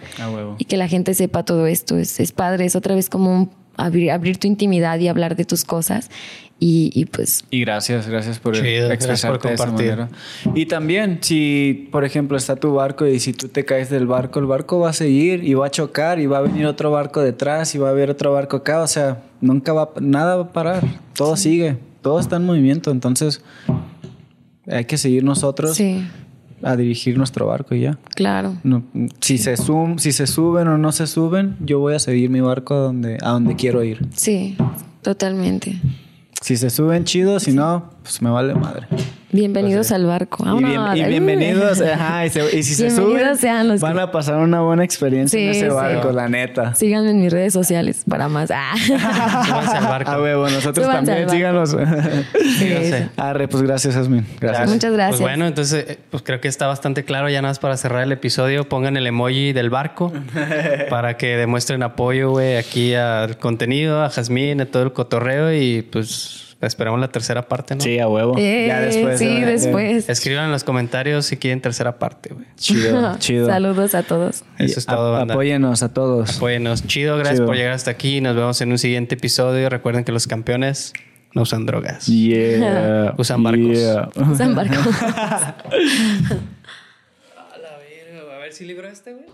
[0.59, 1.97] y que la gente sepa todo esto.
[1.97, 5.45] Es, es padre, es otra vez como un abrir, abrir tu intimidad y hablar de
[5.45, 6.09] tus cosas.
[6.57, 10.09] Y, y pues Y gracias, gracias por Chido, gracias expresarte por de esa manera.
[10.53, 14.39] Y también, si por ejemplo está tu barco y si tú te caes del barco,
[14.39, 17.21] el barco va a seguir y va a chocar y va a venir otro barco
[17.21, 18.81] detrás y va a haber otro barco acá.
[18.81, 20.83] O sea, nunca va, nada va a parar.
[21.13, 22.89] Todo sigue, todo está en movimiento.
[22.89, 23.43] Entonces,
[24.67, 26.07] hay que seguir nosotros sí,
[26.63, 27.97] a dirigir nuestro barco y ya.
[28.15, 28.57] claro.
[28.63, 28.83] No,
[29.19, 32.39] si, se sum, si se suben o no se suben, yo voy a seguir mi
[32.39, 34.07] barco a donde, a donde quiero ir.
[34.13, 34.55] Sí,
[35.01, 35.81] totalmente.
[36.45, 37.39] Si se suben, chido.
[37.39, 38.87] Si no, pues me vale madre.
[39.35, 40.45] Bienvenidos al barco.
[40.45, 40.97] Y, bien- Vámonos.
[40.97, 44.35] y bienvenidos, ajá, y, se- y si se suben, sean los van que- a pasar
[44.37, 45.75] una buena experiencia en ese sí.
[45.75, 46.73] barco, la neta.
[46.73, 48.49] Síganme en mis redes sociales para más.
[48.49, 48.73] Ah.
[49.45, 50.11] Súbanse al barco.
[50.11, 51.71] A huevo, nosotros Súbanse también, síganos.
[51.71, 51.77] Sí,
[52.69, 53.09] yo sé.
[53.17, 54.25] Arre, pues gracias, Asmin.
[54.39, 54.69] Gracias.
[54.69, 55.19] Muchas gracias.
[55.19, 57.27] Pues bueno, entonces, eh, pues creo que está bastante claro.
[57.29, 60.13] Ya nada más para cerrar el episodio, pongan el emoji del barco
[60.89, 65.81] para que demuestren apoyo, güey, aquí al contenido, a Jazmín, a todo el cotorreo y
[65.81, 67.81] pues esperamos la tercera parte, ¿no?
[67.81, 68.35] Sí, a huevo.
[68.37, 69.19] Eh, ya después.
[69.19, 70.09] sí, después.
[70.09, 72.45] Escriban en los comentarios si quieren tercera parte, güey.
[72.57, 73.47] Chido, chido.
[73.47, 74.43] Saludos a todos.
[74.57, 75.33] Eso es Y a- todo, banda.
[75.33, 76.37] Apóyenos a todos.
[76.37, 76.85] Apóyenos.
[76.87, 77.47] Chido, gracias Chido.
[77.47, 78.21] por llegar hasta aquí.
[78.21, 79.69] Nos vemos en un siguiente episodio.
[79.69, 80.93] Recuerden que los campeones
[81.33, 82.05] no usan drogas.
[82.07, 83.13] Yeah.
[83.17, 83.77] Usan barcos.
[83.77, 84.09] Yeah.
[84.37, 84.75] San Barco.
[87.37, 89.25] A la verga, a ver si libro este, güey.